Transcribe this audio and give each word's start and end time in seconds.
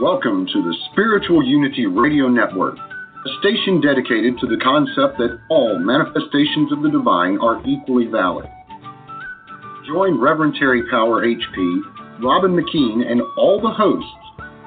Welcome 0.00 0.44
to 0.52 0.62
the 0.62 0.76
Spiritual 0.92 1.42
Unity 1.42 1.86
Radio 1.86 2.28
Network, 2.28 2.76
a 2.76 3.30
station 3.40 3.80
dedicated 3.80 4.36
to 4.40 4.46
the 4.46 4.60
concept 4.62 5.16
that 5.16 5.40
all 5.48 5.78
manifestations 5.78 6.70
of 6.70 6.82
the 6.82 6.90
divine 6.90 7.38
are 7.40 7.66
equally 7.66 8.04
valid. 8.04 8.44
Join 9.88 10.20
Reverend 10.20 10.56
Terry 10.58 10.82
Power 10.90 11.24
HP, 11.24 11.80
Robin 12.20 12.52
McKean, 12.52 13.10
and 13.10 13.22
all 13.38 13.58
the 13.58 13.72
hosts 13.72 14.12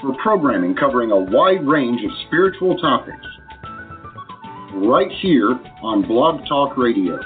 for 0.01 0.17
programming 0.17 0.75
covering 0.75 1.11
a 1.11 1.20
wide 1.20 1.61
range 1.61 2.01
of 2.04 2.09
spiritual 2.26 2.76
topics. 2.79 3.27
Right 4.73 5.11
here 5.21 5.59
on 5.84 6.07
Blog 6.07 6.41
Talk 6.48 6.76
Radio. 6.76 7.20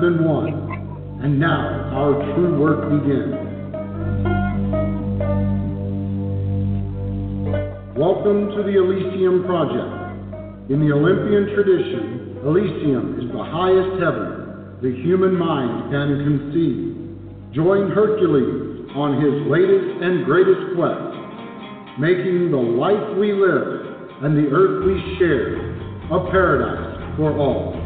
Been 0.00 0.24
won, 0.24 1.20
and 1.22 1.38
now 1.38 1.92
our 1.92 2.14
true 2.34 2.58
work 2.58 2.88
begins. 2.88 3.36
Welcome 7.94 8.48
to 8.56 8.62
the 8.64 8.80
Elysium 8.80 9.44
Project. 9.44 10.70
In 10.70 10.80
the 10.80 10.94
Olympian 10.94 11.52
tradition, 11.54 12.40
Elysium 12.46 13.20
is 13.20 13.30
the 13.30 13.44
highest 13.44 14.00
heaven 14.00 14.78
the 14.80 14.96
human 15.04 15.36
mind 15.36 15.92
can 15.92 16.08
conceive. 16.24 17.52
Join 17.52 17.90
Hercules 17.90 18.88
on 18.96 19.20
his 19.20 19.52
latest 19.52 20.00
and 20.00 20.24
greatest 20.24 20.76
quest, 20.76 22.00
making 22.00 22.50
the 22.50 22.56
life 22.56 23.18
we 23.18 23.34
live 23.34 24.24
and 24.24 24.32
the 24.32 24.48
earth 24.48 24.86
we 24.86 24.96
share 25.18 25.60
a 26.08 26.30
paradise 26.30 27.16
for 27.18 27.36
all. 27.36 27.79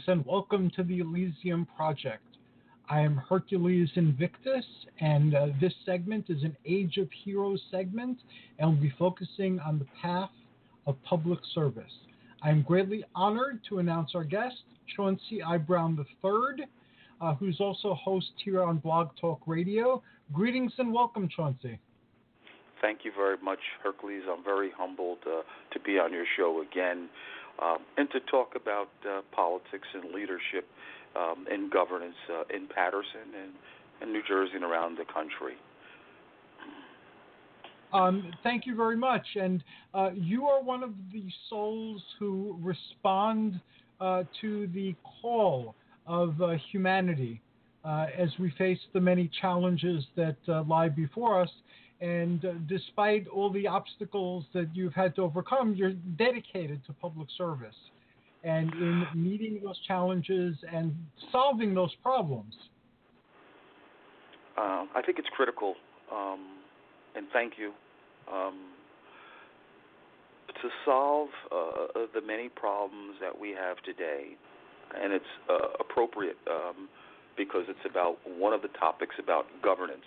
Greetings 0.00 0.24
and 0.24 0.32
welcome 0.32 0.70
to 0.76 0.82
the 0.82 1.00
Elysium 1.00 1.66
Project. 1.76 2.24
I 2.88 3.00
am 3.00 3.16
Hercules 3.16 3.90
Invictus, 3.96 4.64
and 5.00 5.34
uh, 5.34 5.48
this 5.60 5.74
segment 5.84 6.26
is 6.30 6.42
an 6.42 6.56
Age 6.64 6.96
of 6.96 7.08
Heroes 7.24 7.60
segment, 7.70 8.18
and 8.58 8.70
we'll 8.70 8.80
be 8.80 8.94
focusing 8.98 9.60
on 9.60 9.78
the 9.78 9.86
path 10.00 10.30
of 10.86 10.96
public 11.02 11.40
service. 11.54 11.92
I 12.42 12.48
am 12.48 12.62
greatly 12.62 13.04
honored 13.14 13.60
to 13.68 13.78
announce 13.80 14.12
our 14.14 14.24
guest, 14.24 14.62
Chauncey 14.96 15.42
I. 15.42 15.58
Brown 15.58 15.98
III, 15.98 16.64
uh, 17.20 17.34
who's 17.34 17.60
also 17.60 17.92
host 17.94 18.32
here 18.42 18.62
on 18.62 18.78
Blog 18.78 19.08
Talk 19.20 19.40
Radio. 19.46 20.02
Greetings 20.32 20.72
and 20.78 20.94
welcome, 20.94 21.28
Chauncey. 21.28 21.78
Thank 22.80 23.00
you 23.04 23.12
very 23.14 23.36
much, 23.42 23.58
Hercules. 23.82 24.22
I'm 24.30 24.42
very 24.42 24.70
humbled 24.74 25.18
uh, 25.26 25.42
to 25.72 25.80
be 25.80 25.98
on 25.98 26.12
your 26.12 26.24
show 26.38 26.62
again 26.62 27.10
um, 27.62 27.78
and 27.96 28.10
to 28.10 28.20
talk 28.20 28.54
about 28.56 28.88
uh, 29.08 29.20
politics 29.32 29.88
and 29.94 30.12
leadership 30.14 30.66
um, 31.16 31.46
and 31.50 31.70
governance 31.70 32.14
uh, 32.32 32.42
in 32.54 32.66
Paterson 32.66 33.34
and, 33.42 33.52
and 34.00 34.12
New 34.12 34.22
Jersey 34.26 34.54
and 34.54 34.64
around 34.64 34.98
the 34.98 35.04
country. 35.04 35.54
Um, 37.92 38.32
thank 38.42 38.66
you 38.66 38.76
very 38.76 38.96
much. 38.96 39.26
And 39.34 39.64
uh, 39.94 40.10
you 40.14 40.46
are 40.46 40.62
one 40.62 40.82
of 40.82 40.92
the 41.12 41.24
souls 41.48 42.02
who 42.18 42.56
respond 42.62 43.60
uh, 44.00 44.24
to 44.40 44.68
the 44.68 44.94
call 45.20 45.74
of 46.06 46.40
uh, 46.40 46.54
humanity 46.70 47.40
uh, 47.84 48.06
as 48.16 48.28
we 48.38 48.50
face 48.58 48.78
the 48.92 49.00
many 49.00 49.30
challenges 49.40 50.04
that 50.16 50.36
uh, 50.48 50.62
lie 50.64 50.88
before 50.88 51.40
us. 51.40 51.50
And 52.00 52.44
uh, 52.44 52.52
despite 52.66 53.26
all 53.28 53.50
the 53.50 53.66
obstacles 53.66 54.44
that 54.54 54.68
you've 54.74 54.94
had 54.94 55.14
to 55.16 55.22
overcome, 55.22 55.74
you're 55.74 55.92
dedicated 55.92 56.84
to 56.86 56.92
public 56.94 57.28
service 57.36 57.74
and 58.42 58.72
in 58.72 59.06
meeting 59.14 59.60
those 59.62 59.78
challenges 59.86 60.56
and 60.72 60.94
solving 61.30 61.74
those 61.74 61.94
problems. 62.02 62.54
Uh, 64.56 64.84
I 64.94 65.02
think 65.04 65.18
it's 65.18 65.28
critical, 65.36 65.74
um, 66.12 66.58
and 67.14 67.26
thank 67.32 67.54
you, 67.58 67.72
um, 68.32 68.72
to 70.62 70.68
solve 70.84 71.28
uh, 71.52 72.06
the 72.14 72.20
many 72.20 72.48
problems 72.48 73.16
that 73.20 73.38
we 73.38 73.50
have 73.50 73.76
today. 73.84 74.36
And 75.00 75.12
it's 75.12 75.24
uh, 75.48 75.68
appropriate 75.78 76.36
um, 76.50 76.88
because 77.36 77.64
it's 77.68 77.88
about 77.88 78.16
one 78.26 78.52
of 78.52 78.62
the 78.62 78.68
topics 78.68 79.14
about 79.22 79.46
governance. 79.62 80.04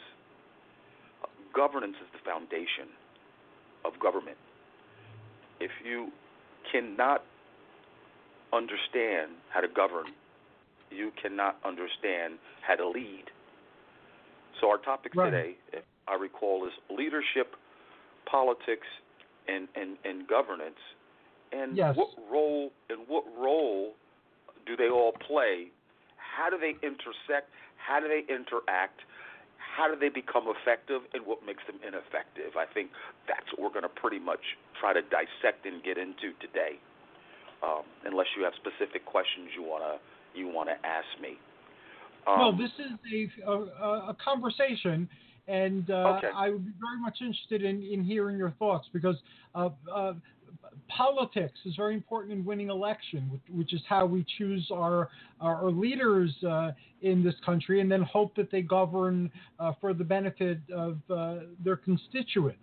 Governance 1.53 1.95
is 2.01 2.07
the 2.11 2.29
foundation 2.29 2.89
of 3.85 3.99
government. 3.99 4.37
If 5.59 5.71
you 5.85 6.11
cannot 6.71 7.23
understand 8.51 9.31
how 9.49 9.61
to 9.61 9.67
govern, 9.67 10.07
you 10.89 11.11
cannot 11.21 11.57
understand 11.65 12.35
how 12.65 12.75
to 12.75 12.87
lead. 12.87 13.25
So 14.59 14.69
our 14.69 14.77
topic 14.77 15.13
Right. 15.15 15.31
today, 15.31 15.55
if 15.71 15.83
I 16.07 16.15
recall, 16.15 16.65
is 16.65 16.73
leadership, 16.89 17.55
politics, 18.25 18.87
and, 19.47 19.67
and, 19.75 19.97
and 20.05 20.27
governance. 20.27 20.79
And 21.51 21.77
Yes. 21.77 21.95
what 21.95 22.09
role 22.29 22.71
and 22.89 23.07
what 23.07 23.25
role 23.37 23.93
do 24.65 24.75
they 24.75 24.89
all 24.89 25.11
play? 25.11 25.69
How 26.17 26.49
do 26.49 26.57
they 26.57 26.75
intersect? 26.81 27.49
How 27.77 27.99
do 27.99 28.07
they 28.07 28.21
interact? 28.33 29.01
How 29.73 29.89
do 29.89 29.97
they 29.97 30.09
become 30.09 30.45
effective? 30.45 31.01
And 31.13 31.25
what 31.25 31.41
makes 31.45 31.65
them 31.65 31.81
ineffective? 31.81 32.53
I 32.53 32.69
think 32.71 32.93
that's 33.27 33.49
what 33.53 33.65
we're 33.65 33.73
going 33.73 33.89
to 33.89 33.95
pretty 33.97 34.19
much 34.19 34.41
try 34.79 34.93
to 34.93 35.01
dissect 35.01 35.65
and 35.65 35.81
get 35.83 35.97
into 35.97 36.37
today. 36.37 36.77
Um, 37.63 37.83
unless 38.05 38.27
you 38.37 38.43
have 38.43 38.53
specific 38.59 39.05
questions 39.05 39.47
you 39.55 39.63
wanna 39.63 39.95
you 40.35 40.49
wanna 40.49 40.75
ask 40.83 41.07
me. 41.21 41.39
Um, 42.27 42.39
no, 42.39 42.57
this 42.57 42.71
is 42.77 43.31
a, 43.47 43.51
a, 43.51 44.09
a 44.09 44.17
conversation, 44.23 45.07
and 45.47 45.89
uh, 45.89 46.17
Okay. 46.17 46.27
I 46.35 46.49
would 46.49 46.65
be 46.65 46.73
very 46.79 46.99
much 46.99 47.17
interested 47.21 47.63
in, 47.63 47.81
in 47.81 48.03
hearing 48.03 48.37
your 48.37 48.51
thoughts 48.59 48.89
because 48.91 49.15
uh, 49.55 49.69
uh, 49.93 50.13
politics 50.87 51.59
is 51.65 51.75
very 51.75 51.93
important 51.93 52.33
in 52.33 52.45
winning 52.45 52.69
election, 52.69 53.29
which, 53.31 53.41
which 53.49 53.73
is 53.73 53.81
how 53.87 54.05
we 54.05 54.25
choose 54.37 54.69
our 54.71 55.09
our, 55.41 55.71
leaders 55.71 56.31
uh, 56.47 56.71
in 57.01 57.23
this 57.23 57.35
country, 57.45 57.81
and 57.81 57.91
then 57.91 58.01
hope 58.01 58.35
that 58.35 58.51
they 58.51 58.61
govern 58.61 59.31
uh, 59.59 59.73
for 59.81 59.93
the 59.93 60.03
benefit 60.03 60.59
of 60.73 60.97
uh, 61.09 61.35
their 61.63 61.75
constituents. 61.75 62.59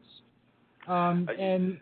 Um, 0.88 1.28
and 1.38 1.78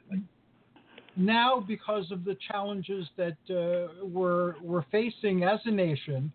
now, 1.16 1.64
because 1.66 2.10
of 2.10 2.24
the 2.24 2.36
challenges 2.50 3.06
that 3.16 3.36
uh, 3.50 4.04
we're 4.04 4.54
we're 4.60 4.84
facing 4.90 5.44
as 5.44 5.60
a 5.64 5.70
nation 5.70 6.32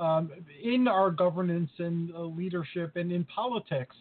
um, 0.00 0.30
in 0.62 0.88
our 0.88 1.10
governance 1.10 1.70
and 1.78 2.14
uh, 2.14 2.20
leadership 2.20 2.96
and 2.96 3.12
in 3.12 3.24
politics, 3.24 3.94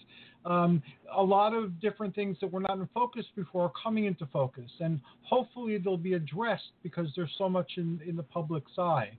um, 0.46 0.82
a 1.16 1.22
lot 1.22 1.54
of 1.54 1.80
different 1.82 2.16
things 2.16 2.38
that 2.42 2.52
were 2.52 2.62
not 2.62 2.78
in 2.78 2.88
focus 2.94 3.26
before 3.36 3.66
are 3.66 3.72
coming 3.82 4.06
into 4.06 4.26
focus, 4.28 4.70
and 4.80 5.00
hopefully 5.24 5.78
they'll 5.78 5.98
be 5.98 6.14
addressed 6.14 6.72
because 6.84 7.08
there's 7.16 7.34
so 7.38 7.50
much 7.50 7.74
in 7.78 8.00
in 8.06 8.16
the 8.16 8.24
public's 8.24 8.72
eye. 8.78 9.12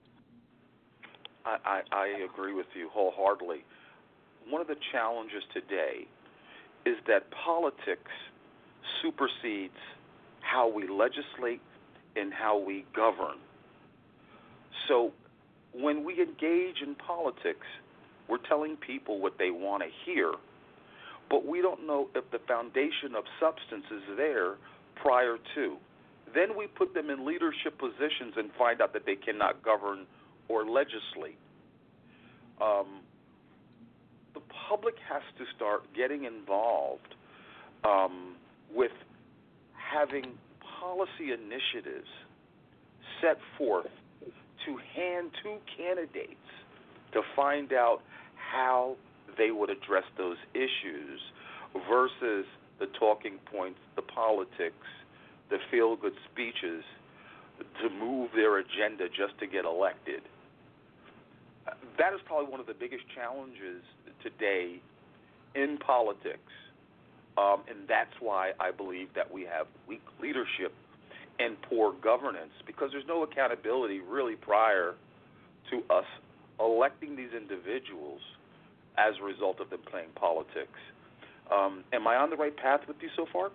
I, 1.45 1.57
I, 1.65 1.81
I 1.91 2.07
agree 2.31 2.53
with 2.53 2.67
you 2.75 2.89
wholeheartedly. 2.91 3.63
One 4.49 4.61
of 4.61 4.67
the 4.67 4.75
challenges 4.91 5.43
today 5.53 6.07
is 6.85 6.97
that 7.07 7.23
politics 7.45 8.11
supersedes 9.01 9.73
how 10.41 10.67
we 10.67 10.87
legislate 10.87 11.61
and 12.15 12.33
how 12.33 12.57
we 12.57 12.85
govern. 12.95 13.37
So 14.87 15.11
when 15.73 16.03
we 16.03 16.13
engage 16.21 16.81
in 16.81 16.95
politics, 16.95 17.65
we're 18.27 18.45
telling 18.49 18.77
people 18.77 19.19
what 19.19 19.37
they 19.37 19.51
want 19.51 19.83
to 19.83 19.89
hear, 20.05 20.33
but 21.31 21.47
we 21.47 21.61
don't 21.61 21.87
know 21.87 22.09
if 22.13 22.29
the 22.31 22.39
foundation 22.45 23.15
of 23.17 23.23
substance 23.39 23.85
is 23.89 24.17
there 24.17 24.55
prior 25.01 25.37
to. 25.55 25.77
Then 26.35 26.57
we 26.57 26.67
put 26.67 26.93
them 26.93 27.09
in 27.09 27.25
leadership 27.25 27.79
positions 27.79 28.33
and 28.35 28.51
find 28.57 28.81
out 28.81 28.91
that 28.93 29.05
they 29.05 29.15
cannot 29.15 29.63
govern 29.63 30.05
or 30.49 30.65
legislate. 30.65 31.39
Um, 32.61 32.99
the 34.33 34.41
public 34.69 34.95
has 35.09 35.21
to 35.37 35.45
start 35.55 35.83
getting 35.95 36.25
involved 36.25 37.15
um, 37.85 38.35
with 38.73 38.91
having 39.73 40.33
policy 40.79 41.31
initiatives 41.31 42.09
set 43.21 43.37
forth 43.57 43.89
to 44.65 44.77
hand 44.95 45.31
to 45.43 45.57
candidates 45.77 46.35
to 47.13 47.21
find 47.35 47.71
out 47.73 48.01
how 48.35 48.95
they 49.37 49.51
would 49.51 49.69
address 49.69 50.03
those 50.17 50.37
issues 50.53 51.19
versus 51.89 52.45
the 52.79 52.87
talking 52.99 53.37
points, 53.51 53.79
the 53.95 54.01
politics, 54.01 54.87
the 55.49 55.57
feel 55.69 55.95
good 55.95 56.13
speeches 56.31 56.83
to 57.81 57.89
move 57.89 58.29
their 58.35 58.57
agenda 58.57 59.07
just 59.07 59.37
to 59.39 59.47
get 59.47 59.65
elected. 59.65 60.21
That 61.97 62.13
is 62.13 62.19
probably 62.25 62.49
one 62.49 62.59
of 62.59 62.65
the 62.65 62.73
biggest 62.73 63.03
challenges 63.13 63.83
today 64.23 64.81
in 65.53 65.77
politics. 65.77 66.51
Um, 67.37 67.63
and 67.69 67.87
that's 67.87 68.13
why 68.19 68.51
I 68.59 68.71
believe 68.71 69.09
that 69.15 69.31
we 69.31 69.43
have 69.43 69.67
weak 69.87 70.01
leadership 70.21 70.73
and 71.39 71.55
poor 71.61 71.93
governance 71.93 72.51
because 72.65 72.89
there's 72.91 73.07
no 73.07 73.23
accountability 73.23 73.99
really 73.99 74.35
prior 74.35 74.95
to 75.69 75.77
us 75.93 76.05
electing 76.59 77.15
these 77.15 77.31
individuals 77.35 78.19
as 78.97 79.13
a 79.21 79.23
result 79.23 79.59
of 79.59 79.69
them 79.69 79.79
playing 79.89 80.09
politics. 80.15 80.79
Um, 81.51 81.83
am 81.93 82.07
I 82.07 82.15
on 82.15 82.29
the 82.29 82.37
right 82.37 82.55
path 82.55 82.81
with 82.87 82.97
you 83.01 83.09
so 83.15 83.25
far? 83.31 83.51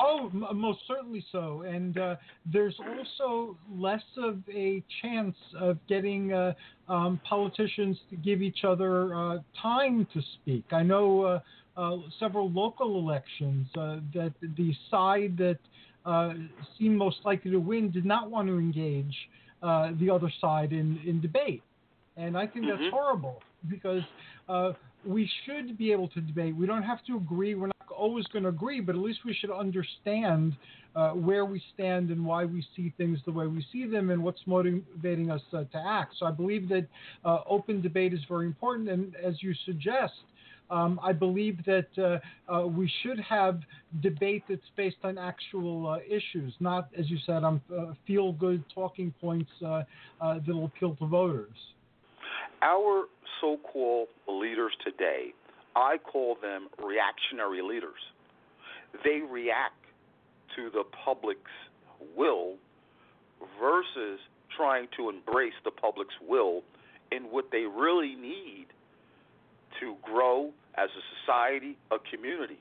Oh, 0.00 0.30
m- 0.32 0.56
most 0.58 0.80
certainly 0.88 1.24
so. 1.30 1.62
And 1.62 1.98
uh, 1.98 2.16
there's 2.50 2.76
also 2.78 3.56
less 3.70 4.02
of 4.16 4.38
a 4.48 4.82
chance 5.02 5.36
of 5.58 5.78
getting 5.88 6.32
uh, 6.32 6.54
um, 6.88 7.20
politicians 7.28 7.98
to 8.10 8.16
give 8.16 8.40
each 8.42 8.64
other 8.64 9.14
uh, 9.14 9.38
time 9.60 10.06
to 10.14 10.22
speak. 10.40 10.64
I 10.72 10.82
know 10.82 11.22
uh, 11.22 11.40
uh, 11.76 11.98
several 12.18 12.50
local 12.50 12.98
elections 12.98 13.66
uh, 13.76 13.98
that 14.14 14.32
the 14.56 14.72
side 14.90 15.36
that 15.38 15.58
seemed 16.78 16.96
most 16.96 17.18
likely 17.24 17.50
to 17.50 17.58
win 17.58 17.90
did 17.90 18.06
not 18.06 18.30
want 18.30 18.48
to 18.48 18.58
engage 18.58 19.16
the 19.62 20.10
other 20.12 20.32
side 20.40 20.72
in, 20.72 20.98
in 21.06 21.20
debate. 21.20 21.62
And 22.16 22.36
I 22.36 22.46
think 22.46 22.66
that's 22.66 22.80
mm-hmm. 22.80 22.90
horrible 22.90 23.42
because 23.68 24.02
we 25.04 25.30
should 25.44 25.78
be 25.78 25.92
able 25.92 26.08
to 26.08 26.20
debate. 26.20 26.54
We 26.54 26.66
don't 26.66 26.82
have 26.82 27.04
to 27.06 27.16
agree. 27.16 27.54
We're 27.54 27.68
not 27.68 27.76
always 27.96 28.26
going 28.26 28.42
to 28.44 28.48
agree, 28.48 28.80
but 28.80 28.94
at 28.94 29.00
least 29.00 29.20
we 29.24 29.34
should 29.34 29.50
understand 29.50 30.56
uh, 30.96 31.10
where 31.10 31.44
we 31.44 31.62
stand 31.74 32.10
and 32.10 32.24
why 32.24 32.44
we 32.44 32.64
see 32.74 32.92
things 32.96 33.18
the 33.24 33.32
way 33.32 33.46
we 33.46 33.64
see 33.72 33.86
them 33.86 34.10
and 34.10 34.22
what's 34.22 34.40
motivating 34.46 35.30
us 35.30 35.42
uh, 35.52 35.64
to 35.64 35.78
act. 35.78 36.14
So 36.18 36.26
I 36.26 36.30
believe 36.30 36.68
that 36.68 36.86
uh, 37.24 37.38
open 37.48 37.80
debate 37.80 38.12
is 38.12 38.20
very 38.28 38.46
important. 38.46 38.88
And 38.88 39.14
as 39.16 39.42
you 39.42 39.54
suggest, 39.64 40.14
um, 40.70 41.00
I 41.02 41.12
believe 41.12 41.58
that 41.66 41.88
uh, 41.98 42.52
uh, 42.52 42.66
we 42.66 42.90
should 43.02 43.18
have 43.20 43.60
debate 44.02 44.44
that's 44.48 44.62
based 44.76 44.96
on 45.02 45.18
actual 45.18 45.88
uh, 45.88 45.98
issues, 46.08 46.54
not, 46.60 46.88
as 46.96 47.10
you 47.10 47.18
said, 47.26 47.42
on 47.42 47.60
feel 48.06 48.32
good 48.32 48.62
talking 48.72 49.12
points 49.20 49.50
that'll 49.60 50.64
appeal 50.64 50.94
to 50.96 51.06
voters. 51.06 51.56
Our 52.62 53.04
so 53.40 53.56
called 53.72 54.08
leaders 54.28 54.72
today 54.84 55.32
I 55.76 55.98
call 55.98 56.36
them 56.40 56.68
reactionary 56.82 57.62
leaders. 57.62 58.00
They 59.04 59.20
react 59.20 59.84
to 60.56 60.70
the 60.70 60.84
public's 61.04 61.50
will 62.16 62.54
versus 63.60 64.18
trying 64.56 64.88
to 64.96 65.08
embrace 65.08 65.54
the 65.64 65.70
public's 65.70 66.14
will 66.26 66.62
in 67.12 67.24
what 67.30 67.50
they 67.52 67.64
really 67.64 68.14
need 68.16 68.66
to 69.80 69.94
grow 70.02 70.50
as 70.74 70.90
a 70.90 71.02
society, 71.22 71.76
a 71.90 71.98
community. 72.10 72.58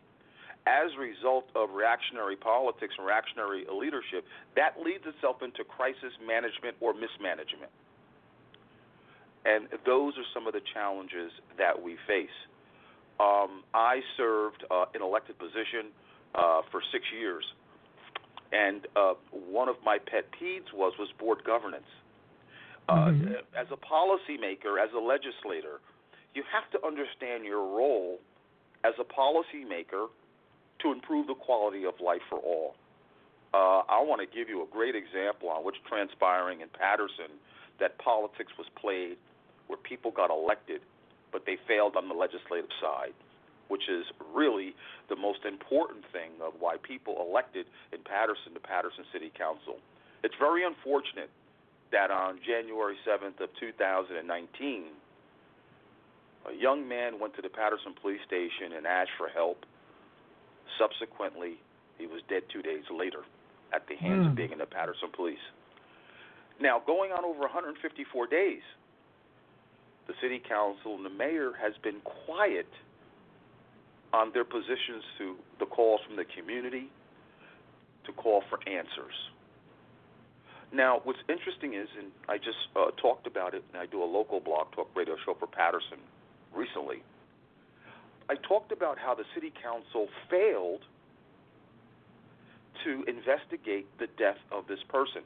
As 0.68 0.92
a 0.96 1.00
result 1.02 1.46
of 1.56 1.72
reactionary 1.72 2.36
politics 2.36 2.94
and 2.98 3.08
reactionary 3.08 3.66
leadership, 3.74 4.24
that 4.56 4.78
leads 4.80 5.04
itself 5.06 5.42
into 5.42 5.64
crisis 5.64 6.14
management 6.26 6.78
or 6.80 6.94
mismanagement. 6.94 7.72
And 9.46 9.68
those 9.86 10.14
are 10.18 10.28
some 10.34 10.48
of 10.48 10.54
the 10.54 10.62
challenges 10.74 11.32
that 11.58 11.82
we 11.82 11.96
face. 12.08 12.30
Um, 13.20 13.64
I 13.74 14.00
served 14.18 14.64
uh, 14.72 14.86
in 14.96 15.02
elected 15.02 15.38
position 15.40 15.92
uh, 16.36 16.62
for 16.72 16.82
six 16.92 17.04
years, 17.18 17.44
and 18.52 18.88
uh, 18.96 19.14
one 19.32 19.68
of 19.68 19.76
my 19.84 19.98
pet 19.98 20.26
peeves 20.32 20.72
was 20.74 20.94
was 20.98 21.10
board 21.20 21.44
governance. 21.46 21.90
Uh, 22.88 23.12
mm-hmm. 23.12 23.34
As 23.58 23.68
a 23.72 23.78
policymaker, 23.78 24.82
as 24.82 24.90
a 24.96 25.00
legislator, 25.00 25.80
you 26.34 26.44
have 26.52 26.70
to 26.72 26.86
understand 26.86 27.46
your 27.46 27.62
role 27.62 28.20
as 28.84 28.94
a 29.00 29.04
policymaker 29.04 30.08
to 30.82 30.92
improve 30.92 31.28
the 31.28 31.36
quality 31.36 31.86
of 31.86 31.94
life 32.04 32.22
for 32.30 32.40
all. 32.40 32.76
Uh, 33.54 33.82
I 33.90 34.02
want 34.02 34.22
to 34.22 34.28
give 34.28 34.48
you 34.48 34.64
a 34.64 34.68
great 34.72 34.96
example 34.96 35.50
on 35.50 35.64
what's 35.64 35.78
transpiring 35.88 36.62
in 36.62 36.70
Paterson 36.70 37.36
that 37.80 37.98
politics 37.98 38.52
was 38.58 38.68
played, 38.80 39.18
where 39.70 39.78
people 39.78 40.12
got 40.12 40.30
elected 40.30 40.82
but 41.32 41.46
they 41.46 41.58
failed 41.68 41.96
on 41.96 42.08
the 42.08 42.14
legislative 42.14 42.70
side, 42.82 43.14
which 43.68 43.90
is 43.90 44.06
really 44.34 44.76
the 45.10 45.16
most 45.16 45.46
important 45.46 46.04
thing 46.12 46.32
of 46.42 46.54
why 46.60 46.78
people 46.82 47.18
elected 47.22 47.66
in 47.94 48.00
Paterson 48.04 48.54
to 48.54 48.60
Paterson 48.60 49.06
City 49.14 49.32
Council. 49.38 49.78
It's 50.24 50.36
very 50.40 50.66
unfortunate 50.66 51.30
that 51.92 52.12
on 52.12 52.40
January 52.46 52.98
7th 53.06 53.42
of 53.42 53.50
2019, 53.60 54.86
a 56.50 56.54
young 56.56 56.88
man 56.88 57.20
went 57.20 57.36
to 57.36 57.42
the 57.42 57.50
Paterson 57.50 57.94
police 58.00 58.22
station 58.26 58.74
and 58.76 58.86
asked 58.86 59.14
for 59.18 59.28
help. 59.28 59.66
Subsequently, 60.78 61.58
he 61.98 62.08
was 62.08 62.22
dead 62.30 62.44
two 62.52 62.62
days 62.62 62.84
later 62.90 63.22
at 63.74 63.86
the 63.88 63.96
hands 63.96 64.24
mm. 64.24 64.26
of 64.28 64.32
hmm. 64.32 64.36
being 64.36 64.52
in 64.54 64.58
the 64.60 64.66
Paterson 64.66 65.10
police. 65.14 65.44
Now, 66.62 66.82
going 66.86 67.12
on 67.12 67.26
over 67.26 67.42
154 67.42 68.28
days, 68.28 68.62
the 70.10 70.16
city 70.24 70.42
council 70.42 70.96
and 70.96 71.06
the 71.06 71.10
mayor 71.10 71.52
has 71.62 71.74
been 71.84 72.02
quiet 72.26 72.68
on 74.12 74.34
their 74.34 74.44
positions 74.44 75.06
to 75.20 75.36
the 75.60 75.68
calls 75.68 76.02
from 76.06 76.16
the 76.16 76.26
community 76.26 76.90
to 78.06 78.12
call 78.14 78.42
for 78.50 78.58
answers. 78.68 79.14
Now, 80.74 81.02
what's 81.04 81.20
interesting 81.30 81.76
is, 81.76 81.88
and 81.96 82.08
I 82.28 82.38
just 82.38 82.58
uh, 82.76 82.90
talked 83.00 83.28
about 83.28 83.54
it, 83.54 83.64
and 83.72 83.80
I 83.80 83.86
do 83.86 84.02
a 84.02 84.10
local 84.10 84.40
blog 84.40 84.72
talk 84.72 84.90
radio 84.96 85.16
show 85.24 85.36
for 85.40 85.46
Paterson 85.46 86.00
recently. 86.56 87.04
I 88.30 88.36
talked 88.48 88.72
about 88.72 88.98
how 88.98 89.14
the 89.14 89.26
city 89.36 89.54
council 89.62 90.08
failed 90.28 90.82
to 92.84 93.04
investigate 93.08 93.86
the 94.00 94.08
death 94.18 94.42
of 94.52 94.66
this 94.68 94.80
person. 94.90 95.22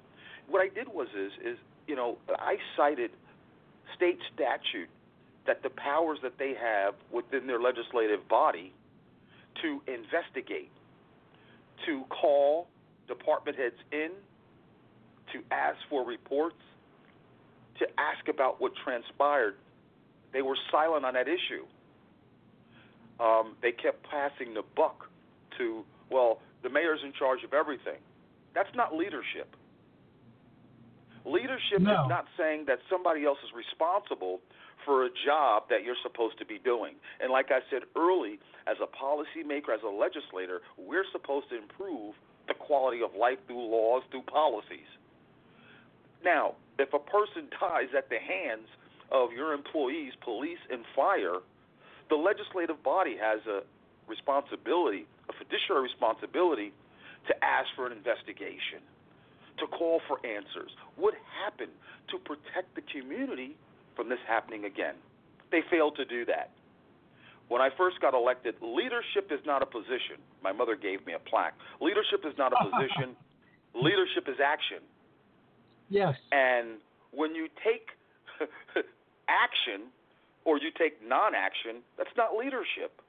What 0.49 0.61
I 0.61 0.67
did 0.67 0.89
was 0.89 1.07
is 1.17 1.31
is 1.43 1.57
you 1.87 1.95
know 1.95 2.17
I 2.29 2.57
cited 2.75 3.11
state 3.95 4.19
statute 4.33 4.89
that 5.45 5.61
the 5.63 5.69
powers 5.69 6.19
that 6.23 6.37
they 6.37 6.53
have 6.53 6.95
within 7.11 7.47
their 7.47 7.59
legislative 7.59 8.27
body 8.27 8.73
to 9.61 9.81
investigate, 9.87 10.71
to 11.85 12.03
call 12.09 12.67
department 13.07 13.57
heads 13.57 13.75
in, 13.91 14.11
to 15.33 15.39
ask 15.51 15.77
for 15.89 16.05
reports, 16.05 16.55
to 17.79 17.85
ask 17.97 18.27
about 18.27 18.61
what 18.61 18.71
transpired. 18.83 19.55
They 20.31 20.41
were 20.41 20.57
silent 20.71 21.05
on 21.05 21.13
that 21.13 21.27
issue. 21.27 21.65
Um, 23.19 23.55
they 23.61 23.71
kept 23.71 24.03
passing 24.09 24.53
the 24.53 24.63
buck 24.75 25.09
to, 25.57 25.83
well, 26.09 26.39
the 26.63 26.69
mayor's 26.69 26.99
in 27.03 27.13
charge 27.13 27.43
of 27.43 27.53
everything. 27.53 27.99
That's 28.55 28.73
not 28.75 28.95
leadership. 28.95 29.55
Leadership 31.25 31.79
no. 31.79 32.03
is 32.03 32.09
not 32.09 32.25
saying 32.37 32.65
that 32.67 32.79
somebody 32.89 33.25
else 33.25 33.39
is 33.43 33.51
responsible 33.55 34.41
for 34.85 35.05
a 35.05 35.09
job 35.25 35.63
that 35.69 35.83
you're 35.83 35.99
supposed 36.03 36.37
to 36.39 36.45
be 36.45 36.59
doing. 36.59 36.95
And 37.21 37.31
like 37.31 37.47
I 37.49 37.59
said 37.71 37.83
early, 37.95 38.39
as 38.67 38.75
a 38.83 38.87
policymaker, 38.87 39.73
as 39.73 39.83
a 39.83 39.91
legislator, 39.91 40.59
we're 40.77 41.07
supposed 41.11 41.49
to 41.49 41.57
improve 41.57 42.15
the 42.47 42.53
quality 42.53 43.01
of 43.01 43.15
life 43.15 43.39
through 43.47 43.63
laws, 43.71 44.03
through 44.11 44.23
policies. 44.23 44.89
Now, 46.23 46.55
if 46.79 46.93
a 46.93 46.99
person 46.99 47.47
dies 47.59 47.91
at 47.97 48.09
the 48.09 48.19
hands 48.19 48.67
of 49.11 49.31
your 49.31 49.53
employees, 49.53 50.13
police 50.23 50.59
and 50.71 50.83
fire, 50.95 51.39
the 52.09 52.15
legislative 52.15 52.83
body 52.83 53.15
has 53.19 53.39
a 53.47 53.63
responsibility, 54.07 55.07
a 55.29 55.33
fiduciary 55.33 55.83
responsibility, 55.83 56.73
to 57.27 57.33
ask 57.43 57.67
for 57.75 57.87
an 57.87 57.93
investigation, 57.93 58.83
to 59.59 59.67
call 59.67 60.01
for 60.07 60.19
answers. 60.25 60.71
What 60.95 61.13
happened 61.43 61.71
to 62.09 62.17
protect 62.17 62.75
the 62.75 62.81
community 62.81 63.55
from 63.95 64.09
this 64.09 64.19
happening 64.27 64.65
again? 64.65 64.95
They 65.51 65.61
failed 65.69 65.95
to 65.97 66.05
do 66.05 66.25
that. 66.25 66.49
When 67.49 67.61
I 67.61 67.69
first 67.77 67.99
got 68.01 68.13
elected, 68.13 68.55
leadership 68.61 69.29
is 69.31 69.39
not 69.45 69.61
a 69.61 69.65
position. 69.65 70.17
My 70.43 70.51
mother 70.51 70.75
gave 70.75 71.05
me 71.05 71.13
a 71.13 71.19
plaque. 71.19 71.53
Leadership 71.81 72.25
is 72.25 72.33
not 72.37 72.53
a 72.53 72.57
position. 72.71 73.15
leadership 73.75 74.27
is 74.27 74.37
action. 74.43 74.79
Yes. 75.89 76.15
And 76.31 76.79
when 77.11 77.35
you 77.35 77.47
take 77.63 77.89
action 79.29 79.91
or 80.45 80.57
you 80.57 80.71
take 80.77 80.97
non 81.05 81.35
action, 81.35 81.83
that's 81.97 82.15
not 82.17 82.35
leadership. 82.35 83.01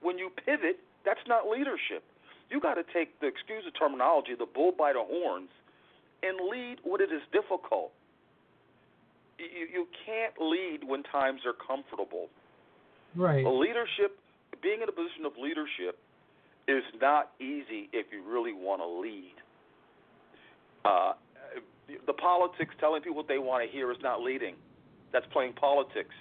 When 0.00 0.18
you 0.18 0.30
pivot, 0.44 0.80
that's 1.04 1.22
not 1.28 1.48
leadership. 1.48 2.02
You 2.50 2.60
got 2.60 2.74
to 2.74 2.84
take 2.92 3.20
the 3.20 3.26
excuse 3.26 3.64
the 3.64 3.70
terminology, 3.70 4.34
the 4.36 4.46
bull 4.46 4.72
by 4.76 4.92
the 4.92 5.04
horns, 5.04 5.50
and 6.22 6.38
lead 6.50 6.76
when 6.84 7.00
it 7.00 7.12
is 7.12 7.22
difficult. 7.32 7.92
You, 9.38 9.66
you 9.72 9.86
can't 10.06 10.34
lead 10.40 10.86
when 10.86 11.02
times 11.04 11.40
are 11.46 11.54
comfortable. 11.54 12.28
Right. 13.16 13.44
Leadership, 13.44 14.18
being 14.62 14.82
in 14.82 14.88
a 14.88 14.92
position 14.92 15.26
of 15.26 15.32
leadership, 15.40 15.98
is 16.66 16.82
not 17.00 17.32
easy 17.40 17.90
if 17.92 18.06
you 18.12 18.22
really 18.26 18.52
want 18.52 18.80
to 18.80 18.88
lead. 18.88 19.34
Uh, 20.84 21.12
the 22.06 22.12
politics, 22.12 22.74
telling 22.80 23.02
people 23.02 23.16
what 23.16 23.28
they 23.28 23.38
want 23.38 23.64
to 23.64 23.70
hear, 23.70 23.90
is 23.90 23.98
not 24.02 24.20
leading. 24.22 24.54
That's 25.12 25.26
playing 25.32 25.52
politics. 25.54 26.14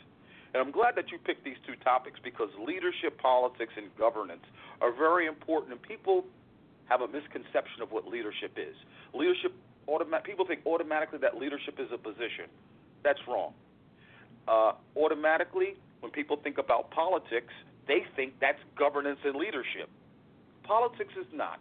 And 0.54 0.62
I'm 0.62 0.72
glad 0.72 0.96
that 0.96 1.10
you 1.12 1.18
picked 1.18 1.44
these 1.44 1.58
two 1.66 1.76
topics 1.84 2.20
because 2.24 2.50
leadership, 2.60 3.18
politics, 3.18 3.74
and 3.76 3.88
governance 3.98 4.44
are 4.82 4.94
very 4.94 5.26
important. 5.26 5.72
And 5.74 5.82
people 5.82 6.26
have 6.90 7.02
a 7.02 7.08
misconception 7.08 7.82
of 7.82 7.92
what 7.92 8.08
leadership 8.08 8.54
is. 8.58 8.76
Leadership, 9.14 9.54
automa- 9.88 10.24
people 10.24 10.46
think 10.46 10.62
automatically 10.66 11.20
that 11.20 11.38
leadership 11.38 11.80
is 11.80 11.88
a 11.94 11.98
position. 11.98 12.48
That's 13.04 13.20
wrong. 13.28 13.54
Uh, 14.48 14.74
automatically, 14.98 15.76
when 16.02 16.12
people 16.12 16.38
think 16.44 16.58
about 16.58 16.92
politics, 16.92 17.54
they 17.88 18.04
think 18.16 18.34
that's 18.40 18.60
governance 18.78 19.20
and 19.24 19.36
leadership. 19.36 19.90
Politics 20.64 21.14
is 21.20 21.28
not. 21.34 21.60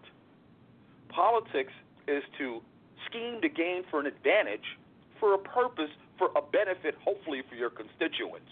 Politics 1.08 1.72
is 2.08 2.22
to 2.38 2.60
scheme 3.06 3.40
to 3.42 3.48
gain 3.48 3.82
for 3.90 4.00
an 4.00 4.06
advantage 4.06 4.64
for 5.20 5.34
a 5.34 5.38
purpose, 5.38 5.90
for 6.18 6.30
a 6.34 6.42
benefit, 6.42 6.96
hopefully 7.04 7.42
for 7.48 7.54
your 7.54 7.70
constituents. 7.70 8.50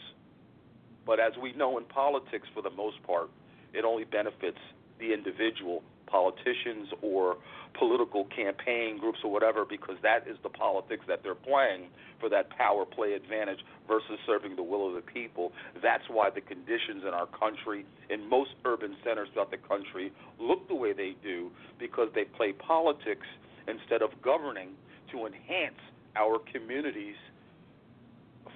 But 1.04 1.18
as 1.18 1.32
we 1.42 1.52
know 1.52 1.78
in 1.78 1.84
politics, 1.84 2.46
for 2.54 2.62
the 2.62 2.70
most 2.70 3.02
part, 3.02 3.28
it 3.74 3.84
only 3.84 4.04
benefits 4.04 4.58
the 5.00 5.12
individual 5.12 5.82
politicians 6.10 6.88
or 7.02 7.36
political 7.78 8.24
campaign 8.24 8.98
groups 8.98 9.18
or 9.24 9.30
whatever 9.30 9.64
because 9.64 9.96
that 10.02 10.26
is 10.28 10.36
the 10.42 10.48
politics 10.48 11.04
that 11.06 11.22
they're 11.22 11.34
playing 11.34 11.88
for 12.18 12.28
that 12.28 12.50
power 12.50 12.84
play 12.84 13.12
advantage 13.12 13.60
versus 13.88 14.18
serving 14.26 14.56
the 14.56 14.62
will 14.62 14.88
of 14.88 14.94
the 14.94 15.12
people. 15.12 15.52
That's 15.82 16.04
why 16.08 16.30
the 16.30 16.40
conditions 16.40 17.02
in 17.06 17.14
our 17.14 17.26
country, 17.26 17.86
in 18.10 18.28
most 18.28 18.50
urban 18.64 18.96
centers 19.04 19.28
throughout 19.32 19.50
the 19.50 19.58
country, 19.58 20.12
look 20.38 20.66
the 20.68 20.74
way 20.74 20.92
they 20.92 21.14
do 21.22 21.50
because 21.78 22.08
they 22.14 22.24
play 22.24 22.52
politics 22.52 23.26
instead 23.68 24.02
of 24.02 24.10
governing 24.22 24.70
to 25.12 25.26
enhance 25.26 25.78
our 26.16 26.38
communities 26.52 27.16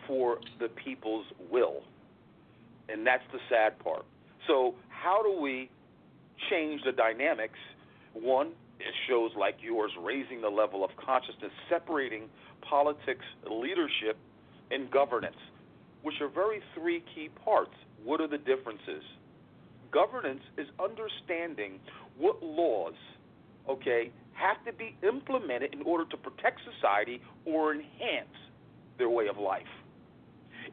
for 0.06 0.38
the 0.61 0.68
people's 0.68 1.26
will. 1.50 1.82
And 2.88 3.06
that's 3.06 3.23
the 3.32 3.38
sad 3.49 3.78
part. 3.78 4.04
So, 4.46 4.75
how 4.88 5.23
do 5.23 5.40
we 5.40 5.70
change 6.50 6.83
the 6.85 6.93
dynamics? 6.93 7.59
One, 8.12 8.53
it 8.81 8.95
shows 9.09 9.31
like 9.38 9.57
yours 9.61 9.93
raising 10.00 10.41
the 10.41 10.49
level 10.49 10.85
of 10.85 10.91
consciousness, 10.97 11.53
separating 11.69 12.29
politics, 12.61 13.25
leadership, 13.50 14.17
and 14.71 14.91
governance, 14.91 15.37
which 16.03 16.21
are 16.21 16.29
very 16.29 16.61
three 16.75 17.03
key 17.14 17.29
parts. 17.45 17.75
What 18.05 18.21
are 18.21 18.29
the 18.29 18.38
differences? 18.38 19.03
Governance 19.91 20.43
is 20.59 20.67
understanding 20.83 21.79
what 22.19 22.43
laws, 22.43 22.95
okay, 23.69 24.11
have 24.33 24.64
to 24.67 24.73
be 24.73 24.97
implemented 25.07 25.73
in 25.73 25.83
order 25.83 26.05
to 26.07 26.17
protect 26.17 26.61
society 26.75 27.21
or 27.45 27.73
enhance 27.73 28.35
their 28.99 29.09
way 29.09 29.29
of 29.29 29.38
life. 29.38 29.62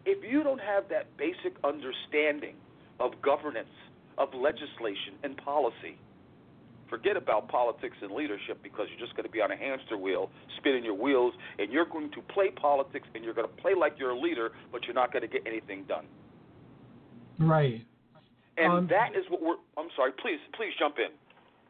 If 0.06 0.24
you 0.30 0.44
don't 0.44 0.62
have 0.62 0.90
that 0.90 1.16
basic 1.18 1.54
understanding 1.64 2.56
of 3.00 3.22
governance, 3.22 3.70
of 4.18 4.34
legislation, 4.34 5.16
and 5.24 5.38
policy, 5.38 5.98
forget 6.90 7.16
about 7.16 7.48
politics 7.48 7.96
and 8.02 8.12
leadership 8.12 8.62
because 8.62 8.88
you're 8.90 9.00
just 9.00 9.16
going 9.16 9.26
to 9.26 9.32
be 9.32 9.42
on 9.42 9.52
a 9.52 9.56
hamster 9.56 9.98
wheel, 9.98 10.30
spinning 10.58 10.84
your 10.84 10.94
wheels, 10.94 11.34
and 11.58 11.72
you're 11.72 11.86
going 11.86 12.12
to 12.12 12.22
play 12.34 12.50
politics 12.50 13.08
and 13.16 13.24
you're 13.24 13.34
going 13.34 13.48
to 13.48 13.62
play 13.62 13.74
like 13.74 13.94
you're 13.98 14.12
a 14.12 14.20
leader, 14.20 14.52
but 14.72 14.84
you're 14.84 14.94
not 14.94 15.12
going 15.12 15.22
to 15.22 15.28
get 15.28 15.42
anything 15.48 15.86
done. 15.88 16.06
Right. 17.40 17.86
And 18.58 18.72
Um, 18.72 18.88
that 18.88 19.16
is 19.16 19.24
what 19.30 19.42
we're. 19.42 19.56
I'm 19.78 19.88
sorry. 19.96 20.12
Please, 20.22 20.40
please 20.54 20.74
jump 20.78 21.00
in. 21.00 21.12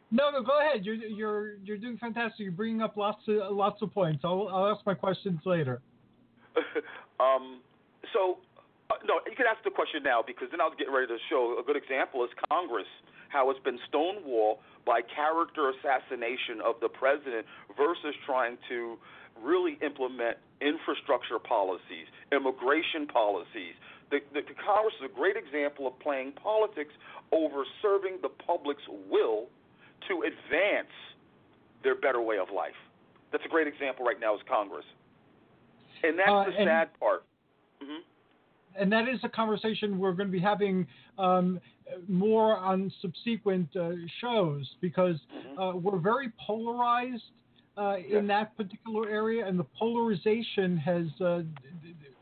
No, 0.10 0.32
no, 0.32 0.44
go 0.44 0.60
ahead. 0.60 0.84
You're 0.84 0.96
you're 0.96 1.54
you're 1.64 1.78
doing 1.78 1.98
fantastic. 1.98 2.40
You're 2.40 2.52
bringing 2.52 2.82
up 2.82 2.98
lots 2.98 3.22
of 3.28 3.56
lots 3.56 3.82
of 3.82 3.94
points. 3.94 4.26
I'll 4.26 4.50
I'll 4.52 4.76
ask 4.76 4.86
my 4.86 4.96
questions 4.96 5.40
later. 5.46 5.82
um, 7.20 7.62
so, 8.14 8.40
uh, 8.92 9.00
no, 9.08 9.20
you 9.26 9.36
can 9.36 9.48
ask 9.48 9.64
the 9.64 9.72
question 9.72 10.04
now 10.04 10.20
because 10.26 10.48
then 10.52 10.60
I'll 10.60 10.76
get 10.76 10.92
ready 10.92 11.08
to 11.08 11.18
show 11.30 11.56
a 11.60 11.64
good 11.64 11.78
example 11.80 12.24
is 12.24 12.32
Congress, 12.52 12.88
how 13.30 13.50
it's 13.50 13.64
been 13.64 13.80
stonewalled 13.88 14.60
by 14.86 15.02
character 15.02 15.72
assassination 15.72 16.60
of 16.60 16.76
the 16.82 16.90
president 16.90 17.46
versus 17.78 18.14
trying 18.26 18.58
to 18.68 18.98
really 19.40 19.80
implement 19.82 20.38
infrastructure 20.60 21.40
policies, 21.40 22.12
immigration 22.32 23.08
policies. 23.08 23.74
The, 24.12 24.20
the, 24.36 24.42
the 24.44 24.58
Congress 24.60 24.94
is 25.00 25.08
a 25.08 25.16
great 25.16 25.38
example 25.40 25.88
of 25.88 25.98
playing 26.00 26.34
politics 26.34 26.92
over 27.32 27.64
serving 27.82 28.20
the 28.22 28.30
public's 28.30 28.84
will 29.10 29.48
to 30.10 30.24
advance 30.28 30.92
their 31.84 31.96
better 31.96 32.22
way 32.22 32.38
of 32.38 32.52
life. 32.54 32.76
That's 33.32 33.46
a 33.46 33.50
great 33.50 33.68
example 33.68 34.06
right 34.06 34.20
now 34.20 34.36
is 34.36 34.42
Congress. 34.50 34.86
And 36.04 36.20
that's 36.20 36.30
Uh, 36.30 36.44
the 36.46 36.66
sad 36.66 37.00
part. 37.00 37.24
hmm 37.82 38.04
and 38.78 38.92
that 38.92 39.08
is 39.08 39.20
a 39.24 39.30
conversation 39.30 40.00
we're 40.00 40.14
going 40.14 40.28
to 40.28 40.32
be 40.32 40.40
having 40.40 40.88
um, 41.18 41.60
more 42.08 42.58
on 42.58 42.92
subsequent 43.02 43.68
uh, 43.76 43.92
shows 44.20 44.70
because 44.82 45.18
uh, 45.58 45.74
we're 45.76 46.00
very 46.00 46.32
polarized 46.46 47.24
uh, 47.78 47.96
in 48.10 48.28
that 48.28 48.56
particular 48.58 49.10
area, 49.10 49.46
and 49.46 49.58
the 49.58 49.66
polarization 49.78 50.78
has 50.78 51.08
uh, 51.22 51.42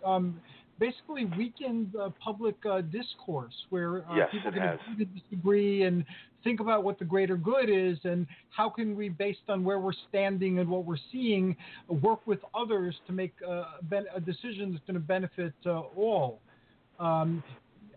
um, 0.05 0.39
basically 0.79 1.25
weakened 1.37 1.93
uh, 1.95 2.09
public 2.19 2.55
uh, 2.65 2.81
discourse, 2.81 3.53
where 3.69 4.09
uh, 4.09 4.15
Yes, 4.15 4.29
people 4.31 4.51
can 4.51 4.79
disagree 5.13 5.83
and 5.83 6.05
think 6.43 6.59
about 6.59 6.83
what 6.83 6.97
the 6.99 7.05
greater 7.05 7.35
good 7.35 7.69
is 7.69 7.97
and 8.03 8.25
how 8.49 8.69
can 8.69 8.95
we, 8.95 9.09
based 9.09 9.39
on 9.49 9.63
where 9.63 9.79
we're 9.79 9.91
standing 10.07 10.59
and 10.59 10.69
what 10.69 10.85
we're 10.85 10.97
seeing, 11.11 11.55
work 11.89 12.25
with 12.25 12.39
others 12.53 12.95
to 13.07 13.13
make 13.13 13.33
uh, 13.47 13.63
ben- 13.83 14.05
a 14.15 14.19
decision 14.19 14.71
that's 14.71 14.85
going 14.85 14.95
to 14.95 14.99
benefit 14.99 15.53
uh, 15.65 15.81
all. 15.97 16.39
Um, 16.99 17.43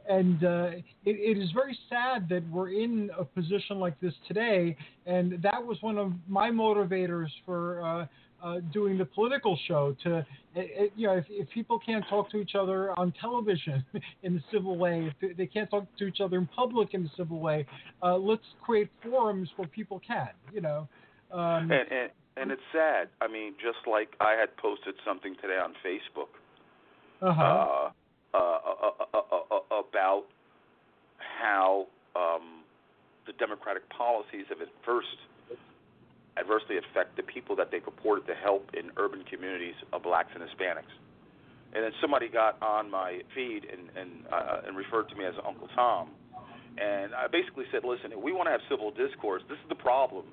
and 0.08 0.44
uh, 0.44 0.70
it, 0.74 0.84
it 1.04 1.38
is 1.38 1.50
very 1.52 1.78
sad 1.88 2.28
that 2.28 2.42
we're 2.50 2.70
in 2.70 3.10
a 3.16 3.24
position 3.24 3.78
like 3.78 3.98
this 4.00 4.14
today. 4.26 4.76
And 5.06 5.40
that 5.42 5.64
was 5.64 5.78
one 5.80 5.98
of 5.98 6.12
my 6.26 6.50
motivators 6.50 7.28
for 7.46 7.80
uh, 7.84 8.06
uh, 8.42 8.60
doing 8.72 8.98
the 8.98 9.04
political 9.04 9.58
show. 9.68 9.96
To 10.04 10.18
it, 10.18 10.26
it- 10.54 10.92
you 10.96 11.06
know, 11.06 11.14
if, 11.16 11.24
if 11.28 11.48
people 11.50 11.78
can't 11.78 12.04
talk 12.08 12.30
to 12.30 12.38
each 12.38 12.54
other 12.54 12.98
on 12.98 13.12
television 13.20 13.84
in 14.22 14.36
a 14.36 14.44
civil 14.52 14.76
way, 14.76 15.12
if 15.20 15.36
they- 15.36 15.46
can't 15.46 15.70
talk 15.70 15.86
to 15.98 16.06
each 16.06 16.20
other 16.20 16.38
in 16.38 16.46
public 16.46 16.94
in 16.94 17.06
a 17.06 17.10
civil 17.16 17.38
way, 17.40 17.66
uh, 18.02 18.16
let's 18.16 18.42
create 18.62 18.88
forums 19.02 19.48
where 19.56 19.68
people 19.68 20.00
can. 20.06 20.30
You 20.52 20.60
know. 20.60 20.88
Um, 21.32 21.70
And, 21.70 21.90
and 21.90 22.10
and 22.36 22.50
it's 22.50 22.62
sad. 22.72 23.08
I 23.20 23.28
mean, 23.28 23.52
just 23.62 23.86
like 23.86 24.14
I 24.20 24.32
had 24.32 24.56
posted 24.56 24.94
something 25.04 25.34
today 25.40 25.58
on 25.62 25.74
Facebook 25.84 26.32
uh-huh. 27.20 27.42
uh, 27.42 27.90
uh, 28.34 28.38
uh, 28.38 28.90
uh, 29.12 29.16
uh, 29.16 29.54
uh, 29.54 29.80
about 29.88 30.24
how 31.40 31.86
um, 32.16 32.62
the 33.26 33.32
Democratic 33.34 33.88
policies 33.90 34.46
have 34.48 34.58
adversed, 34.60 35.20
adversely 36.38 36.78
affect 36.78 37.16
the 37.16 37.22
people 37.22 37.54
that 37.56 37.70
they 37.70 37.80
purported 37.80 38.26
to 38.26 38.34
help 38.34 38.70
in 38.74 38.90
urban 38.96 39.22
communities 39.24 39.74
of 39.92 40.02
blacks 40.02 40.30
and 40.34 40.42
Hispanics. 40.42 40.92
And 41.74 41.84
then 41.84 41.92
somebody 42.00 42.28
got 42.28 42.60
on 42.62 42.90
my 42.90 43.20
feed 43.34 43.64
and 43.64 43.88
and, 43.96 44.10
uh, 44.30 44.66
and 44.66 44.76
referred 44.76 45.08
to 45.08 45.16
me 45.16 45.24
as 45.24 45.34
Uncle 45.46 45.68
Tom. 45.74 46.10
And 46.78 47.14
I 47.14 47.28
basically 47.28 47.64
said, 47.70 47.82
listen, 47.84 48.12
if 48.12 48.20
we 48.20 48.32
want 48.32 48.46
to 48.46 48.52
have 48.52 48.60
civil 48.68 48.90
discourse, 48.90 49.42
this 49.48 49.58
is 49.58 49.68
the 49.68 49.74
problem. 49.76 50.24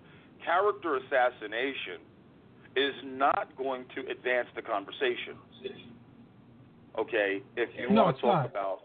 Character 0.44 0.96
assassination 0.96 2.00
is 2.76 2.96
not 3.04 3.50
going 3.58 3.84
to 3.96 4.08
advance 4.12 4.48
the 4.56 4.62
conversation. 4.62 5.36
Okay, 6.98 7.42
if 7.58 7.70
you 7.78 7.90
No, 7.90 8.04
want 8.04 8.16
to 8.18 8.22
talk 8.22 8.36
not. 8.44 8.46
about 8.46 8.80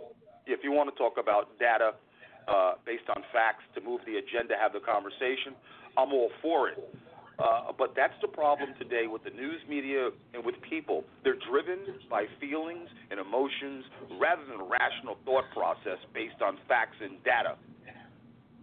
if 0.47 0.61
you 0.63 0.73
want 0.73 0.93
to 0.93 0.97
talk 0.99 1.15
about 1.19 1.59
data 1.59 1.95
uh, 2.49 2.73
based 2.85 3.09
on 3.15 3.23
facts 3.33 3.65
to 3.75 3.81
move 3.81 4.01
the 4.05 4.17
agenda, 4.19 4.55
have 4.61 4.73
the 4.73 4.81
conversation, 4.81 5.55
I'm 5.97 6.13
all 6.13 6.31
for 6.43 6.69
it. 6.69 6.77
Uh, 7.39 7.73
but 7.77 7.95
that's 7.97 8.15
the 8.23 8.29
problem 8.29 8.71
today 8.79 9.07
with 9.11 9.25
the 9.25 9.31
news 9.31 9.61
media 9.69 10.11
and 10.35 10.45
with 10.45 10.55
people. 10.63 11.05
They're 11.25 11.41
driven 11.51 11.99
by 12.09 12.27
feelings 12.41 12.89
and 13.11 13.19
emotions 13.19 13.85
rather 14.21 14.45
than 14.45 14.61
a 14.61 14.65
rational 14.65 15.19
thought 15.25 15.45
process 15.53 15.99
based 16.13 16.41
on 16.43 16.59
facts 16.69 16.97
and 17.03 17.23
data. 17.25 17.57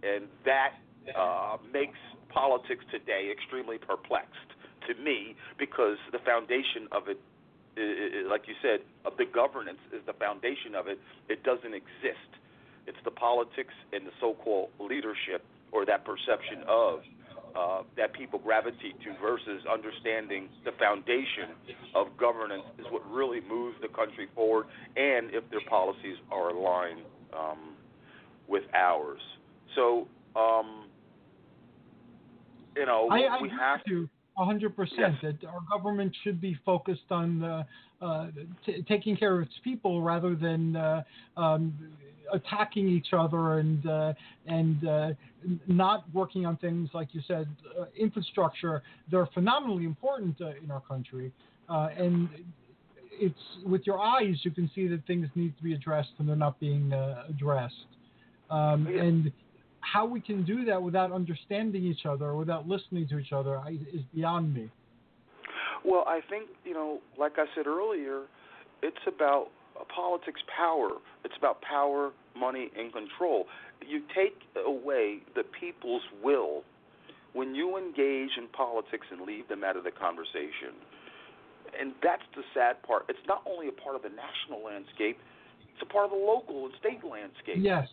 And 0.02 0.24
that 0.44 0.72
uh, 1.16 1.58
makes 1.72 1.98
politics 2.28 2.84
today 2.90 3.30
extremely 3.30 3.76
perplexed 3.76 4.56
to 4.88 4.94
me 5.02 5.36
because 5.58 5.98
the 6.10 6.18
foundation 6.20 6.88
of 6.92 7.08
it, 7.08 7.20
like 8.28 8.48
you 8.48 8.54
said, 8.62 8.80
of 9.04 9.16
the 9.18 9.26
governance 9.26 9.80
is 9.92 10.00
the 10.06 10.14
foundation 10.14 10.74
of 10.74 10.88
it. 10.88 10.98
It 11.28 11.44
doesn't 11.44 11.74
exist. 11.74 12.30
It's 12.86 12.98
the 13.04 13.12
politics 13.12 13.74
and 13.92 14.06
the 14.06 14.10
so-called 14.18 14.70
leadership 14.80 15.44
or 15.70 15.86
that 15.86 16.04
perception 16.04 16.64
of 16.66 17.00
uh, 17.56 17.82
that 17.96 18.12
people 18.12 18.38
gravitate 18.38 18.98
to 19.02 19.14
versus 19.20 19.62
understanding 19.70 20.48
the 20.64 20.72
foundation 20.78 21.54
of 21.94 22.08
governance 22.18 22.64
is 22.78 22.86
what 22.90 23.02
really 23.10 23.40
moves 23.40 23.76
the 23.82 23.88
country 23.88 24.28
forward, 24.34 24.66
and 24.96 25.34
if 25.34 25.48
their 25.50 25.60
policies 25.68 26.16
are 26.30 26.50
aligned 26.50 27.02
um, 27.36 27.74
with 28.48 28.64
ours. 28.74 29.20
So, 29.74 30.08
um, 30.36 30.86
you 32.76 32.86
know, 32.86 33.08
I, 33.10 33.36
I 33.38 33.42
we 33.42 33.50
have 33.50 33.80
you 33.86 34.08
100% 34.38 34.72
Yes. 34.96 35.12
that 35.22 35.44
our 35.46 35.60
government 35.70 36.14
should 36.24 36.40
be 36.40 36.56
focused 36.64 37.10
on 37.10 37.42
uh, 37.44 37.64
uh, 38.00 38.28
t- 38.64 38.82
taking 38.88 39.16
care 39.16 39.40
of 39.40 39.46
its 39.46 39.54
people 39.62 40.02
rather 40.02 40.34
than 40.34 40.74
uh, 40.76 41.02
um, 41.36 41.74
attacking 42.32 42.88
each 42.88 43.08
other 43.12 43.58
and 43.58 43.86
uh, 43.86 44.12
and 44.46 44.86
uh, 44.86 45.08
not 45.66 46.04
working 46.12 46.46
on 46.46 46.56
things 46.56 46.88
like 46.94 47.08
you 47.12 47.20
said, 47.26 47.46
uh, 47.78 47.84
infrastructure. 47.98 48.82
They're 49.10 49.28
phenomenally 49.34 49.84
important 49.84 50.40
uh, 50.40 50.50
in 50.62 50.70
our 50.70 50.80
country, 50.80 51.32
uh, 51.68 51.88
and 51.96 52.28
it's 53.12 53.34
with 53.64 53.86
your 53.86 54.00
eyes 54.00 54.36
you 54.42 54.50
can 54.50 54.70
see 54.74 54.88
that 54.88 55.06
things 55.06 55.28
need 55.34 55.56
to 55.56 55.62
be 55.62 55.74
addressed 55.74 56.10
and 56.18 56.28
they're 56.28 56.34
not 56.36 56.58
being 56.58 56.92
addressed. 57.28 57.74
Um, 58.50 58.86
and 58.86 59.32
how 59.80 60.06
we 60.06 60.20
can 60.20 60.44
do 60.44 60.64
that 60.64 60.82
without 60.82 61.12
understanding 61.12 61.84
each 61.84 62.06
other 62.06 62.34
without 62.34 62.66
listening 62.66 63.06
to 63.08 63.18
each 63.18 63.32
other 63.32 63.60
is 63.68 64.02
beyond 64.14 64.54
me. 64.54 64.70
Well, 65.84 66.04
I 66.06 66.20
think, 66.30 66.48
you 66.64 66.74
know, 66.74 67.00
like 67.18 67.32
I 67.36 67.44
said 67.54 67.66
earlier, 67.66 68.22
it's 68.82 68.96
about 69.06 69.48
politics 69.94 70.40
power. 70.56 70.90
It's 71.24 71.34
about 71.38 71.60
power, 71.62 72.12
money, 72.36 72.70
and 72.78 72.92
control. 72.92 73.46
You 73.86 74.02
take 74.14 74.38
away 74.64 75.18
the 75.34 75.42
people's 75.58 76.02
will 76.22 76.62
when 77.32 77.54
you 77.54 77.76
engage 77.76 78.30
in 78.36 78.48
politics 78.52 79.06
and 79.10 79.22
leave 79.22 79.48
them 79.48 79.64
out 79.64 79.76
of 79.76 79.84
the 79.84 79.90
conversation. 79.90 80.76
And 81.78 81.94
that's 82.02 82.22
the 82.36 82.42
sad 82.52 82.82
part. 82.82 83.06
It's 83.08 83.26
not 83.26 83.42
only 83.48 83.68
a 83.68 83.72
part 83.72 83.96
of 83.96 84.02
the 84.02 84.10
national 84.10 84.64
landscape, 84.64 85.18
it's 85.72 85.82
a 85.82 85.86
part 85.86 86.04
of 86.04 86.10
the 86.10 86.20
local 86.20 86.66
and 86.66 86.74
state 86.78 87.02
landscape. 87.02 87.56
Yes. 87.58 87.88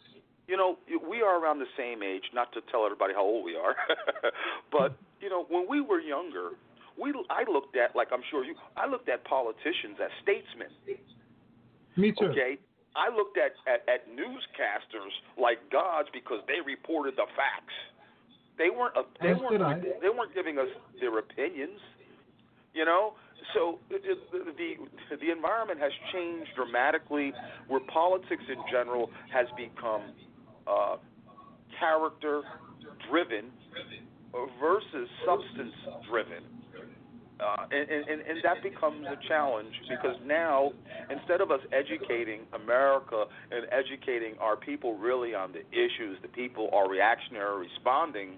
You 0.48 0.57
know, 0.57 0.77
we 1.07 1.21
are 1.21 1.39
around 1.39 1.59
the 1.59 1.71
same 1.77 2.03
age. 2.03 2.24
Not 2.33 2.51
to 2.53 2.62
tell 2.71 2.83
everybody 2.83 3.13
how 3.13 3.24
old 3.24 3.45
we 3.45 3.55
are, 3.55 3.75
but 4.71 4.98
you 5.21 5.29
know, 5.29 5.45
when 5.48 5.67
we 5.69 5.79
were 5.79 6.01
younger, 6.01 6.57
we 7.00 7.13
I 7.29 7.50
looked 7.50 7.77
at 7.77 7.95
like 7.95 8.09
I'm 8.12 8.24
sure 8.31 8.43
you. 8.43 8.55
I 8.75 8.88
looked 8.88 9.09
at 9.09 9.24
politicians 9.25 10.01
as 10.03 10.09
statesmen. 10.24 10.74
Me 12.00 12.12
too. 12.12 12.32
Okay, 12.32 12.58
I 12.96 13.13
looked 13.13 13.38
at, 13.38 13.51
at 13.68 13.84
at 13.91 14.08
newscasters 14.08 15.12
like 15.38 15.60
gods 15.70 16.08
because 16.13 16.39
they 16.48 16.63
reported 16.65 17.15
the 17.15 17.27
facts. 17.35 17.75
They 18.57 18.70
weren't. 18.70 18.96
Uh, 18.96 19.03
they 19.22 19.31
As 19.31 19.38
weren't. 19.38 19.83
They 19.83 20.09
weren't 20.09 20.33
giving 20.33 20.57
us 20.57 20.68
their 21.00 21.18
opinions. 21.20 21.79
You 22.74 22.85
know, 22.85 23.14
so 23.53 23.79
it, 23.90 24.03
the 24.31 25.18
the 25.18 25.31
environment 25.31 25.79
has 25.79 25.92
changed 26.14 26.51
dramatically, 26.55 27.33
where 27.68 27.81
politics 27.92 28.44
in 28.48 28.59
general 28.72 29.09
has 29.33 29.48
become 29.57 30.14
uh, 30.68 30.98
character 31.79 32.44
driven 33.09 33.51
versus 34.59 35.09
substance 35.25 35.74
driven. 36.09 36.44
Uh, 37.39 37.63
and, 37.71 37.89
and, 37.89 38.21
and 38.21 38.39
that 38.43 38.61
becomes 38.61 39.05
a 39.07 39.15
challenge 39.27 39.73
because 39.87 40.15
now, 40.25 40.71
instead 41.09 41.39
of 41.39 41.51
us 41.51 41.61
educating 41.71 42.41
America 42.53 43.25
and 43.51 43.65
educating 43.71 44.37
our 44.39 44.57
people 44.57 44.97
really 44.97 45.33
on 45.33 45.53
the 45.53 45.63
issues, 45.71 46.17
the 46.21 46.27
people 46.27 46.69
are 46.73 46.89
reactionary 46.89 47.67
responding 47.67 48.35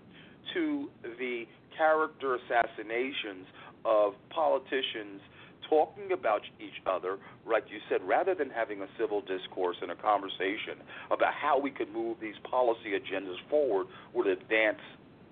to 0.53 0.89
the 1.17 1.45
character 1.75 2.35
assassinations 2.35 3.47
of 3.85 4.13
politicians 4.29 5.21
talking 5.67 6.11
about 6.11 6.41
each 6.59 6.83
other, 6.85 7.17
like 7.49 7.63
you 7.71 7.79
said, 7.89 8.01
rather 8.05 8.35
than 8.35 8.49
having 8.49 8.81
a 8.81 8.87
civil 8.99 9.21
discourse 9.21 9.77
and 9.81 9.89
a 9.89 9.95
conversation 9.95 10.83
about 11.09 11.33
how 11.33 11.57
we 11.57 11.71
could 11.71 11.91
move 11.91 12.17
these 12.21 12.35
policy 12.49 12.91
agendas 12.93 13.37
forward 13.49 13.87
would 14.13 14.27
advance 14.27 14.81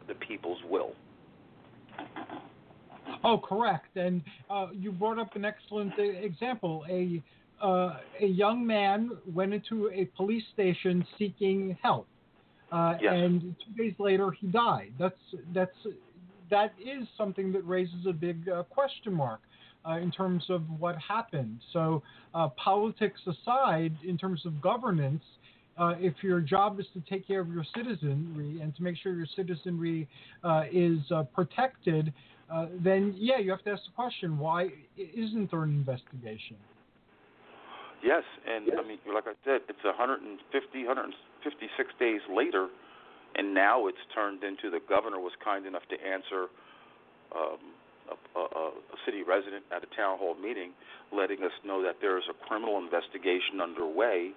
the 0.07 0.15
people's 0.15 0.59
will. 0.69 0.93
Oh, 3.23 3.37
correct. 3.37 3.95
And 3.95 4.21
uh, 4.49 4.67
you 4.73 4.91
brought 4.91 5.19
up 5.19 5.35
an 5.35 5.45
excellent 5.45 5.93
example. 5.97 6.85
A 6.89 7.21
uh, 7.61 7.97
a 8.21 8.25
young 8.25 8.65
man 8.65 9.11
went 9.33 9.53
into 9.53 9.89
a 9.89 10.05
police 10.15 10.43
station 10.53 11.05
seeking 11.17 11.77
help, 11.81 12.07
uh, 12.71 12.95
Yes. 13.01 13.13
and 13.13 13.55
two 13.65 13.83
days 13.83 13.93
later 13.99 14.31
he 14.31 14.47
died. 14.47 14.93
That's 14.97 15.19
that's 15.53 15.75
that 16.49 16.73
is 16.79 17.07
something 17.17 17.51
that 17.51 17.67
raises 17.67 18.05
a 18.07 18.13
big 18.13 18.47
uh, 18.47 18.63
question 18.63 19.13
mark. 19.13 19.41
Uh, 19.87 19.97
in 19.97 20.11
terms 20.11 20.43
of 20.49 20.61
what 20.77 20.97
happened. 20.97 21.57
So, 21.71 22.03
uh, 22.33 22.49
politics 22.61 23.21
aside, 23.25 23.95
in 24.05 24.17
terms 24.17 24.45
of 24.45 24.61
governance, 24.61 25.23
uh, 25.77 25.93
if 25.97 26.15
your 26.21 26.41
job 26.41 26.81
is 26.81 26.85
to 26.93 27.01
take 27.09 27.25
care 27.25 27.39
of 27.39 27.47
your 27.47 27.63
citizenry 27.73 28.59
and 28.59 28.75
to 28.75 28.83
make 28.83 28.97
sure 28.97 29.15
your 29.15 29.25
citizenry 29.37 30.05
uh, 30.43 30.63
is 30.69 30.99
uh, 31.15 31.23
protected, 31.33 32.13
uh, 32.51 32.65
then 32.79 33.13
yeah, 33.17 33.37
you 33.37 33.51
have 33.51 33.63
to 33.63 33.71
ask 33.71 33.83
the 33.85 33.91
question: 33.95 34.37
Why 34.37 34.69
isn't 34.97 35.51
there 35.51 35.63
an 35.63 35.71
investigation? 35.71 36.57
Yes, 38.03 38.23
and 38.47 38.71
I 38.79 38.87
mean, 38.87 38.97
like 39.13 39.27
I 39.27 39.35
said, 39.43 39.61
it's 39.67 39.83
150, 39.83 40.39
156 40.39 41.89
days 41.99 42.21
later, 42.31 42.69
and 43.35 43.53
now 43.53 43.87
it's 43.87 43.99
turned 44.15 44.43
into 44.43 44.71
the 44.71 44.79
governor 44.87 45.19
was 45.19 45.33
kind 45.43 45.65
enough 45.67 45.83
to 45.91 45.97
answer 45.99 46.47
um, 47.35 47.59
a, 48.07 48.39
a, 48.39 48.63
a 48.71 48.97
city 49.05 49.21
resident 49.21 49.63
at 49.75 49.83
a 49.83 49.89
town 49.95 50.17
hall 50.17 50.35
meeting, 50.39 50.71
letting 51.11 51.43
us 51.43 51.51
know 51.65 51.83
that 51.83 51.99
there 51.99 52.17
is 52.17 52.23
a 52.31 52.35
criminal 52.47 52.79
investigation 52.79 53.59
underway. 53.61 54.31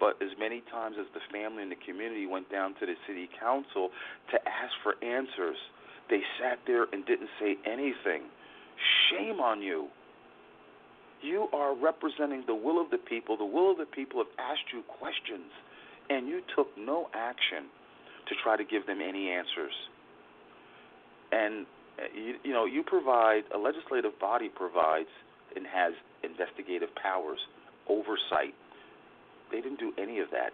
But 0.00 0.18
as 0.22 0.30
many 0.38 0.62
times 0.70 0.96
as 0.98 1.06
the 1.14 1.22
family 1.32 1.62
and 1.62 1.72
the 1.72 1.82
community 1.82 2.26
went 2.26 2.50
down 2.50 2.74
to 2.78 2.86
the 2.86 2.94
city 3.06 3.28
council 3.38 3.90
to 4.30 4.36
ask 4.46 4.74
for 4.82 4.94
answers, 5.02 5.58
they 6.10 6.20
sat 6.40 6.58
there 6.66 6.86
and 6.92 7.04
didn't 7.06 7.30
say 7.40 7.56
anything. 7.66 8.22
Shame 9.10 9.40
on 9.40 9.62
you. 9.62 9.88
You 11.20 11.48
are 11.52 11.74
representing 11.74 12.44
the 12.46 12.54
will 12.54 12.80
of 12.80 12.90
the 12.90 12.98
people. 12.98 13.36
The 13.36 13.44
will 13.44 13.72
of 13.72 13.78
the 13.78 13.86
people 13.86 14.18
have 14.18 14.32
asked 14.38 14.72
you 14.72 14.82
questions, 14.82 15.50
and 16.08 16.28
you 16.28 16.40
took 16.54 16.68
no 16.78 17.08
action 17.12 17.66
to 18.28 18.34
try 18.42 18.56
to 18.56 18.64
give 18.64 18.86
them 18.86 19.00
any 19.00 19.30
answers. 19.30 19.72
And 21.32 21.66
uh, 21.98 22.02
you, 22.14 22.34
you 22.44 22.52
know, 22.52 22.64
you 22.66 22.82
provide 22.84 23.42
a 23.54 23.58
legislative 23.58 24.18
body 24.20 24.48
provides 24.48 25.08
and 25.56 25.66
has 25.66 25.92
investigative 26.22 26.94
powers, 26.94 27.38
oversight. 27.88 28.54
They 29.50 29.60
didn't 29.60 29.80
do 29.80 29.92
any 29.98 30.20
of 30.20 30.28
that, 30.30 30.52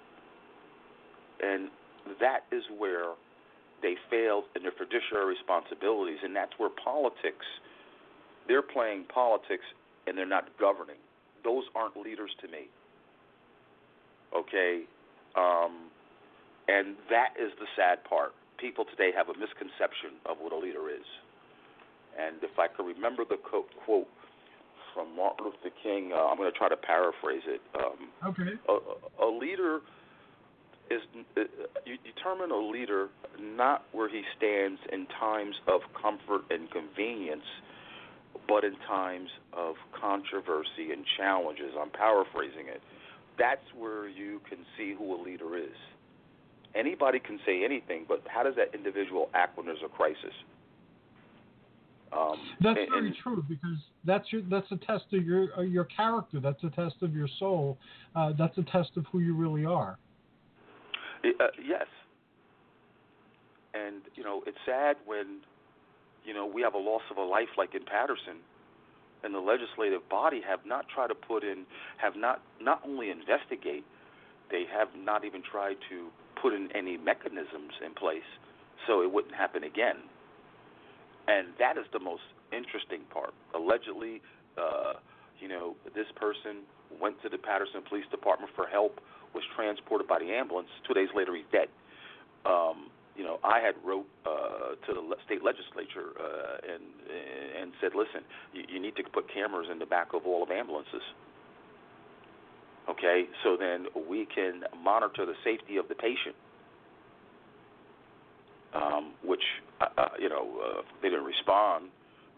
and 1.42 1.68
that 2.20 2.44
is 2.52 2.62
where 2.78 3.12
they 3.82 3.96
failed 4.10 4.44
in 4.56 4.62
their 4.62 4.72
fiduciary 4.72 5.26
responsibilities, 5.26 6.18
and 6.22 6.34
that's 6.34 6.52
where 6.58 6.70
politics. 6.70 7.46
They're 8.48 8.62
playing 8.62 9.04
politics 9.12 9.64
and 10.06 10.16
they're 10.18 10.26
not 10.28 10.48
governing. 10.60 11.00
Those 11.44 11.64
aren't 11.74 11.96
leaders 11.96 12.30
to 12.42 12.48
me. 12.48 12.68
Okay? 14.36 14.82
Um, 15.36 15.88
and 16.68 16.96
that 17.10 17.34
is 17.40 17.52
the 17.58 17.66
sad 17.76 18.04
part. 18.04 18.32
People 18.58 18.84
today 18.84 19.10
have 19.16 19.28
a 19.28 19.38
misconception 19.38 20.20
of 20.26 20.36
what 20.40 20.52
a 20.52 20.58
leader 20.58 20.88
is. 20.88 21.04
And 22.18 22.36
if 22.42 22.58
I 22.58 22.68
could 22.68 22.86
remember 22.86 23.24
the 23.28 23.36
quote, 23.36 23.68
quote 23.84 24.08
from 24.94 25.16
Martin 25.16 25.46
Luther 25.46 25.74
King, 25.82 26.12
uh, 26.14 26.26
I'm 26.26 26.36
going 26.36 26.50
to 26.50 26.56
try 26.56 26.68
to 26.68 26.76
paraphrase 26.76 27.42
it. 27.46 27.60
Um, 27.74 28.30
Okay. 28.30 28.52
a, 28.68 29.24
a 29.24 29.28
leader 29.28 29.80
is 30.90 31.00
uh, 31.36 31.40
you 31.86 31.96
determine 32.04 32.50
a 32.50 32.58
leader 32.58 33.08
not 33.40 33.84
where 33.92 34.08
he 34.08 34.22
stands 34.36 34.80
in 34.92 35.06
times 35.18 35.56
of 35.66 35.80
comfort 36.00 36.42
and 36.50 36.70
convenience, 36.70 37.46
but 38.48 38.64
in 38.64 38.74
times 38.86 39.30
of 39.52 39.76
controversy 39.98 40.92
and 40.92 41.04
challenges, 41.16 41.72
I'm 41.80 41.90
paraphrasing 41.90 42.68
it, 42.68 42.82
that's 43.38 43.64
where 43.76 44.08
you 44.08 44.40
can 44.48 44.58
see 44.76 44.94
who 44.96 45.14
a 45.14 45.20
leader 45.22 45.56
is. 45.56 45.76
Anybody 46.74 47.20
can 47.20 47.38
say 47.46 47.64
anything, 47.64 48.04
but 48.08 48.22
how 48.26 48.42
does 48.42 48.56
that 48.56 48.74
individual 48.74 49.30
act 49.34 49.56
when 49.56 49.66
there's 49.66 49.78
a 49.84 49.88
crisis? 49.88 50.34
Um, 52.12 52.38
that's 52.60 52.78
and, 52.78 52.88
very 52.90 53.18
true 53.22 53.44
because 53.48 53.78
that's 54.04 54.32
your 54.32 54.42
that's 54.42 54.70
a 54.70 54.76
test 54.76 55.04
of 55.12 55.24
your 55.24 55.48
uh, 55.58 55.62
your 55.62 55.84
character. 55.84 56.38
That's 56.38 56.62
a 56.62 56.70
test 56.70 56.96
of 57.02 57.14
your 57.14 57.28
soul. 57.38 57.78
Uh, 58.14 58.32
that's 58.38 58.56
a 58.58 58.62
test 58.64 58.90
of 58.96 59.04
who 59.10 59.20
you 59.20 59.34
really 59.34 59.64
are. 59.64 59.98
Uh, 61.24 61.46
yes, 61.64 61.86
and 63.72 64.02
you 64.14 64.22
know 64.22 64.42
it's 64.46 64.58
sad 64.66 64.96
when 65.06 65.40
you 66.24 66.34
know 66.34 66.46
we 66.46 66.60
have 66.62 66.74
a 66.74 66.78
loss 66.78 67.02
of 67.10 67.16
a 67.16 67.22
life 67.22 67.48
like 67.56 67.74
in 67.74 67.82
Paterson, 67.84 68.36
and 69.22 69.34
the 69.34 69.40
legislative 69.40 70.06
body 70.08 70.42
have 70.46 70.60
not 70.66 70.86
tried 70.88 71.08
to 71.08 71.14
put 71.14 71.42
in 71.42 71.64
have 71.96 72.14
not 72.16 72.42
not 72.60 72.82
only 72.86 73.10
investigate, 73.10 73.84
they 74.50 74.64
have 74.70 74.88
not 74.96 75.24
even 75.24 75.42
tried 75.42 75.76
to 75.88 76.08
put 76.40 76.52
in 76.52 76.68
any 76.74 76.96
mechanisms 76.98 77.72
in 77.84 77.94
place 77.94 78.28
so 78.86 79.02
it 79.02 79.10
wouldn't 79.10 79.34
happen 79.34 79.64
again. 79.64 79.96
And 81.26 81.48
that 81.58 81.78
is 81.78 81.86
the 81.92 82.00
most 82.00 82.22
interesting 82.52 83.00
part. 83.10 83.32
Allegedly, 83.54 84.20
uh, 84.58 84.94
you 85.40 85.48
know, 85.48 85.74
this 85.94 86.06
person 86.16 86.68
went 87.00 87.20
to 87.22 87.28
the 87.28 87.38
Paterson 87.38 87.80
Police 87.88 88.04
Department 88.10 88.52
for 88.54 88.66
help, 88.66 89.00
was 89.34 89.44
transported 89.54 90.06
by 90.06 90.18
the 90.18 90.30
ambulance. 90.30 90.68
Two 90.86 90.94
days 90.94 91.08
later, 91.14 91.34
he's 91.34 91.48
dead. 91.52 91.68
Um, 92.46 92.90
you 93.16 93.24
know, 93.24 93.38
I 93.44 93.60
had 93.60 93.74
wrote 93.84 94.06
uh, 94.26 94.74
to 94.86 94.92
the 94.92 95.16
state 95.24 95.44
legislature 95.44 96.14
uh, 96.18 96.72
and 96.72 96.82
and 97.60 97.72
said, 97.80 97.92
listen, 97.94 98.22
you, 98.52 98.64
you 98.68 98.80
need 98.80 98.96
to 98.96 99.04
put 99.04 99.32
cameras 99.32 99.68
in 99.70 99.78
the 99.78 99.86
back 99.86 100.14
of 100.14 100.26
all 100.26 100.42
of 100.42 100.50
ambulances. 100.50 101.02
Okay, 102.88 103.24
so 103.42 103.56
then 103.56 103.86
we 104.08 104.26
can 104.26 104.64
monitor 104.82 105.24
the 105.24 105.38
safety 105.42 105.78
of 105.78 105.88
the 105.88 105.94
patient 105.94 106.34
um, 108.74 109.14
which 109.24 109.42
uh, 109.80 109.86
uh, 109.96 110.08
you 110.18 110.28
know 110.28 110.48
uh, 110.60 110.82
they 111.00 111.08
didn't 111.08 111.24
respond. 111.24 111.88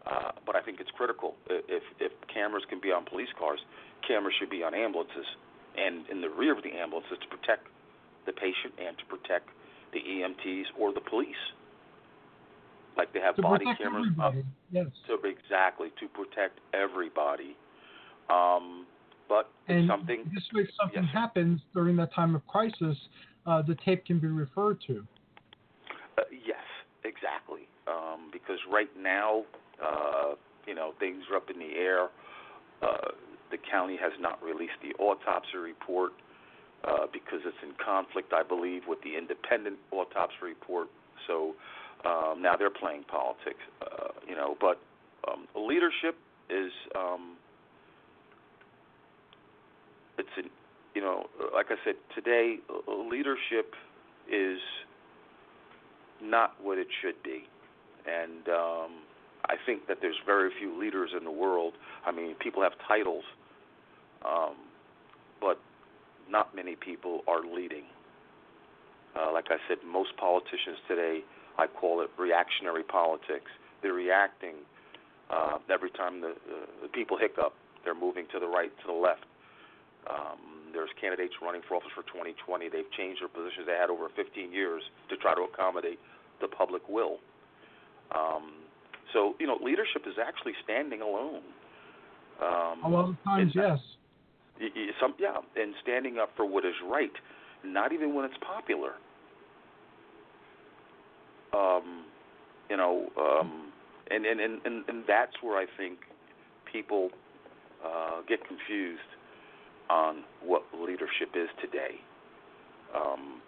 Uh, 0.06 0.30
but 0.44 0.54
I 0.54 0.62
think 0.62 0.78
it's 0.78 0.90
critical. 0.90 1.34
If 1.48 1.82
if 1.98 2.12
cameras 2.32 2.62
can 2.68 2.80
be 2.80 2.92
on 2.92 3.04
police 3.04 3.32
cars, 3.38 3.58
cameras 4.06 4.34
should 4.38 4.50
be 4.50 4.62
on 4.62 4.74
ambulances 4.74 5.26
and 5.76 6.08
in 6.10 6.20
the 6.20 6.28
rear 6.28 6.56
of 6.56 6.62
the 6.62 6.72
ambulances 6.72 7.18
to 7.20 7.28
protect 7.28 7.68
the 8.26 8.32
patient 8.32 8.74
and 8.78 8.96
to 8.98 9.04
protect 9.06 9.48
the 9.92 10.00
EMTs 10.00 10.64
or 10.78 10.92
the 10.92 11.00
police. 11.00 11.34
Like 12.96 13.12
they 13.12 13.20
have 13.20 13.36
to 13.36 13.42
body 13.42 13.66
cameras 13.78 14.06
up. 14.22 14.34
Yes. 14.70 14.86
To, 15.06 15.18
exactly 15.28 15.88
to 16.00 16.08
protect 16.08 16.60
everybody. 16.72 17.56
Um, 18.30 18.86
but 19.28 19.50
and 19.68 19.88
something. 19.88 20.30
This 20.34 20.42
way, 20.54 20.62
if 20.62 20.68
something 20.80 21.02
yes. 21.02 21.12
happens 21.12 21.60
during 21.74 21.96
that 21.96 22.14
time 22.14 22.34
of 22.34 22.46
crisis, 22.46 22.96
uh, 23.46 23.62
the 23.62 23.76
tape 23.84 24.04
can 24.06 24.18
be 24.18 24.28
referred 24.28 24.78
to. 24.86 25.06
Uh, 26.18 26.22
yes, 26.30 26.62
exactly. 27.04 27.68
Um, 27.86 28.30
because 28.32 28.58
right 28.72 28.88
now, 28.98 29.42
uh, 29.84 30.34
you 30.66 30.74
know, 30.74 30.92
things 30.98 31.22
are 31.30 31.36
up 31.36 31.50
in 31.50 31.58
the 31.58 31.74
air. 31.76 32.08
Uh, 32.82 33.12
the 33.50 33.58
county 33.58 33.96
has 33.96 34.12
not 34.20 34.42
released 34.42 34.78
the 34.82 34.94
autopsy 35.02 35.56
report 35.56 36.12
uh, 36.84 37.06
because 37.12 37.40
it's 37.44 37.56
in 37.62 37.72
conflict, 37.84 38.32
I 38.32 38.42
believe, 38.42 38.82
with 38.86 39.02
the 39.02 39.16
independent 39.16 39.78
autopsy 39.90 40.36
report. 40.42 40.88
So 41.26 41.54
um, 42.04 42.42
now 42.42 42.56
they're 42.56 42.70
playing 42.70 43.04
politics, 43.04 43.60
uh, 43.82 44.08
you 44.28 44.34
know. 44.34 44.56
But 44.60 44.78
um, 45.28 45.46
leadership 45.56 46.16
is 46.50 46.72
um, 46.94 47.36
it's 50.18 50.28
an, 50.36 50.50
you 50.94 51.02
know, 51.02 51.26
like 51.54 51.66
I 51.70 51.76
said 51.84 51.94
today, 52.14 52.58
leadership 52.88 53.74
is 54.30 54.58
not 56.22 56.54
what 56.62 56.78
it 56.78 56.88
should 57.02 57.22
be. 57.22 57.44
And 58.06 58.48
um, 58.48 58.92
I 59.48 59.54
think 59.64 59.86
that 59.88 59.98
there's 60.00 60.18
very 60.24 60.50
few 60.58 60.78
leaders 60.78 61.10
in 61.16 61.24
the 61.24 61.30
world. 61.30 61.74
I 62.04 62.12
mean, 62.12 62.34
people 62.34 62.62
have 62.62 62.72
titles, 62.86 63.24
um, 64.24 64.54
but 65.40 65.58
not 66.28 66.54
many 66.54 66.76
people 66.76 67.22
are 67.28 67.42
leading. 67.42 67.84
Uh, 69.14 69.32
like 69.32 69.46
I 69.48 69.56
said, 69.68 69.78
most 69.86 70.16
politicians 70.16 70.78
today, 70.88 71.20
I 71.58 71.66
call 71.66 72.02
it 72.02 72.10
reactionary 72.18 72.82
politics. 72.82 73.50
They're 73.82 73.94
reacting 73.94 74.56
uh, 75.30 75.58
every 75.72 75.90
time 75.90 76.20
the, 76.20 76.30
uh, 76.30 76.66
the 76.82 76.88
people 76.88 77.16
hiccup. 77.16 77.54
They're 77.84 77.94
moving 77.94 78.26
to 78.32 78.40
the 78.40 78.46
right, 78.46 78.70
to 78.80 78.86
the 78.86 78.92
left. 78.92 79.24
Um, 80.10 80.72
there's 80.72 80.90
candidates 81.00 81.34
running 81.40 81.62
for 81.66 81.76
office 81.76 81.90
for 81.94 82.02
2020. 82.02 82.68
They've 82.68 82.90
changed 82.96 83.22
their 83.22 83.28
positions 83.28 83.66
they 83.66 83.78
had 83.78 83.90
over 83.90 84.08
15 84.14 84.52
years 84.52 84.82
to 85.08 85.16
try 85.16 85.34
to 85.34 85.42
accommodate 85.42 85.98
the 86.40 86.48
public 86.48 86.86
will. 86.88 87.18
Um, 88.14 88.65
so 89.12 89.34
you 89.38 89.46
know, 89.46 89.58
leadership 89.62 90.02
is 90.06 90.14
actually 90.24 90.52
standing 90.64 91.00
alone. 91.00 91.42
Um, 92.42 92.84
a 92.84 92.88
lot 92.88 93.08
of 93.08 93.16
times, 93.24 93.52
yes. 93.54 93.78
Some, 95.00 95.14
yeah, 95.18 95.36
and 95.56 95.74
standing 95.82 96.18
up 96.18 96.30
for 96.36 96.46
what 96.46 96.64
is 96.64 96.74
right, 96.88 97.12
not 97.64 97.92
even 97.92 98.14
when 98.14 98.24
it's 98.24 98.36
popular. 98.40 98.92
Um, 101.54 102.04
you 102.68 102.76
know, 102.76 103.08
um, 103.18 103.72
and, 104.10 104.24
and, 104.26 104.40
and, 104.40 104.60
and, 104.64 104.84
and 104.88 105.04
that's 105.06 105.32
where 105.42 105.58
I 105.58 105.66
think 105.76 105.98
people 106.70 107.10
uh, 107.84 108.22
get 108.28 108.40
confused 108.46 109.00
on 109.88 110.24
what 110.42 110.62
leadership 110.74 111.30
is 111.34 111.48
today. 111.60 112.00
Um, 112.94 113.40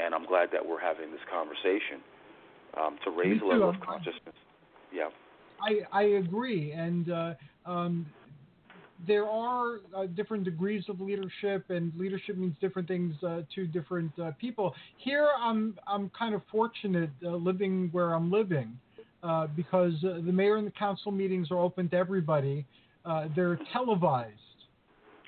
and 0.00 0.14
I'm 0.14 0.26
glad 0.26 0.50
that 0.52 0.64
we're 0.64 0.80
having 0.80 1.10
this 1.10 1.20
conversation 1.32 2.00
um, 2.78 2.98
to 3.04 3.10
raise 3.10 3.40
a 3.42 3.46
level 3.46 3.70
of 3.70 3.80
consciousness. 3.80 4.36
Yeah. 4.96 5.08
I 5.60 5.80
I 5.92 6.02
agree, 6.02 6.72
and 6.72 7.10
uh, 7.10 7.34
um, 7.64 8.06
there 9.06 9.26
are 9.26 9.80
uh, 9.94 10.06
different 10.14 10.44
degrees 10.44 10.84
of 10.88 11.00
leadership, 11.00 11.64
and 11.70 11.92
leadership 11.96 12.36
means 12.36 12.54
different 12.60 12.88
things 12.88 13.14
uh, 13.22 13.42
to 13.54 13.66
different 13.66 14.12
uh, 14.18 14.32
people. 14.40 14.74
Here, 14.98 15.28
I'm 15.38 15.78
I'm 15.86 16.10
kind 16.18 16.34
of 16.34 16.42
fortunate 16.50 17.10
uh, 17.24 17.30
living 17.30 17.88
where 17.92 18.12
I'm 18.12 18.30
living 18.30 18.78
uh, 19.22 19.48
because 19.48 19.94
the 20.02 20.32
mayor 20.32 20.56
and 20.56 20.66
the 20.66 20.72
council 20.72 21.12
meetings 21.12 21.50
are 21.50 21.58
open 21.58 21.88
to 21.90 21.96
everybody. 21.96 22.66
they're 23.34 23.58
televised 23.72 24.40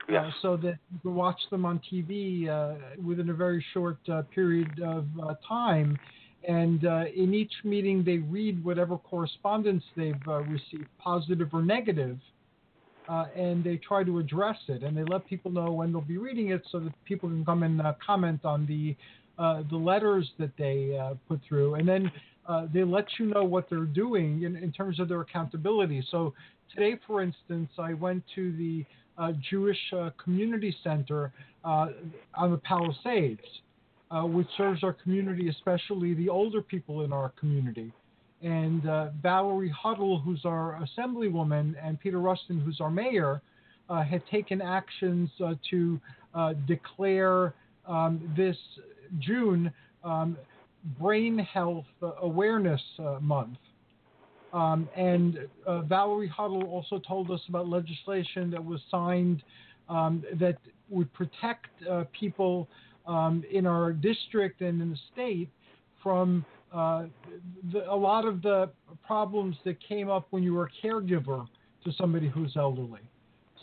yes. 0.09 0.24
uh, 0.26 0.31
so 0.42 0.57
that 0.57 0.78
you 0.92 0.98
can 1.02 1.14
watch 1.14 1.38
them 1.50 1.64
on 1.64 1.81
TV 1.92 2.48
uh, 2.48 2.76
within 3.02 3.31
a 3.31 3.35
very 3.35 3.64
short 3.72 3.98
uh, 4.11 4.22
period 4.35 4.81
of 4.83 5.07
uh, 5.22 5.35
time. 5.46 5.98
And 6.46 6.87
uh, 6.87 7.05
in 7.14 7.35
each 7.35 7.53
meeting, 7.64 8.05
they 8.05 8.18
read 8.18 8.64
whatever 8.64 8.96
correspondence 8.96 9.83
they've 9.96 10.14
uh, 10.27 10.42
received, 10.42 10.87
positive 10.98 11.48
or 11.53 11.62
negative, 11.62 12.18
and 13.09 13.64
they 13.64 13.77
try 13.77 14.05
to 14.05 14.18
address 14.18 14.59
it. 14.68 14.83
And 14.83 14.96
they 14.96 15.05
let 15.05 15.27
people 15.27 15.51
know 15.51 15.72
when 15.72 15.92
they'll 15.92 16.01
be 16.03 16.18
reading 16.18 16.51
it 16.51 16.62
so 16.70 16.79
that 16.81 16.92
people 17.05 17.29
can 17.29 17.44
come 17.44 17.62
and 17.62 17.81
comment 18.05 18.44
on 18.44 18.66
the 18.66 18.94
the 19.70 19.77
letters 19.77 20.31
that 20.38 20.51
they 20.59 20.98
put 21.27 21.40
through. 21.48 21.74
And 21.74 21.88
then 21.88 22.11
they 22.72 22.85
let 22.85 23.07
you 23.18 23.27
know 23.27 23.44
what 23.44 23.68
they're 23.70 23.85
doing 23.85 24.42
in, 24.42 24.57
in 24.57 24.72
terms 24.72 25.01
of 25.01 25.09
their 25.09 25.22
accountability. 25.22 26.07
So 26.11 26.35
today, 26.74 26.98
for 27.07 27.22
instance, 27.22 27.70
I 27.79 27.94
went 27.94 28.22
to 28.35 28.53
the 28.57 28.85
uh, 29.18 29.33
Jewish 29.51 29.79
uh, 29.96 30.11
Community 30.22 30.74
Center 30.85 31.33
uh, 31.64 31.88
on 32.35 32.53
the 32.53 32.59
Palisades, 32.59 33.40
uh, 34.11 34.23
which 34.23 34.47
serves 34.57 34.83
our 34.83 34.92
community, 34.92 35.49
especially 35.49 36.14
the 36.14 36.29
older 36.29 36.62
people 36.62 37.03
in 37.05 37.12
our 37.12 37.31
community. 37.38 37.92
And 38.42 38.87
uh, 38.88 39.09
Valerie 39.23 39.73
Huttle, 39.85 40.23
who's 40.23 40.42
our 40.44 40.81
assemblywoman, 40.81 41.75
and 41.83 41.99
Peter 41.99 42.18
Rustin, 42.18 42.61
who's 42.61 42.81
our 42.81 42.90
mayor, 42.90 43.42
uh, 43.90 44.03
had 44.03 44.23
taken 44.31 44.62
actions 44.62 45.31
to 45.71 46.01
declare 46.66 47.55
um, 47.87 48.33
this 48.37 48.57
June 49.18 49.73
um, 50.05 50.37
Brain 51.01 51.38
Health 51.38 51.87
Awareness 52.23 52.81
Month. 53.21 53.59
Um, 54.53 54.88
and 54.97 55.38
uh, 55.66 55.83
Valerie 55.83 56.31
Huttle 56.35 56.64
also 56.68 56.99
told 56.99 57.31
us 57.31 57.40
about 57.49 57.68
legislation 57.68 58.51
that 58.51 58.64
was 58.64 58.81
signed 58.90 59.42
um, 59.88 60.25
that 60.38 60.57
would 60.88 61.12
protect 61.12 61.66
uh, 61.90 62.05
people 62.18 62.68
um, 63.14 63.42
in 63.51 63.64
our 63.66 63.92
district 63.92 64.61
and 64.61 64.81
in 64.81 64.90
the 64.90 64.99
state 65.12 65.51
from 66.03 66.44
uh, 66.73 67.05
the, 67.73 67.81
a 67.90 67.99
lot 68.09 68.25
of 68.25 68.42
the 68.42 68.71
problems 69.05 69.57
that 69.64 69.77
came 69.92 70.09
up 70.16 70.25
when 70.31 70.42
you 70.47 70.53
were 70.55 70.66
a 70.66 70.87
caregiver 70.87 71.40
to 71.85 71.92
somebody 72.01 72.29
who's 72.29 72.55
elderly. 72.57 73.01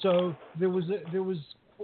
So 0.01 0.35
there 0.59 0.69
was 0.77 0.85
a, 0.95 0.99
there 1.13 1.23
was 1.23 1.37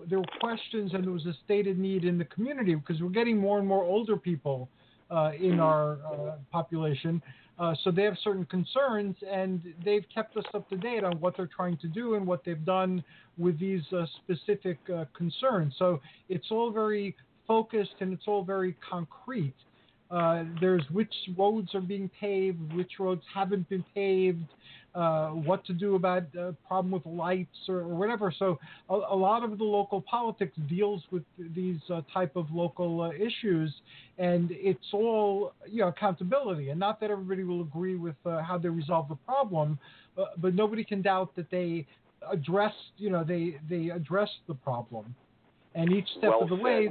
there 0.10 0.20
were 0.20 0.34
questions 0.40 0.88
and 0.94 1.04
there 1.06 1.12
was 1.12 1.26
a 1.26 1.36
stated 1.46 1.78
need 1.78 2.04
in 2.12 2.18
the 2.18 2.26
community 2.26 2.74
because 2.76 3.02
we're 3.02 3.18
getting 3.22 3.38
more 3.38 3.58
and 3.60 3.68
more 3.74 3.84
older 3.84 4.18
people 4.18 4.68
uh, 5.10 5.32
in 5.40 5.60
our 5.60 5.88
uh, 5.94 6.36
population 6.52 7.22
Uh, 7.62 7.76
so 7.84 7.92
they 7.92 8.04
have 8.04 8.18
certain 8.24 8.46
concerns, 8.46 9.16
and 9.30 9.62
they've 9.86 10.06
kept 10.12 10.36
us 10.36 10.46
up 10.56 10.68
to 10.70 10.78
date 10.78 11.04
on 11.04 11.14
what 11.20 11.38
they're 11.38 11.54
trying 11.56 11.78
to 11.78 11.88
do 11.88 12.16
and 12.16 12.26
what 12.26 12.44
they've 12.44 12.66
done 12.66 13.04
with 13.38 13.60
these 13.60 13.84
uh, 13.94 14.06
specific 14.24 14.80
uh, 14.90 15.06
concerns. 15.16 15.76
So 15.78 16.02
it's 16.28 16.50
all 16.50 16.72
very 16.72 17.16
focused 17.52 17.96
and 18.00 18.14
it's 18.14 18.28
all 18.28 18.46
very 18.46 18.74
concrete. 18.90 19.60
Uh, 20.10 20.44
there's 20.62 20.84
which 20.92 21.14
roads 21.38 21.76
are 21.76 21.82
being 21.82 22.10
paved, 22.18 22.74
which 22.74 22.94
roads 22.98 23.24
haven't 23.34 23.68
been 23.68 23.84
paved, 23.94 24.48
uh, 24.96 25.30
what 25.30 25.66
to 25.66 25.74
do 25.74 25.96
about 25.96 26.32
the 26.32 26.56
problem 26.66 26.92
with 26.92 27.06
lights 27.06 27.58
or, 27.68 27.80
or 27.80 27.96
whatever. 27.96 28.34
So 28.38 28.58
a, 28.90 28.94
a, 28.94 29.18
lot 29.28 29.44
of 29.44 29.58
the 29.58 29.66
local 29.66 30.02
politics 30.02 30.54
deals 30.70 31.02
with 31.12 31.24
these 31.56 31.80
uh, 31.90 32.02
type 32.14 32.38
of 32.38 32.46
local 32.52 33.02
uh, 33.02 33.12
issues, 33.12 33.74
and 34.18 34.50
it's 34.52 34.90
all 34.94 35.54
you 35.70 35.82
know 35.82 35.90
accountability. 35.90 36.70
And 36.70 36.80
not 36.80 37.02
that 37.02 37.12
everybody 37.12 37.44
will 37.44 37.62
agree 37.62 37.96
with 37.96 38.16
uh, 38.26 38.42
how 38.44 38.58
they 38.58 38.70
resolve 38.70 39.08
the 39.10 39.20
problem, 39.32 39.78
but 40.38 40.56
nobody 40.56 40.86
can 40.86 41.02
doubt 41.02 41.36
that 41.36 41.50
they 41.52 41.86
address 42.32 42.74
you 42.98 43.10
know 43.10 43.24
they 43.24 43.60
they 43.70 43.90
address 43.90 44.30
the 44.50 44.56
problem, 44.56 45.16
and 45.76 45.92
each 45.92 46.10
step 46.18 46.32
well 46.32 46.44
of 46.44 46.50
the 46.50 46.56
said. 46.58 46.64
way 46.64 46.90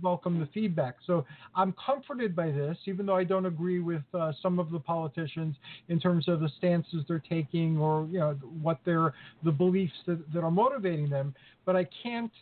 welcome 0.00 0.40
the 0.40 0.46
feedback. 0.46 0.96
So 1.06 1.24
I'm 1.54 1.74
comforted 1.84 2.34
by 2.34 2.50
this, 2.50 2.76
even 2.86 3.06
though 3.06 3.16
I 3.16 3.24
don't 3.24 3.46
agree 3.46 3.80
with 3.80 4.02
uh, 4.14 4.32
some 4.42 4.58
of 4.58 4.70
the 4.70 4.78
politicians 4.78 5.56
in 5.88 6.00
terms 6.00 6.28
of 6.28 6.40
the 6.40 6.48
stances 6.58 7.04
they're 7.08 7.22
taking 7.28 7.78
or 7.78 8.06
you 8.10 8.18
know 8.18 8.32
what 8.60 8.78
their 8.84 9.14
the 9.44 9.52
beliefs 9.52 9.92
that, 10.06 10.20
that 10.32 10.42
are 10.42 10.50
motivating 10.50 11.08
them. 11.08 11.34
But 11.64 11.76
I 11.76 11.88
can't 12.02 12.32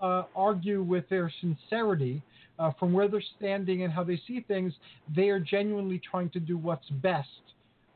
uh, 0.00 0.24
argue 0.34 0.82
with 0.82 1.08
their 1.08 1.32
sincerity. 1.40 2.22
Uh, 2.58 2.70
from 2.78 2.92
where 2.92 3.08
they're 3.08 3.22
standing 3.38 3.84
and 3.84 3.90
how 3.90 4.04
they 4.04 4.20
see 4.28 4.44
things, 4.46 4.74
they 5.16 5.30
are 5.30 5.40
genuinely 5.40 5.98
trying 5.98 6.28
to 6.28 6.38
do 6.38 6.58
what's 6.58 6.86
best 6.90 7.26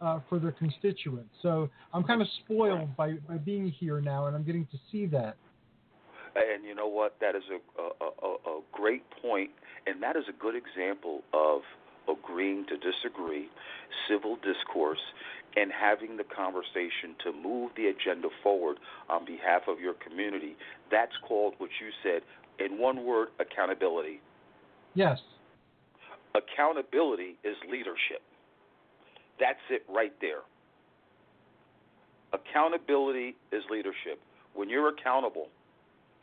uh, 0.01 0.21
for 0.29 0.39
their 0.39 0.53
constituents. 0.53 1.31
So 1.43 1.69
I'm 1.93 2.05
kind 2.05 2.21
of 2.23 2.29
spoiled 2.45 2.97
by, 2.97 3.15
by 3.29 3.37
being 3.37 3.69
here 3.69 4.01
now, 4.01 4.27
and 4.27 4.37
I'm 4.37 4.43
getting 4.43 4.67
to 4.67 4.79
see 4.91 5.07
that. 5.07 5.37
And 6.37 6.65
you 6.65 6.75
know 6.75 6.89
what? 6.89 7.17
That 7.21 7.37
is 7.37 7.45
a, 7.51 7.83
a, 7.83 8.09
a, 8.27 8.57
a 8.57 8.61
great 8.73 9.05
point, 9.23 9.51
and 9.87 10.03
that 10.03 10.17
is 10.17 10.25
a 10.29 10.33
good 10.33 10.55
example 10.57 11.23
of 11.33 11.61
agreeing 12.09 12.67
to 12.67 12.77
disagree, 12.77 13.49
civil 14.09 14.37
discourse, 14.37 14.99
and 15.57 15.71
having 15.71 16.17
the 16.17 16.25
conversation 16.25 17.15
to 17.23 17.33
move 17.33 17.71
the 17.77 17.87
agenda 17.87 18.29
forward 18.43 18.79
on 19.09 19.25
behalf 19.25 19.63
of 19.69 19.79
your 19.81 19.95
community. 19.95 20.57
That's 20.91 21.17
called 21.27 21.55
what 21.59 21.71
you 21.81 21.91
said, 22.03 22.23
in 22.59 22.79
one 22.79 23.05
word, 23.05 23.29
accountability. 23.39 24.21
Yes. 24.95 25.21
Accountability 26.35 27.37
is 27.45 27.57
leadership. 27.71 28.23
That's 29.39 29.61
it 29.71 29.85
right 29.89 30.13
there. 30.21 30.43
Accountability 32.33 33.37
is 33.53 33.63
leadership. 33.71 34.21
When 34.55 34.69
you're 34.69 34.89
accountable, 34.89 35.49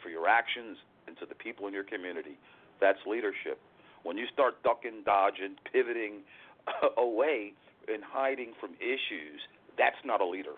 for 0.01 0.09
your 0.09 0.27
actions 0.27 0.77
and 1.07 1.17
to 1.19 1.25
the 1.25 1.35
people 1.35 1.67
in 1.67 1.73
your 1.73 1.83
community. 1.83 2.37
That's 2.79 2.99
leadership. 3.05 3.59
When 4.03 4.17
you 4.17 4.25
start 4.33 4.61
ducking, 4.63 5.03
dodging, 5.05 5.55
pivoting 5.71 6.21
away, 6.97 7.53
and 7.87 8.03
hiding 8.03 8.53
from 8.59 8.71
issues, 8.79 9.41
that's 9.77 9.97
not 10.05 10.21
a 10.21 10.25
leader. 10.25 10.53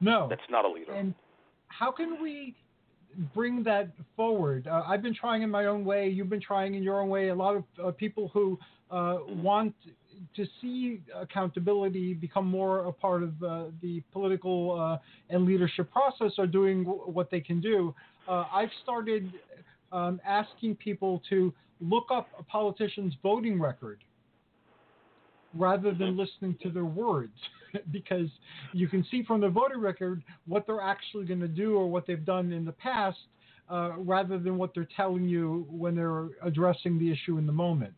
No. 0.00 0.26
That's 0.28 0.42
not 0.50 0.64
a 0.64 0.68
leader. 0.68 0.92
And 0.92 1.14
how 1.68 1.90
can 1.90 2.20
we 2.22 2.54
bring 3.34 3.62
that 3.64 3.90
forward? 4.14 4.66
Uh, 4.66 4.82
I've 4.86 5.02
been 5.02 5.14
trying 5.14 5.42
in 5.42 5.50
my 5.50 5.66
own 5.66 5.84
way. 5.84 6.08
You've 6.08 6.28
been 6.28 6.40
trying 6.40 6.74
in 6.74 6.82
your 6.82 7.00
own 7.00 7.08
way. 7.08 7.28
A 7.28 7.34
lot 7.34 7.56
of 7.56 7.64
uh, 7.82 7.90
people 7.92 8.28
who 8.28 8.58
uh, 8.90 9.18
want 9.28 9.74
to 10.34 10.46
see 10.60 11.02
accountability 11.14 12.14
become 12.14 12.46
more 12.46 12.86
a 12.86 12.92
part 12.92 13.22
of 13.22 13.42
uh, 13.42 13.64
the 13.82 14.02
political 14.12 14.78
uh, 14.78 15.34
and 15.34 15.44
leadership 15.44 15.90
process 15.90 16.32
are 16.38 16.46
doing 16.46 16.84
w- 16.84 17.02
what 17.04 17.30
they 17.30 17.40
can 17.40 17.60
do. 17.60 17.94
Uh, 18.28 18.44
I've 18.52 18.70
started 18.82 19.32
um, 19.92 20.20
asking 20.26 20.76
people 20.76 21.22
to 21.30 21.52
look 21.80 22.06
up 22.12 22.28
a 22.38 22.42
politician's 22.42 23.14
voting 23.22 23.60
record 23.60 24.02
rather 25.54 25.92
than 25.92 26.08
mm-hmm. 26.08 26.20
listening 26.20 26.58
to 26.62 26.70
their 26.70 26.84
words 26.84 27.36
because 27.92 28.28
you 28.72 28.88
can 28.88 29.04
see 29.10 29.22
from 29.24 29.40
the 29.40 29.48
voting 29.48 29.80
record 29.80 30.22
what 30.46 30.66
they're 30.66 30.80
actually 30.80 31.24
going 31.24 31.40
to 31.40 31.48
do 31.48 31.76
or 31.76 31.88
what 31.88 32.06
they've 32.06 32.24
done 32.24 32.52
in 32.52 32.64
the 32.64 32.72
past 32.72 33.18
uh, 33.70 33.92
rather 33.98 34.38
than 34.38 34.56
what 34.56 34.72
they're 34.74 34.88
telling 34.96 35.24
you 35.24 35.66
when 35.70 35.94
they're 35.94 36.28
addressing 36.42 36.98
the 36.98 37.10
issue 37.10 37.38
in 37.38 37.46
the 37.46 37.52
moment. 37.52 37.94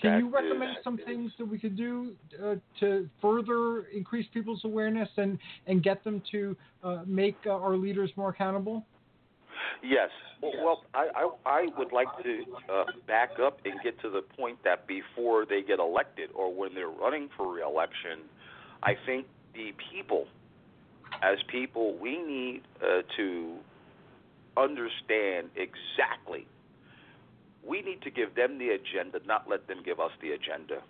Can 0.00 0.18
you 0.18 0.28
recommend 0.28 0.76
some 0.84 0.98
things 1.06 1.32
that 1.38 1.44
we 1.44 1.58
could 1.58 1.76
do 1.76 2.14
uh, 2.42 2.54
to 2.80 3.08
further 3.20 3.86
increase 3.94 4.26
people's 4.32 4.62
awareness 4.64 5.08
and, 5.16 5.38
and 5.66 5.82
get 5.82 6.04
them 6.04 6.22
to 6.32 6.56
uh, 6.82 7.02
make 7.06 7.36
uh, 7.46 7.50
our 7.50 7.76
leaders 7.76 8.10
more 8.16 8.30
accountable? 8.30 8.84
Yes. 9.82 10.10
Well, 10.42 10.84
I, 10.94 11.08
I, 11.14 11.30
I 11.46 11.66
would 11.78 11.92
like 11.92 12.08
to 12.22 12.44
uh, 12.72 12.84
back 13.06 13.30
up 13.42 13.58
and 13.64 13.74
get 13.82 14.00
to 14.02 14.10
the 14.10 14.22
point 14.22 14.58
that 14.64 14.86
before 14.86 15.46
they 15.46 15.62
get 15.62 15.78
elected 15.78 16.30
or 16.34 16.52
when 16.52 16.74
they're 16.74 16.88
running 16.88 17.28
for 17.36 17.52
reelection, 17.52 18.20
I 18.82 18.94
think 19.06 19.26
the 19.54 19.72
people, 19.92 20.26
as 21.22 21.38
people, 21.50 21.96
we 21.98 22.22
need 22.22 22.62
uh, 22.82 23.02
to 23.16 23.56
understand 24.56 25.48
exactly 25.56 26.46
we 27.66 27.82
need 27.82 28.00
to 28.02 28.10
give 28.10 28.34
them 28.34 28.58
the 28.58 28.70
agenda, 28.70 29.18
not 29.26 29.48
let 29.48 29.66
them 29.66 29.82
give 29.84 29.98
us 29.98 30.12
the 30.22 30.30
agenda. 30.32 30.82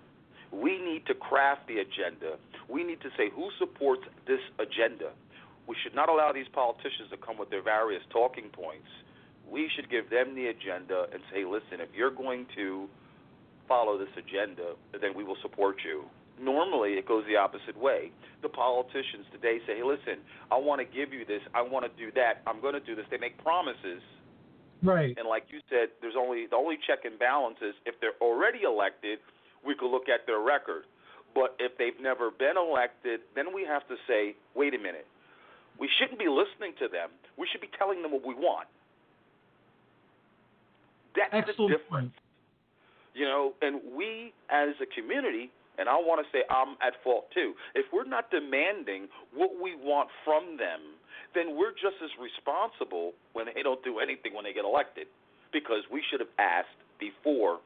We 0.52 0.78
need 0.78 1.06
to 1.06 1.14
craft 1.14 1.66
the 1.66 1.78
agenda. 1.80 2.36
We 2.68 2.84
need 2.84 3.00
to 3.00 3.10
say 3.16 3.30
who 3.34 3.48
supports 3.58 4.02
this 4.26 4.40
agenda. 4.58 5.10
We 5.66 5.74
should 5.82 5.94
not 5.94 6.08
allow 6.08 6.32
these 6.32 6.46
politicians 6.52 7.10
to 7.10 7.16
come 7.16 7.38
with 7.38 7.50
their 7.50 7.62
various 7.62 8.02
talking 8.12 8.50
points. 8.52 8.86
We 9.50 9.68
should 9.74 9.90
give 9.90 10.10
them 10.10 10.34
the 10.34 10.46
agenda 10.46 11.06
and 11.12 11.22
say, 11.32 11.44
listen, 11.44 11.80
if 11.80 11.88
you're 11.94 12.14
going 12.14 12.46
to 12.54 12.86
follow 13.66 13.98
this 13.98 14.12
agenda, 14.16 14.74
then 15.00 15.16
we 15.16 15.24
will 15.24 15.38
support 15.42 15.76
you. 15.84 16.04
Normally, 16.38 16.94
it 16.94 17.08
goes 17.08 17.24
the 17.26 17.36
opposite 17.36 17.76
way. 17.76 18.12
The 18.42 18.48
politicians 18.48 19.26
today 19.32 19.58
say, 19.66 19.78
hey, 19.78 19.82
listen, 19.82 20.22
I 20.52 20.58
want 20.58 20.80
to 20.80 20.86
give 20.86 21.12
you 21.12 21.24
this, 21.24 21.40
I 21.54 21.62
want 21.62 21.86
to 21.86 21.92
do 21.98 22.12
that, 22.14 22.42
I'm 22.46 22.60
going 22.60 22.74
to 22.74 22.84
do 22.84 22.94
this. 22.94 23.06
They 23.10 23.18
make 23.18 23.42
promises 23.42 24.02
Right. 24.82 25.16
And 25.18 25.28
like 25.28 25.44
you 25.50 25.60
said, 25.70 25.88
there's 26.00 26.16
only 26.18 26.46
the 26.46 26.56
only 26.56 26.76
check 26.86 27.04
and 27.04 27.18
balance 27.18 27.56
is 27.62 27.74
if 27.86 27.94
they're 28.00 28.18
already 28.20 28.62
elected, 28.64 29.18
we 29.64 29.74
could 29.74 29.90
look 29.90 30.08
at 30.08 30.26
their 30.26 30.40
record. 30.40 30.84
But 31.34 31.56
if 31.58 31.76
they've 31.76 32.00
never 32.00 32.30
been 32.30 32.56
elected, 32.56 33.20
then 33.34 33.52
we 33.54 33.64
have 33.64 33.86
to 33.88 33.96
say, 34.08 34.34
wait 34.54 34.74
a 34.74 34.78
minute. 34.78 35.06
We 35.78 35.88
shouldn't 35.98 36.18
be 36.18 36.28
listening 36.28 36.72
to 36.80 36.88
them. 36.88 37.10
We 37.36 37.46
should 37.50 37.60
be 37.60 37.68
telling 37.78 38.00
them 38.00 38.12
what 38.12 38.24
we 38.24 38.34
want. 38.34 38.68
That's 41.14 41.48
Excellent 41.48 41.72
the 41.72 41.76
difference. 41.76 42.14
You 43.14 43.24
know, 43.24 43.52
and 43.60 43.80
we 43.96 44.32
as 44.50 44.76
a 44.80 44.86
community, 44.88 45.50
and 45.78 45.88
I 45.88 45.96
want 45.96 46.24
to 46.24 46.28
say 46.32 46.44
I'm 46.48 46.76
at 46.80 46.96
fault 47.04 47.28
too. 47.32 47.52
If 47.74 47.86
we're 47.92 48.08
not 48.08 48.30
demanding 48.30 49.08
what 49.34 49.50
we 49.60 49.76
want 49.76 50.08
from 50.24 50.56
them, 50.56 50.95
then 51.36 51.54
we're 51.54 51.76
just 51.76 52.00
as 52.00 52.10
responsible 52.16 53.12
when 53.36 53.46
they 53.52 53.62
don't 53.62 53.84
do 53.84 54.00
anything 54.00 54.32
when 54.32 54.48
they 54.48 54.56
get 54.56 54.64
elected 54.64 55.06
because 55.52 55.84
we 55.92 56.02
should 56.08 56.20
have 56.20 56.32
asked 56.40 56.80
before 56.98 57.60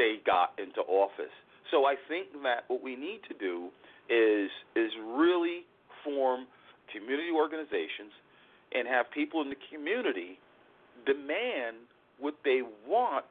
they 0.00 0.16
got 0.24 0.56
into 0.58 0.80
office. 0.88 1.32
So 1.70 1.84
I 1.84 1.94
think 2.08 2.32
that 2.42 2.64
what 2.68 2.82
we 2.82 2.96
need 2.96 3.20
to 3.28 3.36
do 3.36 3.68
is 4.08 4.50
is 4.74 4.90
really 5.04 5.68
form 6.02 6.48
community 6.92 7.30
organizations 7.30 8.12
and 8.72 8.88
have 8.88 9.10
people 9.12 9.40
in 9.42 9.48
the 9.48 9.60
community 9.72 10.40
demand 11.06 11.84
what 12.18 12.34
they 12.44 12.60
want 12.88 13.24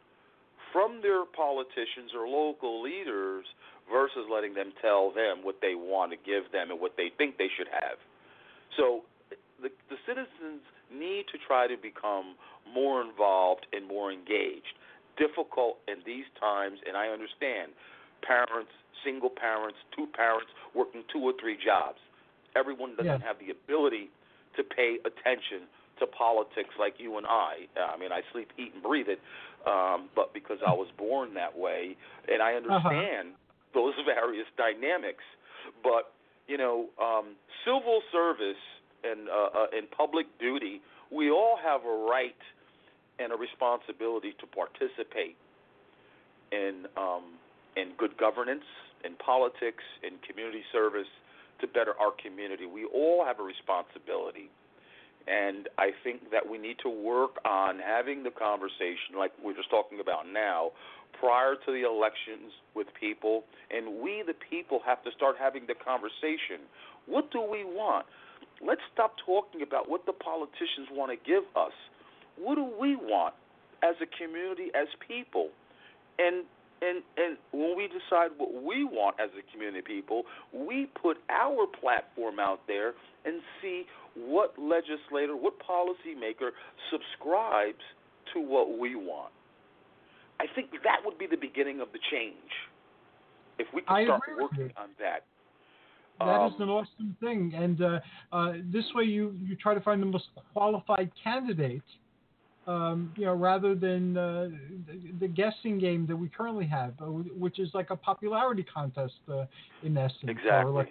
from 0.71 1.01
their 1.01 1.25
politicians 1.25 2.13
or 2.17 2.27
local 2.27 2.81
leaders 2.81 3.45
versus 3.91 4.25
letting 4.31 4.53
them 4.53 4.73
tell 4.81 5.11
them 5.11 5.43
what 5.43 5.57
they 5.61 5.75
want 5.75 6.11
to 6.11 6.17
give 6.17 6.51
them 6.51 6.71
and 6.71 6.79
what 6.79 6.93
they 6.97 7.11
think 7.17 7.37
they 7.37 7.49
should 7.57 7.67
have. 7.69 7.97
So 8.77 9.03
the, 9.63 9.71
the 9.89 9.97
citizens 10.05 10.61
need 10.91 11.25
to 11.31 11.39
try 11.39 11.65
to 11.67 11.75
become 11.79 12.35
more 12.67 13.01
involved 13.01 13.65
and 13.73 13.87
more 13.87 14.11
engaged. 14.11 14.75
Difficult 15.17 15.77
in 15.87 16.03
these 16.05 16.27
times, 16.39 16.79
and 16.87 16.97
I 16.97 17.07
understand 17.07 17.71
parents, 18.21 18.71
single 19.03 19.29
parents, 19.29 19.77
two 19.95 20.07
parents 20.13 20.51
working 20.75 21.03
two 21.11 21.19
or 21.19 21.33
three 21.39 21.57
jobs. 21.57 21.99
Everyone 22.55 22.91
doesn't 22.95 23.21
yeah. 23.21 23.27
have 23.27 23.37
the 23.39 23.49
ability 23.51 24.09
to 24.57 24.63
pay 24.63 24.97
attention 25.05 25.65
to 25.99 26.07
politics 26.07 26.73
like 26.79 26.95
you 26.97 27.17
and 27.17 27.25
I. 27.25 27.69
I 27.77 27.97
mean, 27.97 28.11
I 28.11 28.21
sleep, 28.31 28.49
eat, 28.57 28.73
and 28.73 28.81
breathe 28.81 29.07
it, 29.07 29.19
um, 29.65 30.09
but 30.15 30.33
because 30.33 30.57
I 30.65 30.73
was 30.73 30.87
born 30.97 31.33
that 31.35 31.57
way, 31.57 31.95
and 32.27 32.41
I 32.41 32.55
Uh-huh. 32.55 32.73
understand 32.73 33.33
uh-huh. 33.37 33.71
those 33.73 33.93
various 34.05 34.47
dynamics. 34.57 35.23
But 35.83 36.11
you 36.47 36.57
know, 36.57 36.89
um, 36.99 37.35
civil 37.63 38.01
service 38.11 38.59
and 39.03 39.29
uh, 39.29 39.33
uh, 39.33 39.77
in 39.77 39.87
public 39.95 40.27
duty, 40.39 40.81
we 41.11 41.29
all 41.29 41.57
have 41.61 41.81
a 41.85 42.07
right 42.09 42.35
and 43.19 43.31
a 43.31 43.35
responsibility 43.35 44.33
to 44.39 44.47
participate 44.47 45.35
in 46.51 46.85
um, 46.97 47.37
in 47.75 47.91
good 47.97 48.17
governance, 48.17 48.65
in 49.03 49.15
politics, 49.15 49.83
in 50.03 50.13
community 50.27 50.63
service 50.71 51.09
to 51.61 51.67
better 51.67 51.93
our 51.99 52.11
community. 52.21 52.65
We 52.65 52.85
all 52.85 53.25
have 53.25 53.39
a 53.39 53.43
responsibility. 53.43 54.49
And 55.25 55.69
I 55.77 55.91
think 56.03 56.31
that 56.31 56.43
we 56.49 56.57
need 56.57 56.77
to 56.83 56.89
work 56.89 57.39
on 57.45 57.79
having 57.79 58.23
the 58.23 58.31
conversation, 58.31 59.15
like 59.17 59.31
we're 59.41 59.55
just 59.55 59.69
talking 59.69 60.01
about 60.01 60.27
now, 60.27 60.71
prior 61.17 61.55
to 61.55 61.71
the 61.71 61.87
elections 61.87 62.51
with 62.75 62.87
people. 62.99 63.45
And 63.71 64.03
we, 64.03 64.23
the 64.27 64.35
people, 64.35 64.81
have 64.85 65.01
to 65.03 65.11
start 65.15 65.37
having 65.39 65.65
the 65.65 65.75
conversation. 65.75 66.67
What 67.05 67.31
do 67.31 67.41
we 67.41 67.63
want? 67.63 68.05
Let's 68.65 68.81
stop 68.93 69.15
talking 69.25 69.61
about 69.61 69.89
what 69.89 70.05
the 70.05 70.13
politicians 70.13 70.87
want 70.91 71.11
to 71.11 71.17
give 71.29 71.43
us. 71.55 71.73
What 72.37 72.55
do 72.55 72.63
we 72.63 72.95
want 72.95 73.33
as 73.83 73.95
a 74.01 74.07
community, 74.17 74.71
as 74.73 74.87
people? 75.07 75.49
And 76.17 76.45
and 76.81 77.03
and 77.17 77.37
when 77.51 77.75
we 77.75 77.87
decide 77.87 78.31
what 78.37 78.63
we 78.63 78.83
want 78.83 79.19
as 79.19 79.29
a 79.37 79.43
community 79.51 79.81
people, 79.81 80.23
we 80.53 80.87
put 81.01 81.17
our 81.29 81.67
platform 81.67 82.39
out 82.39 82.61
there 82.67 82.93
and 83.25 83.41
see 83.61 83.85
what 84.15 84.53
legislator, 84.57 85.35
what 85.35 85.53
policymaker 85.59 86.51
subscribes 86.91 87.83
to 88.33 88.39
what 88.39 88.77
we 88.77 88.95
want. 88.95 89.31
I 90.39 90.45
think 90.53 90.71
that 90.83 90.99
would 91.05 91.17
be 91.17 91.27
the 91.27 91.37
beginning 91.37 91.79
of 91.79 91.91
the 91.93 91.99
change. 92.11 92.51
If 93.59 93.67
we 93.73 93.81
can 93.81 94.05
start 94.05 94.21
working 94.39 94.71
on 94.77 94.89
that. 94.99 95.23
That 96.19 96.47
is 96.47 96.53
Um, 96.55 96.61
an 96.61 96.69
awesome 96.69 97.17
thing, 97.19 97.53
and 97.55 97.81
uh, 97.81 97.99
uh, 98.31 98.53
this 98.71 98.85
way 98.93 99.03
you 99.03 99.35
you 99.43 99.55
try 99.55 99.73
to 99.73 99.81
find 99.81 100.01
the 100.01 100.05
most 100.05 100.29
qualified 100.53 101.11
candidate, 101.21 101.83
um, 102.67 103.11
you 103.17 103.25
know, 103.25 103.33
rather 103.33 103.75
than 103.75 104.15
uh, 104.15 104.49
the, 104.87 105.11
the 105.19 105.27
guessing 105.27 105.79
game 105.79 106.05
that 106.07 106.15
we 106.15 106.29
currently 106.29 106.65
have, 106.67 106.93
uh, 107.01 107.05
which 107.05 107.59
is 107.59 107.69
like 107.73 107.89
a 107.89 107.95
popularity 107.95 108.63
contest 108.63 109.15
uh, 109.29 109.45
in 109.81 109.97
essence. 109.97 110.23
Exactly. 110.27 110.85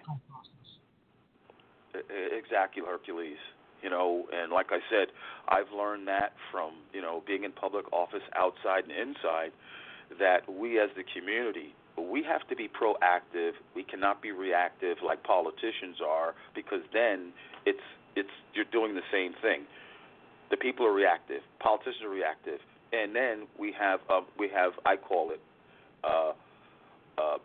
Exactly, 2.37 2.83
Hercules. 2.85 3.39
You 3.83 3.91
know, 3.91 4.27
and 4.33 4.53
like 4.53 4.67
I 4.71 4.79
said, 4.91 5.09
I've 5.49 5.71
learned 5.77 6.07
that 6.09 6.35
from 6.51 6.73
you 6.93 7.01
know 7.01 7.23
being 7.27 7.45
in 7.45 7.53
public 7.53 7.91
office, 7.93 8.23
outside 8.37 8.85
and 8.85 8.93
inside, 8.93 9.53
that 10.19 10.41
we 10.53 10.79
as 10.79 10.91
the 10.97 11.05
community 11.15 11.75
we 11.97 12.23
have 12.25 12.47
to 12.49 12.57
be 12.57 12.69
proactive. 12.69 13.53
We 13.75 13.83
cannot 13.83 14.23
be 14.23 14.33
reactive 14.33 14.99
like 15.05 15.23
politicians 15.25 15.99
are, 16.05 16.35
because 16.55 16.83
then 16.93 17.33
it's 17.67 17.81
it's 18.17 18.31
you're 18.55 18.71
doing 18.73 18.95
the 18.95 19.07
same 19.13 19.35
thing. 19.43 19.65
The 20.51 20.57
people 20.57 20.87
are 20.87 20.93
reactive, 20.93 21.41
politicians 21.61 22.03
are 22.05 22.11
reactive, 22.11 22.61
and 22.93 23.15
then 23.15 23.47
we 23.59 23.73
have 23.79 24.01
uh, 24.09 24.21
we 24.39 24.49
have 24.51 24.73
I 24.85 24.97
call 24.97 25.31
it 25.31 25.41
uh, 26.05 26.33
uh, 27.19 27.39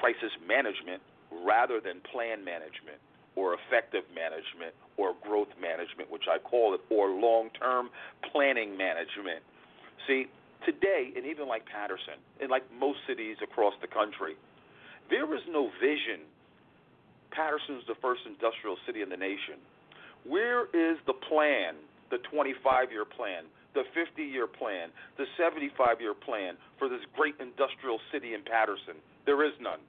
crisis 0.00 0.32
management 0.46 1.02
rather 1.46 1.80
than 1.80 2.00
plan 2.12 2.44
management 2.44 2.98
or 3.36 3.54
effective 3.54 4.02
management 4.14 4.74
or 4.96 5.14
growth 5.22 5.48
management, 5.60 6.10
which 6.10 6.24
I 6.30 6.38
call 6.38 6.74
it, 6.74 6.80
or 6.90 7.08
long 7.08 7.50
term 7.58 7.90
planning 8.32 8.76
management. 8.76 9.42
See, 10.06 10.26
today, 10.64 11.12
and 11.16 11.26
even 11.26 11.48
like 11.48 11.64
Paterson, 11.66 12.18
and 12.40 12.50
like 12.50 12.64
most 12.78 12.98
cities 13.06 13.36
across 13.42 13.74
the 13.80 13.88
country, 13.88 14.34
there 15.08 15.26
is 15.34 15.42
no 15.48 15.70
vision. 15.80 16.20
Paterson 17.30 17.76
is 17.76 17.86
the 17.86 17.98
first 18.02 18.22
industrial 18.26 18.76
city 18.86 19.02
in 19.02 19.08
the 19.08 19.16
nation. 19.16 19.58
Where 20.26 20.66
is 20.74 20.98
the 21.06 21.14
plan, 21.14 21.74
the 22.10 22.18
25 22.30 22.92
year 22.92 23.04
plan, 23.04 23.44
the 23.74 23.84
50 23.94 24.22
year 24.22 24.46
plan, 24.46 24.90
the 25.16 25.26
75 25.38 26.00
year 26.00 26.14
plan 26.14 26.54
for 26.78 26.88
this 26.88 27.00
great 27.16 27.34
industrial 27.40 27.98
city 28.12 28.34
in 28.34 28.42
Paterson? 28.42 28.98
There 29.26 29.44
is 29.44 29.52
none. 29.60 29.80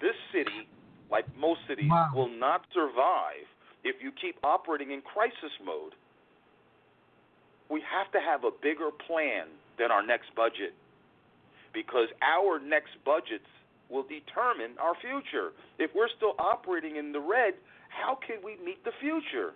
This 0.00 0.16
city, 0.32 0.68
like 1.10 1.26
most 1.36 1.60
cities, 1.68 1.90
Wow. 1.90 2.10
will 2.14 2.28
not 2.28 2.66
survive 2.72 3.46
if 3.84 4.02
you 4.02 4.12
keep 4.12 4.36
operating 4.44 4.90
in 4.90 5.00
crisis 5.02 5.52
mode. 5.64 5.94
We 7.72 7.80
have 7.88 8.12
to 8.12 8.20
have 8.20 8.44
a 8.44 8.50
bigger 8.62 8.90
plan 9.06 9.46
than 9.78 9.90
our 9.90 10.04
next 10.04 10.28
budget 10.36 10.74
because 11.72 12.08
our 12.20 12.60
next 12.60 12.92
budgets 13.02 13.48
will 13.88 14.02
determine 14.02 14.76
our 14.78 14.92
future. 15.00 15.52
If 15.78 15.90
we're 15.94 16.12
still 16.14 16.34
operating 16.38 16.96
in 16.96 17.12
the 17.12 17.20
red, 17.20 17.54
how 17.88 18.18
can 18.26 18.36
we 18.44 18.56
meet 18.62 18.84
the 18.84 18.92
future? 19.00 19.52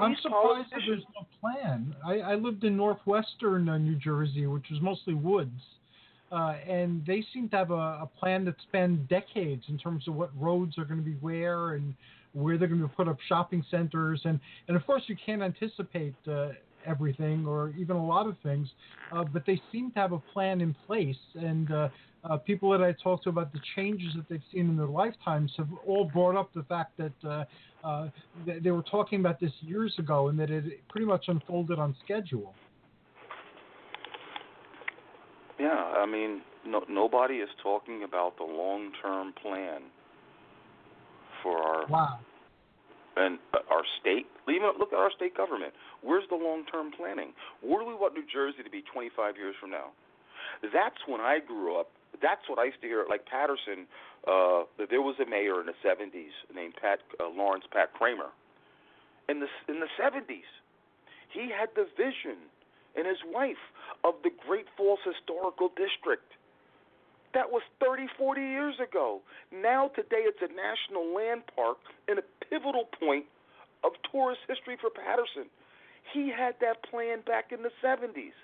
I'm 0.00 0.16
surprised 0.22 0.68
that 0.70 0.80
there's 0.86 1.02
no 1.14 1.26
plan. 1.40 1.96
I, 2.06 2.20
I 2.20 2.34
lived 2.36 2.62
in 2.62 2.76
northwestern 2.76 3.68
uh, 3.68 3.78
New 3.78 3.96
Jersey, 3.96 4.46
which 4.46 4.66
was 4.70 4.80
mostly 4.80 5.14
woods, 5.14 5.60
uh, 6.30 6.54
and 6.68 7.04
they 7.04 7.24
seem 7.34 7.48
to 7.48 7.56
have 7.56 7.70
a, 7.72 7.74
a 8.02 8.10
plan 8.18 8.44
that 8.44 8.54
spanned 8.68 9.08
decades 9.08 9.64
in 9.68 9.78
terms 9.78 10.06
of 10.06 10.14
what 10.14 10.30
roads 10.38 10.78
are 10.78 10.84
going 10.84 11.00
to 11.00 11.04
be 11.04 11.16
where 11.16 11.72
and 11.74 11.94
where 12.32 12.58
they're 12.58 12.68
going 12.68 12.80
to 12.80 12.88
put 12.88 13.08
up 13.08 13.18
shopping 13.28 13.64
centers, 13.70 14.20
and 14.24 14.40
and 14.68 14.76
of 14.76 14.86
course 14.86 15.02
you 15.06 15.16
can't 15.24 15.42
anticipate 15.42 16.14
uh, 16.28 16.48
everything 16.86 17.46
or 17.46 17.72
even 17.78 17.96
a 17.96 18.06
lot 18.06 18.26
of 18.26 18.36
things, 18.42 18.68
uh, 19.12 19.24
but 19.24 19.44
they 19.46 19.60
seem 19.72 19.90
to 19.92 19.98
have 19.98 20.12
a 20.12 20.18
plan 20.18 20.60
in 20.60 20.74
place 20.86 21.16
and. 21.34 21.72
Uh, 21.72 21.88
uh, 22.22 22.36
people 22.36 22.70
that 22.70 22.82
I 22.82 22.94
talked 23.02 23.24
to 23.24 23.30
about 23.30 23.52
the 23.52 23.60
changes 23.74 24.12
that 24.14 24.28
they've 24.28 24.42
seen 24.52 24.68
in 24.68 24.76
their 24.76 24.86
lifetimes 24.86 25.52
have 25.56 25.68
all 25.86 26.04
brought 26.04 26.36
up 26.36 26.52
the 26.54 26.62
fact 26.64 26.98
that 26.98 27.12
uh, 27.26 27.44
uh, 27.82 28.08
they, 28.44 28.58
they 28.58 28.70
were 28.70 28.82
talking 28.82 29.20
about 29.20 29.40
this 29.40 29.52
years 29.60 29.94
ago 29.98 30.28
and 30.28 30.38
that 30.38 30.50
it 30.50 30.64
pretty 30.88 31.06
much 31.06 31.24
unfolded 31.28 31.78
on 31.78 31.96
schedule. 32.04 32.54
Yeah, 35.58 35.68
I 35.68 36.06
mean, 36.06 36.42
no, 36.66 36.82
nobody 36.88 37.36
is 37.36 37.48
talking 37.62 38.02
about 38.04 38.36
the 38.36 38.44
long-term 38.44 39.34
plan 39.40 39.82
for 41.42 41.58
our 41.58 41.86
Wow. 41.86 42.18
and 43.16 43.38
uh, 43.54 43.58
our 43.70 43.82
state. 44.00 44.26
Even 44.48 44.70
look 44.78 44.92
at 44.92 44.98
our 44.98 45.10
state 45.12 45.36
government. 45.36 45.72
Where's 46.02 46.24
the 46.28 46.36
long-term 46.36 46.92
planning? 46.96 47.32
Where 47.60 47.80
do 47.82 47.86
we 47.88 47.94
want 47.94 48.14
New 48.14 48.24
Jersey 48.30 48.62
to 48.62 48.70
be 48.70 48.82
25 48.92 49.36
years 49.36 49.54
from 49.60 49.70
now? 49.70 49.90
That's 50.62 50.98
when 51.06 51.20
I 51.20 51.38
grew 51.38 51.78
up. 51.78 51.90
That's 52.22 52.42
what 52.48 52.58
I 52.58 52.64
used 52.64 52.80
to 52.82 52.86
hear. 52.88 53.06
Like 53.08 53.24
Paterson, 53.26 53.86
uh, 54.26 54.64
there 54.90 55.00
was 55.02 55.16
a 55.20 55.28
mayor 55.28 55.60
in 55.60 55.66
the 55.66 55.78
70s 55.84 56.34
named 56.54 56.74
Pat 56.80 57.00
uh, 57.20 57.28
Lawrence 57.28 57.64
Pat 57.72 57.92
Kramer. 57.94 58.30
In 59.28 59.38
the 59.40 59.46
in 59.68 59.78
the 59.80 59.86
70s, 60.00 60.50
he 61.32 61.48
had 61.54 61.68
the 61.76 61.86
vision, 61.96 62.36
and 62.96 63.06
his 63.06 63.22
wife 63.32 63.62
of 64.02 64.14
the 64.24 64.30
Great 64.46 64.66
Falls 64.76 64.98
Historical 65.06 65.68
District. 65.76 66.26
That 67.34 67.50
was 67.50 67.62
30, 67.78 68.08
40 68.18 68.40
years 68.40 68.74
ago. 68.82 69.20
Now, 69.52 69.88
today, 69.94 70.26
it's 70.26 70.42
a 70.42 70.50
national 70.50 71.14
land 71.14 71.42
park 71.54 71.78
and 72.08 72.18
a 72.18 72.22
pivotal 72.50 72.88
point 72.98 73.26
of 73.84 73.92
tourist 74.10 74.40
history 74.48 74.76
for 74.80 74.90
Paterson. 74.90 75.48
He 76.12 76.30
had 76.30 76.54
that 76.60 76.82
plan 76.90 77.20
back 77.26 77.52
in 77.52 77.62
the 77.62 77.70
70s. 77.82 78.34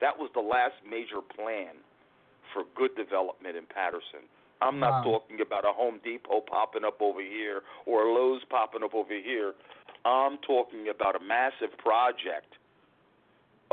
That 0.00 0.18
was 0.18 0.30
the 0.34 0.44
last 0.44 0.74
major 0.84 1.22
plan 1.22 1.72
for 2.52 2.64
good 2.76 2.94
development 2.96 3.56
in 3.56 3.64
Paterson. 3.64 4.28
I'm 4.60 4.78
not 4.78 5.04
Wow. 5.04 5.18
talking 5.20 5.40
about 5.40 5.64
a 5.64 5.72
Home 5.72 6.00
Depot 6.04 6.40
popping 6.40 6.84
up 6.84 7.00
over 7.00 7.20
here 7.20 7.62
or 7.86 8.04
a 8.04 8.12
Lowe's 8.12 8.44
popping 8.44 8.82
up 8.82 8.94
over 8.94 9.14
here. 9.14 9.54
I'm 10.04 10.38
talking 10.38 10.88
about 10.88 11.16
a 11.16 11.20
massive 11.20 11.76
project 11.78 12.54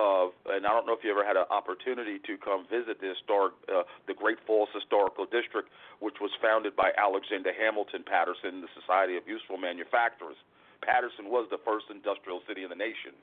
of, 0.01 0.33
and 0.49 0.65
I 0.65 0.73
don't 0.73 0.89
know 0.89 0.97
if 0.97 1.05
you 1.05 1.13
ever 1.13 1.21
had 1.21 1.37
an 1.37 1.45
opportunity 1.53 2.17
to 2.25 2.33
come 2.41 2.65
visit 2.65 2.97
the 2.97 3.13
historic, 3.13 3.53
uh, 3.69 3.85
the 4.09 4.17
Great 4.17 4.41
Falls 4.49 4.69
Historical 4.73 5.29
District, 5.29 5.69
which 6.01 6.17
was 6.17 6.33
founded 6.41 6.73
by 6.73 6.89
Alexander 6.97 7.53
Hamilton 7.53 8.01
Paterson, 8.01 8.65
the 8.65 8.71
Society 8.73 9.13
of 9.15 9.29
Useful 9.29 9.61
Manufacturers. 9.61 10.41
Paterson 10.81 11.29
was 11.29 11.45
the 11.53 11.61
first 11.61 11.85
industrial 11.93 12.41
city 12.49 12.65
in 12.65 12.73
the 12.73 12.79
nation, 12.79 13.13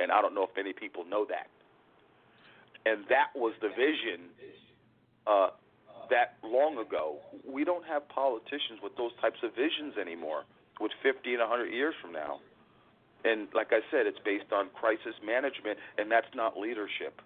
and 0.00 0.08
I 0.08 0.24
don't 0.24 0.32
know 0.32 0.48
if 0.48 0.56
many 0.56 0.72
people 0.72 1.04
know 1.04 1.28
that. 1.28 1.52
And 2.88 3.04
that 3.12 3.36
was 3.36 3.52
the 3.60 3.68
vision 3.68 4.32
uh, 5.28 5.52
that 6.08 6.40
long 6.40 6.80
ago. 6.80 7.20
We 7.44 7.64
don't 7.64 7.84
have 7.84 8.08
politicians 8.08 8.80
with 8.80 8.96
those 8.96 9.12
types 9.20 9.40
of 9.44 9.52
visions 9.52 10.00
anymore, 10.00 10.48
with 10.80 10.92
50 11.04 11.36
and 11.36 11.44
100 11.44 11.68
years 11.68 11.94
from 12.00 12.12
now. 12.12 12.40
And 13.24 13.48
like 13.54 13.68
I 13.72 13.80
said, 13.90 14.06
it's 14.06 14.18
based 14.24 14.52
on 14.52 14.68
crisis 14.74 15.14
management, 15.24 15.78
and 15.98 16.10
that's 16.10 16.28
not 16.34 16.58
leadership. 16.58 17.20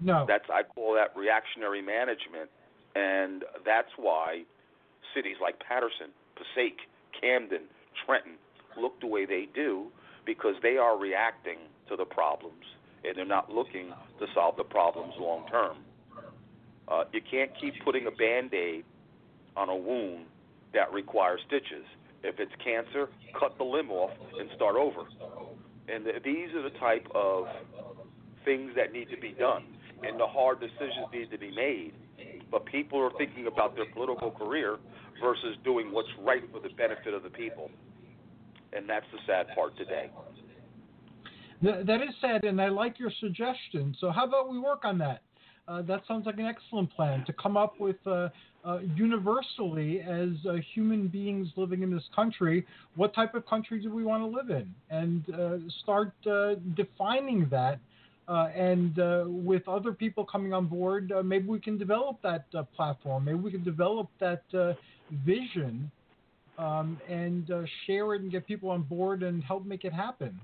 No. 0.00 0.24
That's 0.26 0.44
I 0.52 0.62
call 0.62 0.94
that 0.94 1.16
reactionary 1.16 1.82
management, 1.82 2.50
and 2.94 3.44
that's 3.64 3.90
why 3.96 4.42
cities 5.14 5.36
like 5.40 5.60
Paterson, 5.60 6.10
Passaic, 6.34 6.78
Camden, 7.20 7.62
Trenton 8.04 8.34
look 8.76 9.00
the 9.00 9.06
way 9.06 9.24
they 9.24 9.48
do 9.54 9.86
because 10.26 10.54
they 10.62 10.76
are 10.76 10.98
reacting 10.98 11.58
to 11.88 11.96
the 11.96 12.04
problems 12.04 12.64
and 13.04 13.16
they're 13.16 13.24
not 13.24 13.52
looking 13.52 13.92
to 14.18 14.26
solve 14.34 14.56
the 14.56 14.64
problems 14.64 15.14
long 15.18 15.46
term. 15.48 15.76
Uh, 16.88 17.04
you 17.12 17.20
can't 17.30 17.50
keep 17.60 17.74
putting 17.84 18.06
a 18.06 18.10
band 18.10 18.52
aid 18.52 18.84
on 19.56 19.68
a 19.68 19.76
wound 19.76 20.26
that 20.72 20.92
requires 20.92 21.40
stitches. 21.46 21.84
If 22.24 22.40
it's 22.40 22.52
cancer, 22.64 23.10
cut 23.38 23.56
the 23.58 23.64
limb 23.64 23.90
off 23.90 24.10
and 24.40 24.48
start 24.56 24.76
over. 24.76 25.02
And 25.88 26.04
th- 26.04 26.22
these 26.24 26.48
are 26.56 26.62
the 26.62 26.76
type 26.78 27.06
of 27.14 27.44
things 28.44 28.72
that 28.76 28.92
need 28.92 29.10
to 29.10 29.20
be 29.20 29.32
done. 29.32 29.64
and 30.06 30.20
the 30.20 30.26
hard 30.26 30.60
decisions 30.60 31.06
need 31.12 31.30
to 31.30 31.38
be 31.38 31.50
made. 31.50 31.92
But 32.50 32.66
people 32.66 33.00
are 33.00 33.10
thinking 33.16 33.46
about 33.46 33.74
their 33.74 33.86
political 33.92 34.30
career 34.30 34.76
versus 35.20 35.56
doing 35.64 35.92
what's 35.92 36.08
right 36.20 36.42
for 36.52 36.60
the 36.60 36.68
benefit 36.74 37.14
of 37.14 37.22
the 37.22 37.30
people. 37.30 37.70
And 38.72 38.88
that's 38.88 39.06
the 39.12 39.18
sad 39.26 39.46
part 39.54 39.76
today. 39.78 40.10
That 41.62 42.02
is 42.02 42.14
sad, 42.20 42.44
and 42.44 42.60
I 42.60 42.68
like 42.68 42.98
your 42.98 43.12
suggestion. 43.20 43.96
So, 43.98 44.10
how 44.10 44.26
about 44.26 44.50
we 44.50 44.58
work 44.58 44.84
on 44.84 44.98
that? 44.98 45.22
Uh, 45.66 45.80
that 45.82 46.02
sounds 46.06 46.26
like 46.26 46.38
an 46.38 46.44
excellent 46.44 46.94
plan 46.94 47.24
to 47.24 47.32
come 47.32 47.56
up 47.56 47.80
with 47.80 47.96
uh, 48.06 48.28
uh, 48.64 48.78
universally, 48.94 50.00
as 50.00 50.30
uh, 50.46 50.56
human 50.74 51.08
beings 51.08 51.48
living 51.56 51.82
in 51.82 51.90
this 51.90 52.04
country, 52.14 52.66
what 52.96 53.14
type 53.14 53.34
of 53.34 53.46
country 53.46 53.80
do 53.80 53.90
we 53.92 54.04
want 54.04 54.22
to 54.22 54.26
live 54.26 54.50
in? 54.50 54.74
And 54.90 55.24
uh, 55.34 55.56
start 55.82 56.12
uh, 56.26 56.56
defining 56.76 57.48
that. 57.50 57.78
and 58.28 58.96
with 59.44 59.66
other 59.68 59.92
people 59.92 60.24
coming 60.24 60.52
on 60.52 60.66
board, 60.66 61.12
maybe 61.24 61.46
we 61.46 61.60
can 61.60 61.78
develop 61.78 62.20
that 62.22 62.44
platform. 62.76 63.24
Maybe 63.24 63.38
we 63.38 63.50
can 63.50 63.64
develop 63.64 64.08
that 64.20 64.42
vision 65.24 65.90
um, 66.58 66.98
and 67.08 67.50
share 67.86 68.14
it 68.14 68.22
and 68.22 68.30
get 68.30 68.46
people 68.46 68.70
on 68.70 68.82
board 68.82 69.22
and 69.22 69.42
help 69.42 69.64
make 69.64 69.84
it 69.84 69.92
happen. 69.92 70.38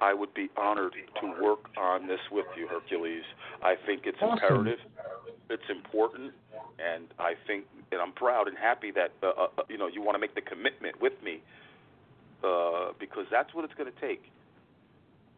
I 0.00 0.14
would 0.14 0.32
be 0.34 0.48
honored 0.56 0.94
to 1.20 1.42
work 1.42 1.70
on 1.76 2.06
this 2.06 2.20
with 2.30 2.46
you, 2.56 2.68
Hercules. 2.68 3.24
I 3.62 3.74
think 3.86 4.02
it's 4.04 4.18
awesome. 4.20 4.38
imperative, 4.38 4.78
it's 5.50 5.68
important, 5.70 6.32
and 6.78 7.04
I 7.18 7.34
think, 7.46 7.64
and 7.90 8.00
I'm 8.00 8.12
proud 8.12 8.48
and 8.48 8.56
happy 8.56 8.90
that 8.92 9.12
uh, 9.22 9.26
uh, 9.26 9.48
uh 9.58 9.62
you 9.68 9.78
know 9.78 9.86
you 9.86 10.02
want 10.02 10.14
to 10.14 10.18
make 10.18 10.34
the 10.34 10.40
commitment 10.40 11.00
with 11.00 11.14
me, 11.22 11.42
uh, 12.44 12.92
because 13.00 13.26
that's 13.30 13.54
what 13.54 13.64
it's 13.64 13.74
going 13.74 13.92
to 13.92 14.00
take. 14.00 14.22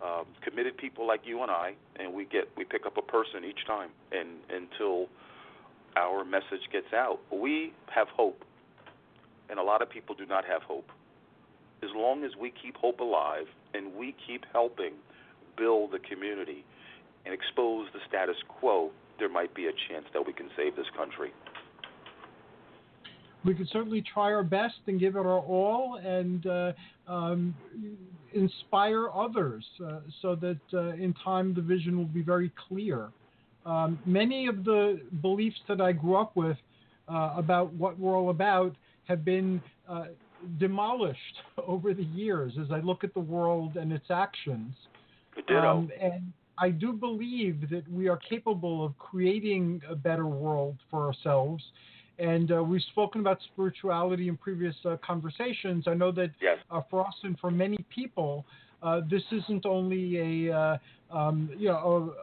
Um, 0.03 0.25
committed 0.43 0.79
people 0.79 1.07
like 1.07 1.21
you 1.25 1.43
and 1.43 1.51
I, 1.51 1.75
and 1.97 2.15
we 2.15 2.25
get 2.25 2.49
we 2.57 2.65
pick 2.65 2.87
up 2.87 2.97
a 2.97 3.03
person 3.03 3.45
each 3.45 3.67
time, 3.67 3.91
and 4.13 4.29
until 4.49 5.09
our 5.97 6.25
message 6.25 6.65
gets 6.73 6.93
out, 6.95 7.21
we 7.33 7.73
have 7.95 8.09
hope, 8.09 8.43
and 9.49 9.59
a 9.59 9.63
lot 9.63 9.83
of 9.83 9.91
people 9.91 10.15
do 10.15 10.27
not 10.27 10.45
have 10.45 10.63
hope 10.63 10.91
as 11.83 11.91
long 11.95 12.24
as 12.24 12.31
we 12.41 12.53
keep 12.62 12.76
hope 12.76 13.01
alive 13.01 13.47
and 13.74 13.95
we 13.95 14.14
keep 14.26 14.45
helping 14.53 14.93
build 15.57 15.93
the 15.93 15.99
community 15.99 16.64
and 17.24 17.35
expose 17.35 17.87
the 17.93 18.01
status 18.09 18.37
quo, 18.49 18.91
there 19.18 19.28
might 19.28 19.55
be 19.55 19.66
a 19.66 19.72
chance 19.89 20.07
that 20.12 20.26
we 20.26 20.33
can 20.33 20.49
save 20.57 20.76
this 20.76 20.87
country. 20.97 21.33
We 23.45 23.55
can 23.55 23.66
certainly 23.72 24.03
try 24.03 24.33
our 24.33 24.43
best 24.43 24.74
and 24.87 25.01
give 25.01 25.16
it 25.16 25.20
our 25.20 25.39
all 25.39 25.99
and 26.05 26.47
uh, 26.47 26.72
um, 27.09 27.55
inspire 28.35 29.09
others 29.11 29.64
uh, 29.85 30.01
so 30.20 30.35
that 30.37 30.61
uh, 30.74 30.91
in 30.91 31.14
time 31.24 31.55
the 31.55 31.62
vision 31.62 31.97
will 31.97 32.05
be 32.05 32.22
very 32.22 32.53
clear. 32.68 33.09
Um, 33.64 33.99
many 34.05 34.47
of 34.47 34.64
the 34.64 35.01
beliefs 35.22 35.59
that 35.68 35.81
I 35.81 35.93
grew 35.93 36.16
up 36.16 36.37
with 36.37 36.57
uh, 37.09 37.35
about 37.37 37.72
what 37.74 37.99
we're 37.99 38.16
all 38.16 38.31
about 38.31 38.74
have 39.05 39.24
been 39.24 39.61
uh, 39.89 40.05
demolished 40.59 41.18
over 41.66 41.95
the 41.95 42.05
years 42.05 42.53
as 42.61 42.70
I 42.70 42.80
look 42.80 43.05
at 43.05 43.14
the 43.14 43.20
world 43.20 43.76
and 43.76 43.93
its 43.93 44.11
actions. 44.11 44.74
Um, 45.49 45.91
and 46.01 46.32
I 46.59 46.70
do 46.70 46.93
believe 46.93 47.70
that 47.70 47.91
we 47.91 48.09
are 48.09 48.18
capable 48.18 48.84
of 48.84 48.97
creating 48.99 49.80
a 49.88 49.95
better 49.95 50.26
world 50.26 50.76
for 50.91 51.07
ourselves. 51.07 51.62
And 52.18 52.53
uh, 52.53 52.62
we've 52.62 52.82
spoken 52.91 53.22
about 53.22 53.38
spirituality 53.53 54.28
in 54.28 54.36
previous 54.36 54.74
uh, 54.84 54.99
conversations. 55.05 55.84
I 55.86 55.95
know 55.95 56.12
that 56.12 56.30
yes. 56.41 56.59
uh, 56.70 56.82
for 56.91 57.07
us 57.07 57.14
and 57.22 57.38
for 57.38 57.51
many 57.51 57.78
people, 57.88 58.45
uh, 58.83 59.01
this 59.11 59.22
isn't 59.31 59.66
only 59.66 60.49
a 60.49 60.57
uh, 60.57 60.78
um, 61.11 61.51
you 61.57 61.68
know 61.68 62.14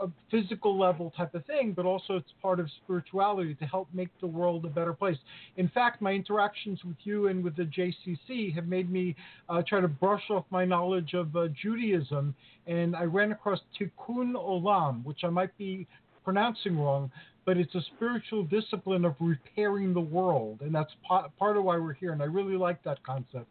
a, 0.00 0.04
a, 0.04 0.10
physical 0.30 0.78
level 0.78 1.12
type 1.16 1.34
of 1.34 1.44
thing, 1.46 1.72
but 1.72 1.86
also 1.86 2.16
it's 2.16 2.32
part 2.40 2.58
of 2.58 2.68
spirituality 2.84 3.54
to 3.54 3.64
help 3.64 3.88
make 3.92 4.08
the 4.20 4.26
world 4.26 4.64
a 4.64 4.68
better 4.68 4.92
place. 4.92 5.16
In 5.56 5.68
fact, 5.68 6.02
my 6.02 6.12
interactions 6.12 6.82
with 6.84 6.96
you 7.04 7.28
and 7.28 7.44
with 7.44 7.54
the 7.56 7.64
JCC 7.64 8.54
have 8.54 8.66
made 8.66 8.90
me 8.90 9.14
uh, 9.48 9.62
try 9.66 9.80
to 9.80 9.88
brush 9.88 10.24
off 10.30 10.44
my 10.50 10.64
knowledge 10.64 11.14
of 11.14 11.34
uh, 11.36 11.48
Judaism, 11.60 12.34
and 12.66 12.96
I 12.96 13.04
ran 13.04 13.32
across 13.32 13.60
Tikkun 13.78 14.32
Olam, 14.34 15.04
which 15.04 15.20
I 15.24 15.28
might 15.28 15.56
be 15.56 15.86
pronouncing 16.24 16.78
wrong, 16.78 17.10
but 17.44 17.56
it's 17.56 17.74
a 17.74 17.82
spiritual 17.96 18.44
discipline 18.44 19.04
of 19.04 19.14
repairing 19.20 19.94
the 19.94 20.00
world, 20.00 20.60
and 20.60 20.74
that's 20.74 20.92
part 21.38 21.56
of 21.56 21.64
why 21.64 21.76
we're 21.76 21.92
here. 21.92 22.12
And 22.12 22.22
I 22.22 22.26
really 22.26 22.56
like 22.56 22.82
that 22.84 23.02
concept. 23.04 23.46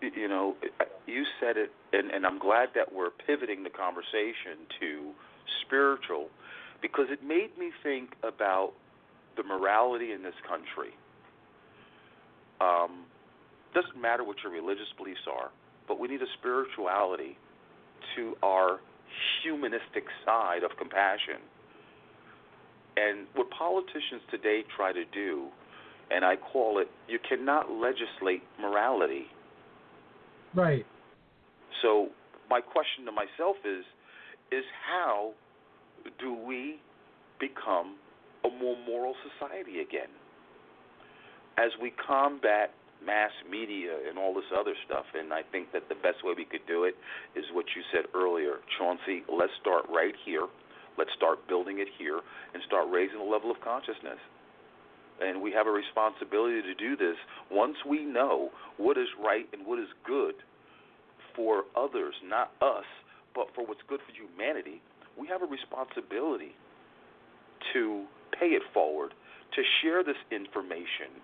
You 0.00 0.28
know, 0.28 0.54
you 1.08 1.24
said 1.40 1.56
it, 1.56 1.70
and, 1.92 2.10
and 2.10 2.26
I'm 2.26 2.38
glad 2.38 2.68
that 2.74 2.92
we're 2.92 3.10
pivoting 3.26 3.62
the 3.64 3.70
conversation 3.70 4.68
to 4.80 5.10
spiritual 5.64 6.28
because 6.82 7.06
it 7.10 7.24
made 7.24 7.56
me 7.58 7.70
think 7.82 8.10
about 8.22 8.72
the 9.36 9.42
morality 9.42 10.12
in 10.12 10.22
this 10.22 10.34
country. 10.46 10.92
Um, 12.60 13.06
doesn't 13.74 14.00
matter 14.00 14.24
what 14.24 14.36
your 14.42 14.52
religious 14.52 14.88
beliefs 14.96 15.26
are, 15.30 15.50
but 15.86 15.98
we 15.98 16.08
need 16.08 16.22
a 16.22 16.30
spirituality 16.38 17.36
to 18.16 18.34
our 18.42 18.80
humanistic 19.42 20.04
side 20.24 20.62
of 20.62 20.70
compassion. 20.78 21.40
And 22.96 23.26
what 23.34 23.48
politicians 23.50 24.22
today 24.30 24.62
try 24.76 24.92
to 24.92 25.04
do, 25.12 25.46
and 26.10 26.24
I 26.24 26.34
call 26.36 26.78
it, 26.78 26.88
you 27.08 27.18
cannot 27.28 27.70
legislate 27.70 28.42
morality. 28.60 29.26
Right. 30.54 30.84
So 31.82 32.08
my 32.50 32.60
question 32.60 33.04
to 33.06 33.12
myself 33.12 33.56
is 33.64 33.84
is 34.50 34.64
how 34.88 35.32
do 36.18 36.32
we 36.32 36.80
become 37.38 37.96
a 38.44 38.48
more 38.48 38.76
moral 38.86 39.14
society 39.20 39.80
again? 39.80 40.08
As 41.58 41.70
we 41.82 41.90
combat 41.90 42.72
mass 43.04 43.30
media 43.48 43.92
and 44.08 44.18
all 44.18 44.32
this 44.32 44.48
other 44.56 44.74
stuff, 44.86 45.04
and 45.14 45.32
I 45.32 45.42
think 45.52 45.72
that 45.72 45.88
the 45.88 45.94
best 45.96 46.24
way 46.24 46.32
we 46.36 46.44
could 46.44 46.66
do 46.66 46.84
it 46.84 46.96
is 47.36 47.44
what 47.52 47.66
you 47.76 47.82
said 47.92 48.06
earlier, 48.14 48.58
Chauncey. 48.78 49.22
Let's 49.28 49.52
start 49.60 49.84
right 49.88 50.14
here. 50.24 50.46
Let's 50.96 51.10
start 51.16 51.46
building 51.46 51.78
it 51.78 51.88
here 51.98 52.20
and 52.54 52.62
start 52.66 52.88
raising 52.90 53.18
the 53.18 53.24
level 53.24 53.50
of 53.50 53.60
consciousness. 53.60 54.18
And 55.20 55.42
we 55.42 55.52
have 55.52 55.66
a 55.66 55.70
responsibility 55.70 56.62
to 56.62 56.74
do 56.74 56.96
this 56.96 57.16
once 57.50 57.76
we 57.86 58.04
know 58.04 58.50
what 58.78 58.96
is 58.96 59.08
right 59.22 59.46
and 59.52 59.66
what 59.66 59.78
is 59.78 59.88
good 60.06 60.34
for 61.38 61.62
others, 61.76 62.14
not 62.26 62.50
us, 62.60 62.84
but 63.32 63.46
for 63.54 63.64
what's 63.64 63.80
good 63.86 64.00
for 64.02 64.10
humanity, 64.10 64.82
we 65.16 65.28
have 65.28 65.40
a 65.40 65.46
responsibility 65.46 66.58
to 67.72 68.04
pay 68.34 68.58
it 68.58 68.62
forward, 68.74 69.14
to 69.54 69.62
share 69.80 70.02
this 70.02 70.18
information, 70.32 71.14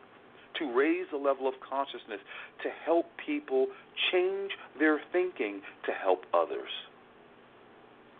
to 0.63 0.71
raise 0.71 1.11
the 1.11 1.19
level 1.19 1.49
of 1.49 1.55
consciousness, 1.59 2.23
to 2.63 2.71
help 2.87 3.11
people 3.27 3.67
change 4.13 4.53
their 4.79 5.01
thinking 5.11 5.61
to 5.85 5.91
help 5.91 6.23
others. 6.33 6.71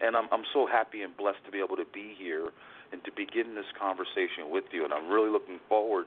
And 0.03 0.17
I'm, 0.17 0.27
I'm 0.33 0.45
so 0.53 0.67
happy 0.67 1.03
and 1.03 1.17
blessed 1.17 1.47
to 1.47 1.53
be 1.53 1.63
able 1.63 1.77
to 1.77 1.87
be 1.95 2.19
here 2.19 2.51
and 2.91 2.99
to 3.05 3.13
begin 3.15 3.55
this 3.55 3.71
conversation 3.79 4.51
with 4.51 4.65
you. 4.73 4.83
And 4.83 4.93
I'm 4.93 5.09
really 5.09 5.31
looking 5.31 5.61
forward 5.69 6.07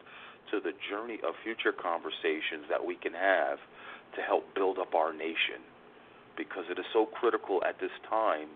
to 0.52 0.60
the 0.60 0.76
journey 0.92 1.20
of 1.24 1.34
future 1.44 1.72
conversations 1.72 2.68
that 2.70 2.84
we 2.84 2.96
can 2.96 3.14
have 3.14 3.60
to 4.16 4.22
help 4.22 4.54
build 4.54 4.80
up 4.80 4.94
our 4.94 5.14
nation 5.14 5.64
because 6.38 6.66
it 6.70 6.80
is 6.80 6.86
so 6.94 7.06
critical 7.06 7.62
at 7.68 7.80
this 7.80 7.92
time 8.10 8.48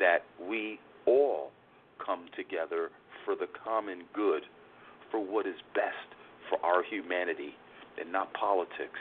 that 0.00 0.24
we 0.40 0.80
all 1.06 1.50
come 2.04 2.26
together 2.34 2.90
for 3.24 3.36
the 3.36 3.46
common 3.62 4.02
good, 4.14 4.42
for 5.10 5.20
what 5.20 5.46
is 5.46 5.56
best 5.74 6.16
for 6.48 6.58
our 6.64 6.82
humanity, 6.82 7.54
and 8.00 8.10
not 8.10 8.32
politics. 8.32 8.98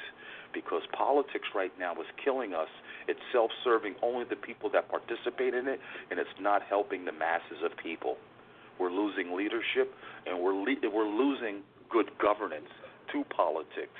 Because 0.54 0.82
politics 0.98 1.48
right 1.56 1.72
now 1.80 1.94
is 1.94 2.08
killing 2.24 2.54
us. 2.54 2.68
It's 3.08 3.20
self 3.32 3.52
serving 3.64 3.96
only 4.02 4.26
the 4.30 4.36
people 4.36 4.70
that 4.72 4.90
participate 4.90 5.54
in 5.54 5.68
it, 5.68 5.80
and 6.12 6.20
it's 6.20 6.30
not 6.40 6.62
helping 6.68 7.06
the 7.06 7.12
masses 7.12 7.64
of 7.64 7.72
people. 7.78 8.18
We're 8.80 8.92
losing 8.92 9.36
leadership, 9.36 9.94
and 10.26 10.40
we're, 10.40 10.56
le- 10.56 10.90
we're 10.92 11.08
losing 11.08 11.62
good 11.90 12.10
governance 12.22 12.70
to 13.14 13.24
politics 13.36 14.00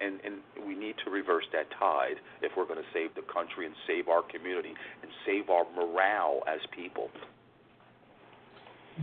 and, 0.00 0.20
and 0.24 0.66
we 0.66 0.74
need 0.74 0.94
to 1.04 1.10
reverse 1.10 1.44
that 1.52 1.66
tide 1.78 2.16
if 2.42 2.52
we're 2.56 2.66
going 2.66 2.78
to 2.78 2.88
save 2.92 3.14
the 3.14 3.32
country 3.32 3.66
and 3.66 3.74
save 3.86 4.08
our 4.08 4.22
community 4.22 4.72
and 5.02 5.10
save 5.26 5.50
our 5.50 5.64
morale 5.74 6.40
as 6.46 6.60
people. 6.74 7.10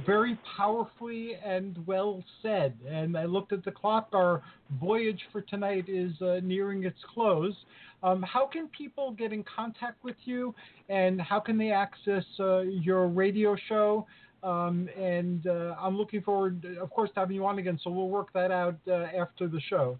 Very 0.06 0.38
powerfully 0.58 1.36
and 1.44 1.78
well 1.88 2.22
said. 2.42 2.74
And 2.88 3.18
I 3.18 3.26
looked 3.26 3.54
at 3.54 3.64
the 3.64 3.72
clock. 3.72 4.10
Our 4.14 4.44
voyage 4.82 5.22
for 5.32 5.42
tonight 5.42 5.86
is 5.88 6.12
uh, 6.22 6.42
nearing 6.44 6.84
its 6.84 7.00
close. 7.14 7.56
Um, 8.04 8.22
how 8.22 8.46
can 8.46 8.68
people 8.78 9.12
get 9.12 9.32
in 9.32 9.44
contact 9.44 10.04
with 10.04 10.18
you, 10.26 10.54
and 10.90 11.20
how 11.22 11.40
can 11.40 11.58
they 11.58 11.72
access 11.72 12.26
uh, 12.40 12.60
your 12.60 13.08
radio 13.08 13.56
show? 13.70 14.06
Um, 14.44 14.90
and 15.00 15.48
uh, 15.48 15.76
I'm 15.80 15.98
looking 15.98 16.22
forward, 16.22 16.78
of 16.80 16.90
course, 16.92 17.10
to 17.16 17.22
having 17.22 17.38
you 17.38 17.46
on 17.46 17.58
again. 17.58 17.80
So 17.82 17.90
we'll 17.90 18.10
work 18.10 18.34
that 18.34 18.52
out 18.52 18.76
uh, 18.88 19.08
after 19.18 19.48
the 19.48 19.62
show 19.70 19.98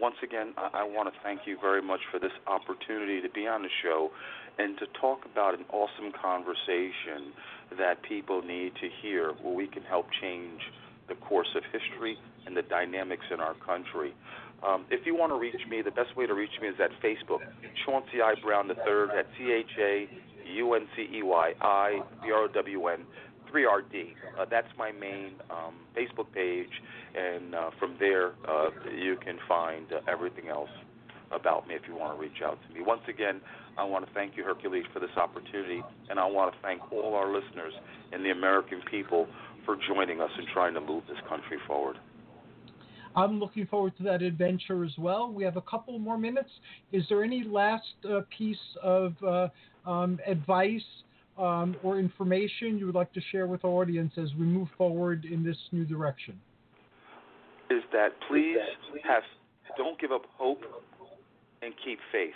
once 0.00 0.16
again, 0.22 0.54
I, 0.56 0.80
I 0.80 0.84
want 0.84 1.12
to 1.12 1.20
thank 1.22 1.46
you 1.46 1.56
very 1.60 1.82
much 1.82 2.00
for 2.10 2.18
this 2.18 2.32
opportunity 2.46 3.20
to 3.20 3.28
be 3.28 3.46
on 3.46 3.62
the 3.62 3.68
show 3.82 4.10
and 4.58 4.78
to 4.78 4.86
talk 5.00 5.24
about 5.30 5.58
an 5.58 5.64
awesome 5.72 6.12
conversation 6.12 7.32
that 7.78 8.02
people 8.02 8.42
need 8.42 8.72
to 8.80 8.88
hear 9.02 9.32
where 9.42 9.54
we 9.54 9.66
can 9.66 9.82
help 9.82 10.06
change 10.20 10.60
the 11.08 11.14
course 11.14 11.48
of 11.54 11.62
history 11.72 12.16
and 12.46 12.56
the 12.56 12.62
dynamics 12.62 13.24
in 13.32 13.40
our 13.40 13.54
country. 13.54 14.14
Um, 14.66 14.86
if 14.90 15.04
you 15.04 15.14
want 15.14 15.32
to 15.32 15.38
reach 15.38 15.60
me, 15.68 15.82
the 15.82 15.90
best 15.90 16.16
way 16.16 16.26
to 16.26 16.34
reach 16.34 16.56
me 16.62 16.68
is 16.68 16.76
at 16.80 16.90
Facebook, 17.02 17.40
Chauncey 17.84 18.22
I. 18.22 18.34
Brown 18.42 18.68
III 18.68 19.18
at 19.18 19.26
C 19.36 19.52
H 19.52 19.66
A 19.78 20.08
U 20.54 20.74
N 20.74 20.86
C 20.96 21.08
E 21.12 21.22
Y 21.22 21.52
I 21.60 22.00
B 22.22 22.32
R 22.32 22.44
O 22.44 22.48
W 22.48 22.86
N 22.88 23.00
3RD. 23.52 24.12
Uh, 24.38 24.44
that's 24.50 24.68
my 24.78 24.92
main 24.92 25.32
um, 25.50 25.74
Facebook 25.96 26.32
page, 26.32 26.70
and 27.14 27.54
uh, 27.54 27.70
from 27.78 27.96
there 27.98 28.32
uh, 28.48 28.70
you 28.94 29.16
can 29.24 29.38
find 29.48 29.92
uh, 29.92 30.00
everything 30.10 30.48
else 30.48 30.70
about 31.32 31.66
me 31.66 31.74
if 31.74 31.82
you 31.88 31.96
want 31.96 32.16
to 32.16 32.22
reach 32.22 32.42
out 32.44 32.58
to 32.66 32.74
me. 32.74 32.80
Once 32.84 33.02
again, 33.08 33.40
I 33.76 33.84
want 33.84 34.06
to 34.06 34.12
thank 34.14 34.36
you, 34.36 34.44
Hercules, 34.44 34.84
for 34.92 35.00
this 35.00 35.10
opportunity, 35.16 35.82
and 36.08 36.18
I 36.18 36.26
want 36.26 36.54
to 36.54 36.58
thank 36.62 36.80
all 36.92 37.14
our 37.14 37.32
listeners 37.32 37.72
and 38.12 38.24
the 38.24 38.30
American 38.30 38.80
people 38.90 39.26
for 39.64 39.76
joining 39.88 40.20
us 40.20 40.30
in 40.38 40.46
trying 40.52 40.74
to 40.74 40.80
move 40.80 41.02
this 41.08 41.18
country 41.28 41.58
forward. 41.66 41.98
I'm 43.16 43.40
looking 43.40 43.66
forward 43.66 43.96
to 43.96 44.02
that 44.04 44.20
adventure 44.22 44.84
as 44.84 44.92
well. 44.98 45.32
We 45.32 45.42
have 45.44 45.56
a 45.56 45.62
couple 45.62 45.98
more 45.98 46.18
minutes. 46.18 46.50
Is 46.92 47.02
there 47.08 47.24
any 47.24 47.44
last 47.44 47.84
uh, 48.08 48.20
piece 48.36 48.56
of 48.82 49.14
uh, 49.26 49.48
um, 49.88 50.20
advice 50.26 50.82
um, 51.38 51.76
or 51.82 51.98
information 51.98 52.78
you 52.78 52.86
would 52.86 52.94
like 52.94 53.12
to 53.12 53.20
share 53.32 53.46
with 53.46 53.64
our 53.64 53.70
audience 53.70 54.12
as 54.16 54.28
we 54.38 54.46
move 54.46 54.68
forward 54.76 55.24
in 55.24 55.44
this 55.44 55.56
new 55.72 55.84
direction? 55.84 56.40
Is 57.70 57.82
that 57.92 58.10
please 58.28 58.58
have 59.04 59.22
don't 59.76 60.00
give 60.00 60.12
up 60.12 60.22
hope 60.38 60.60
and 61.62 61.74
keep 61.84 61.98
faith. 62.12 62.30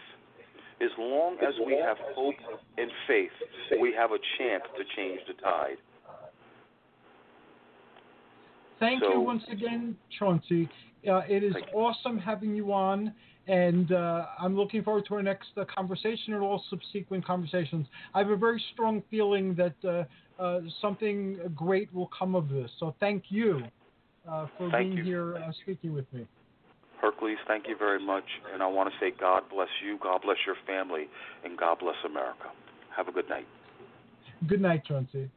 As 0.82 0.90
long 0.98 1.36
as 1.46 1.54
we 1.64 1.74
have 1.74 1.96
hope 2.14 2.34
and 2.78 2.90
faith, 3.06 3.30
we 3.80 3.92
have 3.96 4.10
a 4.12 4.18
chance 4.38 4.64
to 4.76 4.84
change 4.96 5.20
the 5.28 5.34
tide. 5.34 5.76
Thank 8.78 9.02
So- 9.02 9.12
you 9.12 9.20
once 9.20 9.46
again, 9.48 9.96
Chauncey. 10.18 10.68
Uh, 11.06 11.22
it 11.28 11.42
is 11.42 11.54
awesome 11.72 12.18
having 12.18 12.54
you 12.54 12.72
on, 12.72 13.14
and 13.50 13.90
uh, 13.90 14.26
I'm 14.38 14.56
looking 14.56 14.84
forward 14.84 15.06
to 15.08 15.14
our 15.16 15.22
next 15.22 15.48
uh, 15.56 15.64
conversation 15.74 16.34
and 16.34 16.42
all 16.42 16.62
subsequent 16.70 17.26
conversations. 17.26 17.84
I 18.14 18.20
have 18.20 18.30
a 18.30 18.36
very 18.36 18.62
strong 18.72 19.02
feeling 19.10 19.56
that 19.56 19.74
uh, 19.84 20.40
uh, 20.40 20.60
something 20.80 21.40
great 21.54 21.92
will 21.92 22.08
come 22.16 22.36
of 22.36 22.48
this. 22.48 22.70
So 22.78 22.94
thank 23.00 23.24
you 23.28 23.62
uh, 24.30 24.46
for 24.56 24.70
Thank 24.70 24.94
being 24.94 24.98
you. 24.98 25.04
here 25.04 25.36
uh, 25.36 25.50
speaking 25.62 25.92
with 25.92 26.10
me. 26.12 26.28
Hercules, 27.02 27.38
thank 27.48 27.66
you 27.66 27.76
very 27.76 27.98
much, 27.98 28.24
and 28.52 28.62
I 28.62 28.66
want 28.66 28.88
to 28.92 28.94
say 29.00 29.10
God 29.18 29.42
bless 29.50 29.68
you, 29.84 29.98
God 30.00 30.20
bless 30.22 30.36
your 30.46 30.56
family, 30.66 31.08
and 31.44 31.58
God 31.58 31.78
bless 31.80 31.96
America. 32.04 32.52
Have 32.94 33.08
a 33.08 33.12
good 33.12 33.28
night. 33.28 33.46
Good 34.46 34.60
night, 34.60 34.84
Chauncey. 34.86 35.28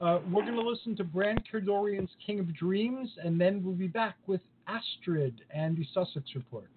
Uh, 0.00 0.18
we're 0.30 0.42
going 0.42 0.56
to 0.56 0.68
listen 0.68 0.96
to 0.96 1.04
Brand 1.04 1.42
Kerdorian's 1.50 2.10
King 2.26 2.40
of 2.40 2.54
Dreams, 2.54 3.08
and 3.24 3.40
then 3.40 3.62
we'll 3.64 3.76
be 3.76 3.86
back 3.86 4.16
with 4.26 4.40
Astrid 4.66 5.42
and 5.54 5.76
the 5.76 5.86
Sussex 5.94 6.26
Report. 6.34 6.68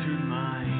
Eyes, 0.00 0.20
scattered 0.32 0.79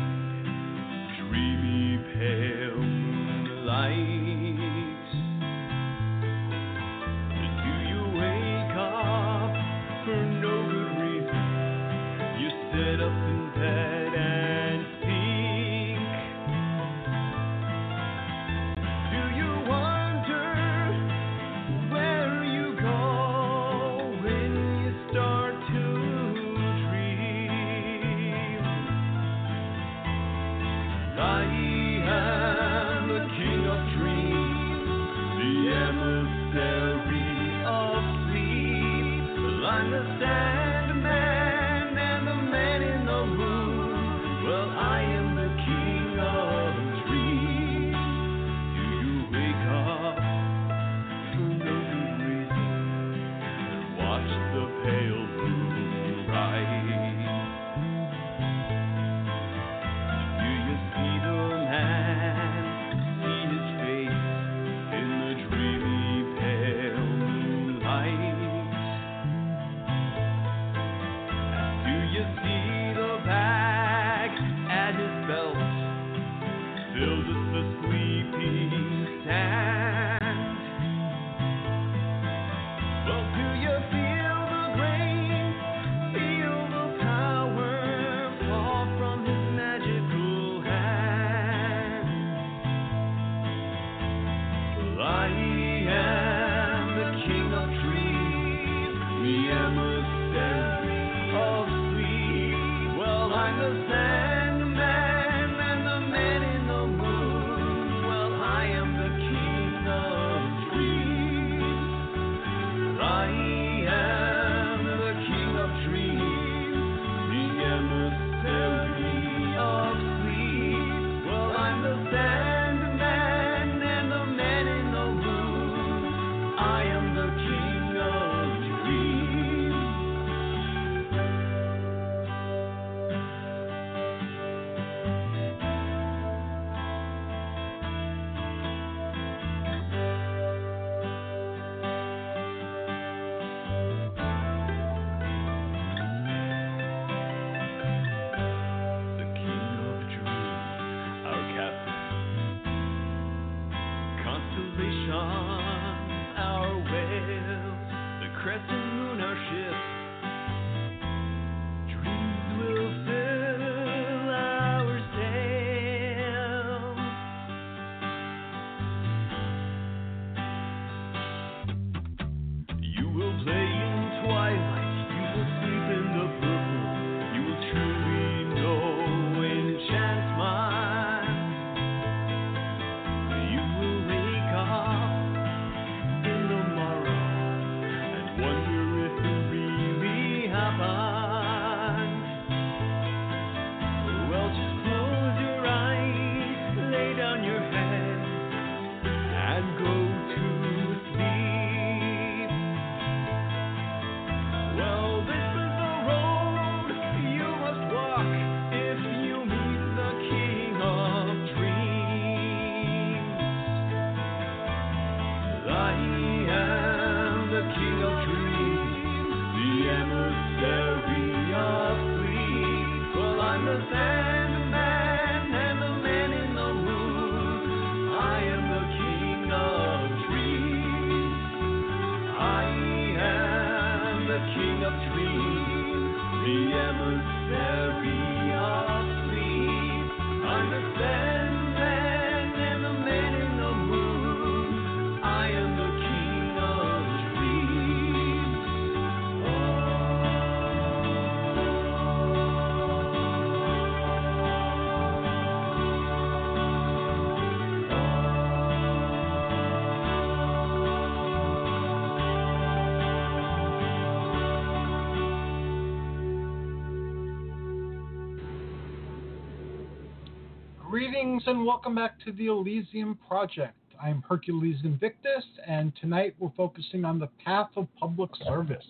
Greetings 271.21 271.43
and 271.49 271.67
welcome 271.67 271.95
back 271.95 272.19
to 272.25 272.33
the 272.33 272.47
Elysium 272.47 273.19
Project. 273.29 273.77
I'm 274.03 274.25
Hercules 274.27 274.79
Invictus, 274.85 275.45
and 275.67 275.93
tonight 276.01 276.35
we're 276.39 276.49
focusing 276.57 277.05
on 277.05 277.19
the 277.19 277.29
path 277.45 277.69
of 277.77 277.89
public 277.99 278.31
service. 278.43 278.87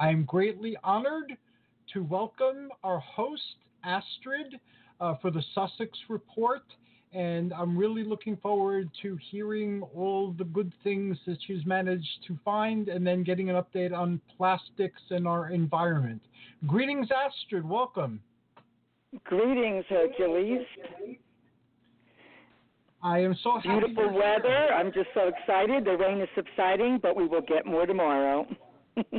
I 0.00 0.08
am 0.08 0.24
greatly 0.24 0.76
honored 0.82 1.36
to 1.92 2.02
welcome 2.02 2.70
our 2.82 2.98
host, 2.98 3.54
Astrid, 3.84 4.58
uh, 5.00 5.14
for 5.22 5.30
the 5.30 5.44
Sussex 5.54 5.96
Report, 6.08 6.64
and 7.12 7.52
I'm 7.52 7.78
really 7.78 8.02
looking 8.02 8.36
forward 8.38 8.90
to 9.02 9.16
hearing 9.30 9.80
all 9.94 10.34
the 10.36 10.46
good 10.46 10.72
things 10.82 11.16
that 11.24 11.38
she's 11.46 11.64
managed 11.64 12.24
to 12.26 12.36
find 12.44 12.88
and 12.88 13.06
then 13.06 13.22
getting 13.22 13.48
an 13.48 13.54
update 13.54 13.96
on 13.96 14.20
plastics 14.36 15.02
and 15.10 15.28
our 15.28 15.50
environment. 15.50 16.20
Greetings, 16.66 17.06
Astrid. 17.12 17.64
Welcome. 17.64 18.20
Greetings, 19.22 19.84
Hercules. 19.88 20.66
I 23.04 23.18
am 23.18 23.36
so 23.44 23.56
happy. 23.56 23.68
Beautiful 23.68 24.04
you're 24.04 24.12
here. 24.12 24.20
weather. 24.20 24.74
I'm 24.74 24.90
just 24.90 25.08
so 25.12 25.28
excited. 25.28 25.84
The 25.84 25.96
rain 25.96 26.22
is 26.22 26.28
subsiding, 26.34 27.00
but 27.02 27.14
we 27.14 27.26
will 27.26 27.42
get 27.42 27.66
more 27.66 27.84
tomorrow. 27.84 28.46
but 28.96 29.10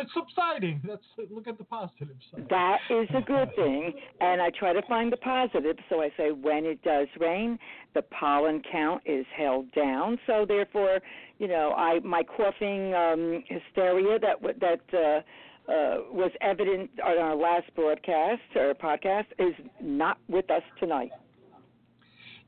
it's 0.00 0.10
subsiding. 0.12 0.82
Let's 0.86 1.04
look 1.30 1.46
at 1.46 1.58
the 1.58 1.64
positive 1.64 2.08
side. 2.32 2.46
that 2.50 2.78
is 2.90 3.08
a 3.14 3.20
good 3.20 3.50
thing. 3.56 3.92
And 4.20 4.42
I 4.42 4.50
try 4.50 4.72
to 4.72 4.82
find 4.88 5.12
the 5.12 5.16
positive. 5.18 5.76
So 5.88 6.02
I 6.02 6.10
say 6.16 6.32
when 6.32 6.64
it 6.64 6.82
does 6.82 7.06
rain, 7.20 7.56
the 7.94 8.02
pollen 8.02 8.62
count 8.70 9.02
is 9.06 9.24
held 9.36 9.70
down. 9.72 10.18
So 10.26 10.44
therefore, 10.46 10.98
you 11.38 11.46
know, 11.46 11.72
I 11.76 12.00
my 12.00 12.24
coughing 12.24 12.94
um, 12.94 13.44
hysteria 13.46 14.18
that 14.18 14.42
that 14.58 14.80
uh, 14.92 15.70
uh, 15.70 15.98
was 16.10 16.32
evident 16.40 16.90
on 17.04 17.16
our 17.16 17.36
last 17.36 17.72
broadcast 17.76 18.42
or 18.56 18.74
podcast 18.74 19.26
is 19.38 19.54
not 19.80 20.18
with 20.28 20.50
us 20.50 20.62
tonight. 20.80 21.12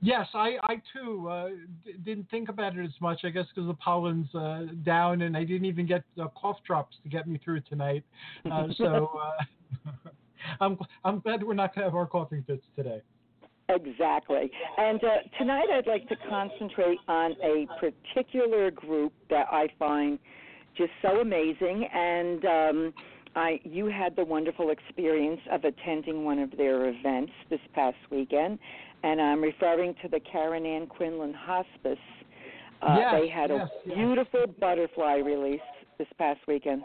Yes, 0.02 0.26
I, 0.32 0.56
I 0.62 0.76
too 0.94 1.28
uh, 1.28 1.48
d- 1.84 1.94
didn't 2.04 2.30
think 2.30 2.48
about 2.48 2.76
it 2.76 2.84
as 2.84 2.98
much. 3.00 3.20
I 3.24 3.28
guess 3.28 3.44
because 3.54 3.68
the 3.68 3.74
pollen's 3.74 4.34
uh, 4.34 4.66
down, 4.82 5.22
and 5.22 5.36
I 5.36 5.44
didn't 5.44 5.66
even 5.66 5.86
get 5.86 6.04
uh, 6.20 6.28
cough 6.28 6.56
drops 6.66 6.96
to 7.02 7.08
get 7.10 7.28
me 7.28 7.38
through 7.44 7.60
tonight. 7.62 8.02
Uh, 8.50 8.68
so 8.78 9.10
uh, 9.86 10.10
I'm 10.60 10.78
I'm 11.04 11.20
glad 11.20 11.42
we're 11.42 11.54
not 11.54 11.74
going 11.74 11.84
to 11.84 11.90
have 11.90 11.94
our 11.94 12.06
coughing 12.06 12.44
fits 12.46 12.64
today. 12.76 13.02
Exactly. 13.68 14.50
And 14.78 15.02
uh, 15.04 15.08
tonight 15.38 15.66
I'd 15.72 15.86
like 15.86 16.08
to 16.08 16.16
concentrate 16.28 16.98
on 17.06 17.32
a 17.42 17.66
particular 17.78 18.70
group 18.70 19.12
that 19.28 19.46
I 19.52 19.68
find 19.78 20.18
just 20.76 20.90
so 21.02 21.20
amazing. 21.20 21.86
And 21.92 22.44
um, 22.44 22.94
I, 23.36 23.60
you 23.62 23.86
had 23.86 24.16
the 24.16 24.24
wonderful 24.24 24.70
experience 24.70 25.40
of 25.52 25.64
attending 25.64 26.24
one 26.24 26.38
of 26.40 26.50
their 26.56 26.88
events 26.88 27.32
this 27.48 27.60
past 27.74 27.96
weekend, 28.10 28.58
and 29.02 29.20
I'm 29.20 29.40
referring 29.42 29.94
to 30.02 30.08
the 30.08 30.20
Karen 30.20 30.66
Ann 30.66 30.86
Quinlan 30.86 31.34
Hospice. 31.34 31.98
Uh, 32.82 32.96
Yes, 32.98 33.14
they 33.20 33.28
had 33.28 33.50
yes, 33.50 33.68
a 33.84 33.88
yes. 33.88 33.96
beautiful 33.96 34.46
butterfly 34.58 35.16
release 35.16 35.60
this 35.98 36.08
past 36.18 36.40
weekend. 36.48 36.82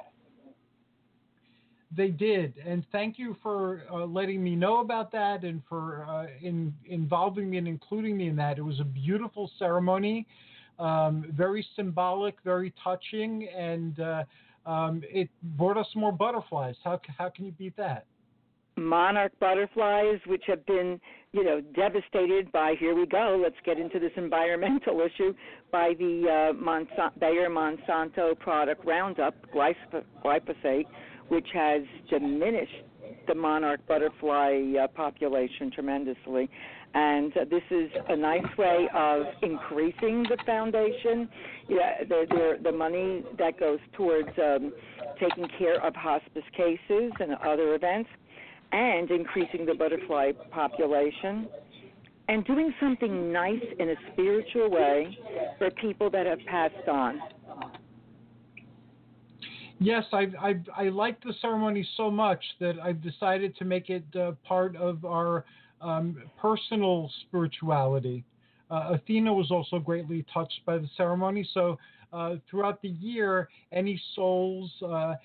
They 1.96 2.10
did, 2.10 2.56
and 2.66 2.84
thank 2.92 3.18
you 3.18 3.38
for 3.42 3.84
uh, 3.90 4.06
letting 4.06 4.44
me 4.44 4.56
know 4.56 4.80
about 4.80 5.12
that 5.14 5.44
and 5.44 5.62
for 5.70 6.06
uh, 6.10 6.26
in, 6.42 6.74
involving 6.86 7.50
me 7.50 7.58
and 7.58 7.68
including 7.68 8.18
me 8.18 8.28
in 8.28 8.36
that. 8.36 8.58
It 8.58 8.64
was 8.64 8.82
a 8.82 8.84
beautiful 8.84 9.50
ceremony, 9.58 10.28
um, 10.78 11.32
very 11.32 11.66
symbolic, 11.78 12.36
very 12.44 12.74
touching, 12.84 13.48
and 13.56 14.00
uh, 14.02 14.24
um, 14.66 15.04
it 15.06 15.30
brought 15.58 15.78
us 15.78 15.88
more 15.96 16.12
butterflies. 16.12 16.76
How 16.84 17.00
how 17.18 17.30
can 17.30 17.46
you 17.46 17.54
beat 17.54 17.78
that? 17.78 18.06
Monarch 18.78 19.32
butterflies, 19.40 20.20
which 20.28 20.44
have 20.48 20.66
been, 20.66 21.00
you 21.32 21.44
know, 21.44 21.62
devastated 21.76 22.52
by 22.52 22.76
here 22.80 22.96
we 22.96 23.06
go. 23.06 23.40
Let's 23.42 23.56
get 23.66 23.80
into 23.80 24.00
this 24.00 24.12
environmental 24.18 25.02
issue 25.02 25.34
by 25.72 25.94
the 25.98 26.52
uh, 26.52 26.54
Monsanto, 26.54 27.20
Bayer 27.20 27.50
Monsanto 27.50 28.38
product 28.40 28.86
Roundup 28.86 29.36
glyphosate, 29.54 30.86
which 31.30 31.48
has 31.54 31.82
diminished 32.10 32.84
the 33.28 33.36
monarch 33.36 33.80
butterfly 33.88 34.74
uh, 34.82 34.88
population 34.88 35.72
tremendously. 35.72 36.50
And 36.94 37.36
uh, 37.36 37.46
this 37.50 37.64
is 37.72 37.90
a 38.08 38.16
nice 38.16 38.58
way 38.58 38.88
of 38.94 39.24
increasing 39.42 40.24
the 40.24 40.38
foundation. 40.46 41.28
Yeah, 41.68 42.04
the, 42.08 42.26
the, 42.30 42.58
the 42.64 42.72
money 42.72 43.24
that 43.38 43.60
goes 43.60 43.80
towards 43.94 44.30
um, 44.38 44.72
taking 45.20 45.48
care 45.58 45.84
of 45.86 45.94
hospice 45.96 46.44
cases 46.56 47.12
and 47.20 47.34
other 47.44 47.76
events 47.76 48.10
and 48.72 49.10
increasing 49.12 49.66
the 49.66 49.74
butterfly 49.74 50.32
population 50.52 51.48
and 52.28 52.46
doing 52.46 52.74
something 52.80 53.32
nice 53.32 53.64
in 53.80 53.90
a 53.90 53.96
spiritual 54.12 54.70
way 54.70 55.18
for 55.58 55.70
people 55.72 56.10
that 56.10 56.26
have 56.26 56.40
passed 56.48 56.88
on. 56.88 57.20
Yes, 59.80 60.06
I 60.14 60.28
I 60.40 60.56
I 60.76 60.90
like 60.90 61.22
the 61.22 61.34
ceremony 61.42 61.88
so 61.98 62.10
much 62.10 62.44
that 62.60 62.80
I've 62.82 63.02
decided 63.02 63.56
to 63.58 63.66
make 63.66 63.90
it 63.90 64.06
uh, 64.16 64.32
part 64.44 64.76
of 64.78 65.04
our 65.06 65.46
um, 65.82 66.24
personal 66.42 67.12
spirituality. 67.28 68.24
Uh, 68.72 68.94
Athena 68.94 69.32
was 69.34 69.52
also 69.52 69.78
greatly 69.78 70.26
touched 70.34 70.62
by 70.66 70.78
the 70.78 70.90
ceremony, 70.98 71.48
so. 71.54 71.78
Uh, 72.16 72.36
throughout 72.50 72.82
the 72.82 72.90
year, 72.90 73.50
any 73.74 74.02
souls, 74.16 74.72
uh, 74.88 75.16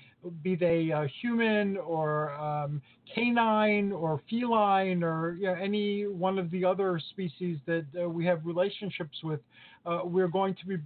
be 0.43 0.57
they 0.57 0.91
uh, 0.91 1.07
human 1.22 1.76
or 1.76 2.32
um, 2.32 2.82
canine 3.14 3.93
or 3.93 4.20
feline 4.28 5.05
or 5.05 5.36
you 5.38 5.47
know, 5.47 5.55
any 5.55 6.07
one 6.07 6.36
of 6.36 6.51
the 6.51 6.64
other 6.64 7.01
species 7.11 7.59
that 7.66 7.86
uh, 8.03 8.09
we 8.09 8.24
have 8.24 8.45
relationships 8.45 9.16
with, 9.22 9.41
uh, 9.86 10.01
we're 10.05 10.28
going 10.28 10.55
to 10.55 10.66
be 10.66 10.76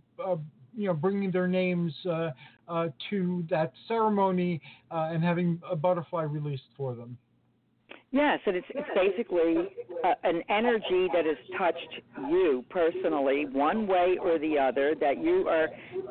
you 0.77 0.87
know 0.87 0.95
bringing 0.95 1.31
their 1.31 1.49
names 1.49 1.93
uh, 2.07 2.31
uh, 2.69 2.89
to 3.11 3.45
that 3.49 3.73
ceremony 3.89 4.61
uh, 4.91 5.09
and 5.13 5.23
having 5.23 5.61
a 5.71 5.77
butterfly 5.77 6.23
released 6.23 6.69
for 6.77 6.95
them. 6.95 7.17
Yes, 8.15 8.39
and 8.47 8.55
it's, 8.55 8.67
it's 8.71 8.89
basically 8.95 9.57
uh, 10.05 10.15
an 10.23 10.41
energy 10.49 11.09
that 11.13 11.27
has 11.27 11.37
touched 11.59 12.01
you 12.31 12.65
personally, 12.71 13.47
one 13.51 13.89
way 13.89 14.19
or 14.23 14.39
the 14.39 14.57
other, 14.57 14.95
that 15.01 15.21
you 15.21 15.49
are 15.49 15.67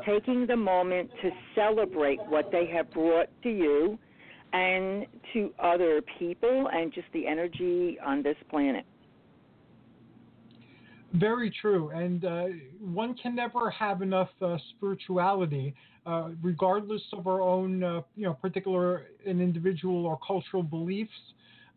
taking 0.06 0.45
the 0.45 0.58
moment 0.58 1.10
to 1.22 1.30
celebrate 1.56 2.20
what 2.28 2.51
they 2.51 2.66
have 2.66 2.91
brought 2.91 3.30
to 3.43 3.49
you 3.49 3.97
and 4.51 5.06
to 5.32 5.54
other 5.60 6.01
people 6.20 6.68
and 6.74 6.93
just 6.93 7.08
the 7.14 7.26
energy 7.26 7.97
on 8.06 8.22
this 8.22 8.36
planet. 8.49 8.84
Very 11.14 11.54
true, 11.62 11.91
and 11.91 12.26
uh, 12.26 12.45
one 12.82 13.16
can 13.16 13.34
never 13.34 13.70
have 13.70 14.01
enough 14.01 14.30
uh, 14.41 14.58
spirituality, 14.76 15.74
uh, 16.06 16.32
regardless 16.41 17.04
of 17.14 17.28
our 17.28 17.41
own, 17.41 17.82
uh, 17.82 18.01
you 18.18 18.26
know, 18.26 18.34
particular 18.34 19.06
an 19.26 19.39
individual 19.39 20.06
or 20.06 20.20
cultural 20.28 20.64
beliefs 20.64 21.12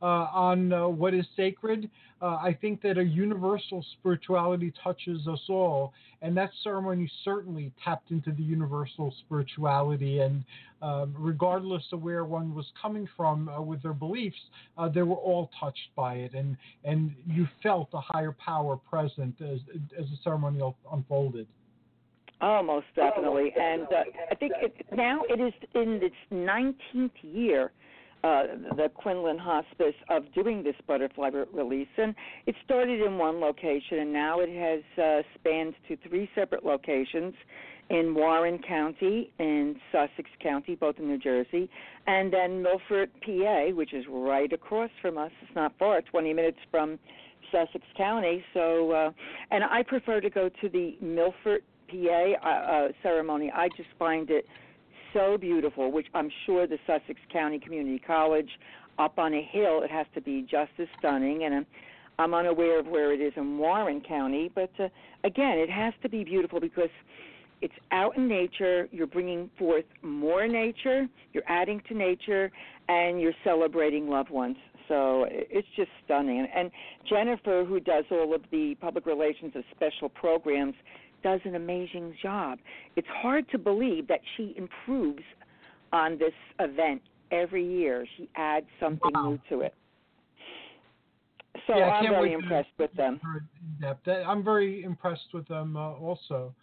on 0.02 0.72
uh, 0.72 0.88
what 0.88 1.14
is 1.14 1.26
sacred. 1.36 1.90
Uh, 2.20 2.36
I 2.36 2.56
think 2.58 2.80
that 2.82 2.96
a 2.96 3.04
universal 3.04 3.84
spirituality 3.98 4.72
touches 4.82 5.28
us 5.28 5.40
all, 5.48 5.92
and 6.22 6.34
that 6.36 6.50
ceremony 6.64 7.10
certainly 7.24 7.72
tapped 7.84 8.10
into 8.10 8.32
the 8.32 8.42
universal 8.42 9.14
spirituality. 9.26 10.20
And 10.20 10.42
um, 10.80 11.14
regardless 11.18 11.84
of 11.92 12.02
where 12.02 12.24
one 12.24 12.54
was 12.54 12.66
coming 12.80 13.06
from 13.16 13.50
uh, 13.50 13.60
with 13.60 13.82
their 13.82 13.92
beliefs, 13.92 14.36
uh, 14.78 14.88
they 14.88 15.02
were 15.02 15.16
all 15.16 15.50
touched 15.60 15.90
by 15.94 16.14
it, 16.14 16.34
and 16.34 16.56
and 16.84 17.14
you 17.26 17.46
felt 17.62 17.88
a 17.92 18.00
higher 18.00 18.32
power 18.32 18.76
present 18.76 19.34
as 19.42 19.60
as 19.98 20.06
the 20.06 20.16
ceremony 20.24 20.60
unfolded. 20.90 21.46
Oh, 22.40 22.62
most 22.62 22.86
definitely. 22.94 23.52
And 23.58 23.84
uh, 23.84 24.04
I 24.30 24.34
think 24.34 24.52
it, 24.60 24.86
now 24.94 25.22
it 25.28 25.40
is 25.40 25.54
in 25.74 26.00
its 26.02 26.14
19th 26.30 27.10
year, 27.22 27.72
uh, 28.26 28.74
the 28.76 28.88
Quinlan 28.94 29.38
Hospice, 29.38 29.94
of 30.10 30.32
doing 30.34 30.62
this 30.64 30.74
butterfly 30.86 31.28
re- 31.28 31.44
release. 31.52 31.88
And 31.96 32.14
it 32.46 32.56
started 32.64 33.00
in 33.00 33.18
one 33.18 33.40
location, 33.40 34.00
and 34.00 34.12
now 34.12 34.40
it 34.40 34.48
has 34.48 34.82
uh, 35.02 35.22
spanned 35.38 35.74
to 35.88 35.96
three 36.08 36.28
separate 36.34 36.64
locations 36.64 37.34
in 37.88 38.14
Warren 38.14 38.58
County, 38.66 39.30
in 39.38 39.76
Sussex 39.92 40.28
County, 40.42 40.74
both 40.74 40.98
in 40.98 41.06
New 41.06 41.18
Jersey, 41.18 41.70
and 42.08 42.32
then 42.32 42.62
Milford, 42.62 43.10
PA, 43.24 43.66
which 43.72 43.94
is 43.94 44.04
right 44.10 44.52
across 44.52 44.90
from 45.00 45.18
us. 45.18 45.30
It's 45.42 45.54
not 45.54 45.72
far, 45.78 46.02
20 46.02 46.32
minutes 46.32 46.58
from 46.70 46.98
Sussex 47.52 47.84
County. 47.96 48.44
So, 48.54 48.90
uh, 48.90 49.10
and 49.52 49.62
I 49.62 49.84
prefer 49.84 50.20
to 50.20 50.30
go 50.30 50.48
to 50.48 50.68
the 50.68 50.96
Milford, 51.00 51.62
PA 51.88 52.32
uh, 52.42 52.48
uh, 52.48 52.88
ceremony. 53.04 53.52
I 53.54 53.68
just 53.76 53.90
find 54.00 54.28
it 54.30 54.46
so 55.12 55.36
beautiful, 55.38 55.92
which 55.92 56.06
I'm 56.14 56.30
sure 56.44 56.66
the 56.66 56.78
Sussex 56.86 57.18
County 57.32 57.58
Community 57.58 58.00
College 58.04 58.50
up 58.98 59.18
on 59.18 59.34
a 59.34 59.42
hill, 59.42 59.82
it 59.82 59.90
has 59.90 60.06
to 60.14 60.20
be 60.20 60.42
just 60.42 60.70
as 60.78 60.86
stunning. 60.98 61.44
And 61.44 61.54
I'm, 61.54 61.66
I'm 62.18 62.34
unaware 62.34 62.80
of 62.80 62.86
where 62.86 63.12
it 63.12 63.20
is 63.20 63.32
in 63.36 63.58
Warren 63.58 64.00
County, 64.00 64.50
but 64.54 64.70
uh, 64.78 64.88
again, 65.24 65.58
it 65.58 65.70
has 65.70 65.92
to 66.02 66.08
be 66.08 66.24
beautiful 66.24 66.60
because 66.60 66.88
it's 67.62 67.74
out 67.90 68.16
in 68.16 68.28
nature. 68.28 68.88
You're 68.92 69.06
bringing 69.06 69.50
forth 69.58 69.84
more 70.02 70.46
nature. 70.46 71.06
You're 71.32 71.42
adding 71.46 71.82
to 71.88 71.94
nature, 71.94 72.50
and 72.88 73.20
you're 73.20 73.34
celebrating 73.44 74.08
loved 74.08 74.30
ones. 74.30 74.56
So 74.88 75.26
it's 75.28 75.66
just 75.74 75.90
stunning. 76.04 76.46
And 76.54 76.70
Jennifer, 77.08 77.64
who 77.64 77.80
does 77.80 78.04
all 78.10 78.34
of 78.34 78.42
the 78.50 78.76
public 78.80 79.06
relations 79.06 79.52
of 79.56 79.64
special 79.74 80.08
programs, 80.08 80.74
does 81.26 81.40
an 81.44 81.56
amazing 81.56 82.14
job. 82.22 82.60
It's 82.94 83.08
hard 83.20 83.48
to 83.50 83.58
believe 83.58 84.06
that 84.06 84.20
she 84.36 84.54
improves 84.56 85.24
on 85.92 86.16
this 86.18 86.32
event 86.60 87.02
every 87.32 87.66
year. 87.66 88.06
She 88.16 88.28
adds 88.36 88.66
something 88.78 89.10
Wow. 89.12 89.30
new 89.30 89.40
to 89.48 89.62
it. 89.62 89.74
So 91.66 91.74
Yeah, 91.74 91.88
I'm 91.88 92.08
very 92.10 92.32
impressed 92.32 92.68
with 92.78 92.92
them. 92.92 93.20
I'm 94.06 94.44
very 94.44 94.84
impressed 94.84 95.34
with 95.34 95.48
them 95.48 95.76
uh, 95.76 95.94
also. 95.94 96.54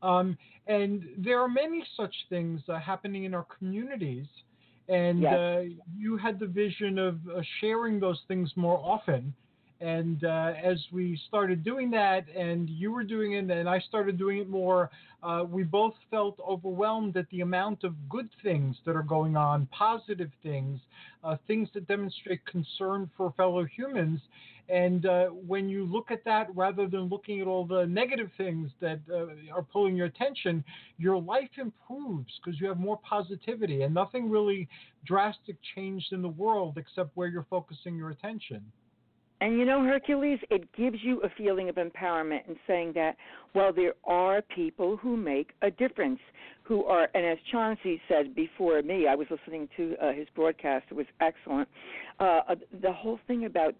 Um, 0.00 0.38
and 0.68 1.02
there 1.18 1.40
are 1.40 1.48
many 1.48 1.84
such 1.96 2.14
things 2.28 2.60
uh, 2.68 2.78
happening 2.78 3.24
in 3.24 3.34
our 3.34 3.46
communities. 3.58 4.26
And 4.88 5.22
Yes. 5.22 5.40
uh, 5.40 5.60
you 5.98 6.16
had 6.18 6.38
the 6.38 6.46
vision 6.46 6.98
of 7.00 7.18
uh, 7.26 7.40
sharing 7.60 7.98
those 7.98 8.20
things 8.28 8.52
more 8.54 8.78
often. 8.78 9.34
And 9.84 10.24
uh, 10.24 10.54
as 10.64 10.78
we 10.92 11.20
started 11.28 11.62
doing 11.62 11.90
that, 11.90 12.24
and 12.34 12.70
you 12.70 12.90
were 12.90 13.04
doing 13.04 13.32
it, 13.34 13.50
and 13.50 13.68
I 13.68 13.80
started 13.80 14.16
doing 14.16 14.38
it 14.38 14.48
more, 14.48 14.90
uh, 15.22 15.44
we 15.46 15.62
both 15.62 15.92
felt 16.10 16.40
overwhelmed 16.40 17.18
at 17.18 17.28
the 17.28 17.42
amount 17.42 17.84
of 17.84 17.92
good 18.08 18.30
things 18.42 18.76
that 18.86 18.96
are 18.96 19.02
going 19.02 19.36
on, 19.36 19.66
positive 19.66 20.30
things, 20.42 20.80
uh, 21.22 21.36
things 21.46 21.68
that 21.74 21.86
demonstrate 21.86 22.42
concern 22.46 23.10
for 23.14 23.34
fellow 23.36 23.66
humans. 23.66 24.20
And 24.70 25.04
uh, 25.04 25.26
when 25.26 25.68
you 25.68 25.84
look 25.84 26.10
at 26.10 26.24
that, 26.24 26.46
rather 26.56 26.86
than 26.86 27.10
looking 27.10 27.42
at 27.42 27.46
all 27.46 27.66
the 27.66 27.84
negative 27.84 28.30
things 28.38 28.70
that 28.80 29.00
uh, 29.12 29.26
are 29.54 29.64
pulling 29.70 29.96
your 29.96 30.06
attention, 30.06 30.64
your 30.96 31.20
life 31.20 31.50
improves 31.58 32.32
because 32.42 32.58
you 32.58 32.68
have 32.68 32.78
more 32.78 32.98
positivity, 33.06 33.82
and 33.82 33.92
nothing 33.92 34.30
really 34.30 34.66
drastic 35.04 35.56
changed 35.74 36.14
in 36.14 36.22
the 36.22 36.28
world 36.28 36.78
except 36.78 37.10
where 37.18 37.28
you're 37.28 37.46
focusing 37.50 37.96
your 37.96 38.08
attention. 38.08 38.62
And 39.44 39.58
you 39.58 39.66
know, 39.66 39.84
Hercules, 39.84 40.38
it 40.48 40.72
gives 40.74 40.96
you 41.02 41.20
a 41.20 41.28
feeling 41.28 41.68
of 41.68 41.74
empowerment 41.74 42.48
in 42.48 42.56
saying 42.66 42.92
that, 42.94 43.14
well, 43.54 43.74
there 43.74 43.92
are 44.04 44.40
people 44.40 44.96
who 44.96 45.18
make 45.18 45.50
a 45.60 45.70
difference, 45.70 46.18
who 46.62 46.86
are, 46.86 47.08
and 47.12 47.26
as 47.26 47.36
Chauncey 47.52 48.00
said 48.08 48.34
before 48.34 48.80
me, 48.80 49.06
I 49.06 49.14
was 49.14 49.26
listening 49.30 49.68
to 49.76 49.96
uh, 50.00 50.14
his 50.14 50.26
broadcast, 50.34 50.86
it 50.90 50.94
was 50.94 51.04
excellent. 51.20 51.68
Uh, 52.18 52.54
the 52.80 52.90
whole 52.90 53.20
thing 53.26 53.44
about 53.44 53.74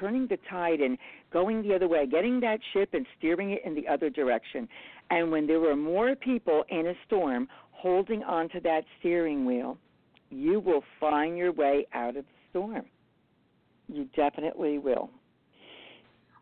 turning 0.00 0.26
the 0.26 0.38
tide 0.50 0.80
and 0.80 0.98
going 1.32 1.62
the 1.62 1.76
other 1.76 1.86
way, 1.86 2.08
getting 2.08 2.40
that 2.40 2.58
ship 2.72 2.88
and 2.92 3.06
steering 3.16 3.52
it 3.52 3.62
in 3.64 3.76
the 3.76 3.86
other 3.86 4.10
direction. 4.10 4.68
And 5.10 5.30
when 5.30 5.46
there 5.46 5.60
were 5.60 5.76
more 5.76 6.16
people 6.16 6.64
in 6.70 6.88
a 6.88 6.94
storm 7.06 7.46
holding 7.70 8.24
onto 8.24 8.60
that 8.62 8.82
steering 8.98 9.44
wheel, 9.44 9.78
you 10.30 10.58
will 10.58 10.82
find 10.98 11.38
your 11.38 11.52
way 11.52 11.86
out 11.94 12.16
of 12.16 12.24
the 12.24 12.32
storm. 12.50 12.86
You 13.88 14.08
definitely 14.16 14.78
will. 14.78 15.10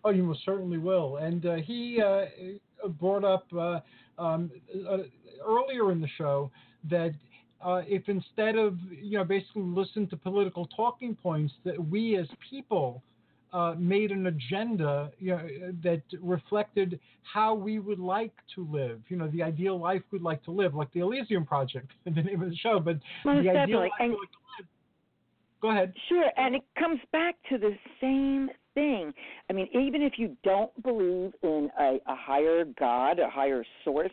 Oh, 0.04 0.10
you 0.10 0.22
most 0.22 0.44
certainly 0.44 0.78
will. 0.78 1.18
And 1.18 1.46
uh, 1.46 1.56
he 1.56 2.00
uh, 2.04 2.24
brought 3.00 3.24
up 3.24 3.46
uh, 3.56 3.80
um, 4.20 4.50
uh, 4.88 4.98
earlier 5.46 5.92
in 5.92 6.00
the 6.00 6.08
show 6.18 6.50
that 6.90 7.14
uh, 7.64 7.82
if 7.86 8.08
instead 8.08 8.56
of 8.56 8.76
you 8.90 9.18
know 9.18 9.24
basically 9.24 9.62
listen 9.62 10.08
to 10.08 10.16
political 10.16 10.66
talking 10.66 11.14
points, 11.14 11.54
that 11.64 11.82
we 11.88 12.16
as 12.16 12.26
people 12.50 13.02
uh, 13.52 13.74
made 13.78 14.10
an 14.10 14.26
agenda 14.26 15.10
you 15.18 15.30
know, 15.32 15.48
that 15.82 16.02
reflected 16.20 16.98
how 17.22 17.54
we 17.54 17.78
would 17.78 17.98
like 17.98 18.32
to 18.54 18.66
live. 18.70 19.00
You 19.08 19.16
know, 19.16 19.28
the 19.28 19.42
ideal 19.42 19.78
life 19.78 20.02
we'd 20.10 20.22
like 20.22 20.42
to 20.44 20.50
live, 20.50 20.74
like 20.74 20.92
the 20.92 21.00
Elysium 21.00 21.44
Project, 21.44 21.90
the 22.04 22.10
name 22.10 22.42
of 22.42 22.50
the 22.50 22.56
show. 22.56 22.80
But 22.80 22.96
Most 23.24 23.44
the 23.44 23.50
ideal 23.50 23.80
life 23.80 23.90
And- 24.00 24.10
we'd 24.10 24.18
like 24.18 24.30
to 24.30 24.38
live. 24.58 24.68
Go 25.62 25.70
ahead. 25.70 25.94
Sure, 26.08 26.28
and 26.36 26.56
it 26.56 26.62
comes 26.76 26.98
back 27.12 27.36
to 27.48 27.56
the 27.56 27.70
same 28.00 28.50
thing. 28.74 29.14
I 29.48 29.52
mean, 29.52 29.68
even 29.72 30.02
if 30.02 30.14
you 30.16 30.36
don't 30.42 30.70
believe 30.82 31.32
in 31.42 31.70
a, 31.78 31.98
a 32.06 32.16
higher 32.16 32.64
God, 32.64 33.20
a 33.20 33.30
higher 33.30 33.64
source, 33.84 34.10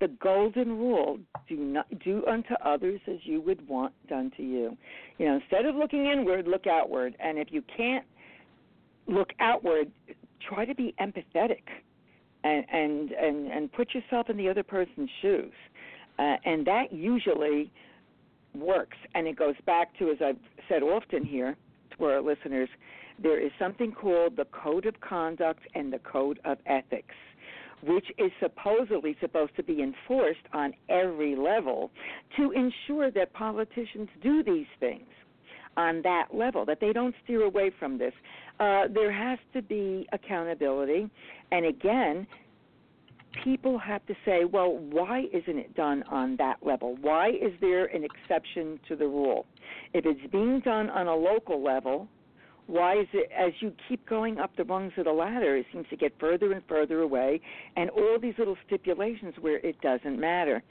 the 0.00 0.08
golden 0.22 0.76
rule 0.76 1.18
do 1.48 1.56
not 1.56 1.86
do 2.00 2.22
unto 2.26 2.54
others 2.62 3.00
as 3.08 3.18
you 3.22 3.40
would 3.40 3.66
want 3.66 3.94
done 4.08 4.30
to 4.36 4.42
you. 4.42 4.76
You 5.16 5.26
know, 5.26 5.36
instead 5.36 5.64
of 5.64 5.76
looking 5.76 6.06
inward, 6.06 6.46
look 6.46 6.66
outward. 6.66 7.16
And 7.20 7.38
if 7.38 7.48
you 7.50 7.62
can't 7.74 8.04
look 9.06 9.30
outward, 9.40 9.90
try 10.46 10.66
to 10.66 10.74
be 10.74 10.94
empathetic 11.00 11.62
and 12.44 12.64
and 12.70 13.12
and, 13.12 13.46
and 13.46 13.72
put 13.72 13.94
yourself 13.94 14.28
in 14.28 14.36
the 14.36 14.48
other 14.48 14.62
person's 14.62 15.10
shoes. 15.22 15.52
Uh, 16.18 16.36
and 16.44 16.66
that 16.66 16.92
usually 16.92 17.72
works. 18.54 18.96
And 19.14 19.26
it 19.26 19.36
goes 19.36 19.54
back 19.66 19.96
to, 19.98 20.10
as 20.10 20.18
I've 20.24 20.36
said 20.68 20.82
often 20.82 21.24
here 21.24 21.56
to 21.98 22.04
our 22.04 22.20
listeners, 22.20 22.68
there 23.22 23.40
is 23.40 23.52
something 23.58 23.92
called 23.92 24.36
the 24.36 24.46
Code 24.46 24.86
of 24.86 25.00
Conduct 25.00 25.60
and 25.74 25.92
the 25.92 25.98
Code 25.98 26.40
of 26.44 26.58
Ethics, 26.66 27.14
which 27.82 28.06
is 28.18 28.30
supposedly 28.40 29.16
supposed 29.20 29.54
to 29.56 29.62
be 29.62 29.82
enforced 29.82 30.46
on 30.52 30.72
every 30.88 31.36
level 31.36 31.90
to 32.36 32.52
ensure 32.52 33.10
that 33.10 33.32
politicians 33.32 34.08
do 34.22 34.42
these 34.42 34.66
things 34.80 35.06
on 35.76 36.02
that 36.02 36.28
level, 36.34 36.64
that 36.66 36.80
they 36.80 36.92
don't 36.92 37.14
steer 37.24 37.42
away 37.42 37.70
from 37.78 37.98
this. 37.98 38.12
Uh, 38.60 38.84
there 38.92 39.12
has 39.12 39.38
to 39.54 39.62
be 39.62 40.06
accountability. 40.12 41.08
And 41.50 41.66
again, 41.66 42.26
people 43.44 43.78
have 43.78 44.04
to 44.06 44.14
say, 44.24 44.44
well, 44.44 44.76
why 44.76 45.24
isn't 45.32 45.58
it 45.58 45.74
done 45.74 46.02
on 46.04 46.36
that 46.36 46.56
level? 46.62 46.96
Why 47.00 47.30
is 47.30 47.52
there 47.60 47.86
an 47.86 48.04
exception 48.04 48.78
to 48.88 48.96
the 48.96 49.06
rule? 49.06 49.46
If 49.94 50.04
it's 50.06 50.30
being 50.30 50.60
done 50.60 50.90
on 50.90 51.06
a 51.06 51.14
local 51.14 51.62
level, 51.62 52.08
why 52.66 53.00
is 53.00 53.06
it 53.12 53.30
as 53.36 53.52
you 53.60 53.72
keep 53.88 54.08
going 54.08 54.38
up 54.38 54.54
the 54.56 54.64
rungs 54.64 54.92
of 54.96 55.04
the 55.04 55.12
ladder, 55.12 55.56
it 55.56 55.66
seems 55.72 55.86
to 55.90 55.96
get 55.96 56.12
further 56.18 56.52
and 56.52 56.62
further 56.68 57.00
away, 57.00 57.40
and 57.76 57.90
all 57.90 58.18
these 58.20 58.34
little 58.38 58.56
stipulations 58.66 59.34
where 59.40 59.58
it 59.58 59.80
doesn't 59.80 60.18
matter. 60.18 60.62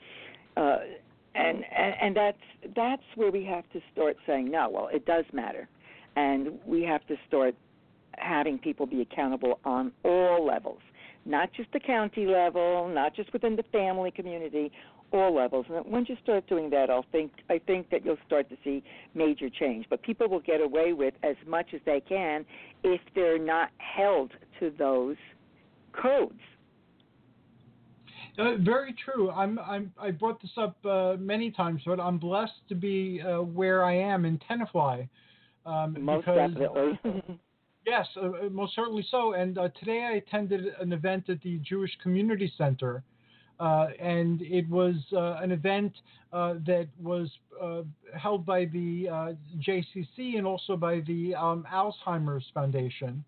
Uh, 0.55 0.77
and, 1.35 1.63
and 1.77 1.93
and 2.01 2.15
that's 2.15 2.73
that's 2.75 3.03
where 3.15 3.31
we 3.31 3.45
have 3.45 3.63
to 3.71 3.79
start 3.93 4.17
saying 4.25 4.51
no. 4.51 4.69
Well, 4.69 4.89
it 4.91 5.05
does 5.05 5.25
matter, 5.31 5.67
and 6.15 6.59
we 6.65 6.83
have 6.83 7.05
to 7.07 7.15
start 7.27 7.55
having 8.17 8.57
people 8.57 8.85
be 8.85 9.01
accountable 9.01 9.59
on 9.63 9.91
all 10.03 10.45
levels 10.45 10.79
not 11.25 11.51
just 11.53 11.71
the 11.71 11.79
county 11.79 12.25
level, 12.25 12.89
not 12.93 13.15
just 13.15 13.31
within 13.33 13.55
the 13.55 13.63
family 13.71 14.11
community, 14.11 14.71
all 15.11 15.35
levels. 15.35 15.65
And 15.69 15.85
once 15.85 16.09
you 16.09 16.15
start 16.23 16.47
doing 16.47 16.69
that, 16.69 16.89
I'll 16.89 17.05
think 17.11 17.31
I 17.49 17.59
think 17.59 17.89
that 17.89 18.05
you'll 18.05 18.17
start 18.25 18.49
to 18.49 18.57
see 18.63 18.83
major 19.13 19.49
change. 19.49 19.85
But 19.89 20.01
people 20.03 20.29
will 20.29 20.39
get 20.39 20.61
away 20.61 20.93
with 20.93 21.13
as 21.23 21.35
much 21.45 21.67
as 21.73 21.81
they 21.85 22.01
can 22.01 22.45
if 22.83 23.01
they're 23.13 23.39
not 23.39 23.69
held 23.77 24.31
to 24.59 24.71
those 24.77 25.17
codes. 25.93 26.39
Uh, 28.37 28.55
very 28.61 28.95
true. 29.03 29.29
I'm, 29.29 29.59
I'm, 29.59 29.91
I 29.99 30.11
brought 30.11 30.41
this 30.41 30.51
up 30.57 30.77
uh, 30.85 31.15
many 31.19 31.51
times, 31.51 31.81
but 31.85 31.99
I'm 31.99 32.17
blessed 32.17 32.53
to 32.69 32.75
be 32.75 33.21
uh, 33.21 33.41
where 33.41 33.83
I 33.83 33.97
am 33.97 34.23
in 34.23 34.39
Tenafly. 34.49 35.09
Um, 35.65 35.97
Most 35.99 36.25
because, 36.25 36.51
definitely. 36.51 37.39
Yes, 37.85 38.07
uh, 38.21 38.29
most 38.51 38.75
certainly 38.75 39.05
so. 39.09 39.33
And 39.33 39.57
uh, 39.57 39.69
today 39.79 40.07
I 40.11 40.15
attended 40.17 40.67
an 40.79 40.93
event 40.93 41.29
at 41.29 41.41
the 41.41 41.57
Jewish 41.59 41.91
Community 42.03 42.51
Center, 42.57 43.03
uh, 43.59 43.87
and 43.99 44.41
it 44.43 44.69
was 44.69 44.95
uh, 45.13 45.39
an 45.41 45.51
event 45.51 45.93
uh, 46.31 46.55
that 46.67 46.87
was 47.01 47.29
uh, 47.61 47.81
held 48.17 48.45
by 48.45 48.65
the 48.65 49.07
uh, 49.09 49.33
JCC 49.67 50.37
and 50.37 50.45
also 50.45 50.77
by 50.77 50.99
the 51.01 51.33
um, 51.35 51.65
Alzheimer's 51.71 52.45
Foundation. 52.53 53.23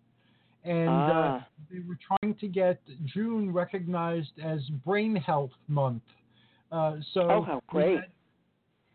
and 0.64 0.90
uh, 0.90 1.40
Ah. 1.42 1.48
they 1.72 1.80
were 1.80 1.98
trying 2.08 2.36
to 2.36 2.48
get 2.48 2.80
June 3.06 3.52
recognized 3.52 4.32
as 4.42 4.62
Brain 4.86 5.16
Health 5.16 5.52
Month. 5.68 6.04
Uh, 6.72 6.98
so 7.14 7.22
Oh, 7.30 7.42
how 7.42 7.56
we 7.56 7.62
great. 7.82 8.00
had- 8.00 8.10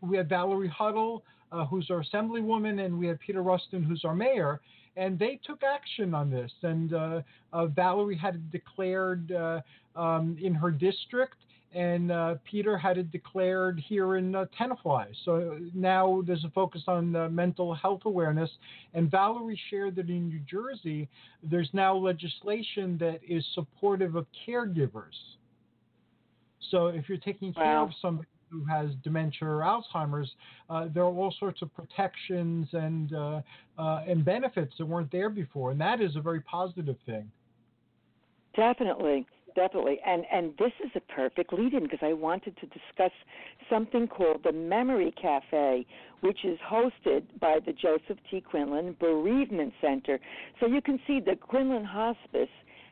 we 0.01 0.15
had 0.17 0.29
Valerie 0.29 0.69
Huttle, 0.69 1.21
uh, 1.51 1.65
who's 1.65 1.91
our 1.91 2.01
assemblywoman, 2.01 2.83
and 2.85 2.97
we 2.97 3.05
had 3.07 3.19
Peter 3.19 3.41
Rustin, 3.43 3.83
who's 3.83 4.05
our 4.05 4.15
mayor, 4.15 4.61
and 4.95 5.17
they 5.17 5.39
took 5.45 5.63
action 5.63 6.13
on 6.13 6.29
this. 6.29 6.51
And 6.63 6.93
uh, 6.93 7.21
uh, 7.53 7.67
Valerie 7.67 8.17
had 8.17 8.35
it 8.35 8.51
declared 8.51 9.31
uh, 9.31 9.61
um, 9.95 10.37
in 10.41 10.53
her 10.53 10.71
district, 10.71 11.35
and 11.73 12.11
uh, 12.11 12.35
Peter 12.49 12.77
had 12.77 12.97
it 12.97 13.11
declared 13.11 13.79
here 13.79 14.15
in 14.15 14.33
uh, 14.35 14.45
Tenafly. 14.59 15.05
So 15.23 15.59
now 15.75 16.23
there's 16.25 16.43
a 16.43 16.49
focus 16.49 16.81
on 16.87 17.15
uh, 17.15 17.29
mental 17.29 17.73
health 17.75 18.01
awareness. 18.05 18.49
And 18.93 19.11
Valerie 19.11 19.59
shared 19.69 19.95
that 19.97 20.09
in 20.09 20.29
New 20.29 20.39
Jersey, 20.49 21.07
there's 21.43 21.69
now 21.73 21.95
legislation 21.95 22.97
that 22.99 23.19
is 23.27 23.45
supportive 23.53 24.15
of 24.15 24.25
caregivers. 24.47 25.17
So 26.71 26.87
if 26.87 27.07
you're 27.07 27.19
taking 27.19 27.53
care 27.53 27.63
Wow. 27.63 27.85
of 27.85 27.91
somebody 28.01 28.27
who 28.51 28.63
has 28.65 28.89
dementia 29.03 29.47
or 29.47 29.61
Alzheimer's, 29.61 30.29
uh, 30.69 30.87
there 30.93 31.03
are 31.03 31.13
all 31.13 31.33
sorts 31.39 31.61
of 31.61 31.73
protections 31.73 32.67
and 32.73 33.13
uh, 33.13 33.41
uh, 33.77 34.03
and 34.07 34.25
benefits 34.25 34.73
that 34.77 34.85
weren't 34.85 35.11
there 35.11 35.29
before, 35.29 35.71
and 35.71 35.79
that 35.79 36.01
is 36.01 36.15
a 36.15 36.21
very 36.21 36.41
positive 36.41 36.97
thing. 37.05 37.29
Definitely, 38.55 39.25
definitely. 39.55 39.99
And 40.05 40.25
and 40.31 40.53
this 40.57 40.71
is 40.83 40.91
a 40.95 41.01
perfect 41.13 41.53
lead 41.53 41.73
in 41.73 41.83
because 41.83 41.99
I 42.01 42.13
wanted 42.13 42.57
to 42.57 42.65
discuss 42.67 43.11
something 43.69 44.07
called 44.07 44.41
the 44.43 44.51
Memory 44.51 45.13
Cafe, 45.21 45.85
which 46.21 46.43
is 46.43 46.57
hosted 46.69 47.23
by 47.39 47.59
the 47.65 47.73
Joseph 47.73 48.17
T. 48.29 48.41
Quinlan 48.41 48.95
Bereavement 48.99 49.73
Center. 49.81 50.19
So 50.59 50.67
you 50.67 50.81
can 50.81 50.99
see 51.07 51.19
the 51.19 51.35
Quinlan 51.35 51.85
Hospice 51.85 52.49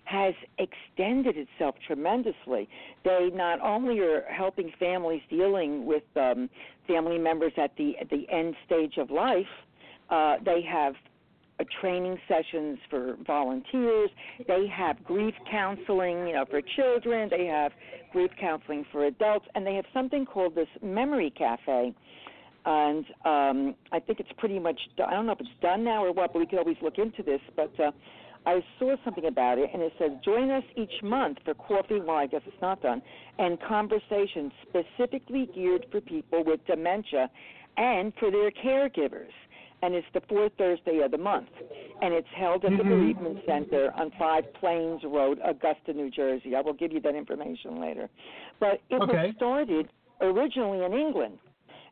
has 0.08 0.34
extended 0.58 1.36
itself 1.38 1.76
tremendously. 1.86 2.70
They 3.04 3.30
not 3.34 3.60
only 3.62 4.00
are 4.00 4.24
helping 4.30 4.72
families 4.80 5.22
dealing 5.30 5.86
with 5.86 6.04
um, 6.16 6.50
family 6.88 7.18
members 7.18 7.52
at 7.58 7.76
the 7.78 7.98
at 8.00 8.10
the 8.10 8.26
end 8.32 8.56
stage 8.66 8.98
of 8.98 9.12
life, 9.12 9.46
uh, 10.10 10.38
they 10.46 10.62
have 10.62 10.94
uh, 11.60 11.66
training 11.82 12.18
sessions 12.28 12.78
for 12.90 13.18
volunteers. 13.26 14.10
They 14.48 14.66
have 14.74 15.04
grief 15.04 15.36
counseling, 15.52 16.28
you 16.28 16.34
know, 16.36 16.46
for 16.50 16.62
children. 16.78 17.28
They 17.30 17.46
have 17.48 17.74
grief 18.14 18.32
counseling 18.40 18.86
for 18.92 19.08
adults, 19.08 19.46
and 19.56 19.68
they 19.68 19.76
have 19.76 19.86
something 19.94 20.26
called 20.26 20.56
this 20.56 20.70
Memory 20.82 21.34
Cafe. 21.38 21.94
And 22.66 23.06
um, 23.26 23.76
I 23.92 24.00
think 24.00 24.22
it's 24.22 24.32
pretty 24.38 24.60
much. 24.60 24.80
I 25.06 25.12
don't 25.12 25.26
know 25.26 25.34
if 25.34 25.42
it's 25.42 25.50
done 25.62 25.84
now 25.84 26.06
or 26.06 26.14
what, 26.14 26.32
but 26.32 26.40
we 26.40 26.46
could 26.46 26.60
always 26.60 26.78
look 26.82 26.98
into 26.98 27.24
this. 27.24 27.42
But 27.58 27.78
uh, 27.78 27.92
I 28.48 28.64
saw 28.80 28.96
something 29.04 29.26
about 29.26 29.58
it, 29.60 29.70
and 29.74 29.82
it 29.82 29.94
says, 30.00 30.12
"Join 30.24 30.50
us 30.50 30.64
each 30.76 31.04
month 31.04 31.40
for 31.44 31.54
coffee." 31.54 32.00
Well, 32.00 32.16
I 32.16 32.28
guess 32.28 32.42
it's 32.46 32.62
not 32.62 32.82
done, 32.82 33.02
and 33.38 33.60
conversations 33.60 34.54
specifically 34.62 35.48
geared 35.48 35.86
for 35.92 36.00
people 36.00 36.44
with 36.44 36.66
dementia 36.66 37.30
and 37.76 38.16
for 38.16 38.32
their 38.32 38.50
caregivers 38.52 39.34
and 39.82 39.94
it's 39.94 40.08
the 40.14 40.22
fourth 40.22 40.52
Thursday 40.58 41.00
of 41.00 41.12
the 41.12 41.18
month. 41.18 41.50
And 42.02 42.14
it's 42.14 42.28
held 42.30 42.66
at 42.66 42.72
the 42.78 42.84
Mhm. 42.84 42.90
Bereavement 42.90 43.46
Center 43.46 43.94
on 43.96 44.12
Five 44.12 44.52
Plains 44.54 45.04
Road, 45.04 45.40
Augusta, 45.44 45.94
New 45.94 46.10
Jersey. 46.10 46.56
I 46.56 46.62
will 46.62 46.74
give 46.74 46.92
you 46.92 47.00
that 47.02 47.16
information 47.16 47.80
later. 47.80 48.10
But 48.60 48.82
it 48.90 49.02
Okay. 49.02 49.28
was 49.28 49.36
started 49.36 49.90
originally 50.22 50.84
in 50.84 50.94
England, 50.94 51.38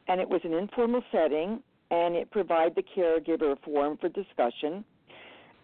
and 0.08 0.20
it 0.20 0.28
was 0.30 0.44
an 0.46 0.54
informal 0.54 1.04
setting, 1.12 1.62
and 1.92 2.16
it 2.16 2.32
provided 2.32 2.76
the 2.76 2.84
caregiver 2.84 3.52
a 3.52 3.56
forum 3.58 3.98
for 3.98 4.10
discussion. 4.10 4.84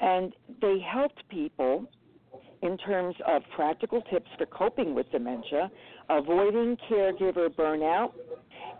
And 0.02 0.34
they 0.62 0.80
helped 0.80 1.24
people 1.30 1.86
in 2.62 2.78
terms 2.78 3.16
of 3.28 3.41
practical 3.56 4.02
tips 4.12 4.30
for 4.38 4.45
coping 4.45 4.93
with 4.93 5.12
dementia, 5.12 5.72
avoiding 6.10 6.78
caregiver 6.89 7.49
burnout, 7.49 8.12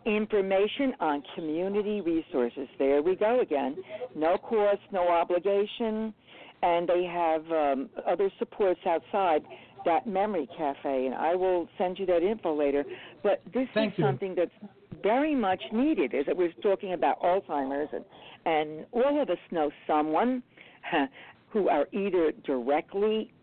information 0.06 0.94
on 1.00 1.24
community 1.36 2.02
resources. 2.02 2.68
There 2.78 3.02
we 3.02 3.16
go 3.16 3.42
again. 3.42 3.78
No 4.16 4.38
cost, 4.38 4.82
no 4.92 5.08
obligation, 5.08 6.14
and 6.64 6.88
they 6.88 7.04
have 7.04 7.52
um, 7.52 7.90
other 8.08 8.32
supports 8.38 8.80
outside 8.86 9.42
that 9.86 10.06
memory 10.08 10.48
cafe. 10.58 11.08
And 11.08 11.16
I 11.16 11.36
will 11.36 11.68
send 11.78 11.98
you 11.98 12.06
that 12.08 12.22
info 12.24 12.58
later. 12.58 12.84
But 13.24 13.42
this 13.54 13.68
Thank 13.74 13.94
is 13.94 14.00
you. 14.00 14.06
something 14.06 14.36
that's 14.36 14.52
very 15.02 15.34
much 15.34 15.62
needed. 15.72 16.14
As 16.14 16.26
we're 16.36 16.52
talking 16.62 16.94
about 16.94 17.20
Alzheimer's, 17.22 17.90
and 17.94 18.06
and 18.46 18.86
all 18.92 19.22
of 19.22 19.30
us 19.30 19.38
know 19.52 19.70
someone 19.86 20.42
who 21.50 21.70
are 21.70 21.88
either 21.92 22.32
directly 22.46 23.34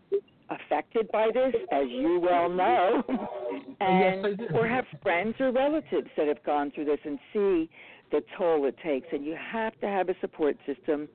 affected 0.49 1.09
by 1.11 1.27
this, 1.33 1.53
as 1.71 1.85
you 1.89 2.19
well 2.19 2.49
know, 2.49 3.03
and 3.79 4.37
do. 4.37 4.47
or 4.55 4.67
have 4.67 4.85
friends 5.01 5.35
or 5.39 5.51
relatives 5.51 6.07
that 6.17 6.27
have 6.27 6.43
gone 6.43 6.71
through 6.71 6.85
this 6.85 6.99
and 7.05 7.19
see 7.33 7.69
the 8.11 8.21
toll 8.37 8.65
it 8.65 8.75
takes. 8.83 9.07
And 9.11 9.23
you 9.25 9.35
have 9.51 9.79
to 9.81 9.87
have 9.87 10.09
a 10.09 10.15
support 10.21 10.57
system 10.65 11.07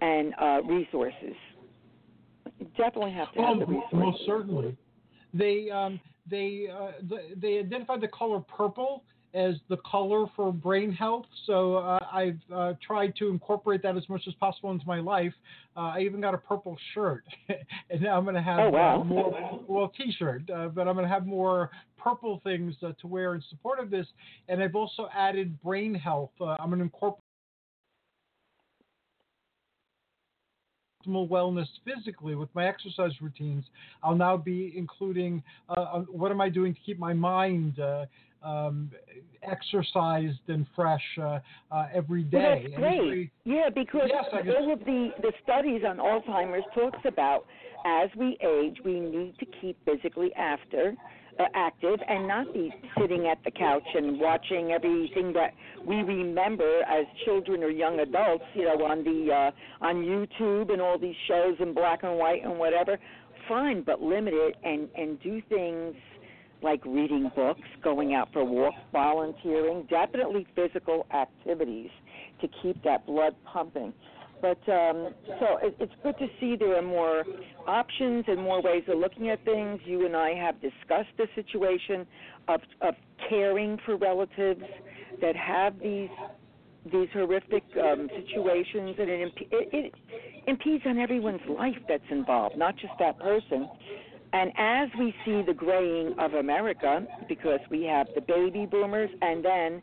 and 0.00 0.34
uh, 0.40 0.62
resources. 0.64 1.34
You 2.58 2.66
definitely 2.76 3.12
have 3.12 3.32
to 3.34 3.40
have 3.40 3.58
the 3.58 3.66
resources. 3.66 3.92
most 3.92 4.26
certainly. 4.26 4.76
They 5.32 5.70
um, 5.70 6.00
they 6.28 6.66
uh, 6.72 6.92
th- 7.08 7.38
they 7.40 7.58
identified 7.58 8.00
the 8.00 8.08
color 8.08 8.40
purple 8.40 9.04
as 9.34 9.54
the 9.68 9.76
color 9.78 10.26
for 10.34 10.52
brain 10.52 10.92
health. 10.92 11.26
So 11.46 11.76
uh, 11.76 12.00
I've 12.12 12.40
uh, 12.52 12.72
tried 12.84 13.14
to 13.16 13.28
incorporate 13.28 13.82
that 13.82 13.96
as 13.96 14.08
much 14.08 14.22
as 14.26 14.34
possible 14.34 14.70
into 14.70 14.86
my 14.86 15.00
life. 15.00 15.32
Uh, 15.76 15.92
I 15.94 16.00
even 16.00 16.20
got 16.20 16.34
a 16.34 16.38
purple 16.38 16.76
shirt, 16.94 17.24
and 17.90 18.00
now 18.02 18.16
I'm 18.16 18.24
going 18.24 18.34
to 18.34 18.42
have 18.42 18.58
Oh, 18.60 18.70
wow. 18.70 19.00
uh, 19.00 19.04
more 19.04 19.60
well 19.68 19.92
t-shirt, 19.96 20.48
uh, 20.50 20.68
but 20.68 20.88
I'm 20.88 20.94
going 20.94 21.06
to 21.06 21.12
have 21.12 21.26
more 21.26 21.70
purple 21.96 22.40
things 22.42 22.74
uh, 22.82 22.92
to 23.00 23.06
wear 23.06 23.34
in 23.34 23.42
support 23.50 23.78
of 23.78 23.90
this. 23.90 24.06
And 24.48 24.62
I've 24.62 24.74
also 24.74 25.08
added 25.14 25.60
brain 25.62 25.94
health. 25.94 26.30
Uh, 26.40 26.56
I'm 26.58 26.68
going 26.68 26.78
to 26.78 26.84
incorporate. 26.84 27.20
optimal 31.06 31.28
wellness 31.28 31.66
physically 31.84 32.34
with 32.34 32.48
my 32.54 32.66
exercise 32.66 33.12
routines. 33.20 33.64
I'll 34.02 34.14
now 34.14 34.36
be 34.36 34.72
including 34.76 35.42
uh, 35.68 36.00
what 36.00 36.30
am 36.30 36.40
I 36.40 36.48
doing 36.48 36.74
to 36.74 36.80
keep 36.84 36.98
my 36.98 37.12
mind 37.12 37.80
uh, 37.80 38.06
um, 38.42 38.90
exercised 39.42 40.38
and 40.48 40.66
fresh 40.74 41.02
uh, 41.20 41.38
uh, 41.70 41.86
every 41.92 42.22
day. 42.22 42.38
Well, 42.38 42.60
that's 42.62 42.74
great. 42.76 42.98
every- 43.00 43.30
Yeah, 43.44 43.68
because 43.74 44.08
Yes, 44.12 44.24
guess- 44.32 44.54
all 44.58 44.72
of 44.72 44.80
the 44.80 45.10
the 45.22 45.32
studies 45.42 45.82
on 45.86 45.98
Alzheimer's 45.98 46.64
talks 46.74 47.00
about 47.04 47.46
as 47.86 48.10
we 48.16 48.36
age, 48.42 48.76
we 48.84 49.00
need 49.00 49.38
to 49.38 49.46
keep 49.60 49.76
physically 49.84 50.34
after 50.34 50.94
uh, 51.38 51.44
active 51.54 51.98
and 52.06 52.28
not 52.28 52.52
be 52.52 52.70
sitting 52.98 53.26
at 53.26 53.42
the 53.44 53.50
couch 53.50 53.86
and 53.94 54.20
watching 54.20 54.72
everything 54.72 55.32
that 55.32 55.54
we 55.86 55.96
remember 56.02 56.82
as 56.82 57.06
children 57.24 57.62
or 57.62 57.70
young 57.70 58.00
adults, 58.00 58.44
you 58.54 58.64
know, 58.64 58.84
on 58.84 59.02
the 59.04 59.32
uh, 59.32 59.50
on 59.86 59.96
YouTube 60.04 60.70
and 60.72 60.82
all 60.82 60.98
these 60.98 61.14
shows 61.28 61.56
in 61.60 61.72
black 61.72 62.02
and 62.02 62.18
white 62.18 62.44
and 62.44 62.58
whatever. 62.58 62.98
Fine, 63.48 63.82
but 63.82 64.02
limit 64.02 64.34
it 64.34 64.56
and 64.64 64.88
and 64.96 65.18
do 65.22 65.40
things 65.48 65.94
like 66.62 66.84
reading 66.84 67.30
books, 67.34 67.60
going 67.82 68.14
out 68.14 68.32
for 68.32 68.44
walks, 68.44 68.76
volunteering, 68.92 69.86
definitely 69.88 70.46
physical 70.54 71.06
activities 71.12 71.90
to 72.40 72.48
keep 72.62 72.82
that 72.84 73.06
blood 73.06 73.34
pumping. 73.44 73.92
But 74.40 74.58
um, 74.72 75.14
so 75.38 75.58
it, 75.62 75.76
it's 75.78 75.92
good 76.02 76.16
to 76.18 76.26
see 76.38 76.56
there 76.56 76.76
are 76.76 76.82
more 76.82 77.24
options 77.66 78.24
and 78.26 78.40
more 78.40 78.62
ways 78.62 78.84
of 78.88 78.98
looking 78.98 79.28
at 79.28 79.44
things. 79.44 79.80
You 79.84 80.06
and 80.06 80.16
I 80.16 80.34
have 80.34 80.54
discussed 80.62 81.10
the 81.18 81.26
situation 81.34 82.06
of 82.48 82.60
of 82.80 82.94
caring 83.28 83.78
for 83.84 83.96
relatives 83.96 84.62
that 85.20 85.36
have 85.36 85.78
these 85.78 86.08
these 86.90 87.08
horrific 87.12 87.64
um, 87.76 88.08
situations, 88.16 88.96
and 88.98 89.10
it, 89.10 89.20
imp- 89.20 89.52
it, 89.52 89.68
it 89.72 89.94
impedes 90.46 90.84
on 90.86 90.98
everyone's 90.98 91.40
life 91.46 91.76
that's 91.86 92.02
involved, 92.10 92.56
not 92.56 92.74
just 92.76 92.94
that 92.98 93.18
person. 93.18 93.68
And 94.32 94.52
as 94.56 94.88
we 94.98 95.14
see 95.24 95.42
the 95.42 95.54
graying 95.54 96.14
of 96.18 96.34
America, 96.34 97.04
because 97.28 97.60
we 97.70 97.82
have 97.84 98.06
the 98.14 98.20
baby 98.20 98.66
boomers 98.66 99.10
and 99.22 99.44
then 99.44 99.82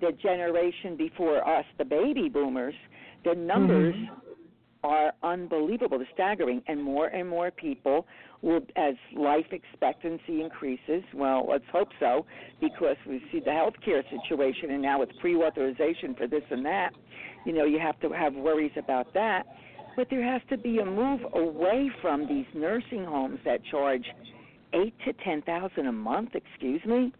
the 0.00 0.12
generation 0.22 0.96
before 0.96 1.46
us, 1.46 1.64
the 1.78 1.84
baby 1.84 2.28
boomers, 2.28 2.74
the 3.24 3.34
numbers 3.34 3.96
mm-hmm. 3.96 4.86
are 4.86 5.12
unbelievable, 5.24 5.98
they're 5.98 6.08
staggering, 6.14 6.62
and 6.68 6.80
more 6.80 7.08
and 7.08 7.28
more 7.28 7.50
people 7.50 8.06
will, 8.40 8.60
as 8.76 8.94
life 9.16 9.46
expectancy 9.50 10.42
increases. 10.42 11.02
Well, 11.12 11.46
let's 11.48 11.64
hope 11.72 11.88
so, 11.98 12.24
because 12.60 12.96
we 13.04 13.20
see 13.32 13.40
the 13.40 13.50
healthcare 13.50 14.04
situation, 14.08 14.70
and 14.70 14.80
now 14.80 15.00
with 15.00 15.10
pre-authorization 15.20 16.14
for 16.14 16.28
this 16.28 16.44
and 16.50 16.64
that, 16.64 16.90
you 17.44 17.52
know, 17.52 17.64
you 17.64 17.80
have 17.80 17.98
to 18.00 18.10
have 18.10 18.34
worries 18.34 18.70
about 18.76 19.12
that. 19.14 19.42
But 19.98 20.10
there 20.10 20.22
has 20.22 20.40
to 20.50 20.56
be 20.56 20.78
a 20.78 20.84
move 20.84 21.22
away 21.34 21.90
from 22.00 22.28
these 22.28 22.46
nursing 22.54 23.04
homes 23.04 23.40
that 23.44 23.58
charge 23.68 24.04
eight 24.72 24.94
to 25.04 25.12
ten 25.24 25.42
thousand 25.42 25.88
a 25.88 25.92
month. 25.92 26.36
Excuse 26.36 26.80
me, 26.86 27.12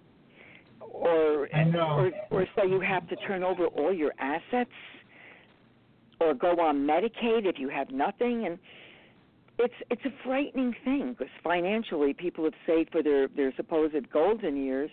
or 0.81 1.49
or 1.53 2.13
or 2.31 2.47
say 2.55 2.69
you 2.69 2.79
have 2.79 3.09
to 3.09 3.17
turn 3.17 3.43
over 3.43 3.67
all 3.67 3.93
your 3.93 4.13
assets, 4.21 4.71
or 6.21 6.35
go 6.35 6.51
on 6.61 6.87
Medicaid 6.87 7.47
if 7.47 7.59
you 7.59 7.69
have 7.69 7.91
nothing. 7.91 8.47
And 8.47 8.61
it's 9.59 9.75
it's 9.91 10.05
a 10.05 10.15
frightening 10.25 10.73
thing 10.85 11.17
because 11.19 11.33
financially 11.43 12.15
people 12.15 12.45
have 12.45 12.55
saved 12.65 12.93
for 12.93 13.03
their 13.03 13.27
their 13.27 13.53
supposed 13.57 14.09
golden 14.13 14.57
years 14.57 14.91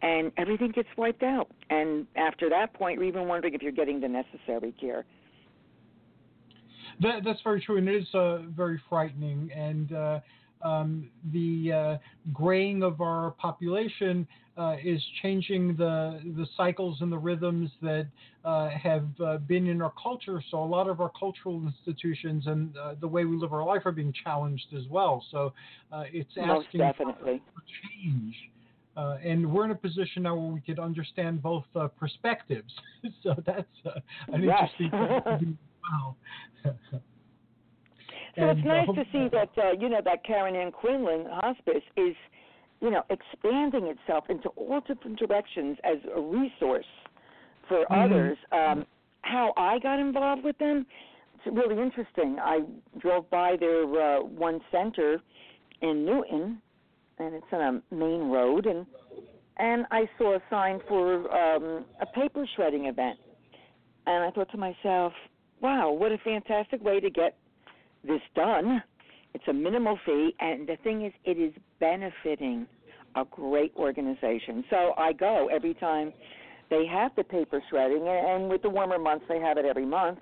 and 0.00 0.32
everything 0.38 0.72
gets 0.72 0.88
wiped 0.96 1.22
out 1.22 1.48
and 1.70 2.06
after 2.16 2.48
that 2.48 2.72
point 2.74 2.98
you're 2.98 3.06
even 3.06 3.28
wondering 3.28 3.54
if 3.54 3.62
you're 3.62 3.70
getting 3.70 4.00
the 4.00 4.08
necessary 4.08 4.74
care 4.80 5.04
That, 7.02 7.24
that's 7.24 7.40
very 7.42 7.60
true, 7.60 7.78
and 7.78 7.88
it 7.88 8.02
is 8.02 8.14
uh, 8.14 8.38
very 8.56 8.80
frightening. 8.88 9.50
And 9.52 9.92
uh, 9.92 10.20
um, 10.62 11.10
the 11.32 11.72
uh, 11.72 11.98
graying 12.32 12.82
of 12.82 13.00
our 13.00 13.32
population 13.32 14.26
uh, 14.56 14.76
is 14.84 15.02
changing 15.22 15.76
the 15.76 16.20
the 16.36 16.46
cycles 16.56 16.98
and 17.00 17.10
the 17.10 17.18
rhythms 17.18 17.70
that 17.80 18.06
uh, 18.44 18.68
have 18.68 19.08
uh, 19.24 19.38
been 19.38 19.66
in 19.66 19.80
our 19.80 19.92
culture. 20.00 20.42
So 20.50 20.62
a 20.62 20.64
lot 20.64 20.88
of 20.88 21.00
our 21.00 21.10
cultural 21.18 21.62
institutions 21.62 22.46
and 22.46 22.76
uh, 22.76 22.94
the 23.00 23.08
way 23.08 23.24
we 23.24 23.36
live 23.36 23.52
our 23.52 23.64
life 23.64 23.82
are 23.86 23.92
being 23.92 24.12
challenged 24.24 24.66
as 24.76 24.86
well. 24.90 25.24
So 25.30 25.52
uh, 25.90 26.04
it's 26.12 26.30
most 26.36 26.66
asking 26.66 26.80
definitely 26.80 27.42
for 27.54 27.62
change. 27.82 28.34
Uh, 28.94 29.16
and 29.24 29.50
we're 29.50 29.64
in 29.64 29.70
a 29.70 29.74
position 29.74 30.24
now 30.24 30.34
where 30.36 30.52
we 30.52 30.60
could 30.60 30.78
understand 30.78 31.42
both 31.42 31.64
uh, 31.74 31.88
perspectives. 31.88 32.70
so 33.22 33.34
that's 33.46 33.66
uh, 33.86 33.98
an 34.32 34.44
Yes. 34.44 34.68
interesting 34.70 35.22
thing 35.38 35.58
to 35.82 36.62
do 36.62 36.68
as 36.68 36.92
well. 36.92 37.02
So 38.36 38.48
it's 38.48 38.60
And, 38.60 38.70
uh, 38.70 38.74
nice 38.74 38.86
to 38.94 39.04
see 39.12 39.28
that 39.28 39.50
uh, 39.58 39.72
you 39.78 39.88
know 39.88 40.00
that 40.04 40.24
Karen 40.24 40.56
Ann 40.56 40.72
Quinlan 40.72 41.26
Hospice 41.30 41.82
is, 41.96 42.16
you 42.80 42.90
know, 42.90 43.02
expanding 43.10 43.88
itself 43.88 44.24
into 44.30 44.48
all 44.50 44.80
different 44.80 45.18
directions 45.18 45.76
as 45.84 45.98
a 46.16 46.20
resource 46.20 46.86
for 47.68 47.84
Mhm. 47.86 48.04
others. 48.04 48.38
Um, 48.52 48.86
how 49.22 49.52
I 49.56 49.78
got 49.78 49.98
involved 49.98 50.44
with 50.44 50.56
them, 50.58 50.86
it's 51.36 51.46
really 51.54 51.80
interesting. 51.80 52.38
I 52.40 52.64
drove 52.98 53.28
by 53.30 53.56
their 53.56 53.84
uh, 53.84 54.22
one 54.22 54.60
center 54.70 55.20
in 55.82 56.04
Newton, 56.06 56.60
and 57.18 57.34
it's 57.34 57.52
on 57.52 57.82
a 57.90 57.94
main 57.94 58.30
road, 58.30 58.66
and 58.66 58.86
and 59.58 59.86
I 59.90 60.08
saw 60.16 60.36
a 60.36 60.42
sign 60.48 60.80
for 60.88 61.30
um, 61.36 61.84
a 62.00 62.06
paper 62.06 62.46
shredding 62.56 62.86
event, 62.86 63.18
and 64.06 64.24
I 64.24 64.30
thought 64.30 64.50
to 64.52 64.56
myself, 64.56 65.12
"Wow, 65.62 65.92
what 65.92 66.12
a 66.12 66.18
fantastic 66.18 66.82
way 66.84 67.00
to 67.00 67.08
get 67.08 67.36
this 68.04 68.20
done. 68.34 68.82
It's 69.34 69.48
a 69.48 69.52
minimal 69.52 69.96
fee, 70.04 70.34
and 70.40 70.66
the 70.66 70.76
thing 70.76 71.06
is, 71.06 71.12
it 71.24 71.38
is 71.38 71.54
benefiting 71.78 72.66
a 73.14 73.24
great 73.24 73.72
organization. 73.76 74.64
So 74.68 74.94
I 74.98 75.12
go 75.12 75.48
every 75.48 75.74
time 75.74 76.12
they 76.68 76.84
have 76.86 77.14
the 77.14 77.24
paper 77.24 77.62
shredding, 77.70 78.06
and 78.08 78.50
with 78.50 78.62
the 78.62 78.70
warmer 78.70 78.98
months, 78.98 79.24
they 79.28 79.38
have 79.40 79.56
it 79.56 79.64
every 79.64 79.86
month. 79.86 80.18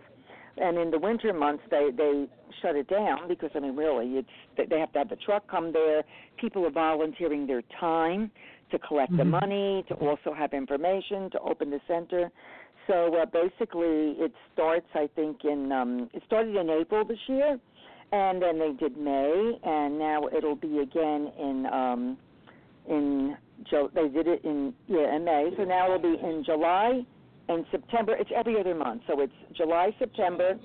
And 0.59 0.77
in 0.79 0.91
the 0.91 0.99
winter 0.99 1.33
months, 1.33 1.63
they 1.71 1.91
they 1.91 2.29
shut 2.61 2.77
it 2.77 2.89
down 2.89 3.29
because 3.29 3.51
I 3.55 3.61
mean, 3.61 3.77
really, 3.77 4.19
it's 4.19 4.29
they- 4.57 4.67
they 4.67 4.81
have 4.81 4.93
to 4.93 4.99
have 4.99 5.09
the 5.09 5.17
truck 5.17 5.47
come 5.47 5.73
there. 5.73 6.05
People 6.37 6.67
are 6.67 6.71
volunteering 6.71 7.47
their 7.47 7.63
time 7.81 8.31
to 8.71 8.79
collect 8.79 9.17
the 9.17 9.23
Mhm. 9.23 9.41
money, 9.41 9.85
to 9.89 9.95
also 9.95 10.33
have 10.33 10.53
information, 10.53 11.31
to 11.31 11.41
open 11.41 11.71
the 11.71 11.81
center. 11.87 12.31
So 12.87 13.15
uh, 13.17 13.27
basically, 13.27 14.17
it 14.19 14.33
starts, 14.53 14.87
I 14.95 15.09
think, 15.15 15.45
in 15.45 15.71
um, 15.73 16.11
it 16.13 16.23
started 16.27 16.57
in 16.57 16.71
April 16.71 17.05
this 17.05 17.19
year, 17.29 17.59
and 18.13 18.43
then 18.43 18.59
they 18.59 18.73
did 18.73 18.97
May, 18.97 19.59
and 19.63 19.99
now 19.99 20.23
it'll 20.37 20.57
be 20.57 20.79
again 20.79 21.33
in 21.39 21.67
um, 21.73 22.19
in 22.89 23.37
Jo- 23.71 23.91
they 23.95 24.09
did 24.09 24.27
it 24.27 24.45
in 24.45 24.75
yeah 24.89 25.15
in 25.15 25.25
May, 25.25 25.51
so 25.57 25.65
now 25.65 25.87
it'll 25.87 25.99
be 26.17 26.19
in 26.23 26.43
July 26.45 27.03
and 27.49 27.65
September. 27.71 28.15
It's 28.19 28.31
every 28.35 28.59
other 28.59 28.75
month, 28.75 29.03
so 29.07 29.21
it's 29.21 29.33
July, 29.57 29.91
September, 29.99 30.59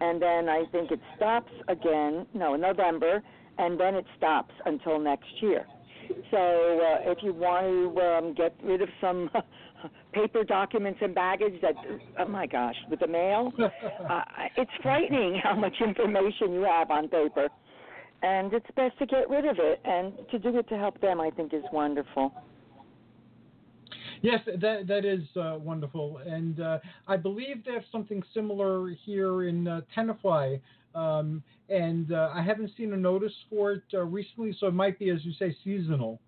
and 0.00 0.20
then 0.20 0.48
I 0.48 0.64
think 0.72 0.90
it 0.90 1.00
stops 1.16 1.52
again. 1.68 2.26
No, 2.34 2.56
November, 2.56 3.22
and 3.58 3.78
then 3.78 3.94
it 3.94 4.06
stops 4.16 4.54
until 4.64 4.98
next 4.98 5.30
year. 5.40 5.66
So 6.30 6.36
uh, 6.38 7.10
if 7.10 7.18
you 7.22 7.34
want 7.34 7.66
to 7.94 8.00
um, 8.00 8.34
get 8.34 8.54
rid 8.62 8.80
of 8.80 8.88
some 9.00 9.30
paper 10.12 10.44
documents 10.44 10.98
and 11.02 11.14
baggage 11.14 11.60
that 11.62 11.74
oh 12.18 12.26
my 12.26 12.46
gosh 12.46 12.76
with 12.90 13.00
the 13.00 13.06
mail? 13.06 13.52
Uh, 14.08 14.22
it's 14.56 14.70
frightening 14.82 15.38
how 15.42 15.54
much 15.54 15.74
information 15.80 16.52
you 16.52 16.62
have 16.62 16.90
on 16.90 17.08
paper. 17.08 17.48
And 18.22 18.52
it's 18.52 18.66
best 18.74 18.98
to 18.98 19.06
get 19.06 19.28
rid 19.28 19.44
of 19.44 19.56
it 19.58 19.80
and 19.84 20.12
to 20.30 20.38
do 20.38 20.56
it 20.58 20.68
to 20.70 20.78
help 20.78 21.00
them 21.00 21.20
i 21.20 21.30
think 21.30 21.52
is 21.52 21.62
wonderful. 21.72 22.32
Yes, 24.22 24.40
that 24.60 24.86
that 24.88 25.04
is 25.04 25.22
uh, 25.36 25.58
wonderful, 25.60 26.18
and 26.26 26.60
uh, 26.60 26.78
I 27.06 27.16
believe 27.16 27.64
they 27.64 27.72
have 27.72 27.84
something 27.92 28.22
similar 28.34 28.90
here 29.04 29.44
in 29.44 29.68
uh, 29.68 29.82
Tenafly, 29.96 30.60
um, 30.94 31.42
and 31.68 32.12
uh, 32.12 32.30
I 32.34 32.42
haven't 32.42 32.72
seen 32.76 32.92
a 32.92 32.96
notice 32.96 33.32
for 33.48 33.72
it 33.72 33.82
uh, 33.94 34.02
recently, 34.02 34.56
so 34.58 34.66
it 34.66 34.74
might 34.74 34.98
be, 34.98 35.10
as 35.10 35.24
you 35.24 35.32
say, 35.38 35.56
seasonal. 35.62 36.20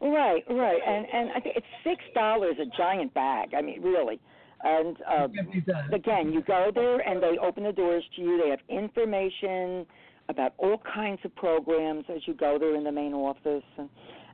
Right 0.00 0.42
right 0.50 0.80
and 0.86 1.06
and 1.12 1.30
i 1.34 1.40
think 1.40 1.56
it's 1.56 1.66
six 1.84 2.02
dollars 2.14 2.54
a 2.60 2.76
giant 2.76 3.12
bag 3.14 3.50
i 3.56 3.62
mean 3.62 3.82
really 3.82 4.20
and 4.62 4.96
uh, 5.08 5.28
Can't 5.28 5.52
beat 5.52 5.66
that. 5.66 5.94
again, 5.94 6.32
you 6.32 6.42
go 6.42 6.72
there 6.74 6.98
and 7.08 7.22
they 7.22 7.38
open 7.38 7.62
the 7.62 7.70
doors 7.70 8.02
to 8.16 8.22
you. 8.22 8.42
They 8.42 8.50
have 8.50 8.58
information 8.68 9.86
about 10.28 10.54
all 10.58 10.82
kinds 10.92 11.20
of 11.24 11.32
programs 11.36 12.04
as 12.12 12.22
you 12.26 12.34
go 12.34 12.58
there 12.58 12.74
in 12.74 12.82
the 12.82 12.90
main 12.90 13.14
office. 13.14 13.62
And, 13.76 13.88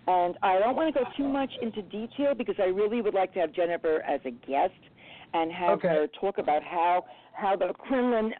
and 0.07 0.35
I 0.43 0.59
don't 0.61 0.77
want 0.77 0.95
to 0.95 0.99
go 0.99 1.07
too 1.15 1.29
much 1.29 1.51
into 1.61 1.83
detail 1.83 2.33
because 2.35 2.55
I 2.59 2.69
really 2.69 3.03
would 3.03 3.12
like 3.12 3.35
to 3.35 3.41
have 3.41 3.53
Jennifer 3.53 4.01
as 4.01 4.21
a 4.25 4.31
guest 4.31 4.73
and 5.35 5.53
have 5.53 5.71
Okay. 5.81 5.89
her 5.89 6.07
talk 6.19 6.39
about 6.39 6.62
how 6.62 7.05
how 7.35 7.55
the 7.55 7.75
Quinlan. 7.87 8.33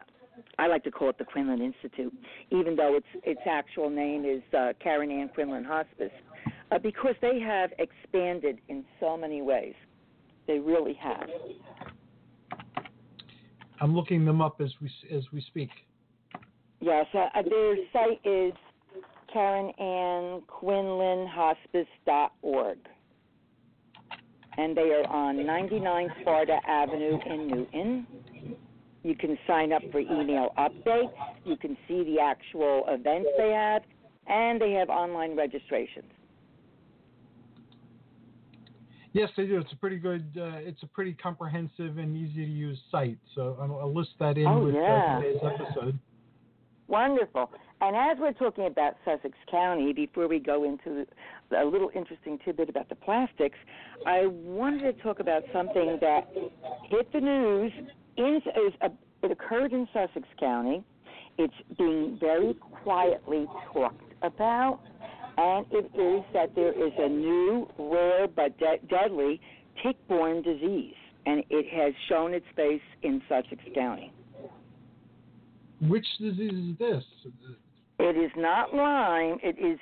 I 0.57 0.65
like 0.67 0.83
to 0.85 0.91
call 0.91 1.09
it 1.11 1.17
the 1.17 1.23
Quinlan 1.23 1.61
Institute, 1.61 2.13
even 2.49 2.75
though 2.75 2.95
its 2.95 3.05
its 3.23 3.41
actual 3.45 3.91
name 3.91 4.25
is 4.25 4.41
uh, 4.57 4.73
Karen 4.83 5.11
Ann 5.11 5.29
Quinlan 5.29 5.63
Hospice, 5.63 6.11
uh, 6.75 6.79
because 6.79 7.15
they 7.21 7.39
have 7.39 7.71
expanded 7.79 8.59
in 8.67 8.83
so 8.99 9.15
many 9.15 9.41
ways. 9.41 9.73
They 10.47 10.59
really 10.59 10.93
have. 10.95 11.27
I'm 13.79 13.95
looking 13.95 14.25
them 14.25 14.41
up 14.41 14.61
as 14.61 14.71
we 14.81 14.91
as 15.15 15.23
we 15.33 15.41
speak. 15.41 15.69
Yes, 16.81 17.05
uh, 17.13 17.27
uh, 17.33 17.41
their 17.41 17.75
site 17.91 18.19
is 18.23 18.53
Karen 19.31 19.71
Ann 19.79 20.41
Quinlan 20.47 21.27
Hospice.org. 21.27 22.77
And 24.57 24.77
they 24.77 24.93
are 24.93 25.05
on 25.07 25.45
99 25.45 26.09
Sparta 26.21 26.57
Avenue 26.65 27.19
in 27.25 27.47
Newton. 27.47 28.07
You 29.03 29.15
can 29.15 29.37
sign 29.45 29.73
up 29.73 29.81
for 29.91 29.99
email 29.99 30.53
updates. 30.57 31.11
You 31.43 31.57
can 31.57 31.75
see 31.87 32.03
the 32.05 32.19
actual 32.21 32.85
events 32.87 33.27
they 33.37 33.49
have, 33.51 33.81
and 34.27 34.61
they 34.61 34.71
have 34.71 34.89
online 34.89 35.35
registrations. 35.35 36.11
Yes, 39.15 39.29
they 39.37 39.45
do. 39.45 39.57
It's 39.59 39.71
a 39.71 39.77
pretty 39.77 39.95
good. 39.95 40.25
Uh, 40.37 40.57
it's 40.57 40.83
a 40.83 40.87
pretty 40.87 41.13
comprehensive 41.13 41.97
and 41.97 42.17
easy 42.17 42.45
to 42.45 42.51
use 42.51 42.77
site. 42.91 43.17
So 43.33 43.57
I'll, 43.61 43.79
I'll 43.79 43.93
list 43.93 44.09
that 44.19 44.37
in 44.37 44.45
Oh, 44.45 44.65
with 44.65 44.75
yeah. 44.75 45.17
uh, 45.17 45.21
today's 45.21 45.41
episode. 45.41 45.97
Wonderful. 46.89 47.49
And 47.79 47.95
as 47.95 48.17
we're 48.19 48.33
talking 48.33 48.65
about 48.67 48.95
Sussex 49.05 49.37
County, 49.49 49.93
before 49.93 50.27
we 50.27 50.39
go 50.39 50.65
into 50.65 51.05
a 51.57 51.63
little 51.63 51.89
interesting 51.95 52.37
tidbit 52.43 52.67
about 52.67 52.89
the 52.89 52.95
plastics, 52.95 53.57
I 54.05 54.25
wanted 54.27 54.97
to 54.97 55.01
talk 55.01 55.21
about 55.21 55.43
something 55.53 55.97
that 56.01 56.29
hit 56.89 57.11
the 57.13 57.21
news. 57.21 57.71
In, 58.17 58.35
is 58.35 58.73
a, 58.81 58.91
it 59.23 59.31
occurred 59.31 59.71
in 59.71 59.87
Sussex 59.93 60.27
County. 60.37 60.83
It's 61.37 61.53
being 61.77 62.17
very 62.19 62.53
quietly 62.83 63.45
talked 63.71 64.13
about, 64.21 64.81
and 65.37 65.65
it 65.71 65.89
is 65.95 66.23
that 66.33 66.55
there 66.55 66.71
is 66.71 66.93
a 66.97 67.09
new, 67.09 67.67
rare 67.77 68.27
but 68.27 68.57
de- 68.57 68.79
deadly 68.89 69.41
tick-borne 69.83 70.41
disease, 70.41 70.93
and 71.25 71.43
it 71.49 71.65
has 71.73 71.93
shown 72.07 72.33
its 72.33 72.45
face 72.55 72.81
in 73.03 73.21
Sussex 73.27 73.61
County. 73.73 74.11
Which 75.81 76.05
disease 76.19 76.53
is 76.53 76.77
this? 76.77 77.03
It 77.99 78.17
is 78.17 78.31
not 78.37 78.73
Lyme. 78.73 79.37
It 79.43 79.57
is 79.59 79.79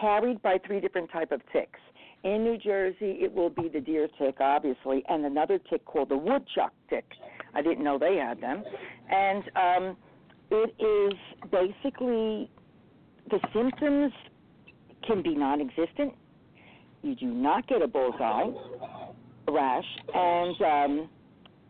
carried 0.00 0.40
by 0.42 0.58
three 0.66 0.80
different 0.80 1.10
type 1.10 1.32
of 1.32 1.40
ticks. 1.52 1.80
In 2.22 2.42
New 2.42 2.56
Jersey, 2.56 3.18
it 3.20 3.32
will 3.32 3.50
be 3.50 3.68
the 3.68 3.80
deer 3.80 4.08
tick, 4.18 4.36
obviously, 4.40 5.04
and 5.08 5.26
another 5.26 5.58
tick 5.70 5.84
called 5.84 6.08
the 6.08 6.16
woodchuck 6.16 6.72
tick. 6.88 7.04
I 7.54 7.60
didn't 7.60 7.84
know 7.84 7.98
they 7.98 8.16
had 8.16 8.40
them. 8.40 8.64
And 9.10 9.44
um, 9.54 9.96
it 10.50 10.74
is 10.78 11.50
basically 11.50 12.50
the 13.30 13.40
symptoms 13.52 14.12
can 15.06 15.22
be 15.22 15.34
non-existent. 15.34 16.14
You 17.02 17.14
do 17.14 17.26
not 17.26 17.66
get 17.66 17.82
a 17.82 17.86
bullseye 17.88 18.50
rash, 19.48 19.84
and 20.14 20.62
um, 20.62 21.08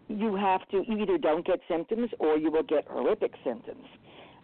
you 0.08 0.36
have 0.36 0.68
to 0.70 0.82
you 0.86 1.02
either 1.02 1.18
don't 1.18 1.46
get 1.46 1.60
symptoms 1.68 2.10
or 2.18 2.36
you 2.36 2.50
will 2.50 2.62
get 2.62 2.86
horrific 2.88 3.32
symptoms. 3.44 3.84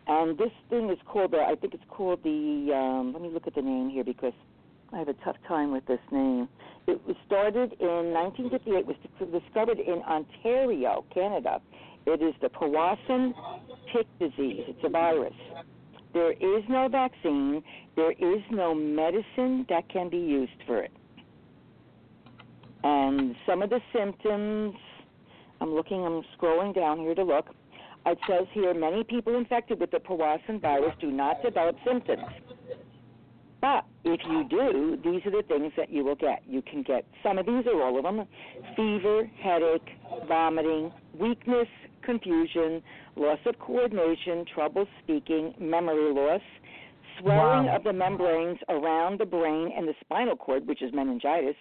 And 0.07 0.37
this 0.37 0.51
thing 0.69 0.91
is 0.91 0.99
called 1.07 1.33
the 1.33 1.39
I 1.39 1.55
think 1.55 1.75
it's 1.75 1.85
called 1.89 2.23
the 2.25 2.73
um, 2.75 3.13
let 3.13 3.23
me 3.23 3.31
look 3.33 3.47
at 3.47 3.55
the 3.55 3.63
name 3.63 3.91
here 3.91 4.05
because 4.05 4.33
I 4.93 4.99
have 4.99 5.09
a 5.09 5.15
tough 5.25 5.37
time 5.47 5.71
with 5.71 5.87
this 5.87 6.01
name. 6.11 6.49
It 6.87 7.01
was 7.07 7.17
started 7.27 7.75
in 7.79 8.13
1958. 8.13 8.87
Was 8.87 9.43
discovered 9.43 9.79
in 9.79 10.03
Ontario, 10.03 11.05
Canada, 11.15 11.61
It 12.07 12.23
is 12.23 12.35
the 12.41 12.49
Powassan 12.49 13.33
tick 13.93 14.07
disease. 14.19 14.65
It's 14.67 14.83
a 14.83 14.89
virus. 14.89 15.35
There 16.13 16.33
is 16.33 16.65
no 16.69 16.89
vaccine. 16.89 17.63
There 17.97 18.13
is 18.13 18.43
no 18.51 18.75
medicine 18.75 19.67
that 19.69 19.89
can 19.89 20.09
be 20.09 20.19
used 20.19 20.53
for 20.67 20.83
it. 20.83 20.93
And 22.83 23.37
some 23.47 23.63
of 23.63 23.71
the 23.71 23.81
symptoms, 23.93 24.75
I'm 25.61 25.75
looking, 25.75 26.05
I'm 26.05 26.23
scrolling 26.37 26.75
down 26.75 26.99
here 26.99 27.15
to 27.15 27.23
look. 27.23 27.47
It 28.07 28.19
says 28.27 28.47
here 28.53 28.73
many 28.73 29.05
people 29.05 29.37
infected 29.37 29.79
with 29.79 29.91
the 29.91 29.99
Powassan 29.99 30.61
virus 30.61 30.95
do 31.01 31.11
not 31.11 31.43
develop 31.43 31.77
symptoms. 31.87 32.25
But 33.61 33.85
if 34.05 34.21
you 34.27 34.45
do, 34.49 34.99
these 35.05 35.21
are 35.27 35.31
the 35.31 35.43
things 35.47 35.73
that 35.77 35.91
you 35.91 36.03
will 36.03 36.15
get. 36.15 36.43
You 36.49 36.63
can 36.63 36.83
get 36.83 37.05
some 37.23 37.37
of 37.37 37.45
these 37.45 37.65
or 37.67 37.83
all 37.83 37.99
of 37.99 38.05
them 38.05 38.27
fever, 38.75 39.31
headache, 39.43 39.91
vomiting, 40.27 40.91
weakness, 41.19 41.69
confusion, 42.03 42.83
loss 43.17 43.39
of 43.47 43.59
coordination, 43.59 44.45
trouble 44.53 44.87
speaking, 45.03 45.55
memory 45.59 46.13
loss, 46.13 46.41
swelling 47.19 47.67
Wow. 47.67 47.77
of 47.77 47.85
the 47.85 47.93
membranes 47.93 48.59
around 48.69 49.19
the 49.21 49.27
brain 49.27 49.73
and 49.77 49.87
the 49.87 49.95
spinal 50.01 50.37
cord, 50.37 50.67
which 50.67 50.83
is 50.83 50.93
meningitis, 50.93 51.57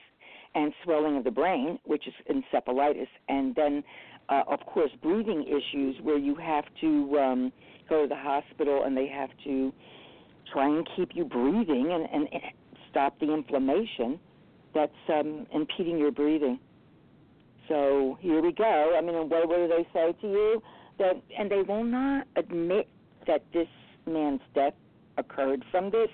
and 0.56 0.74
swelling 0.84 1.18
of 1.18 1.24
the 1.24 1.32
brain, 1.32 1.80
which 1.86 2.08
is 2.08 2.14
encephalitis, 2.30 3.08
and 3.28 3.54
then, 3.56 3.84
uh, 4.30 4.44
of 4.48 4.60
course, 4.66 4.92
breathing 5.02 5.44
issues 5.44 5.96
where 6.02 6.18
you 6.18 6.36
have 6.36 6.66
to 6.82 7.20
um, 7.20 7.54
go 7.88 8.04
to 8.04 8.08
the 8.08 8.16
hospital 8.16 8.84
and 8.84 8.96
they 8.96 9.08
have 9.08 9.30
to 9.44 9.74
try 10.52 10.66
and 10.68 10.88
keep 10.96 11.10
you 11.16 11.26
breathing 11.26 11.92
and, 11.92 12.08
and, 12.12 12.28
and 12.34 12.42
stop 12.90 13.20
the 13.20 13.32
inflammation 13.32 14.20
that's 14.74 14.92
um, 15.10 15.46
impeding 15.54 15.98
your 15.98 16.12
breathing. 16.12 16.60
So 17.70 18.18
here 18.20 18.42
we 18.42 18.52
go. 18.52 18.96
I 18.98 19.02
mean, 19.02 19.16
what, 19.30 19.48
what 19.48 19.58
do 19.58 19.68
they 19.68 19.88
say 19.94 20.14
to 20.22 20.28
you? 20.28 20.62
That 20.98 21.22
and 21.38 21.50
they 21.50 21.62
will 21.62 21.84
not 21.86 22.28
admit 22.36 22.90
that 23.26 23.44
this 23.54 23.68
man's 24.06 24.42
death 24.54 24.74
occurred 25.18 25.64
from 25.72 25.90
this. 25.92 26.10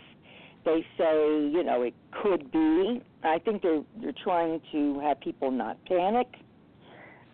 They 0.64 0.86
say, 0.98 1.50
you 1.52 1.64
know, 1.64 1.82
it 1.84 1.94
could 2.22 2.52
be. 2.52 3.02
I 3.24 3.40
think 3.40 3.64
they're 3.64 3.82
they're 4.02 4.14
trying 4.24 4.62
to 4.74 5.00
have 5.00 5.20
people 5.22 5.50
not 5.50 5.84
panic. 5.86 6.28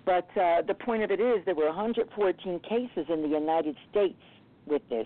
But 0.06 0.30
uh, 0.38 0.62
the 0.66 0.74
point 0.74 1.04
of 1.04 1.12
it 1.12 1.20
is, 1.20 1.46
there 1.46 1.56
were 1.56 1.68
114 1.68 2.60
cases 2.62 3.06
in 3.10 3.22
the 3.22 3.28
United 3.28 3.76
States 3.92 4.22
with 4.66 4.82
this 4.90 5.06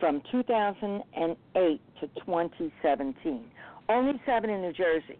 from 0.00 0.22
2008 0.32 1.80
to 2.00 2.06
2017. 2.24 3.44
Only 3.88 4.20
seven 4.24 4.50
in 4.50 4.62
New 4.62 4.72
Jersey. 4.72 5.18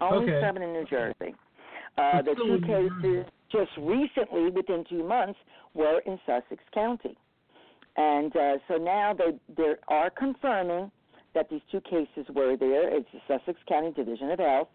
Only 0.00 0.32
Okay. 0.32 0.40
seven 0.40 0.62
in 0.62 0.72
New 0.72 0.84
Jersey. 0.84 1.34
Uh, 1.98 2.22
the 2.22 2.34
two 2.34 2.60
cases 2.66 3.26
just 3.52 3.70
recently, 3.78 4.50
within 4.50 4.84
two 4.88 5.06
months, 5.06 5.38
were 5.74 6.00
in 6.06 6.18
Sussex 6.24 6.62
County. 6.72 7.16
And 7.96 8.34
uh, 8.36 8.54
so 8.68 8.76
now 8.76 9.12
they 9.12 9.32
they 9.56 9.72
are 9.88 10.10
confirming 10.10 10.90
that 11.34 11.50
these 11.50 11.60
two 11.70 11.80
cases 11.82 12.26
were 12.34 12.56
there. 12.56 12.88
It's 12.96 13.08
the 13.12 13.20
Sussex 13.28 13.58
County 13.68 13.92
Division 13.92 14.30
of 14.30 14.38
Health, 14.38 14.68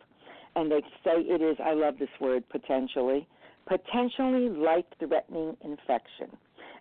and 0.55 0.71
they 0.71 0.81
say 1.03 1.21
it 1.21 1.41
is. 1.41 1.57
I 1.63 1.73
love 1.73 1.97
this 1.97 2.09
word 2.19 2.43
potentially, 2.49 3.27
potentially 3.67 4.49
life-threatening 4.49 5.57
infection, 5.63 6.37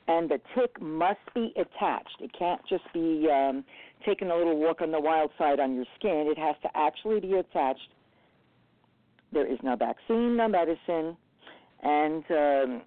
and 0.09 0.29
the 0.29 0.41
tick 0.55 0.81
must 0.81 1.21
be 1.35 1.53
attached. 1.57 2.17
It 2.21 2.33
can't 2.39 2.61
just 2.69 2.85
be 2.93 3.29
um, 3.33 3.65
taking 4.05 4.31
a 4.31 4.37
little 4.37 4.59
walk 4.59 4.81
on 4.83 4.91
the 4.91 5.01
wild 5.01 5.31
side 5.39 5.61
on 5.61 5.75
your 5.75 5.87
skin. 5.99 6.27
It 6.31 6.39
has 6.39 6.57
to 6.63 6.69
actually 6.75 7.21
be 7.21 7.35
attached. 7.35 7.89
There 9.35 9.51
is 9.51 9.59
no 9.63 9.77
vaccine, 9.77 10.37
no 10.37 10.49
medicine, 10.49 11.17
and 11.83 12.25
um, 12.31 12.83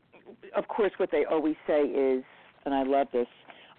of 0.56 0.68
course, 0.68 0.92
what 0.98 1.12
they 1.12 1.26
always 1.26 1.56
say 1.68 1.82
is, 1.82 2.24
and 2.66 2.74
I 2.74 2.84
love 2.84 3.08
this, 3.14 3.28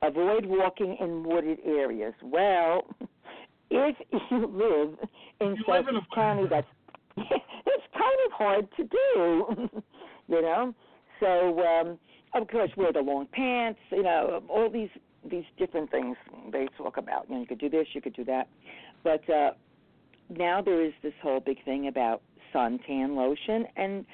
avoid 0.03 0.47
walking 0.47 0.97
in 1.01 1.25
wooded 1.25 1.59
areas. 1.65 2.15
Well, 2.23 2.83
if 3.71 3.97
you 4.31 4.47
live 4.47 4.99
in 5.41 5.57
You 5.57 5.65
live 5.67 5.85
Sussex 5.87 6.07
a- 6.13 6.15
County, 6.15 6.47
that's 6.49 6.67
it's 7.17 7.87
kind 7.93 8.19
of 8.27 8.33
hard 8.33 8.69
to 8.77 8.85
do, 8.85 9.83
you 10.29 10.43
know. 10.43 10.75
So, 11.21 11.61
um, 11.61 11.99
of 12.35 12.47
course, 12.49 12.71
wear 12.77 12.93
the 12.93 13.01
long 13.01 13.27
pants, 13.33 13.81
you 13.91 14.03
know, 14.03 14.43
all 14.49 14.71
these 14.71 14.91
these 15.29 15.45
different 15.59 15.91
things 15.91 16.17
they 16.53 16.69
talk 16.77 16.97
about. 16.97 17.29
You 17.29 17.35
know, 17.35 17.41
you 17.41 17.47
could 17.47 17.59
do 17.59 17.69
this, 17.69 17.89
you 17.93 18.01
could 18.01 18.15
do 18.15 18.25
that, 18.27 18.49
but 19.03 19.29
uh, 19.29 19.51
now 20.31 20.63
there 20.63 20.85
is 20.85 20.93
this 21.03 21.13
whole 21.23 21.41
big 21.41 21.65
thing 21.65 21.89
about 21.89 22.23
suntan 22.55 23.15
lotion 23.17 23.67
and 23.77 24.05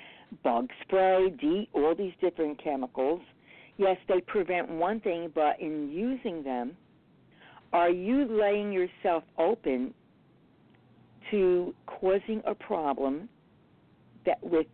bug 0.42 0.68
spray, 0.82 1.30
DEET, 1.40 1.68
all 1.72 1.94
these 1.94 2.12
different 2.20 2.62
chemicals. 2.62 3.20
Yes, 3.76 3.96
they 4.08 4.20
prevent 4.20 4.70
one 4.70 5.00
thing, 5.00 5.30
but 5.34 5.60
in 5.60 5.90
using 5.90 6.42
them, 6.42 6.76
are 7.72 7.90
you 7.90 8.24
laying 8.24 8.72
yourself 8.72 9.24
open 9.38 9.92
to 11.30 11.74
causing 11.86 12.42
a 12.46 12.54
problem 12.54 13.28
that 14.26 14.42
with 14.42 14.66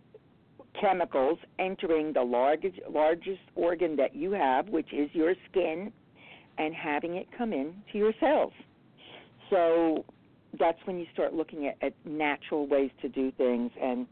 chemicals 0.80 1.38
entering 1.58 2.12
the 2.12 2.22
largest 2.22 2.78
largest 2.90 3.40
organ 3.54 3.96
that 3.96 4.14
you 4.14 4.32
have, 4.32 4.68
which 4.68 4.92
is 4.92 5.08
your 5.12 5.34
skin, 5.50 5.92
and 6.58 6.74
having 6.74 7.16
it 7.16 7.26
come 7.36 7.52
in 7.52 7.74
to 7.90 7.98
your 7.98 8.12
cells. 8.20 8.52
So 9.48 10.04
that's 10.58 10.78
when 10.84 10.98
you 10.98 11.06
start 11.12 11.34
looking 11.34 11.66
at, 11.66 11.76
at 11.82 11.94
natural 12.04 12.66
ways 12.66 12.90
to 13.02 13.08
do 13.08 13.30
things 13.32 13.70
and 13.80 14.06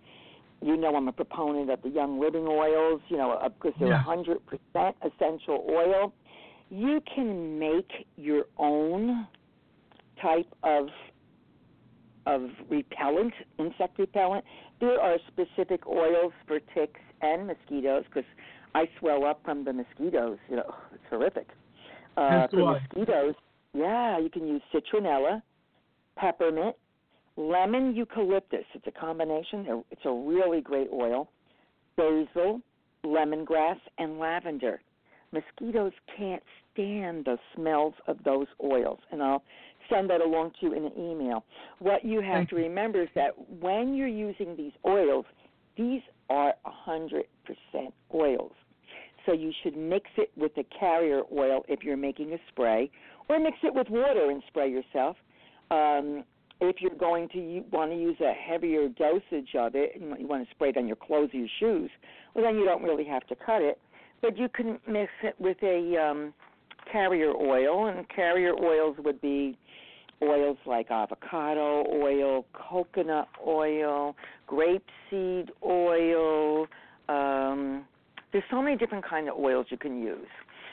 you 0.60 0.76
know 0.76 0.94
I'm 0.94 1.08
a 1.08 1.12
proponent 1.12 1.70
of 1.70 1.82
the 1.82 1.88
young 1.88 2.20
living 2.20 2.46
oils, 2.46 3.00
you 3.08 3.16
know, 3.16 3.38
because 3.60 3.78
they're 3.78 3.88
Yeah. 3.88 4.02
100% 4.04 4.94
essential 5.02 5.64
oil. 5.70 6.12
You 6.70 7.00
can 7.14 7.58
make 7.58 8.06
your 8.16 8.46
own 8.58 9.26
type 10.20 10.52
of 10.62 10.88
of 12.26 12.50
repellent, 12.68 13.32
insect 13.58 13.98
repellent. 13.98 14.44
There 14.80 15.00
are 15.00 15.16
specific 15.28 15.86
oils 15.86 16.32
for 16.46 16.60
ticks 16.74 17.00
and 17.22 17.46
mosquitoes 17.46 18.04
because 18.04 18.28
I 18.74 18.86
swell 18.98 19.24
up 19.24 19.40
from 19.44 19.64
the 19.64 19.72
mosquitoes. 19.72 20.36
You 20.50 20.56
know, 20.56 20.74
it's 20.92 21.02
horrific. 21.08 21.48
Uh, 22.18 22.46
for 22.48 22.56
mosquitoes, 22.74 23.34
yeah, 23.72 24.18
you 24.18 24.28
can 24.28 24.46
use 24.46 24.60
citronella, 24.74 25.40
peppermint, 26.18 26.76
lemon 27.36 27.94
eucalyptus. 27.94 28.64
It's 28.74 28.86
a 28.86 29.00
combination. 29.00 29.82
It's 29.90 30.04
a 30.04 30.12
really 30.12 30.60
great 30.60 30.88
oil. 30.92 31.30
Basil, 31.96 32.60
lemongrass, 33.04 33.78
and 33.98 34.18
lavender. 34.18 34.80
Mosquitoes 35.32 35.92
can't 36.16 36.42
stand 36.72 37.24
the 37.24 37.36
smells 37.54 37.94
of 38.06 38.16
those 38.24 38.46
oils, 38.64 38.98
and 39.12 39.22
I'll 39.22 39.42
send 39.90 40.08
that 40.10 40.20
along 40.20 40.52
to 40.60 40.66
you 40.66 40.72
in 40.72 40.84
an 40.84 40.92
email. 40.98 41.44
What 41.80 42.04
you 42.04 42.20
have 42.20 42.34
Thank 42.34 42.50
to 42.50 42.56
remember 42.56 43.02
is 43.02 43.08
that 43.14 43.32
when 43.60 43.94
you're 43.94 44.08
using 44.08 44.56
these 44.56 44.72
oils, 44.86 45.26
these 45.76 46.00
are 46.30 46.54
100% 46.88 47.24
oils. 48.14 48.52
So 49.26 49.32
you 49.32 49.52
should 49.62 49.76
mix 49.76 50.08
it 50.16 50.30
with 50.36 50.54
the 50.54 50.64
carrier 50.78 51.22
oil 51.36 51.64
if 51.68 51.82
you're 51.82 51.96
making 51.96 52.32
a 52.32 52.38
spray, 52.48 52.90
or 53.28 53.38
mix 53.38 53.58
it 53.62 53.74
with 53.74 53.88
water 53.90 54.30
and 54.30 54.42
spray 54.48 54.70
yourself. 54.70 55.16
Um, 55.70 56.24
if 56.60 56.76
you're 56.80 56.94
going 56.94 57.28
to 57.28 57.62
want 57.70 57.92
to 57.92 57.96
use 57.96 58.16
a 58.20 58.32
heavier 58.32 58.88
dosage 58.88 59.54
of 59.56 59.74
it, 59.74 59.92
and 59.94 60.18
you 60.18 60.26
want 60.26 60.44
to 60.44 60.50
spray 60.50 60.70
it 60.70 60.76
on 60.76 60.86
your 60.86 60.96
clothes 60.96 61.30
or 61.32 61.38
your 61.38 61.48
shoes, 61.60 61.90
well, 62.34 62.44
then 62.44 62.56
you 62.56 62.64
don't 62.64 62.82
really 62.82 63.04
have 63.04 63.26
to 63.28 63.36
cut 63.36 63.62
it. 63.62 63.78
But 64.20 64.36
you 64.36 64.48
can 64.48 64.80
mix 64.88 65.12
it 65.22 65.36
with 65.38 65.56
a 65.62 65.96
um, 65.96 66.34
carrier 66.90 67.32
oil, 67.32 67.86
and 67.86 68.08
carrier 68.08 68.54
oils 68.54 68.96
would 69.04 69.20
be 69.20 69.56
oils 70.22 70.58
like 70.66 70.90
avocado 70.90 71.86
oil, 71.92 72.44
coconut 72.52 73.28
oil, 73.46 74.16
grapeseed 74.48 75.50
oil. 75.64 76.66
Um, 77.08 77.84
there's 78.32 78.44
so 78.50 78.60
many 78.60 78.76
different 78.76 79.04
kind 79.04 79.28
of 79.28 79.36
oils 79.38 79.66
you 79.70 79.78
can 79.78 80.02
use. 80.02 80.26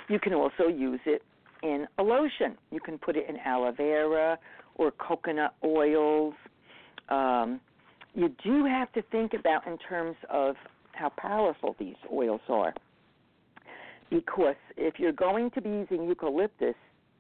You 0.10 0.20
can 0.20 0.34
also 0.34 0.68
use 0.68 1.00
it 1.06 1.22
in 1.64 1.88
a 1.98 2.04
lotion. 2.04 2.58
You 2.72 2.80
can 2.80 2.98
put 2.98 3.16
it 3.16 3.30
in 3.30 3.38
aloe 3.38 3.72
vera 3.72 4.38
or 4.76 4.92
coconut 4.92 5.56
oils. 5.64 6.34
Um, 7.10 7.60
you 8.14 8.34
do 8.44 8.66
have 8.66 8.92
to 8.94 9.02
think 9.12 9.34
about 9.34 9.68
in 9.68 9.78
terms 9.78 10.16
of 10.30 10.56
how 10.94 11.10
powerful 11.18 11.76
these 11.80 11.96
oils 12.12 12.42
are. 12.50 12.74
Because 14.10 14.56
if 14.78 15.00
you're 15.00 15.12
going 15.12 15.52
to 15.52 15.62
be 15.62 15.70
using 15.70 16.08
eucalyptus, 16.08 16.76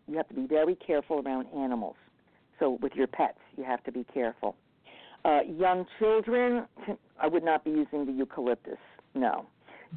you 0.07 0.15
have 0.17 0.27
to 0.29 0.35
be 0.35 0.45
very 0.47 0.75
careful 0.75 1.21
around 1.25 1.47
animals. 1.55 1.95
So 2.59 2.77
with 2.81 2.93
your 2.93 3.07
pets, 3.07 3.39
you 3.57 3.63
have 3.63 3.83
to 3.83 3.91
be 3.91 4.05
careful. 4.13 4.55
Uh, 5.25 5.39
young 5.57 5.85
children, 5.99 6.65
I 7.19 7.27
would 7.27 7.43
not 7.43 7.63
be 7.63 7.71
using 7.71 8.05
the 8.05 8.11
eucalyptus. 8.11 8.77
No. 9.13 9.47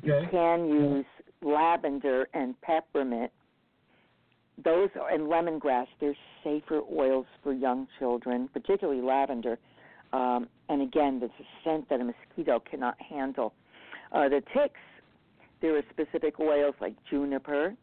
You 0.03 0.29
can 0.31 0.67
use 0.67 1.07
lavender 1.43 2.29
and 2.35 2.59
peppermint. 2.63 3.31
Those 4.65 4.89
and 5.11 5.23
lemongrass. 5.23 5.87
They're 6.01 6.17
safer 6.43 6.81
oils 6.93 7.27
for 7.43 7.53
young 7.53 7.87
children, 7.99 8.49
particularly 8.53 9.01
lavender. 9.01 9.59
Um, 10.13 10.49
and 10.69 10.83
again, 10.83 11.21
it's 11.23 11.33
a 11.39 11.45
scent 11.65 11.89
that 11.91 12.01
a 12.01 12.05
mosquito 12.05 12.61
cannot 12.69 12.97
handle. 13.01 13.53
Uh, 14.13 14.29
the 14.29 14.43
ticks, 14.55 14.81
there 15.61 15.77
are 15.77 15.83
specific 15.91 16.41
oils 16.41 16.75
like 16.81 16.95
juniper, 17.11 17.75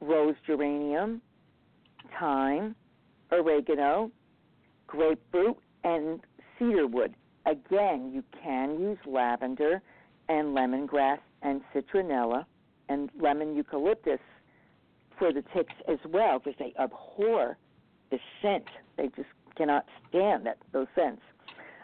rose 0.00 0.34
geranium, 0.46 1.20
thyme, 2.18 2.74
oregano, 3.30 4.10
grapefruit, 4.86 5.56
and 5.84 6.20
cedarwood. 6.58 7.14
Again, 7.46 8.10
you 8.12 8.22
can 8.42 8.80
use 8.80 8.98
lavender 9.06 9.82
and 10.28 10.56
lemongrass 10.56 11.18
and 11.42 11.60
citronella 11.74 12.44
and 12.88 13.10
lemon 13.20 13.54
eucalyptus 13.54 14.20
for 15.18 15.32
the 15.32 15.42
ticks 15.54 15.74
as 15.88 15.98
well 16.08 16.38
because 16.38 16.58
they 16.58 16.72
abhor 16.80 17.56
the 18.10 18.18
scent. 18.40 18.64
They 18.96 19.08
just 19.16 19.28
cannot 19.56 19.84
stand 20.08 20.46
that 20.46 20.58
those 20.72 20.86
scents. 20.94 21.22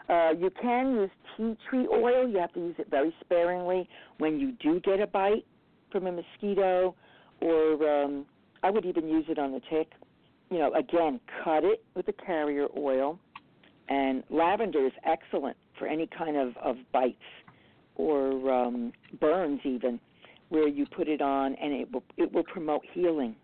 Uh, 0.07 0.31
you 0.37 0.51
can 0.61 0.93
use 0.93 1.09
tea 1.35 1.57
tree 1.69 1.87
oil. 1.91 2.27
You 2.27 2.37
have 2.37 2.53
to 2.53 2.59
use 2.59 2.75
it 2.77 2.89
very 2.89 3.13
sparingly 3.21 3.89
when 4.19 4.39
you 4.39 4.51
do 4.53 4.79
get 4.79 4.99
a 4.99 5.07
bite 5.07 5.45
from 5.91 6.07
a 6.07 6.11
mosquito, 6.11 6.95
or 7.41 8.03
um, 8.03 8.25
I 8.63 8.69
would 8.69 8.85
even 8.85 9.07
use 9.07 9.25
it 9.27 9.39
on 9.39 9.51
the 9.51 9.61
tick. 9.69 9.91
You 10.51 10.59
know, 10.59 10.73
again, 10.73 11.19
cut 11.43 11.63
it 11.63 11.83
with 11.95 12.07
a 12.07 12.13
carrier 12.13 12.67
oil. 12.77 13.19
And 13.89 14.23
lavender 14.29 14.85
is 14.85 14.91
excellent 15.05 15.57
for 15.77 15.87
any 15.87 16.07
kind 16.07 16.37
of, 16.37 16.55
of 16.57 16.77
bites 16.91 17.17
or 17.95 18.51
um, 18.51 18.91
burns, 19.19 19.61
even 19.63 19.99
where 20.49 20.67
you 20.67 20.85
put 20.85 21.07
it 21.07 21.21
on, 21.21 21.55
and 21.55 21.73
it 21.73 21.91
will 21.91 22.03
it 22.17 22.31
will 22.31 22.43
promote 22.43 22.81
healing. 22.93 23.35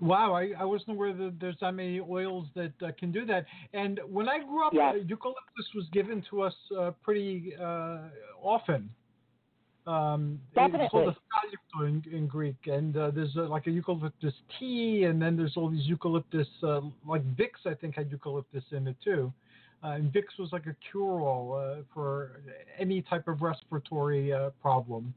Wow, 0.00 0.34
I, 0.34 0.52
I 0.58 0.64
wasn't 0.64 0.90
aware 0.90 1.12
that 1.12 1.34
there's 1.40 1.56
that 1.60 1.72
many 1.72 2.00
oils 2.00 2.46
that 2.54 2.72
uh, 2.82 2.90
can 2.98 3.12
do 3.12 3.24
that. 3.26 3.46
And 3.72 4.00
when 4.08 4.28
I 4.28 4.40
grew 4.40 4.66
up, 4.66 4.74
Yes. 4.74 4.96
uh, 4.96 5.04
eucalyptus 5.06 5.68
was 5.74 5.86
given 5.92 6.22
to 6.30 6.42
us 6.42 6.54
uh, 6.76 6.90
pretty 7.02 7.54
uh, 7.60 7.98
often. 8.42 8.90
Um, 9.86 10.40
It's 10.56 10.90
called 10.90 11.08
a 11.08 11.84
in, 11.84 12.02
in 12.10 12.26
Greek, 12.26 12.56
and 12.66 12.96
uh, 12.96 13.10
there's 13.10 13.36
uh, 13.36 13.42
like 13.42 13.66
a 13.66 13.70
eucalyptus 13.70 14.32
tea, 14.58 15.04
and 15.04 15.20
then 15.20 15.36
there's 15.36 15.56
all 15.56 15.68
these 15.68 15.86
eucalyptus, 15.86 16.48
uh, 16.62 16.80
like 17.06 17.22
Vicks, 17.36 17.66
I 17.66 17.74
think 17.74 17.96
had 17.96 18.10
eucalyptus 18.10 18.64
in 18.72 18.86
it 18.86 18.96
too. 19.04 19.32
Uh, 19.84 19.88
and 19.88 20.10
Vicks 20.12 20.38
was 20.38 20.48
like 20.50 20.66
a 20.66 20.74
cure-all 20.90 21.54
uh, 21.54 21.82
for 21.92 22.40
any 22.78 23.02
type 23.02 23.28
of 23.28 23.42
respiratory 23.42 24.32
uh, 24.32 24.50
problem. 24.62 25.12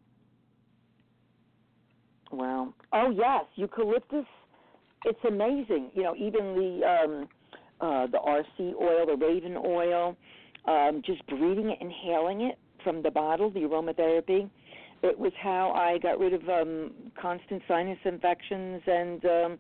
Wow. 2.32 2.74
Oh 2.92 3.10
yes, 3.10 3.46
eucalyptus. 3.56 4.26
It's 5.06 5.20
amazing. 5.26 5.92
You 5.94 6.04
know, 6.04 6.16
even 6.18 6.56
the 6.56 6.86
um, 6.86 7.30
uh, 7.80 8.08
the 8.08 8.18
RC 8.18 8.74
oil, 8.76 9.06
the 9.06 9.16
Raven 9.16 9.56
oil, 9.56 10.18
um, 10.66 11.02
just 11.06 11.26
breathing 11.28 11.70
it, 11.70 11.78
inhaling 11.80 12.42
it 12.42 12.58
from 12.84 13.02
the 13.02 13.12
bottle, 13.12 13.50
the 13.50 13.62
aromatherapy. 13.62 14.50
It 15.04 15.18
was 15.18 15.32
how 15.42 15.72
I 15.72 16.00
got 16.00 16.20
rid 16.20 16.34
of 16.34 16.42
um, 16.50 16.92
constant 17.20 17.62
sinus 17.68 18.00
infections 18.04 18.82
and 18.86 19.26
um, 19.26 19.60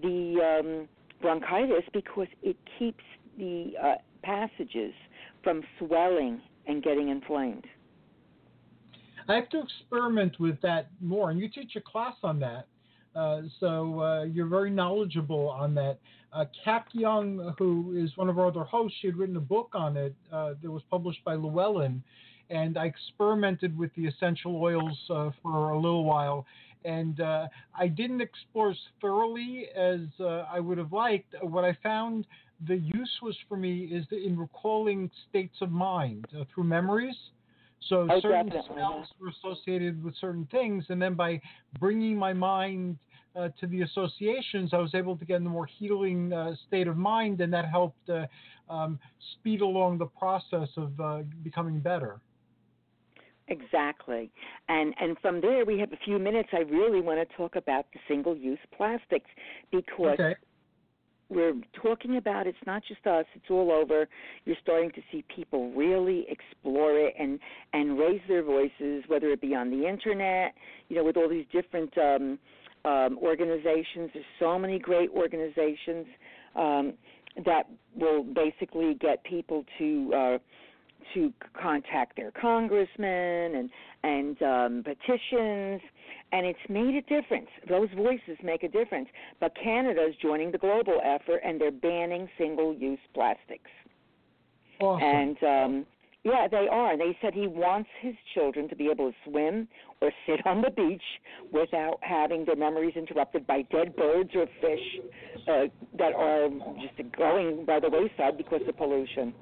the 0.00 0.60
um, 0.60 0.88
bronchitis 1.20 1.84
because 1.92 2.28
it 2.42 2.56
keeps 2.78 3.04
the 3.36 3.72
uh, 3.82 3.94
passages 4.22 4.92
from 5.42 5.62
swelling 5.78 6.40
and 6.66 6.82
getting 6.82 7.08
inflamed. 7.08 7.66
I 9.28 9.34
have 9.34 9.48
to 9.50 9.62
experiment 9.62 10.40
with 10.40 10.60
that 10.62 10.90
more, 11.00 11.30
and 11.30 11.38
you 11.38 11.48
teach 11.48 11.76
a 11.76 11.80
class 11.80 12.14
on 12.22 12.40
that. 12.40 12.66
Uh, 13.14 13.42
so 13.58 14.00
uh, 14.00 14.24
you're 14.24 14.46
very 14.46 14.70
knowledgeable 14.70 15.48
on 15.48 15.74
that. 15.74 15.98
Uh, 16.32 16.44
Young, 16.92 17.54
who 17.58 17.96
is 17.96 18.16
one 18.16 18.28
of 18.28 18.38
our 18.38 18.46
other 18.46 18.62
hosts, 18.62 18.96
she 19.00 19.08
had 19.08 19.16
written 19.16 19.36
a 19.36 19.40
book 19.40 19.70
on 19.74 19.96
it 19.96 20.14
uh, 20.32 20.54
that 20.62 20.70
was 20.70 20.82
published 20.90 21.24
by 21.24 21.34
Llewellyn, 21.34 22.02
and 22.50 22.78
I 22.78 22.86
experimented 22.86 23.76
with 23.76 23.90
the 23.96 24.06
essential 24.06 24.56
oils 24.56 24.98
uh, 25.10 25.30
for 25.42 25.70
a 25.70 25.76
little 25.76 26.04
while. 26.04 26.46
And 26.84 27.20
uh, 27.20 27.48
I 27.78 27.88
didn't 27.88 28.20
explore 28.20 28.70
as 28.70 28.76
thoroughly 29.00 29.66
as 29.76 30.00
uh, 30.18 30.44
I 30.50 30.60
would 30.60 30.78
have 30.78 30.92
liked. 30.92 31.34
What 31.42 31.64
I 31.64 31.76
found 31.82 32.26
the 32.66 32.76
use 32.76 33.18
was 33.22 33.36
for 33.48 33.56
me 33.56 33.84
is 33.84 34.04
in 34.10 34.38
recalling 34.38 35.10
states 35.28 35.56
of 35.60 35.70
mind 35.70 36.26
uh, 36.38 36.44
through 36.54 36.64
memories. 36.64 37.16
So 37.88 38.08
Oh, 38.10 38.20
certain 38.20 38.50
definitely, 38.50 38.60
smells 38.72 39.08
were 39.18 39.28
associated 39.30 40.04
with 40.04 40.14
certain 40.20 40.46
things, 40.50 40.84
and 40.90 41.00
then 41.00 41.14
by 41.14 41.40
bringing 41.78 42.16
my 42.16 42.32
mind 42.34 42.98
uh, 43.34 43.48
to 43.58 43.66
the 43.66 43.82
associations, 43.82 44.74
I 44.74 44.78
was 44.78 44.94
able 44.94 45.16
to 45.16 45.24
get 45.24 45.36
in 45.36 45.46
a 45.46 45.50
more 45.50 45.66
healing 45.66 46.32
uh, 46.32 46.54
state 46.68 46.88
of 46.88 46.96
mind, 46.98 47.40
and 47.40 47.52
that 47.54 47.68
helped 47.68 48.08
uh, 48.10 48.26
um, 48.68 48.98
speed 49.32 49.62
along 49.62 49.98
the 49.98 50.06
process 50.06 50.68
of 50.76 51.00
uh, 51.00 51.22
becoming 51.42 51.80
better. 51.80 52.20
Exactly. 53.48 54.30
And 54.68 54.94
and 55.00 55.18
from 55.20 55.40
there 55.40 55.64
we 55.64 55.78
have 55.80 55.92
a 55.92 55.96
few 56.04 56.18
minutes 56.18 56.50
I 56.52 56.60
really 56.60 57.00
want 57.00 57.26
to 57.28 57.36
talk 57.36 57.56
about 57.56 57.86
the 57.92 57.98
single 58.06 58.36
use 58.36 58.60
plastics 58.76 59.28
because 59.72 60.18
Okay. 60.20 60.34
We're 61.30 61.54
talking 61.80 62.16
about 62.16 62.46
it's 62.46 62.58
not 62.66 62.82
just 62.86 63.06
us, 63.06 63.24
it's 63.34 63.50
all 63.50 63.70
over. 63.72 64.08
You're 64.44 64.56
starting 64.62 64.90
to 64.92 65.00
see 65.10 65.24
people 65.34 65.72
really 65.72 66.26
explore 66.28 66.98
it 66.98 67.14
and 67.18 67.38
and 67.72 67.98
raise 67.98 68.20
their 68.28 68.42
voices 68.42 69.04
whether 69.06 69.28
it 69.30 69.40
be 69.40 69.54
on 69.54 69.70
the 69.70 69.88
internet, 69.88 70.54
you 70.88 70.96
know, 70.96 71.04
with 71.04 71.16
all 71.16 71.28
these 71.28 71.46
different 71.52 71.96
um 71.96 72.38
um 72.84 73.18
organizations. 73.22 74.10
There's 74.12 74.24
so 74.38 74.58
many 74.58 74.78
great 74.78 75.10
organizations 75.10 76.06
um 76.56 76.94
that 77.44 77.64
will 77.96 78.24
basically 78.24 78.94
get 78.94 79.22
people 79.24 79.64
to 79.78 80.12
uh 80.14 80.38
to 81.14 81.32
contact 81.60 82.16
their 82.16 82.30
congressmen 82.30 83.54
and 83.54 83.70
and 84.02 84.42
um, 84.42 84.82
petitions, 84.84 85.80
and 86.32 86.46
it's 86.46 86.58
made 86.68 86.94
a 86.94 87.02
difference. 87.02 87.48
Those 87.68 87.88
voices 87.96 88.38
make 88.42 88.62
a 88.62 88.68
difference. 88.68 89.08
But 89.40 89.52
Canada 89.62 90.06
is 90.08 90.14
joining 90.22 90.52
the 90.52 90.58
global 90.58 91.00
effort, 91.04 91.40
and 91.44 91.60
they're 91.60 91.70
banning 91.70 92.28
single-use 92.38 93.00
plastics. 93.12 93.70
Awesome. 94.80 95.02
And 95.02 95.42
um, 95.42 95.86
yeah, 96.22 96.48
they 96.50 96.66
are. 96.70 96.98
They 96.98 97.16
said 97.22 97.32
he 97.32 97.46
wants 97.46 97.88
his 98.00 98.14
children 98.34 98.68
to 98.68 98.76
be 98.76 98.88
able 98.90 99.10
to 99.10 99.16
swim 99.24 99.66
or 100.02 100.10
sit 100.26 100.46
on 100.46 100.60
the 100.60 100.70
beach 100.70 101.02
without 101.50 101.98
having 102.02 102.44
their 102.44 102.56
memories 102.56 102.94
interrupted 102.94 103.46
by 103.46 103.62
dead 103.62 103.96
birds 103.96 104.30
or 104.34 104.46
fish 104.60 105.00
uh, 105.48 105.64
that 105.98 106.12
are 106.14 106.48
just 106.80 107.16
going 107.16 107.64
by 107.64 107.80
the 107.80 107.88
wayside 107.88 108.36
because 108.36 108.60
of 108.68 108.76
pollution. 108.76 109.34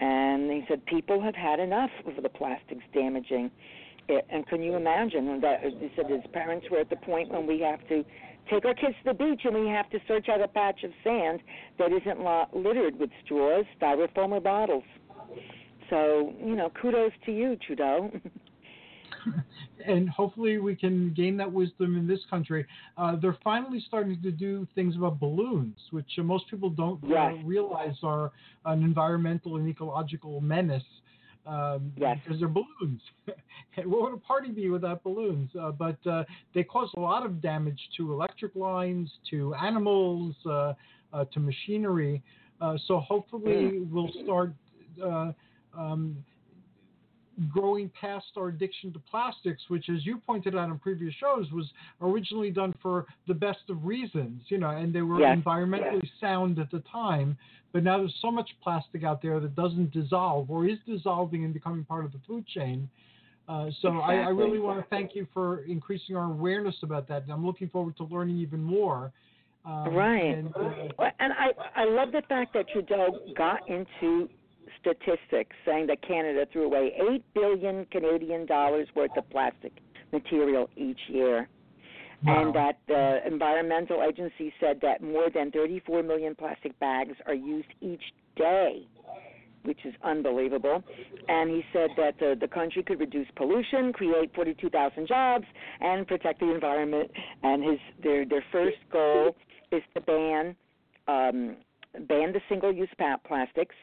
And 0.00 0.50
he 0.50 0.64
said 0.68 0.84
people 0.86 1.20
have 1.20 1.34
had 1.34 1.58
enough 1.60 1.90
of 2.06 2.22
the 2.22 2.28
plastics 2.28 2.84
damaging 2.94 3.50
it. 4.08 4.26
And 4.30 4.46
can 4.46 4.62
you 4.62 4.76
imagine 4.76 5.40
that? 5.40 5.62
He 5.62 5.90
said 5.96 6.10
his 6.10 6.22
parents 6.32 6.66
were 6.70 6.78
at 6.78 6.90
the 6.90 6.96
point 6.96 7.30
when 7.30 7.46
we 7.46 7.60
have 7.60 7.80
to 7.88 8.04
take 8.50 8.64
our 8.64 8.74
kids 8.74 8.94
to 9.04 9.12
the 9.12 9.14
beach 9.14 9.42
and 9.44 9.54
we 9.54 9.68
have 9.68 9.90
to 9.90 9.98
search 10.06 10.28
out 10.28 10.40
a 10.40 10.48
patch 10.48 10.82
of 10.84 10.90
sand 11.04 11.40
that 11.78 11.92
isn't 11.92 12.20
littered 12.54 12.98
with 12.98 13.10
straws, 13.24 13.64
styrofoam, 13.80 14.30
or 14.30 14.40
bottles. 14.40 14.84
So, 15.90 16.34
you 16.42 16.54
know, 16.54 16.70
kudos 16.80 17.12
to 17.26 17.32
you, 17.32 17.56
Trudeau. 17.56 18.10
and 19.86 20.08
hopefully 20.08 20.58
we 20.58 20.74
can 20.74 21.12
gain 21.14 21.36
that 21.36 21.50
wisdom 21.50 21.96
in 21.96 22.06
this 22.06 22.20
country. 22.30 22.66
Uh, 22.96 23.16
they're 23.16 23.38
finally 23.42 23.82
starting 23.86 24.20
to 24.22 24.30
do 24.30 24.66
things 24.74 24.96
about 24.96 25.18
balloons, 25.20 25.76
which 25.90 26.10
uh, 26.18 26.22
most 26.22 26.48
people 26.48 26.70
don't 26.70 27.02
uh, 27.04 27.06
realize 27.44 27.96
are 28.02 28.32
an 28.64 28.82
environmental 28.82 29.56
and 29.56 29.68
ecological 29.68 30.40
menace. 30.40 30.82
Um, 31.46 31.92
Yes. 31.96 32.18
Because 32.22 32.40
they're 32.40 32.48
balloons. 32.48 33.00
what 33.84 34.02
would 34.02 34.12
a 34.12 34.18
party 34.18 34.50
be 34.50 34.68
without 34.68 35.02
balloons? 35.02 35.50
Uh, 35.58 35.70
but 35.70 35.96
uh, 36.06 36.24
they 36.54 36.62
cause 36.62 36.90
a 36.96 37.00
lot 37.00 37.24
of 37.24 37.40
damage 37.40 37.80
to 37.96 38.12
electric 38.12 38.54
lines, 38.54 39.10
to 39.30 39.54
animals, 39.54 40.34
uh, 40.44 40.74
uh, 41.12 41.24
to 41.32 41.40
machinery. 41.40 42.22
Uh, 42.60 42.76
so 42.86 42.98
hopefully 43.00 43.80
we'll 43.90 44.10
start 44.24 44.52
uh, 45.02 45.32
um, 45.76 46.16
growing 47.52 47.90
past 48.00 48.26
our 48.36 48.48
addiction 48.48 48.92
to 48.92 48.98
plastics, 49.10 49.62
which, 49.68 49.88
as 49.88 50.04
you 50.04 50.18
pointed 50.26 50.56
out 50.56 50.68
in 50.68 50.78
previous 50.78 51.14
shows, 51.14 51.50
was 51.52 51.66
originally 52.00 52.50
done 52.50 52.74
for 52.82 53.06
the 53.26 53.34
best 53.34 53.60
of 53.68 53.84
reasons, 53.84 54.42
you 54.48 54.58
know, 54.58 54.70
and 54.70 54.92
they 54.92 55.02
were 55.02 55.20
Yes. 55.20 55.36
environmentally 55.36 56.08
sound 56.20 56.58
at 56.58 56.70
the 56.70 56.82
time. 56.90 57.36
But 57.72 57.84
now 57.84 57.98
there's 57.98 58.16
so 58.20 58.30
much 58.30 58.50
plastic 58.62 59.04
out 59.04 59.22
there 59.22 59.38
that 59.40 59.54
doesn't 59.54 59.92
dissolve 59.92 60.50
or 60.50 60.66
is 60.66 60.78
dissolving 60.86 61.44
and 61.44 61.54
becoming 61.54 61.84
part 61.84 62.04
of 62.04 62.12
the 62.12 62.18
food 62.26 62.46
chain. 62.46 62.88
Uh, 63.48 63.70
so 63.80 63.98
I, 63.98 64.12
I 64.12 64.12
Exactly. 64.14 64.44
really 64.44 64.58
want 64.58 64.78
to 64.78 64.86
thank 64.90 65.14
you 65.14 65.26
for 65.32 65.64
increasing 65.64 66.16
our 66.16 66.24
awareness 66.24 66.76
about 66.82 67.08
that. 67.08 67.22
And 67.22 67.32
I'm 67.32 67.46
looking 67.46 67.68
forward 67.68 67.96
to 67.98 68.04
learning 68.04 68.38
even 68.38 68.62
more. 68.62 69.12
Um, 69.64 69.94
Right. 69.94 70.36
And, 70.36 70.54
uh, 70.56 71.10
and 71.18 71.32
I 71.32 71.50
I 71.76 71.84
love 71.84 72.12
the 72.12 72.22
fact 72.28 72.52
that 72.54 72.68
Trudeau 72.68 73.18
got 73.36 73.68
into 73.68 74.28
statistics 74.80 75.54
saying 75.64 75.86
that 75.88 76.02
Canada 76.06 76.46
threw 76.52 76.64
away 76.64 76.92
eight 77.10 77.24
billion 77.34 77.84
Canadian 77.86 78.46
dollars 78.46 78.88
worth 78.94 79.16
of 79.16 79.28
plastic 79.30 79.72
material 80.12 80.68
each 80.76 81.00
year. 81.08 81.48
And 82.26 82.52
that 82.54 82.78
the 82.88 83.20
environmental 83.24 84.02
agency 84.02 84.52
said 84.58 84.80
that 84.82 85.00
more 85.00 85.30
than 85.32 85.52
34 85.52 86.02
million 86.02 86.34
plastic 86.34 86.76
bags 86.80 87.14
are 87.26 87.34
used 87.34 87.68
each 87.80 88.02
day 88.36 88.88
which 89.64 89.78
is 89.84 89.94
unbelievable. 90.02 90.82
And 91.28 91.50
he 91.50 91.62
said 91.72 91.90
that 91.96 92.18
the, 92.18 92.36
the 92.40 92.48
country 92.48 92.82
could 92.82 93.00
reduce 93.00 93.26
pollution, 93.36 93.92
create 93.92 94.34
42,000 94.34 95.06
jobs, 95.06 95.44
and 95.80 96.06
protect 96.06 96.40
the 96.40 96.52
environment. 96.52 97.10
And 97.42 97.62
his 97.62 97.78
their 98.02 98.24
their 98.24 98.44
first 98.50 98.78
goal 98.90 99.36
is 99.70 99.82
to 99.94 100.00
ban 100.00 100.56
um, 101.06 101.56
ban 102.06 102.32
the 102.32 102.40
single-use 102.48 102.88
plastics 103.26 103.74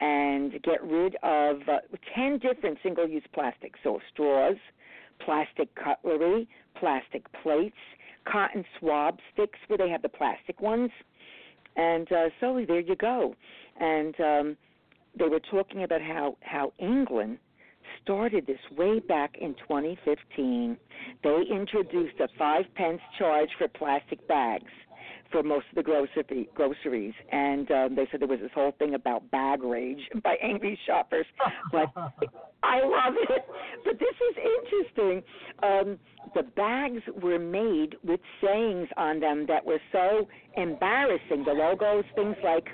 and 0.00 0.52
get 0.62 0.82
rid 0.82 1.16
of 1.22 1.56
uh, 1.68 1.78
10 2.14 2.38
different 2.38 2.78
single-use 2.82 3.24
plastics. 3.34 3.78
So 3.82 4.00
straws, 4.12 4.56
plastic 5.24 5.68
cutlery, 5.74 6.48
plastic 6.78 7.24
plates, 7.42 7.76
cotton 8.30 8.64
swab 8.78 9.18
sticks 9.32 9.58
where 9.66 9.78
they 9.78 9.88
have 9.90 10.02
the 10.02 10.08
plastic 10.08 10.60
ones. 10.60 10.90
And 11.76 12.10
uh, 12.10 12.30
so 12.40 12.64
there 12.66 12.80
you 12.80 12.96
go. 12.96 13.34
And 13.78 14.14
um, 14.20 14.56
they 15.18 15.28
were 15.28 15.40
talking 15.50 15.82
about 15.84 16.00
how 16.00 16.36
how 16.40 16.72
England 16.78 17.38
started 18.02 18.46
this 18.46 18.60
way 18.76 19.00
back 19.00 19.36
in 19.40 19.54
2015. 19.54 20.76
They 21.22 21.42
introduced 21.50 22.20
a 22.20 22.28
five 22.38 22.64
pence 22.74 23.00
charge 23.18 23.50
for 23.58 23.68
plastic 23.68 24.26
bags 24.28 24.70
for 25.30 25.42
most 25.42 25.66
of 25.70 25.76
the 25.76 25.82
grocery 25.82 26.48
groceries, 26.54 27.14
and 27.32 27.70
um, 27.70 27.94
they 27.94 28.06
said 28.10 28.20
there 28.20 28.28
was 28.28 28.40
this 28.40 28.50
whole 28.54 28.72
thing 28.78 28.94
about 28.94 29.30
bag 29.30 29.62
rage 29.62 30.00
by 30.22 30.36
angry 30.42 30.78
shoppers. 30.86 31.26
But 31.72 31.88
I 32.62 32.80
love 32.80 33.14
it. 33.28 33.44
But 33.84 33.98
this 33.98 34.14
is 34.30 34.36
interesting. 34.58 35.22
Um, 35.62 35.98
the 36.34 36.42
bags 36.42 37.02
were 37.22 37.38
made 37.38 37.96
with 38.04 38.20
sayings 38.42 38.88
on 38.96 39.20
them 39.20 39.46
that 39.48 39.64
were 39.64 39.80
so 39.92 40.28
embarrassing. 40.56 41.44
The 41.44 41.52
logos, 41.52 42.04
things 42.14 42.36
like 42.44 42.66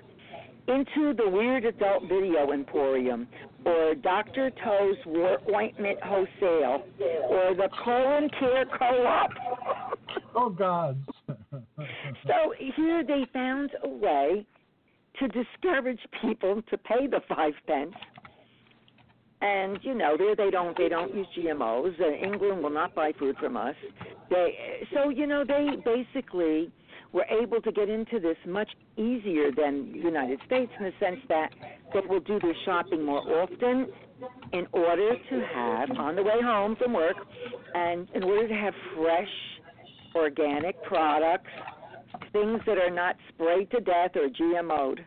into 0.69 1.15
the 1.15 1.29
Weird 1.29 1.65
Adult 1.65 2.03
Video 2.09 2.53
Emporium, 2.53 3.29
or 3.65 3.95
Dr. 3.95 4.51
Toe's 4.65 4.97
Wart 5.07 5.43
Ointment 5.55 5.99
Wholesale, 6.03 6.85
or 7.29 7.55
the 7.55 7.69
Colon 7.85 8.29
Care 8.41 8.65
Co-op. 8.67 9.31
Oh 10.35 10.51
God. 10.51 10.99
so 12.27 12.55
here 12.77 13.05
they 13.05 13.27
found 13.33 13.71
a 13.85 13.89
way 13.89 14.47
to 15.19 15.29
discourage 15.29 16.01
people 16.21 16.63
to 16.71 16.79
pay 16.79 17.07
the 17.07 17.21
five 17.29 17.55
pence. 17.67 17.95
And 19.43 19.79
you 19.83 19.95
know, 19.95 20.17
there 20.17 20.35
they 20.35 20.51
don't 20.51 20.77
they 20.77 20.89
don't 20.89 21.15
use 21.15 21.27
GMOs. 21.37 22.01
Uh, 22.01 22.11
England 22.11 22.63
will 22.63 22.71
not 22.71 22.95
buy 22.95 23.13
food 23.19 23.37
from 23.39 23.57
us. 23.57 23.75
They 24.31 24.87
so 24.95 25.11
you 25.11 25.27
know 25.27 25.45
they 25.45 25.69
basically 25.85 26.73
were 27.13 27.27
able 27.31 27.61
to 27.61 27.73
get 27.73 27.89
into 27.89 28.19
this 28.19 28.37
much 28.47 28.69
easier 28.97 29.51
than 29.51 29.93
the 29.93 29.99
United 29.99 30.41
States 30.47 30.73
in 30.79 30.85
the 30.85 30.93
sense 30.99 31.21
that 31.29 31.51
they 31.93 32.01
will 32.09 32.21
do 32.21 32.39
their 32.41 32.55
shopping 32.65 33.05
more 33.05 33.21
often 33.43 33.87
in 34.53 34.67
order 34.73 35.15
to 35.31 35.47
have 35.55 35.91
on 35.99 36.17
the 36.17 36.23
way 36.23 36.41
home 36.43 36.77
from 36.77 36.93
work 36.95 37.17
and 37.75 38.09
in 38.15 38.23
order 38.23 38.49
to 38.49 38.55
have 38.55 38.75
fresh 38.95 39.29
organic 40.17 40.83
products, 40.85 41.51
things 42.33 42.61
that 42.67 42.79
are 42.79 42.91
not 42.91 43.17
sprayed 43.29 43.71
to 43.71 43.81
death 43.81 44.13
or 44.17 44.29
GMO'd. 44.29 45.05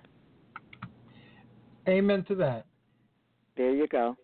Amen 1.88 2.24
to 2.28 2.36
that. 2.36 2.66
There 3.58 3.74
you 3.74 3.88
go. 3.88 4.16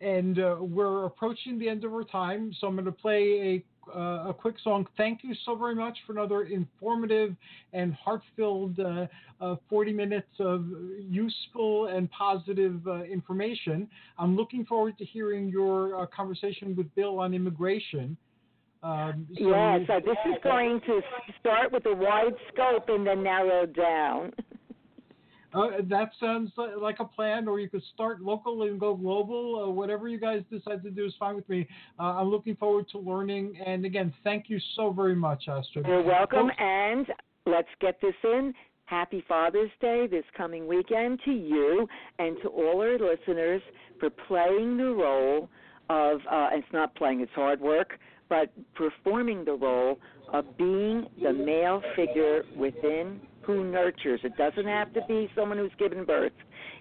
And 0.00 0.38
uh, 0.38 0.56
we're 0.60 1.06
approaching 1.06 1.58
the 1.58 1.68
end 1.68 1.84
of 1.84 1.92
our 1.92 2.04
time, 2.04 2.52
so 2.60 2.66
I'm 2.66 2.74
going 2.74 2.84
to 2.84 2.92
play 2.92 3.64
a, 3.88 3.98
uh, 3.98 4.28
a 4.30 4.34
quick 4.34 4.56
song. 4.62 4.86
Thank 4.96 5.20
you 5.22 5.34
so 5.44 5.54
very 5.54 5.74
much 5.74 5.96
for 6.06 6.12
another 6.12 6.44
informative 6.44 7.34
and 7.72 7.94
heart-filled 7.94 8.78
uh, 8.80 9.06
uh 9.40 9.56
40 9.70 9.92
minutes 9.92 10.28
of 10.38 10.66
useful 10.98 11.86
and 11.86 12.10
positive 12.10 12.86
uh, 12.86 13.04
information. 13.04 13.88
I'm 14.18 14.36
looking 14.36 14.66
forward 14.66 14.98
to 14.98 15.04
hearing 15.04 15.48
your 15.48 16.02
uh, 16.02 16.06
conversation 16.06 16.76
with 16.76 16.94
Bill 16.94 17.18
on 17.18 17.32
immigration. 17.32 18.16
Um, 18.82 19.26
so 19.38 19.48
yeah, 19.48 19.78
so 19.86 20.00
this 20.04 20.16
is 20.26 20.38
going 20.42 20.80
to 20.86 21.00
start 21.40 21.72
with 21.72 21.86
a 21.86 21.94
wide 21.94 22.34
scope 22.52 22.88
and 22.88 23.06
then 23.06 23.22
narrow 23.22 23.66
down. 23.66 24.32
Uh, 25.54 25.68
that 25.88 26.10
sounds 26.20 26.52
like 26.78 26.96
a 27.00 27.04
plan, 27.04 27.48
or 27.48 27.58
you 27.58 27.68
could 27.68 27.82
start 27.94 28.20
local 28.20 28.64
and 28.64 28.78
go 28.78 28.94
global. 28.94 29.64
Uh, 29.64 29.70
whatever 29.70 30.06
you 30.06 30.20
guys 30.20 30.42
decide 30.50 30.82
to 30.82 30.90
do 30.90 31.06
is 31.06 31.14
fine 31.18 31.34
with 31.34 31.48
me. 31.48 31.66
Uh, 31.98 32.02
I'm 32.02 32.28
looking 32.28 32.56
forward 32.56 32.86
to 32.92 32.98
learning. 32.98 33.56
And 33.64 33.86
again, 33.86 34.12
thank 34.22 34.50
you 34.50 34.58
so 34.74 34.92
very 34.92 35.14
much, 35.14 35.44
Astrid. 35.48 35.86
You're 35.86 36.02
welcome. 36.02 36.50
And 36.58 37.06
let's 37.46 37.68
get 37.80 38.00
this 38.02 38.14
in. 38.22 38.52
Happy 38.84 39.24
Father's 39.26 39.70
Day 39.80 40.06
this 40.06 40.24
coming 40.36 40.68
weekend 40.68 41.20
to 41.24 41.32
you 41.32 41.88
and 42.18 42.36
to 42.42 42.48
all 42.48 42.80
our 42.82 42.98
listeners 42.98 43.62
for 43.98 44.10
playing 44.10 44.76
the 44.76 44.84
role 44.84 45.48
of, 45.88 46.20
uh, 46.30 46.50
it's 46.52 46.66
not 46.72 46.94
playing, 46.96 47.20
it's 47.20 47.32
hard 47.32 47.60
work, 47.60 47.98
but 48.28 48.50
performing 48.74 49.44
the 49.44 49.52
role 49.52 49.98
of 50.32 50.56
being 50.56 51.06
the 51.22 51.32
male 51.32 51.82
figure 51.94 52.42
within 52.56 53.20
who 53.42 53.64
nurtures. 53.64 54.20
It 54.24 54.36
doesn't 54.36 54.66
have 54.66 54.92
to 54.94 55.00
be 55.06 55.30
someone 55.36 55.58
who's 55.58 55.70
given 55.78 56.04
birth. 56.04 56.32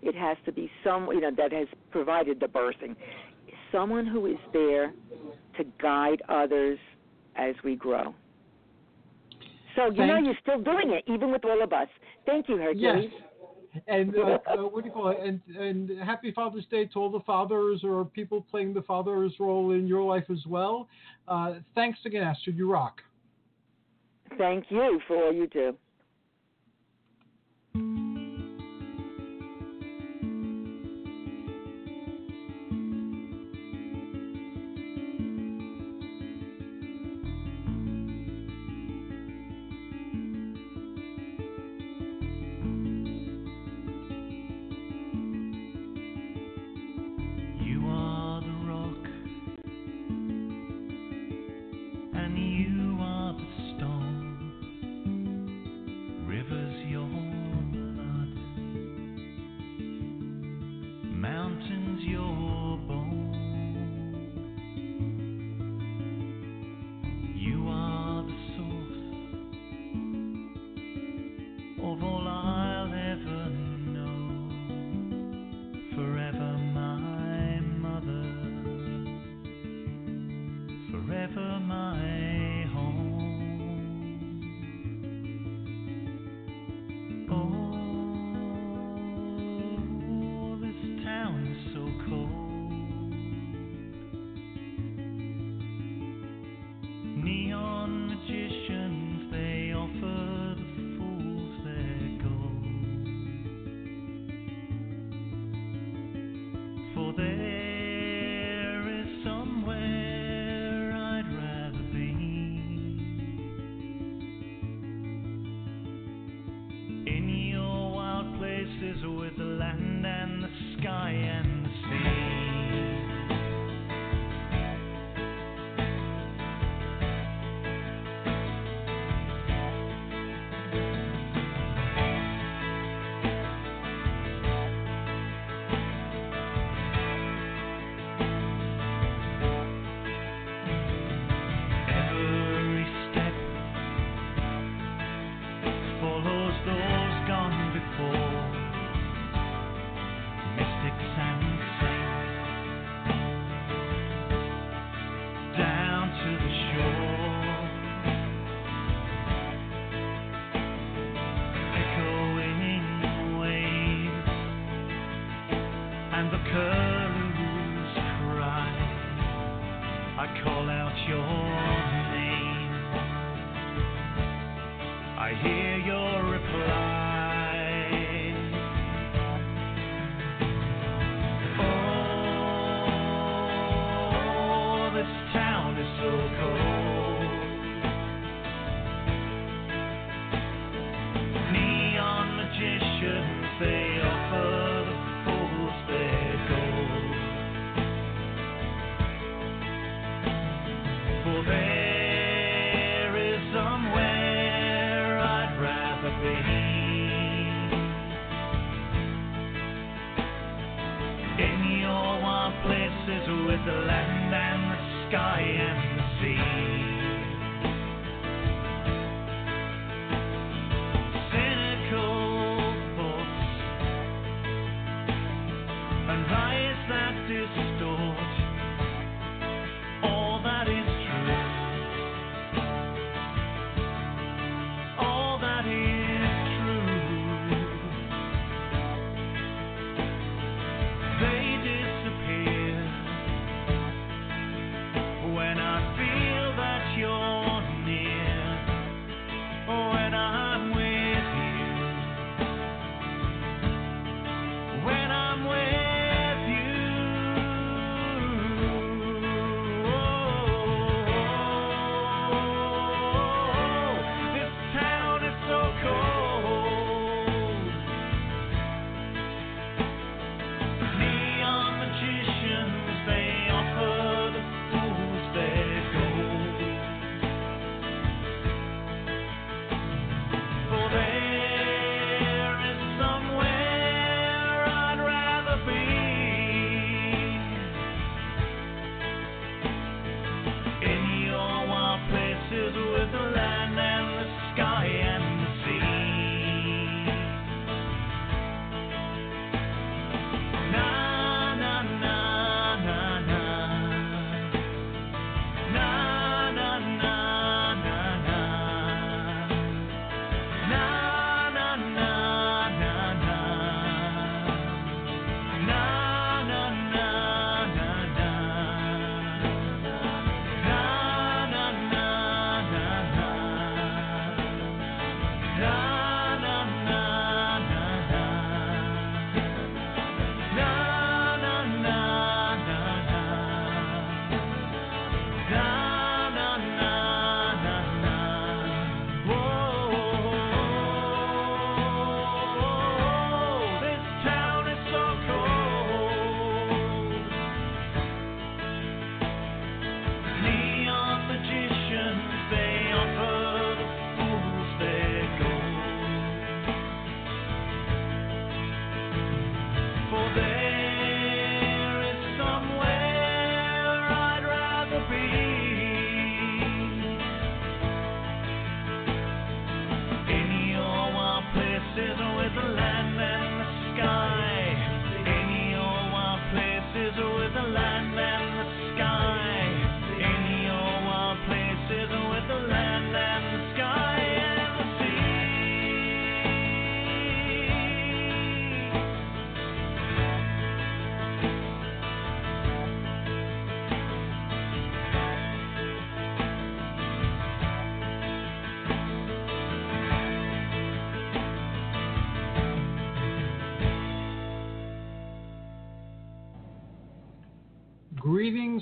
It 0.01 0.15
has 0.15 0.37
to 0.45 0.51
be 0.51 0.69
someone 0.83 1.15
you 1.15 1.21
know 1.21 1.31
that 1.37 1.53
has 1.53 1.67
provided 1.91 2.39
the 2.39 2.47
birthing. 2.47 2.95
Someone 3.71 4.05
who 4.05 4.25
is 4.25 4.37
there 4.51 4.93
to 5.57 5.63
guide 5.81 6.21
others 6.27 6.79
as 7.35 7.55
we 7.63 7.75
grow. 7.75 8.15
So 9.75 9.87
you 9.87 9.97
Thank 9.97 10.09
know 10.09 10.17
you're 10.17 10.37
still 10.41 10.61
doing 10.61 10.91
it, 10.91 11.03
even 11.11 11.31
with 11.31 11.43
all 11.45 11.61
of 11.61 11.73
us. 11.73 11.87
Thank 12.25 12.47
you, 12.49 12.57
Hercules. 12.57 13.09
Yes. 13.11 13.21
And 13.87 14.15
uh, 14.15 14.39
uh, 14.47 14.57
what 14.63 14.83
do 14.83 14.89
you 14.89 14.93
call 14.93 15.09
it? 15.09 15.19
And 15.21 15.41
and 15.57 15.99
happy 15.99 16.31
Father's 16.31 16.65
Day 16.67 16.85
to 16.85 16.99
all 16.99 17.11
the 17.11 17.19
fathers 17.21 17.81
or 17.83 18.05
people 18.05 18.45
playing 18.49 18.73
the 18.73 18.81
father's 18.81 19.33
role 19.39 19.71
in 19.71 19.87
your 19.87 20.03
life 20.03 20.25
as 20.31 20.45
well. 20.47 20.87
Uh, 21.27 21.55
thanks 21.73 21.99
again, 22.05 22.23
Astrid. 22.23 22.57
You 22.57 22.71
rock. 22.71 23.01
Thank 24.37 24.65
you 24.69 24.99
for 25.07 25.17
all 25.17 25.33
you 25.33 25.47
do. 25.47 25.75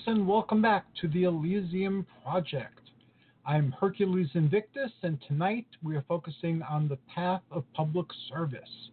And 0.06 0.28
welcome 0.28 0.62
back 0.62 0.86
to 1.00 1.08
the 1.08 1.24
Elysium 1.24 2.06
Project. 2.26 2.82
I'm 3.46 3.72
Hercules 3.80 4.28
Invictus, 4.34 4.92
and 5.02 5.18
tonight 5.30 5.66
we 5.82 5.96
are 5.96 6.04
focusing 6.10 6.62
on 6.64 6.90
the 6.90 6.98
path 7.16 7.42
of 7.52 7.64
public 7.74 8.08
service. 8.28 8.90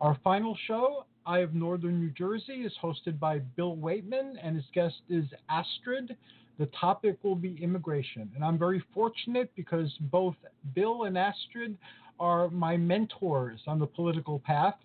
Our 0.00 0.16
final 0.24 0.56
show, 0.66 1.04
Eye 1.26 1.40
of 1.40 1.54
Northern 1.54 2.00
New 2.00 2.08
Jersey, 2.10 2.62
is 2.64 2.72
hosted 2.82 3.20
by 3.20 3.40
Bill 3.40 3.76
Weightman, 3.76 4.36
and 4.42 4.56
his 4.56 4.64
guest 4.72 4.94
is 5.10 5.26
Astrid. 5.50 6.16
The 6.58 6.66
topic 6.80 7.18
will 7.22 7.36
be 7.36 7.62
immigration. 7.62 8.30
And 8.34 8.42
I'm 8.42 8.58
very 8.58 8.82
fortunate 8.94 9.50
because 9.54 9.92
both 10.10 10.36
Bill 10.74 11.04
and 11.04 11.18
Astrid 11.18 11.76
are 12.18 12.48
my 12.48 12.74
mentors 12.78 13.60
on 13.66 13.78
the 13.78 13.86
political 13.86 14.38
path, 14.38 14.76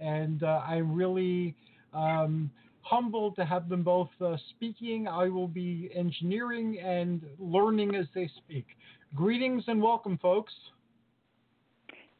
and 0.00 0.42
uh, 0.44 0.62
I'm 0.66 0.94
really 0.94 1.54
um, 1.92 2.50
humbled 2.90 3.36
to 3.36 3.44
have 3.44 3.68
them 3.68 3.84
both 3.84 4.10
uh, 4.20 4.36
speaking. 4.50 5.06
I 5.06 5.28
will 5.28 5.46
be 5.46 5.90
engineering 5.94 6.78
and 6.84 7.22
learning 7.38 7.94
as 7.94 8.06
they 8.14 8.28
speak. 8.38 8.66
Greetings 9.14 9.62
and 9.68 9.80
welcome, 9.80 10.18
folks. 10.20 10.52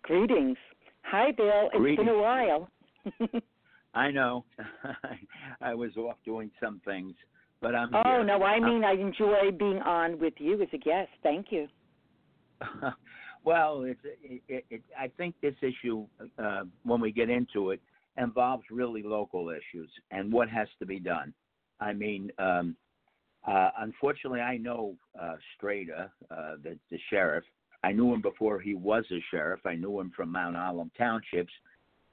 Greetings. 0.03 0.57
Hi, 1.03 1.33
Bill. 1.33 1.69
It's 1.73 1.77
Greetings. 1.77 2.07
been 2.07 2.15
a 2.15 2.19
while. 2.19 2.69
I 3.95 4.13
know. 4.13 4.45
I 5.61 5.75
was 5.75 5.97
off 5.97 6.17
doing 6.25 6.53
some 6.63 6.81
things, 6.85 7.15
but 7.61 7.75
I'm 7.75 7.93
oh, 7.93 8.03
here. 8.05 8.25
no, 8.25 8.43
I 8.45 8.61
mean, 8.61 8.85
I 8.85 8.93
enjoy 8.93 9.51
being 9.59 9.79
on 9.79 10.21
with 10.21 10.35
you 10.39 10.63
as 10.63 10.69
a 10.73 10.79
guest. 10.79 11.11
Thank 11.25 11.47
you. 11.51 11.67
well, 13.45 13.83
it's, 13.83 14.01
it, 14.23 14.43
it, 14.49 14.65
it, 14.71 14.83
I 14.99 15.11
think 15.17 15.35
this 15.43 15.55
issue, 15.63 16.07
uh, 16.39 16.63
when 16.85 17.01
we 17.01 17.11
get 17.11 17.29
into 17.29 17.71
it, 17.71 17.81
involves 18.21 18.65
really 18.71 19.03
local 19.03 19.51
issues 19.51 19.91
and 20.11 20.33
what 20.33 20.49
has 20.49 20.69
to 20.79 20.87
be 20.87 21.01
done. 21.01 21.33
I 21.81 21.93
mean, 21.93 22.31
um, 22.39 22.77
uh, 23.47 23.71
unfortunately, 23.79 24.41
I 24.41 24.57
know 24.59 24.95
uh, 25.21 25.37
Strada, 25.57 26.13
uh, 26.31 26.57
the, 26.63 26.79
the 26.91 26.99
sheriff. 27.09 27.45
I 27.83 27.93
knew 27.93 28.13
him 28.13 28.21
before 28.21 28.61
he 28.61 28.75
was 28.75 29.05
a 29.11 29.25
sheriff. 29.31 29.61
I 29.65 29.75
knew 29.75 29.99
him 30.01 30.13
from 30.15 30.31
Mount 30.31 30.57
Olive 30.57 30.91
Townships 30.99 31.53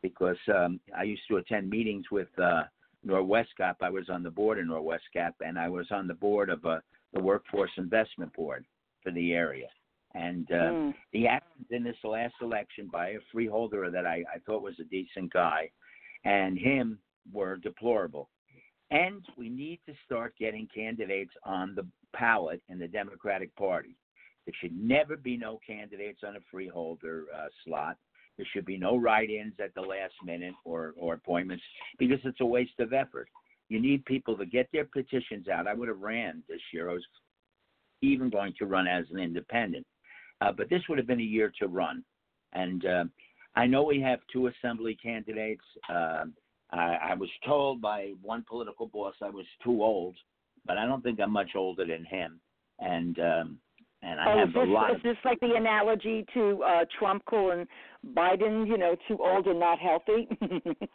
because 0.02 0.38
um, 0.56 0.80
I 0.98 1.04
used 1.04 1.24
to 1.28 1.38
attend 1.38 1.70
meetings 1.70 2.06
with 2.12 2.30
uh, 2.42 2.64
Norwest 3.06 3.48
Cap. 3.58 3.78
I 3.82 3.90
was 3.90 4.10
on 4.10 4.24
the 4.24 4.32
board 4.32 4.60
of 4.60 4.66
Norwescap, 4.66 5.34
and 5.42 5.60
I 5.60 5.68
was 5.68 5.88
on 5.92 6.08
the 6.08 6.14
board 6.14 6.50
of 6.50 6.66
uh, 6.66 6.80
the 7.14 7.22
Workforce 7.22 7.72
Investment 7.78 8.34
Board 8.34 8.66
for 9.04 9.12
the 9.12 9.34
area. 9.34 9.68
And 10.14 10.50
uh, 10.52 10.72
Mm. 10.72 10.94
the 11.12 11.28
actions 11.28 11.68
in 11.70 11.84
this 11.84 11.98
last 12.04 12.34
election 12.42 12.90
by 12.92 13.10
a 13.10 13.20
freeholder 13.32 13.92
that 13.92 14.08
I, 14.08 14.24
I 14.34 14.40
thought 14.46 14.62
was 14.64 14.80
a 14.80 14.86
decent 14.86 15.34
guy 15.34 15.70
and 16.28 16.58
him 16.60 17.00
were 17.32 17.56
deplorable. 17.56 18.30
And 18.92 19.26
we 19.38 19.50
need 19.50 19.80
to 19.86 19.94
start 20.06 20.34
getting 20.38 20.68
candidates 20.74 21.32
on 21.44 21.74
the 21.74 21.88
ballot 22.18 22.62
in 22.70 22.78
the 22.80 22.88
Democratic 22.88 23.56
Party. 23.56 23.96
There 24.46 24.54
should 24.62 24.78
never 24.78 25.16
be 25.16 25.38
no 25.38 25.60
candidates 25.66 26.22
on 26.26 26.36
a 26.36 26.40
freeholder 26.52 27.26
uh, 27.34 27.48
slot. 27.64 27.98
There 28.38 28.48
should 28.54 28.66
be 28.66 28.78
no 28.78 28.98
write 28.98 29.30
ins 29.30 29.54
at 29.60 29.74
the 29.74 29.82
last 29.82 30.14
minute 30.24 30.54
or, 30.64 30.94
or 30.98 31.16
appointments 31.16 31.64
because 31.98 32.20
it's 32.24 32.42
a 32.42 32.46
waste 32.46 32.80
of 32.80 32.94
effort. 32.94 33.30
You 33.70 33.82
need 33.82 34.06
people 34.06 34.38
to 34.38 34.46
get 34.46 34.70
their 34.72 34.86
petitions 34.86 35.48
out. 35.48 35.68
I 35.68 35.74
would 35.74 35.90
have 35.90 36.00
ran 36.00 36.44
this 36.48 36.62
year. 36.74 36.90
I 36.90 36.94
was 36.94 37.06
even 38.02 38.30
going 38.30 38.54
to 38.60 38.66
run 38.66 38.88
as 38.88 39.06
an 39.12 39.20
independent, 39.20 39.86
uh, 40.42 40.52
but 40.52 40.70
this 40.70 40.82
would 40.88 40.98
have 40.98 41.08
been 41.08 41.20
a 41.20 41.24
year 41.24 41.52
to 41.60 41.68
run. 41.68 42.04
And 42.54 42.86
uh, 42.86 43.04
I 43.58 43.66
know 43.66 43.84
we 43.84 44.00
have 44.02 44.20
two 44.32 44.48
assembly 44.48 44.96
candidates. 45.02 45.64
Uh, 45.90 46.26
I, 46.72 46.98
I 47.10 47.14
was 47.16 47.30
told 47.46 47.82
by 47.82 48.12
one 48.22 48.46
political 48.48 48.88
boss 48.88 49.16
I 49.24 49.30
was 49.30 49.46
too 49.64 49.82
old, 49.82 50.16
but 50.66 50.78
I 50.78 50.86
don't 50.86 51.02
think 51.02 51.20
I'm 51.20 51.32
much 51.32 51.52
older 51.56 51.86
than 51.86 52.06
him. 52.06 52.40
And 52.80 53.18
um, 53.20 53.58
and 54.04 54.20
I 54.20 54.34
oh, 54.34 54.40
have 54.40 54.54
this, 54.54 54.64
a 54.64 54.66
lot. 54.66 54.92
is 54.92 55.02
this 55.04 55.18
like 55.26 55.40
the 55.40 55.56
analogy 55.56 56.24
to 56.36 56.64
uh, 56.64 56.86
Trump 57.00 57.26
calling 57.26 57.66
Biden, 58.16 58.68
you 58.68 58.78
know, 58.78 58.96
too 59.08 59.18
old 59.20 59.48
and 59.48 59.60
not 59.60 59.80
healthy? 59.80 60.28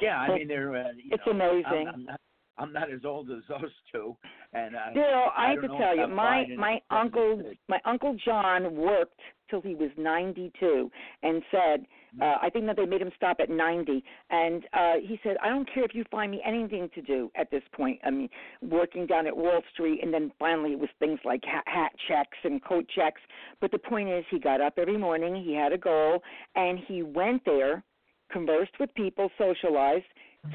yeah, 0.00 0.16
I 0.18 0.34
mean 0.34 0.48
they're. 0.48 0.74
Uh, 0.74 0.92
you 0.96 1.10
it's 1.12 1.22
know, 1.26 1.32
amazing. 1.32 1.88
I'm, 1.88 1.94
I'm, 1.94 2.04
not, 2.06 2.20
I'm 2.58 2.72
not 2.72 2.90
as 2.90 3.04
old 3.04 3.30
as 3.30 3.42
those 3.48 3.70
two, 3.92 4.16
and 4.52 4.76
uh, 4.76 4.92
Bill, 4.94 5.02
I, 5.36 5.46
I 5.46 5.50
have 5.50 5.62
to 5.62 5.68
tell 5.68 5.96
you, 5.96 6.06
my 6.08 6.44
my 6.56 6.80
uncle 6.90 7.42
my 7.68 7.80
uncle 7.84 8.16
John 8.24 8.74
worked 8.74 9.20
till 9.50 9.60
he 9.60 9.74
was 9.74 9.90
92 9.98 10.90
and 11.22 11.42
said, 11.50 11.84
uh, 12.20 12.36
I 12.42 12.50
think 12.50 12.66
that 12.66 12.76
they 12.76 12.86
made 12.86 13.02
him 13.02 13.10
stop 13.16 13.38
at 13.40 13.50
90, 13.50 14.02
and 14.30 14.64
uh, 14.72 14.94
he 15.02 15.18
said, 15.22 15.36
I 15.42 15.48
don't 15.48 15.68
care 15.72 15.84
if 15.84 15.94
you 15.94 16.04
find 16.10 16.30
me 16.30 16.42
anything 16.44 16.88
to 16.94 17.02
do 17.02 17.30
at 17.36 17.50
this 17.50 17.62
point. 17.72 18.00
I 18.04 18.10
mean, 18.10 18.28
working 18.62 19.06
down 19.06 19.26
at 19.26 19.36
Wall 19.36 19.60
Street, 19.72 20.00
and 20.02 20.12
then 20.12 20.32
finally 20.38 20.72
it 20.72 20.78
was 20.78 20.88
things 20.98 21.18
like 21.24 21.44
hat, 21.44 21.64
hat 21.66 21.92
checks 22.08 22.38
and 22.44 22.62
coat 22.64 22.86
checks. 22.94 23.20
But 23.60 23.70
the 23.70 23.78
point 23.78 24.08
is, 24.08 24.24
he 24.30 24.38
got 24.38 24.60
up 24.60 24.74
every 24.76 24.98
morning, 24.98 25.42
he 25.44 25.54
had 25.54 25.72
a 25.72 25.78
goal, 25.78 26.20
and 26.56 26.78
he 26.86 27.02
went 27.02 27.44
there, 27.44 27.84
conversed 28.32 28.72
with 28.80 28.92
people, 28.94 29.28
socialized, 29.38 30.04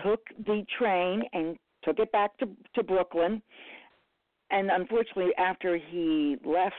took 0.04 0.22
the 0.46 0.66
train, 0.80 1.24
and 1.34 1.58
took 1.86 1.99
it 1.99 2.12
back 2.12 2.38
to 2.40 2.49
to 2.74 2.84
Brooklyn 2.84 3.41
and 4.52 4.70
unfortunately 4.72 5.32
after 5.38 5.78
he 5.78 6.38
left 6.45 6.74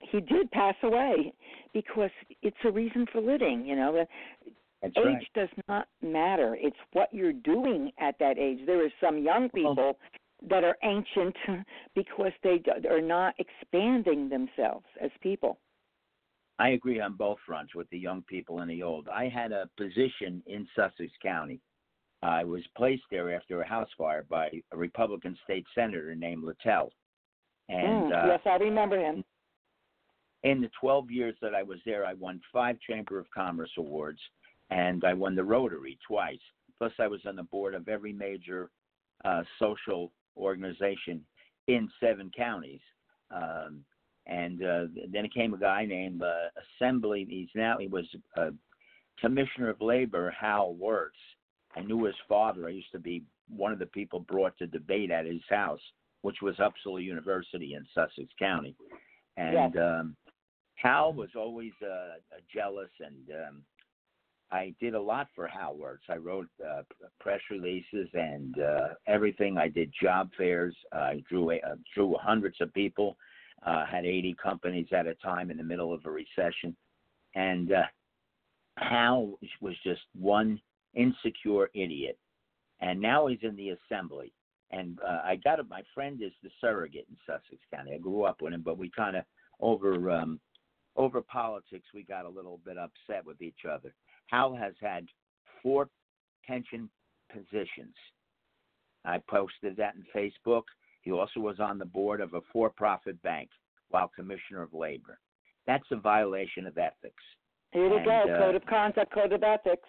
he 0.00 0.20
did 0.20 0.50
pass 0.50 0.74
away 0.82 1.32
because 1.72 2.10
it's 2.42 2.56
a 2.64 2.70
reason 2.70 3.06
for 3.12 3.20
living 3.20 3.64
you 3.66 3.76
know 3.76 4.04
That's 4.82 4.96
age 4.96 5.04
right. 5.04 5.28
does 5.34 5.48
not 5.68 5.88
matter 6.02 6.56
it's 6.60 6.76
what 6.92 7.08
you're 7.12 7.32
doing 7.32 7.90
at 7.98 8.16
that 8.20 8.38
age 8.38 8.60
there 8.66 8.84
are 8.84 8.92
some 9.00 9.18
young 9.18 9.48
people 9.50 9.96
that 10.48 10.64
are 10.64 10.76
ancient 10.82 11.34
because 11.94 12.32
they 12.42 12.62
are 12.88 13.00
not 13.00 13.34
expanding 13.38 14.28
themselves 14.28 14.86
as 15.00 15.10
people 15.22 15.58
I 16.58 16.70
agree 16.70 17.00
on 17.00 17.14
both 17.14 17.38
fronts 17.44 17.74
with 17.74 17.90
the 17.90 17.98
young 17.98 18.22
people 18.22 18.60
and 18.60 18.70
the 18.70 18.82
old. 18.82 19.08
I 19.08 19.28
had 19.28 19.50
a 19.50 19.68
position 19.76 20.40
in 20.46 20.68
Sussex 20.76 21.10
County. 21.20 21.60
I 22.22 22.44
was 22.44 22.62
placed 22.76 23.02
there 23.10 23.34
after 23.34 23.60
a 23.60 23.68
house 23.68 23.88
fire 23.98 24.24
by 24.28 24.50
a 24.72 24.76
Republican 24.76 25.36
state 25.44 25.66
senator 25.74 26.14
named 26.14 26.44
Littell. 26.44 26.92
And 27.68 28.10
Mm, 28.10 28.24
uh, 28.24 28.26
yes 28.26 28.40
i 28.46 28.56
remember 28.56 28.98
him 28.98 29.24
in 30.44 30.60
the 30.60 30.70
12 30.78 31.10
years 31.10 31.34
that 31.40 31.54
I 31.54 31.62
was 31.62 31.78
there, 31.84 32.04
I 32.04 32.12
won 32.14 32.40
five 32.52 32.78
Chamber 32.80 33.18
of 33.18 33.26
Commerce 33.30 33.72
awards, 33.78 34.20
and 34.70 35.02
I 35.04 35.14
won 35.14 35.34
the 35.34 35.42
Rotary 35.42 35.98
twice. 36.06 36.38
Plus, 36.78 36.92
I 37.00 37.08
was 37.08 37.20
on 37.26 37.36
the 37.36 37.42
board 37.44 37.74
of 37.74 37.88
every 37.88 38.12
major 38.12 38.70
uh, 39.24 39.42
social 39.58 40.12
organization 40.36 41.24
in 41.66 41.88
seven 41.98 42.30
counties. 42.36 42.80
Um, 43.30 43.84
and 44.26 44.62
uh, 44.62 44.84
then 45.10 45.28
came 45.34 45.54
a 45.54 45.58
guy 45.58 45.86
named 45.86 46.22
uh, 46.22 46.48
Assembly. 46.78 47.26
He's 47.28 47.48
now 47.54 47.78
he 47.78 47.88
was 47.88 48.06
uh, 48.36 48.50
Commissioner 49.20 49.70
of 49.70 49.80
Labor, 49.80 50.30
Hal 50.38 50.74
Wirths. 50.74 51.12
I 51.76 51.82
knew 51.82 52.04
his 52.04 52.14
father. 52.28 52.66
I 52.66 52.70
used 52.70 52.92
to 52.92 52.98
be 52.98 53.22
one 53.48 53.72
of 53.72 53.78
the 53.78 53.86
people 53.86 54.20
brought 54.20 54.56
to 54.58 54.66
debate 54.66 55.10
at 55.10 55.26
his 55.26 55.42
house, 55.48 55.80
which 56.22 56.36
was 56.42 56.56
Upsala 56.56 57.02
University 57.02 57.74
in 57.74 57.84
Sussex 57.94 58.28
County. 58.38 58.74
And 59.36 59.76
um, 59.76 60.16
Hal 60.76 61.12
was 61.12 61.30
always 61.36 61.72
uh, 61.82 62.18
jealous, 62.52 62.90
and 63.00 63.46
um, 63.48 63.62
I 64.50 64.74
did 64.80 64.94
a 64.94 65.00
lot 65.00 65.28
for 65.34 65.46
Hal 65.46 65.76
Wirths. 65.76 66.04
I 66.08 66.16
wrote 66.16 66.48
uh, 66.64 66.82
press 67.20 67.40
releases 67.50 68.08
and 68.14 68.58
uh, 68.60 68.88
everything. 69.06 69.58
I 69.58 69.68
did 69.68 69.92
job 70.00 70.30
fairs. 70.36 70.76
I 70.92 71.22
drew 71.28 71.50
uh, 71.50 71.76
drew 71.94 72.14
hundreds 72.20 72.60
of 72.60 72.72
people. 72.72 73.16
Uh, 73.66 73.86
had 73.86 74.04
80 74.04 74.36
companies 74.42 74.88
at 74.92 75.06
a 75.06 75.14
time 75.14 75.50
in 75.50 75.56
the 75.56 75.62
middle 75.62 75.94
of 75.94 76.04
a 76.04 76.10
recession, 76.10 76.76
and 77.34 77.72
uh, 77.72 77.82
Hal 78.76 79.38
was 79.62 79.74
just 79.82 80.02
one 80.14 80.60
insecure 80.94 81.70
idiot. 81.74 82.18
And 82.80 83.00
now 83.00 83.26
he's 83.26 83.38
in 83.42 83.56
the 83.56 83.70
assembly. 83.70 84.32
And 84.70 84.98
uh, 85.06 85.20
I 85.24 85.36
got 85.36 85.60
it. 85.60 85.68
My 85.68 85.82
friend 85.94 86.20
is 86.22 86.32
the 86.42 86.50
surrogate 86.60 87.06
in 87.08 87.16
Sussex 87.26 87.62
County. 87.72 87.94
I 87.94 87.98
grew 87.98 88.24
up 88.24 88.42
with 88.42 88.52
him, 88.52 88.62
but 88.64 88.78
we 88.78 88.90
kind 88.90 89.16
of 89.16 89.24
over 89.60 90.10
um, 90.10 90.40
over 90.96 91.20
politics, 91.22 91.86
we 91.94 92.02
got 92.02 92.24
a 92.24 92.28
little 92.28 92.60
bit 92.64 92.76
upset 92.78 93.24
with 93.24 93.42
each 93.42 93.64
other. 93.68 93.94
Hal 94.28 94.54
has 94.54 94.74
had 94.80 95.06
four 95.62 95.88
pension 96.46 96.88
positions. 97.32 97.94
I 99.04 99.18
posted 99.28 99.76
that 99.76 99.94
in 99.96 100.04
Facebook. 100.14 100.62
He 101.02 101.10
also 101.12 101.40
was 101.40 101.60
on 101.60 101.78
the 101.78 101.84
board 101.84 102.20
of 102.20 102.34
a 102.34 102.40
for 102.52 102.70
profit 102.70 103.20
bank 103.22 103.50
while 103.90 104.10
Commissioner 104.14 104.62
of 104.62 104.72
Labor. 104.72 105.18
That's 105.66 105.84
a 105.90 105.96
violation 105.96 106.66
of 106.66 106.78
ethics. 106.78 107.22
here 107.72 107.90
we 107.90 108.04
go 108.04 108.22
uh, 108.22 108.38
code 108.38 108.54
of 108.54 108.66
conduct 108.66 109.12
code 109.12 109.32
of 109.32 109.42
ethics 109.42 109.88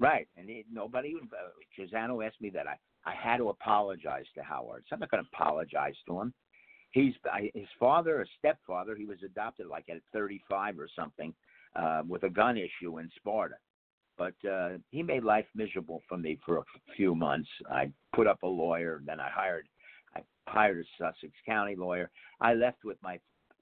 Right. 0.00 0.26
And 0.36 0.48
it, 0.48 0.64
nobody, 0.72 1.14
uh, 1.14 2.22
asked 2.22 2.40
me 2.40 2.50
that. 2.50 2.66
I, 2.66 2.76
I 3.04 3.14
had 3.14 3.36
to 3.36 3.50
apologize 3.50 4.24
to 4.34 4.42
Howard. 4.42 4.84
So 4.88 4.94
I'm 4.94 5.00
not 5.00 5.10
going 5.10 5.22
to 5.22 5.28
apologize 5.32 5.94
to 6.08 6.20
him. 6.20 6.34
He's 6.92 7.14
I, 7.32 7.50
his 7.54 7.68
father, 7.78 8.22
a 8.22 8.26
stepfather. 8.38 8.96
He 8.96 9.04
was 9.04 9.18
adopted 9.24 9.66
like 9.68 9.84
at 9.88 9.98
35 10.12 10.80
or 10.80 10.88
something 10.96 11.32
uh, 11.76 12.02
with 12.08 12.24
a 12.24 12.30
gun 12.30 12.56
issue 12.56 12.98
in 12.98 13.08
Sparta. 13.16 13.54
But 14.18 14.34
uh, 14.50 14.70
he 14.90 15.02
made 15.02 15.22
life 15.22 15.46
miserable 15.54 16.02
for 16.08 16.18
me 16.18 16.38
for 16.44 16.58
a 16.58 16.64
few 16.96 17.14
months. 17.14 17.48
I 17.70 17.92
put 18.14 18.26
up 18.26 18.42
a 18.42 18.46
lawyer, 18.46 19.00
then 19.06 19.20
I 19.20 19.28
hired 19.30 19.68
I 20.16 20.20
hired 20.48 20.84
a 20.84 20.88
Sussex 20.98 21.32
County 21.46 21.76
lawyer. 21.76 22.10
I 22.40 22.54
left 22.54 22.84
with 22.84 22.98
my 23.02 23.20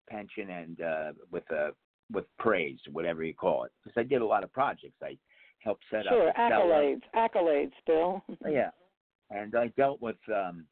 pension 0.09 0.51
and 0.51 0.81
uh, 0.81 1.13
with 1.31 1.49
a 1.51 1.71
with 2.11 2.25
praise, 2.39 2.79
whatever 2.91 3.23
you 3.23 3.35
call 3.35 3.65
it, 3.65 3.73
because 3.85 4.01
I 4.01 4.03
did 4.03 4.23
a 4.23 4.27
lot 4.27 4.43
of 4.43 4.53
projects. 4.53 4.97
I 5.03 5.19
helped 5.61 5.85
set 5.91 6.05
sure 6.09 6.29
up 6.31 6.35
cellar. 6.37 6.51
accolades 6.51 7.03
accolades 7.15 7.73
bill 7.87 8.23
Yeah, 8.49 8.71
and 9.31 9.55
I 9.55 9.69
dealt 9.77 10.01
with. 10.01 10.17
um 10.35 10.67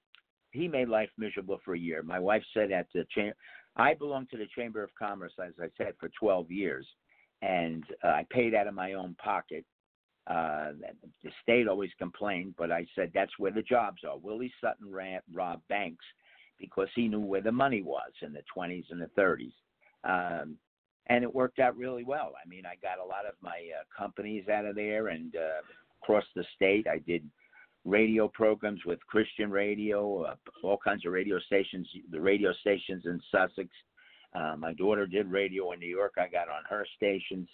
He 0.52 0.68
made 0.68 0.88
life 0.88 1.10
miserable 1.18 1.58
for 1.64 1.74
a 1.74 1.78
year. 1.78 2.02
My 2.02 2.18
wife 2.18 2.44
said 2.54 2.72
at 2.72 2.86
the 2.94 3.04
chamber, 3.14 3.36
I 3.76 3.94
belonged 3.94 4.30
to 4.30 4.38
the 4.38 4.46
Chamber 4.54 4.82
of 4.82 4.90
Commerce, 4.98 5.34
as 5.38 5.52
I 5.60 5.68
said, 5.76 5.94
for 6.00 6.08
12 6.18 6.50
years, 6.50 6.86
and 7.42 7.84
uh, 8.02 8.08
I 8.08 8.26
paid 8.30 8.54
out 8.54 8.66
of 8.66 8.74
my 8.74 8.94
own 8.94 9.14
pocket. 9.22 9.64
Uh, 10.26 10.72
the 11.22 11.30
state 11.42 11.68
always 11.68 11.90
complained, 11.98 12.54
but 12.56 12.72
I 12.72 12.86
said 12.94 13.10
that's 13.12 13.38
where 13.38 13.52
the 13.52 13.62
jobs 13.62 14.02
are. 14.08 14.16
Willie 14.18 14.52
Sutton 14.60 14.90
ran, 14.90 15.20
robbed 15.32 15.68
banks 15.68 16.04
because 16.58 16.88
he 16.94 17.06
knew 17.06 17.20
where 17.20 17.42
the 17.42 17.52
money 17.52 17.82
was 17.82 18.10
in 18.22 18.32
the 18.32 18.42
20s 18.56 18.84
and 18.90 19.00
the 19.00 19.10
30s. 19.20 19.52
Um, 20.04 20.56
and 21.08 21.22
it 21.22 21.34
worked 21.34 21.58
out 21.58 21.76
really 21.76 22.04
well. 22.04 22.32
I 22.42 22.48
mean, 22.48 22.64
I 22.66 22.74
got 22.82 22.98
a 22.98 23.06
lot 23.06 23.26
of 23.26 23.34
my 23.40 23.68
uh, 23.78 23.84
companies 23.96 24.48
out 24.48 24.64
of 24.64 24.74
there 24.74 25.08
and 25.08 25.34
uh, 25.36 25.62
across 26.02 26.24
the 26.34 26.44
state. 26.54 26.86
I 26.86 26.98
did 26.98 27.28
radio 27.84 28.28
programs 28.28 28.80
with 28.84 28.98
Christian 29.06 29.50
radio, 29.50 30.24
uh, 30.24 30.34
all 30.62 30.78
kinds 30.82 31.06
of 31.06 31.12
radio 31.12 31.38
stations, 31.40 31.88
the 32.10 32.20
radio 32.20 32.52
stations 32.54 33.04
in 33.06 33.20
Sussex. 33.30 33.68
Uh, 34.34 34.56
my 34.58 34.74
daughter 34.74 35.06
did 35.06 35.30
radio 35.30 35.72
in 35.72 35.80
New 35.80 35.86
York. 35.88 36.14
I 36.18 36.28
got 36.28 36.48
on 36.48 36.62
her 36.68 36.84
stations. 36.96 37.48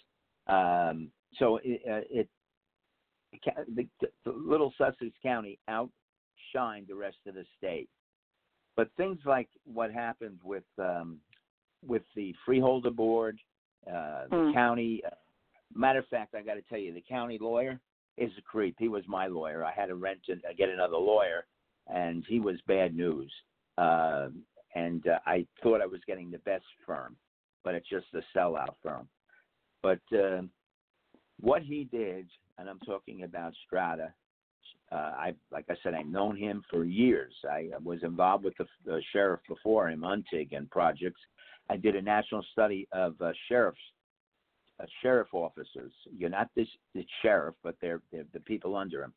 Um, 0.47 1.09
so 1.37 1.59
it, 1.63 1.81
uh, 1.89 2.01
it 2.09 2.29
the, 3.75 3.87
the 4.25 4.31
little 4.31 4.73
Sussex 4.77 5.11
County 5.21 5.59
outshined 5.69 6.87
the 6.87 6.95
rest 6.95 7.17
of 7.27 7.35
the 7.35 7.45
state. 7.57 7.89
But 8.75 8.89
things 8.97 9.19
like 9.25 9.49
what 9.65 9.91
happened 9.91 10.39
with 10.43 10.63
um, 10.79 11.19
with 11.87 12.03
the 12.15 12.33
freeholder 12.45 12.91
board, 12.91 13.39
uh, 13.87 14.27
the 14.27 14.35
Mm. 14.35 14.53
county. 14.53 15.03
Uh, 15.03 15.09
matter 15.73 15.99
of 15.99 16.07
fact, 16.07 16.35
I 16.35 16.41
got 16.41 16.55
to 16.55 16.61
tell 16.63 16.77
you, 16.77 16.93
the 16.93 17.01
county 17.01 17.37
lawyer 17.37 17.79
is 18.17 18.31
a 18.37 18.41
creep. 18.41 18.75
He 18.79 18.87
was 18.87 19.07
my 19.07 19.27
lawyer. 19.27 19.63
I 19.63 19.71
had 19.71 19.87
to 19.87 19.95
rent 19.95 20.21
and 20.27 20.43
uh, 20.45 20.53
get 20.53 20.69
another 20.69 20.97
lawyer, 20.97 21.45
and 21.87 22.23
he 22.25 22.39
was 22.39 22.61
bad 22.61 22.95
news. 22.95 23.33
Uh, 23.77 24.29
and 24.75 25.07
uh, 25.07 25.19
I 25.25 25.45
thought 25.61 25.81
I 25.81 25.85
was 25.85 26.01
getting 26.05 26.31
the 26.31 26.39
best 26.39 26.65
firm, 26.85 27.15
but 27.63 27.75
it's 27.75 27.89
just 27.89 28.07
a 28.13 28.23
sellout 28.37 28.75
firm. 28.81 29.07
But 29.81 30.01
uh, 30.15 30.43
what 31.39 31.61
he 31.63 31.85
did, 31.85 32.27
and 32.57 32.69
I'm 32.69 32.79
talking 32.79 33.23
about 33.23 33.53
Strada. 33.65 34.13
Uh, 34.91 34.95
I, 35.17 35.33
like 35.51 35.65
I 35.69 35.75
said, 35.81 35.95
I've 35.95 36.05
known 36.05 36.37
him 36.37 36.63
for 36.69 36.85
years. 36.85 37.33
I 37.49 37.69
was 37.83 38.03
involved 38.03 38.45
with 38.45 38.55
the, 38.57 38.67
the 38.85 39.01
sheriff 39.11 39.39
before 39.47 39.89
him, 39.89 40.01
Untig, 40.01 40.55
and 40.55 40.69
projects. 40.69 41.19
I 41.69 41.77
did 41.77 41.95
a 41.95 42.01
national 42.01 42.45
study 42.51 42.87
of 42.91 43.15
uh, 43.21 43.31
sheriffs, 43.47 43.79
uh, 44.81 44.85
sheriff 45.01 45.29
officers. 45.33 45.91
You're 46.15 46.29
not 46.29 46.49
this 46.55 46.67
the 46.93 47.05
sheriff, 47.21 47.55
but 47.63 47.75
they're, 47.81 48.01
they're 48.11 48.25
the 48.33 48.39
people 48.41 48.75
under 48.75 49.03
him. 49.03 49.13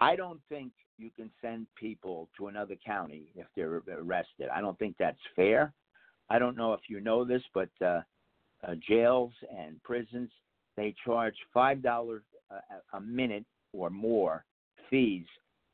I 0.00 0.16
don't 0.16 0.40
think 0.48 0.72
you 0.98 1.10
can 1.14 1.30
send 1.40 1.66
people 1.76 2.28
to 2.36 2.48
another 2.48 2.76
county 2.84 3.26
if 3.34 3.46
they're 3.56 3.82
arrested. 3.98 4.48
I 4.54 4.60
don't 4.60 4.78
think 4.78 4.96
that's 4.98 5.18
fair. 5.36 5.72
I 6.30 6.38
don't 6.38 6.56
know 6.56 6.72
if 6.72 6.80
you 6.88 7.00
know 7.00 7.24
this, 7.24 7.42
but 7.52 7.68
uh, 7.84 8.00
uh, 8.66 8.74
jails 8.88 9.32
and 9.56 9.82
prisons 9.82 10.30
they 10.76 10.94
charge 11.04 11.34
five 11.52 11.82
dollars 11.82 12.22
a, 12.50 12.96
a 12.96 13.00
minute 13.00 13.44
or 13.72 13.90
more 13.90 14.44
fees 14.88 15.26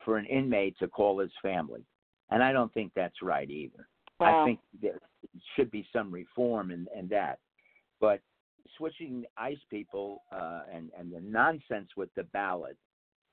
for 0.04 0.16
an 0.16 0.26
inmate 0.26 0.78
to 0.78 0.88
call 0.88 1.18
his 1.18 1.30
family, 1.42 1.84
and 2.30 2.42
I 2.42 2.52
don't 2.52 2.72
think 2.72 2.92
that's 2.94 3.22
right 3.22 3.48
either. 3.48 3.88
Wow. 4.18 4.42
I 4.42 4.46
think 4.46 4.60
there 4.80 4.98
should 5.56 5.70
be 5.70 5.86
some 5.92 6.10
reform 6.10 6.70
in, 6.70 6.86
in 6.96 7.08
that. 7.08 7.38
But 8.00 8.20
switching 8.76 9.24
ICE 9.36 9.58
people 9.70 10.22
uh, 10.32 10.62
and 10.72 10.90
and 10.98 11.12
the 11.12 11.20
nonsense 11.20 11.88
with 11.96 12.12
the 12.14 12.24
ballot 12.24 12.76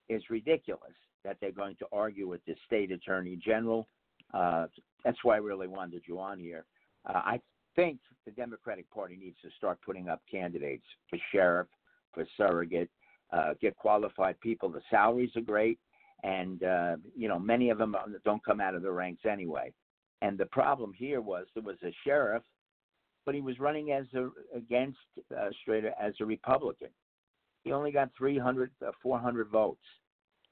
is 0.09 0.23
ridiculous. 0.29 0.93
That 1.23 1.37
they're 1.41 1.51
going 1.51 1.75
to 1.77 1.87
argue 1.91 2.27
with 2.27 2.45
the 2.45 2.55
state 2.65 2.91
attorney 2.91 3.35
general. 3.35 3.87
Uh, 4.33 4.67
that's 5.03 5.17
why 5.23 5.35
I 5.35 5.39
really 5.39 5.67
wanted 5.67 6.03
you 6.07 6.19
on 6.19 6.39
here. 6.39 6.65
Uh, 7.07 7.21
I 7.25 7.41
think 7.75 7.99
the 8.25 8.31
Democratic 8.31 8.89
Party 8.91 9.17
needs 9.17 9.37
to 9.41 9.49
start 9.57 9.79
putting 9.85 10.07
up 10.07 10.21
candidates 10.29 10.85
for 11.09 11.17
sheriff, 11.31 11.67
for 12.13 12.25
surrogate, 12.37 12.89
uh, 13.31 13.53
get 13.61 13.75
qualified 13.75 14.39
people. 14.39 14.69
The 14.69 14.81
salaries 14.89 15.31
are 15.35 15.41
great, 15.41 15.79
and 16.23 16.63
uh, 16.63 16.95
you 17.15 17.27
know 17.27 17.39
many 17.39 17.69
of 17.69 17.77
them 17.77 17.95
don't 18.23 18.43
come 18.43 18.61
out 18.61 18.75
of 18.75 18.81
the 18.81 18.91
ranks 18.91 19.23
anyway. 19.29 19.73
And 20.21 20.37
the 20.37 20.45
problem 20.47 20.93
here 20.93 21.21
was 21.21 21.45
there 21.53 21.63
was 21.63 21.77
a 21.83 21.93
sheriff, 22.03 22.43
but 23.25 23.35
he 23.35 23.41
was 23.41 23.59
running 23.59 23.91
as 23.91 24.05
a 24.13 24.29
against 24.55 24.97
uh, 25.35 25.49
Strada 25.61 25.91
as 26.01 26.13
a 26.19 26.25
Republican. 26.25 26.89
He 27.63 27.71
only 27.71 27.91
got 27.91 28.09
300, 28.17 28.71
uh, 28.85 28.91
400 29.01 29.49
votes. 29.49 29.81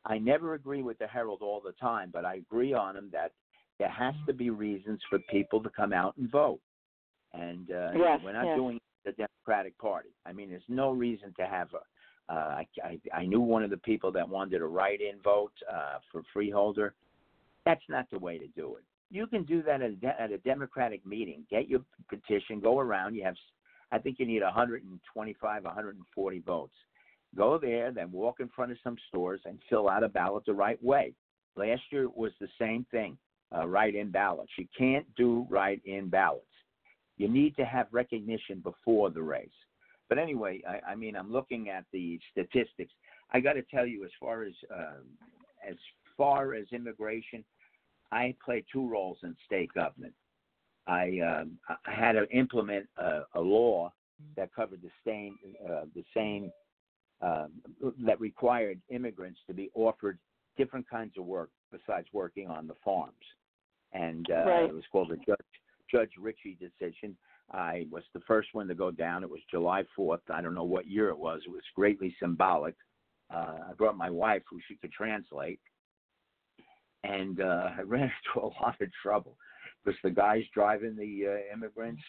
I 0.06 0.18
never 0.18 0.56
agree 0.56 0.82
with 0.82 0.98
the 0.98 1.08
Herald 1.08 1.42
all 1.42 1.62
the 1.64 1.74
time, 1.74 2.10
but 2.12 2.26
I 2.26 2.36
agree 2.36 2.74
on 2.74 2.98
him 2.98 3.10
that 3.14 3.32
there 3.80 3.90
has 3.90 4.16
to 4.28 4.34
be 4.34 4.50
reasons 4.50 5.00
for 5.10 5.20
people 5.30 5.62
to 5.64 5.70
come 5.70 5.94
out 5.94 6.18
and 6.18 6.30
vote. 6.30 6.60
And 7.34 7.70
uh, 7.72 7.92
Yes, 7.96 8.20
we're 8.24 8.34
not 8.34 8.46
yes. 8.46 8.58
doing 8.58 8.80
the 9.06 9.12
Democratic 9.14 9.78
Party. 9.78 10.10
I 10.26 10.34
mean, 10.34 10.50
there's 10.50 10.62
no 10.68 10.92
reason 10.92 11.34
to 11.40 11.46
have 11.46 11.70
a. 11.74 12.34
Uh, 12.34 12.36
I, 12.36 12.68
I 12.82 13.00
I 13.14 13.26
knew 13.26 13.42
one 13.42 13.64
of 13.64 13.70
the 13.70 13.78
people 13.78 14.10
that 14.14 14.28
wanted 14.28 14.62
a 14.62 14.66
write-in 14.66 15.20
vote 15.22 15.52
uh, 15.70 15.98
for 16.10 16.22
freeholder. 16.32 16.94
That's 17.66 17.84
not 17.90 18.10
the 18.12 18.20
way 18.20 18.38
to 18.38 18.48
do 18.48 18.78
it. 18.78 18.84
You 19.14 19.28
can 19.28 19.44
do 19.44 19.62
that 19.62 19.84
at 19.84 19.92
a, 19.92 20.22
at 20.22 20.32
a 20.32 20.40
Democratic 20.40 21.06
meeting. 21.06 21.46
Get 21.52 21.70
your 21.70 21.82
petition, 22.10 22.60
go 22.60 22.80
around. 22.80 23.14
You 23.14 23.24
have, 23.26 23.36
I 23.92 24.00
think 24.00 24.18
you 24.18 24.26
need 24.26 24.42
125, 24.42 25.64
140 25.64 26.40
votes. 26.40 26.74
Go 27.38 27.60
there, 27.60 27.92
then 27.92 28.12
walk 28.12 28.40
in 28.40 28.50
front 28.50 28.72
of 28.72 28.80
some 28.84 28.98
stores 29.10 29.42
and 29.46 29.60
fill 29.70 29.88
out 29.88 30.04
a 30.04 30.10
ballot 30.10 30.46
the 30.48 30.54
right 30.54 30.84
way. 30.84 31.14
Last 31.56 31.84
year 31.92 32.10
was 32.10 32.32
the 32.42 32.48
same 32.60 32.88
thing, 32.90 33.16
uh, 33.56 33.68
write-in 33.68 34.10
ballots. 34.10 34.52
You 34.58 34.66
can't 34.76 35.06
do 35.16 35.46
write-in 35.48 36.10
ballots. 36.10 36.48
You 37.18 37.28
need 37.28 37.56
to 37.58 37.66
have 37.66 37.86
recognition 37.92 38.62
before 38.62 39.12
the 39.12 39.22
race. 39.22 39.50
But 40.10 40.18
anyway, 40.18 40.64
I, 40.68 40.94
I 40.94 40.96
mean, 40.96 41.16
I'm 41.16 41.32
looking 41.32 41.70
at 41.70 41.86
the 41.94 42.20
statistics. 42.32 42.92
I 43.32 43.42
got 43.42 43.54
to 43.54 43.62
tell 43.62 43.86
you, 43.86 44.06
as 44.06 44.12
far 44.20 44.42
as 44.42 44.54
um, 44.74 45.06
as 45.70 45.76
far 46.18 46.56
as 46.56 46.66
immigration, 46.72 47.44
I 48.14 48.36
played 48.44 48.66
two 48.72 48.88
roles 48.88 49.18
in 49.24 49.36
state 49.46 49.74
government. 49.74 50.14
I, 50.86 51.20
um, 51.20 51.58
I 51.88 51.92
had 51.92 52.14
to 52.14 52.30
implement 52.30 52.88
a, 52.98 53.22
a 53.36 53.42
law 53.42 53.92
that 54.36 54.54
covered 54.54 54.82
the 54.82 54.92
same 55.06 55.38
uh, 55.70 55.86
the 55.96 56.04
same 56.16 56.52
um, 57.22 57.52
that 58.06 58.20
required 58.20 58.80
immigrants 58.90 59.40
to 59.48 59.54
be 59.54 59.70
offered 59.74 60.20
different 60.58 60.88
kinds 60.90 61.14
of 61.18 61.26
work 61.26 61.50
besides 61.72 62.08
working 62.14 62.48
on 62.48 62.68
the 62.68 62.76
farms, 62.86 63.26
and 63.94 64.30
uh, 64.30 64.46
Right. 64.46 64.70
it 64.70 64.74
was 64.74 64.84
called 64.92 65.10
the 65.10 65.18
Judge 65.18 65.54
Judge 65.90 66.12
Ritchie 66.20 66.58
decision. 66.60 67.18
I 67.52 67.88
was 67.92 68.04
the 68.14 68.22
first 68.22 68.50
one 68.54 68.68
to 68.68 68.76
go 68.76 68.92
down. 68.92 69.24
It 69.24 69.30
was 69.30 69.42
July 69.52 69.84
4th. 69.98 70.22
I 70.30 70.42
don't 70.42 70.56
know 70.56 70.64
what 70.64 70.88
year 70.88 71.10
it 71.10 71.18
was. 71.18 71.42
It 71.46 71.52
was 71.52 71.62
greatly 71.76 72.16
symbolic. 72.20 72.76
Uh, 73.34 73.58
I 73.70 73.74
brought 73.78 73.98
my 73.98 74.10
wife, 74.10 74.44
who 74.50 74.60
she 74.68 74.76
could 74.76 74.92
translate, 74.92 75.60
and 77.04 77.42
uh, 77.42 77.70
I 77.78 77.82
ran 77.82 78.04
into 78.04 78.46
a 78.46 78.52
lot 78.62 78.82
of 78.82 78.90
trouble 79.02 79.38
because 79.84 80.00
the 80.04 80.12
guys 80.12 80.44
driving 80.54 80.96
the 80.96 81.28
uh, 81.28 81.54
immigrants, 81.54 82.02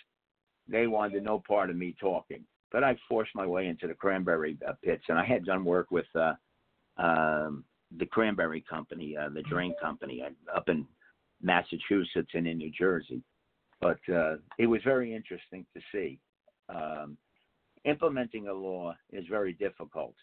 they 0.68 0.86
wanted 0.86 1.24
no 1.24 1.42
part 1.46 1.70
of 1.70 1.76
me 1.76 1.94
talking. 2.00 2.44
But 2.72 2.84
I 2.84 2.96
forced 3.08 3.30
my 3.34 3.46
way 3.46 3.68
into 3.68 3.86
the 3.86 3.94
cranberry 3.94 4.56
uh, 4.66 4.72
pits, 4.82 5.04
and 5.08 5.18
I 5.18 5.24
had 5.24 5.44
done 5.44 5.64
work 5.64 5.90
with 5.90 6.06
uh, 6.16 6.32
um, 6.96 7.64
the 7.98 8.06
cranberry 8.06 8.64
company, 8.68 9.16
uh, 9.16 9.28
the 9.28 9.42
drain 9.42 9.74
company, 9.80 10.22
uh, 10.22 10.56
up 10.56 10.68
in 10.68 10.86
Massachusetts 11.40 12.30
and 12.34 12.46
in 12.46 12.58
New 12.58 12.72
Jersey. 12.76 13.22
But 13.80 13.98
uh, 14.12 14.36
it 14.58 14.66
was 14.66 14.80
very 14.82 15.14
interesting 15.14 15.66
to 15.74 15.82
see. 15.92 16.18
Um, 16.68 17.16
implementing 17.84 18.48
a 18.48 18.52
law 18.52 18.94
is 19.12 19.24
very 19.28 19.52
difficult, 19.52 20.14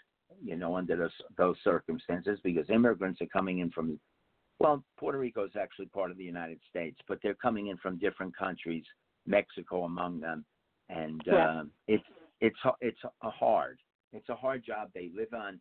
you 0.44 0.56
know, 0.56 0.76
under 0.76 0.96
those, 0.96 1.12
those 1.38 1.56
circumstances 1.64 2.40
because 2.44 2.70
immigrants 2.70 3.22
are 3.22 3.28
coming 3.28 3.60
in 3.60 3.70
from, 3.70 4.00
well, 4.62 4.84
Puerto 4.98 5.18
Rico 5.20 5.46
is 5.46 5.56
actually 5.60 5.88
part 5.88 6.12
of 6.12 6.18
the 6.18 6.24
United 6.24 6.60
States, 6.70 6.98
but 7.08 7.20
they're 7.22 7.34
coming 7.36 7.68
in 7.68 7.78
from 7.78 7.98
different 7.98 8.36
countries, 8.36 8.84
Mexico 9.26 9.84
among 9.84 10.20
them, 10.20 10.46
and 10.90 11.22
Yeah. 11.26 11.60
um, 11.60 11.72
it's 11.88 12.04
it's 12.40 12.58
it's 12.80 13.04
a 13.22 13.30
hard 13.30 13.80
it's 14.14 14.30
a 14.30 14.36
hard 14.36 14.64
job. 14.64 14.92
They 14.94 15.10
live 15.16 15.34
on 15.34 15.60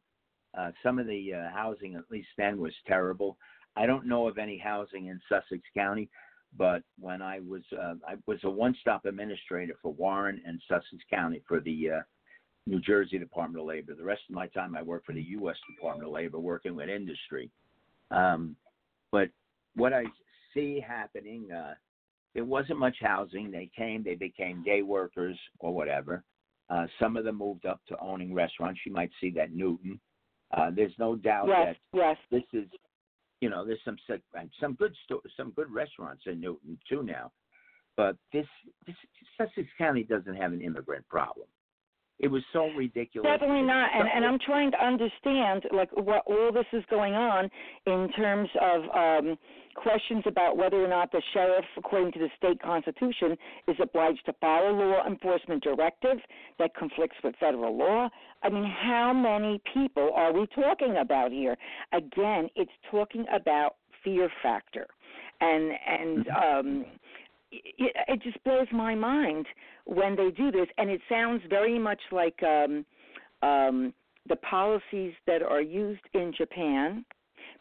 uh, 0.56 0.72
some 0.82 0.98
of 0.98 1.06
the 1.06 1.34
uh, 1.34 1.50
housing, 1.50 1.94
at 1.94 2.10
least 2.10 2.28
then, 2.36 2.58
was 2.58 2.74
terrible. 2.86 3.38
I 3.76 3.86
don't 3.86 4.06
know 4.06 4.26
of 4.28 4.38
any 4.38 4.58
housing 4.58 5.06
in 5.06 5.20
Sussex 5.28 5.62
County, 5.74 6.08
but 6.56 6.82
when 6.98 7.22
I 7.22 7.40
was 7.40 7.62
uh, 7.72 7.94
I 8.06 8.16
was 8.26 8.38
a 8.44 8.50
one-stop 8.50 9.04
administrator 9.04 9.74
for 9.80 9.92
Warren 9.92 10.42
and 10.44 10.60
Sussex 10.68 11.02
County 11.08 11.42
for 11.46 11.60
the 11.60 11.90
uh, 11.90 12.00
New 12.66 12.80
Jersey 12.80 13.18
Department 13.18 13.60
of 13.60 13.66
Labor. 13.66 13.94
The 13.94 14.04
rest 14.04 14.22
of 14.28 14.34
my 14.34 14.48
time 14.48 14.76
I 14.76 14.82
worked 14.82 15.06
for 15.06 15.12
the 15.12 15.22
U.S. 15.22 15.56
Department 15.74 16.08
of 16.08 16.12
Labor, 16.12 16.38
working 16.38 16.74
with 16.74 16.88
industry. 16.88 17.50
Um, 18.10 18.56
but 19.12 19.28
what 19.74 19.92
I 19.92 20.04
see 20.54 20.80
happening, 20.80 21.50
uh, 21.50 21.74
there 22.34 22.44
wasn't 22.44 22.78
much 22.78 22.96
housing. 23.00 23.50
They 23.50 23.70
came, 23.76 24.02
they 24.02 24.14
became 24.14 24.62
day 24.62 24.82
workers 24.82 25.38
or 25.58 25.74
whatever. 25.74 26.24
Uh, 26.68 26.86
some 27.00 27.16
of 27.16 27.24
them 27.24 27.38
moved 27.38 27.66
up 27.66 27.80
to 27.88 27.98
owning 28.00 28.32
restaurants. 28.32 28.80
You 28.86 28.92
might 28.92 29.10
see 29.20 29.30
that 29.30 29.52
Newton. 29.52 30.00
Uh, 30.56 30.70
there's 30.74 30.94
no 30.98 31.16
doubt 31.16 31.46
Yes, 31.48 31.76
that 31.92 31.98
yes. 31.98 32.16
this 32.30 32.62
is, 32.62 32.68
you 33.40 33.50
know, 33.50 33.64
there's 33.64 33.82
some 33.84 33.96
some- 34.06 34.50
some 34.60 34.74
good 34.74 34.94
sto- 35.04 35.22
some 35.36 35.50
good 35.52 35.70
restaurants 35.70 36.26
in 36.26 36.40
Newton 36.40 36.78
too 36.88 37.02
now, 37.02 37.32
but 37.96 38.16
this 38.32 38.46
this 38.86 38.96
Sussex 39.36 39.68
County 39.78 40.02
doesn't 40.04 40.34
have 40.34 40.52
an 40.52 40.60
immigrant 40.60 41.06
problem. 41.08 41.48
It 42.20 42.28
was 42.30 42.42
so 42.52 42.68
ridiculous. 42.76 43.26
Definitely 43.26 43.62
not. 43.62 43.88
And, 43.94 44.06
and 44.14 44.24
I'm 44.26 44.38
trying 44.38 44.70
to 44.72 44.84
understand 44.84 45.64
like 45.72 45.90
what 45.96 46.22
all 46.26 46.52
this 46.52 46.66
is 46.72 46.84
going 46.90 47.14
on 47.14 47.50
in 47.86 48.10
terms 48.12 48.48
of 48.60 48.82
um, 48.94 49.38
questions 49.74 50.22
about 50.26 50.58
whether 50.58 50.76
or 50.84 50.88
not 50.88 51.10
the 51.12 51.22
sheriff, 51.32 51.64
according 51.78 52.12
to 52.12 52.18
the 52.18 52.28
state 52.36 52.60
constitution, 52.60 53.38
is 53.68 53.76
obliged 53.82 54.20
to 54.26 54.34
follow 54.40 54.70
law 54.70 55.06
enforcement 55.06 55.62
directive 55.62 56.18
that 56.58 56.74
conflicts 56.74 57.16
with 57.24 57.34
federal 57.40 57.76
law. 57.76 58.10
I 58.42 58.50
mean, 58.50 58.64
how 58.64 59.14
many 59.14 59.60
people 59.72 60.10
are 60.14 60.32
we 60.32 60.46
talking 60.54 60.96
about 61.00 61.32
here? 61.32 61.56
Again, 61.94 62.50
it's 62.54 62.70
talking 62.90 63.24
about 63.34 63.76
fear 64.04 64.30
factor, 64.42 64.86
and 65.40 65.72
and 65.86 66.28
um, 66.28 66.84
it, 67.52 67.92
it 68.08 68.22
just 68.22 68.42
blows 68.44 68.66
my 68.72 68.94
mind 68.94 69.46
when 69.84 70.16
they 70.16 70.30
do 70.30 70.50
this, 70.50 70.68
and 70.78 70.90
it 70.90 71.00
sounds 71.08 71.42
very 71.48 71.78
much 71.78 72.00
like 72.12 72.40
um, 72.42 72.84
um, 73.42 73.92
the 74.28 74.36
policies 74.36 75.12
that 75.26 75.42
are 75.42 75.62
used 75.62 76.02
in 76.14 76.32
Japan, 76.36 77.04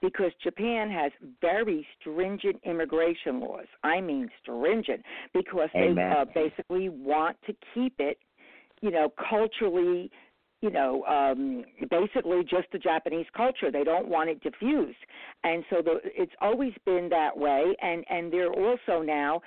because 0.02 0.32
Japan 0.44 0.90
has 0.90 1.11
very 1.41 1.86
stringent 1.99 2.57
immigration 2.64 3.40
laws. 3.40 3.66
I 3.84 3.99
mean 4.02 4.30
stringent, 4.41 5.02
because 5.34 5.70
they 5.74 5.94
uh, 6.02 6.26
basically 6.34 6.90
want 6.90 7.38
to 7.48 7.53
keep 7.74 7.95
it, 7.99 8.18
you 8.82 8.91
know, 8.91 9.11
culturally. 9.30 10.11
You 10.61 10.72
know, 10.72 11.06
um, 11.06 11.64
basically 11.90 12.41
just 12.44 12.69
the 12.73 12.80
Japanese 12.80 13.27
culture. 13.36 13.72
They 13.72 13.86
don't 13.86 14.10
want 14.10 14.30
it 14.30 14.41
diffused, 14.41 14.98
and 15.45 15.64
so 15.69 15.81
the, 15.81 15.99
it's 16.03 16.34
always 16.41 16.73
been 16.86 17.07
that 17.10 17.38
way. 17.38 17.76
And 17.81 18.03
and 18.10 18.31
they're 18.31 18.52
also 18.52 19.02
now 19.02 19.41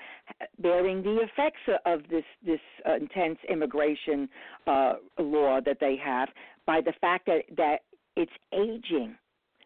bearing 0.61 1.03
the 1.03 1.19
effects 1.23 1.61
of 1.85 2.01
this 2.09 2.25
this 2.45 2.61
uh, 2.89 2.97
intense 2.97 3.39
immigration 3.51 4.27
uh, 4.67 4.95
law 5.19 5.61
that 5.65 5.79
they 5.81 5.97
have 6.03 6.31
by 6.67 6.81
the 6.81 6.95
fact 7.01 7.27
that 7.27 7.43
that 7.57 7.81
it's 8.17 8.33
aging. 8.53 9.17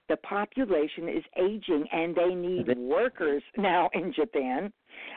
The 0.09 0.17
population 0.19 1.09
is 1.09 1.25
aging, 1.37 1.87
and 1.93 2.15
they 2.15 2.35
need 2.35 2.79
workers 2.79 3.43
now 3.57 3.91
in 3.95 4.13
Japan. 4.13 4.73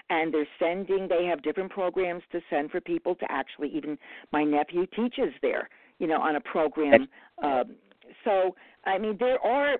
And 0.10 0.34
they're 0.34 0.47
sending. 0.60 1.07
They 1.07 1.26
have 1.26 1.41
different 1.41 1.72
programs 1.72 2.23
to 2.31 2.41
send 2.49 2.72
for 2.72 2.81
people 2.81 3.15
to 3.15 3.26
actually. 3.30 3.69
Even 3.69 3.97
my 4.34 4.43
nephew 4.43 4.85
teaches 4.88 5.34
there. 5.41 5.69
You 5.99 6.07
know, 6.07 6.19
on 6.19 6.35
a 6.35 6.41
program. 6.41 7.07
Um, 7.43 7.76
so 8.23 8.55
I 8.85 8.97
mean, 8.97 9.17
there 9.19 9.39
are 9.39 9.77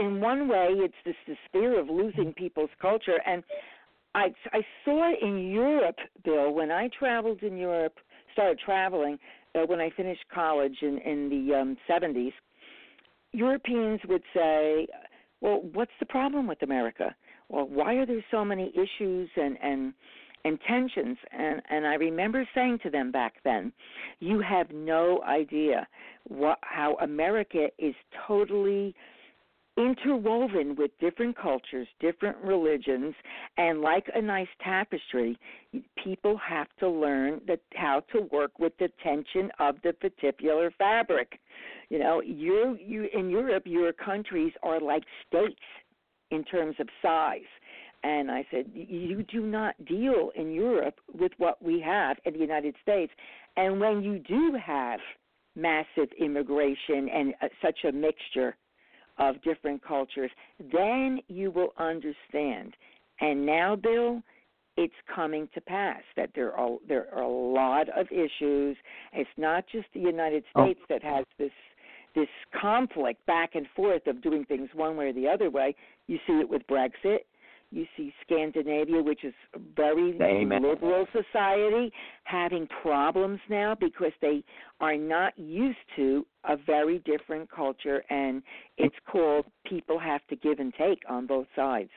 in 0.00 0.20
one 0.20 0.48
way, 0.48 0.68
it's 0.70 0.94
this 1.04 1.14
despair 1.26 1.78
of 1.78 1.88
losing 1.88 2.32
people's 2.32 2.70
culture. 2.80 3.18
And 3.26 3.42
I, 4.14 4.32
I 4.52 4.60
saw 4.84 5.12
in 5.20 5.50
Europe, 5.50 5.96
Bill, 6.24 6.52
when 6.52 6.70
I 6.70 6.88
traveled 6.98 7.42
in 7.42 7.56
Europe, 7.56 7.94
started 8.32 8.58
traveling 8.64 9.18
uh, 9.54 9.60
when 9.66 9.80
I 9.80 9.90
finished 9.96 10.24
college 10.32 10.76
in, 10.82 10.98
in 10.98 11.28
the 11.28 11.54
um, 11.54 11.76
70s. 11.88 12.32
Europeans 13.32 14.00
would 14.08 14.22
say, 14.34 14.86
well, 15.40 15.62
what's 15.72 15.92
the 16.00 16.06
problem 16.06 16.46
with 16.46 16.62
America? 16.62 17.14
Well, 17.48 17.68
why 17.68 17.94
are 17.94 18.06
there 18.06 18.24
so 18.30 18.44
many 18.44 18.72
issues 18.74 19.30
and, 19.36 19.56
and 19.62 19.94
and 20.44 20.58
tensions 20.66 21.18
and 21.32 21.60
and 21.70 21.86
I 21.86 21.94
remember 21.94 22.48
saying 22.54 22.80
to 22.82 22.90
them 22.90 23.10
back 23.10 23.34
then, 23.44 23.72
you 24.20 24.40
have 24.40 24.70
no 24.70 25.22
idea 25.22 25.86
what 26.26 26.58
how 26.62 26.96
America 27.00 27.68
is 27.78 27.94
totally 28.26 28.94
interwoven 29.78 30.74
with 30.74 30.90
different 30.98 31.36
cultures, 31.38 31.86
different 32.00 32.36
religions, 32.38 33.14
and 33.56 33.80
like 33.80 34.06
a 34.14 34.20
nice 34.20 34.48
tapestry, 34.62 35.38
people 36.02 36.36
have 36.36 36.66
to 36.80 36.88
learn 36.88 37.40
that 37.46 37.60
how 37.74 38.02
to 38.12 38.22
work 38.32 38.58
with 38.58 38.72
the 38.78 38.88
tension 39.02 39.50
of 39.60 39.76
the 39.84 39.92
particular 39.92 40.72
fabric. 40.76 41.38
You 41.90 42.00
know, 42.00 42.20
you 42.20 42.76
you 42.80 43.08
in 43.14 43.30
Europe, 43.30 43.62
your 43.66 43.92
countries 43.92 44.52
are 44.62 44.80
like 44.80 45.04
states 45.28 45.60
in 46.30 46.44
terms 46.44 46.76
of 46.80 46.88
size. 47.00 47.40
And 48.04 48.30
I 48.30 48.46
said, 48.50 48.66
you 48.72 49.24
do 49.24 49.40
not 49.40 49.74
deal 49.84 50.30
in 50.36 50.52
Europe 50.52 51.00
with 51.12 51.32
what 51.38 51.60
we 51.62 51.80
have 51.80 52.16
in 52.24 52.34
the 52.34 52.38
United 52.38 52.76
States. 52.80 53.12
And 53.56 53.80
when 53.80 54.02
you 54.02 54.20
do 54.20 54.56
have 54.64 55.00
massive 55.56 56.08
immigration 56.18 57.08
and 57.12 57.34
uh, 57.42 57.48
such 57.60 57.78
a 57.88 57.92
mixture 57.92 58.56
of 59.18 59.42
different 59.42 59.82
cultures, 59.82 60.30
then 60.72 61.20
you 61.26 61.50
will 61.50 61.72
understand. 61.76 62.74
And 63.20 63.44
now, 63.44 63.74
Bill, 63.74 64.22
it's 64.76 64.94
coming 65.12 65.48
to 65.54 65.60
pass 65.60 66.02
that 66.16 66.30
there 66.36 66.52
are 66.52 66.76
there 66.86 67.12
are 67.12 67.22
a 67.22 67.28
lot 67.28 67.88
of 67.88 68.06
issues. 68.12 68.76
It's 69.12 69.28
not 69.36 69.64
just 69.72 69.88
the 69.92 70.00
United 70.00 70.44
Oh. 70.54 70.64
States 70.64 70.80
that 70.88 71.02
has 71.02 71.24
this 71.36 71.50
this 72.14 72.28
conflict 72.60 73.24
back 73.26 73.54
and 73.54 73.66
forth 73.74 74.06
of 74.06 74.22
doing 74.22 74.44
things 74.44 74.68
one 74.74 74.96
way 74.96 75.08
or 75.08 75.12
the 75.12 75.26
other 75.26 75.50
way. 75.50 75.74
You 76.06 76.18
see 76.26 76.34
it 76.34 76.48
with 76.48 76.62
Brexit. 76.68 77.18
You 77.70 77.84
see 77.96 78.14
Scandinavia, 78.22 79.02
which 79.02 79.24
is 79.24 79.34
a 79.54 79.58
very 79.76 80.16
Amen. 80.22 80.62
liberal 80.62 81.06
society, 81.12 81.92
having 82.24 82.66
problems 82.82 83.40
now 83.50 83.74
because 83.78 84.12
they 84.22 84.42
are 84.80 84.96
not 84.96 85.38
used 85.38 85.78
to 85.96 86.26
a 86.44 86.56
very 86.56 87.00
different 87.00 87.50
culture, 87.50 88.02
and 88.08 88.42
it's 88.78 88.96
called 89.10 89.44
people 89.66 89.98
have 89.98 90.26
to 90.28 90.36
give 90.36 90.60
and 90.60 90.72
take 90.78 91.02
on 91.10 91.26
both 91.26 91.46
sides. 91.54 91.90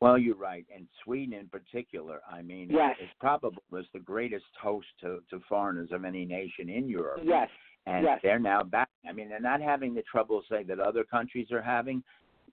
Well, 0.00 0.16
you're 0.18 0.34
right, 0.34 0.64
and 0.74 0.88
Sweden 1.04 1.34
in 1.34 1.48
particular. 1.48 2.20
I 2.28 2.42
mean, 2.42 2.70
Yes. 2.70 2.96
it 2.98 3.10
probably 3.20 3.62
was 3.70 3.84
the 3.92 4.00
greatest 4.00 4.46
host 4.60 4.88
to, 5.02 5.22
to 5.30 5.40
foreigners 5.48 5.92
of 5.92 6.04
any 6.04 6.24
nation 6.24 6.68
in 6.68 6.88
Europe. 6.88 7.20
Yes, 7.22 7.50
and 7.86 8.04
yes. 8.04 8.18
they're 8.22 8.38
now 8.38 8.62
back. 8.62 8.88
I 9.08 9.12
mean, 9.12 9.28
they're 9.28 9.40
not 9.40 9.60
having 9.60 9.94
the 9.94 10.02
trouble, 10.02 10.42
say, 10.50 10.62
that 10.64 10.80
other 10.80 11.04
countries 11.04 11.52
are 11.52 11.62
having, 11.62 12.02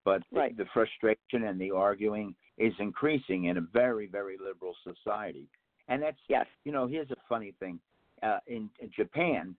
but 0.07 0.23
the- 0.31 0.39
Right. 0.39 0.55
the 0.55 0.65
frustration 0.67 1.43
and 1.43 1.59
the 1.59 1.71
arguing 1.71 2.33
is 2.57 2.73
increasing 2.79 3.45
in 3.45 3.57
a 3.57 3.61
very, 3.61 4.07
very 4.07 4.37
liberal 4.37 4.73
society. 4.81 5.49
And 5.89 6.01
that's, 6.01 6.21
yes. 6.29 6.47
you 6.63 6.71
know, 6.71 6.87
here's 6.87 7.11
a 7.11 7.17
funny 7.27 7.51
thing. 7.59 7.77
Uh, 8.23 8.39
in, 8.47 8.69
in 8.79 8.89
Japan, 8.89 9.53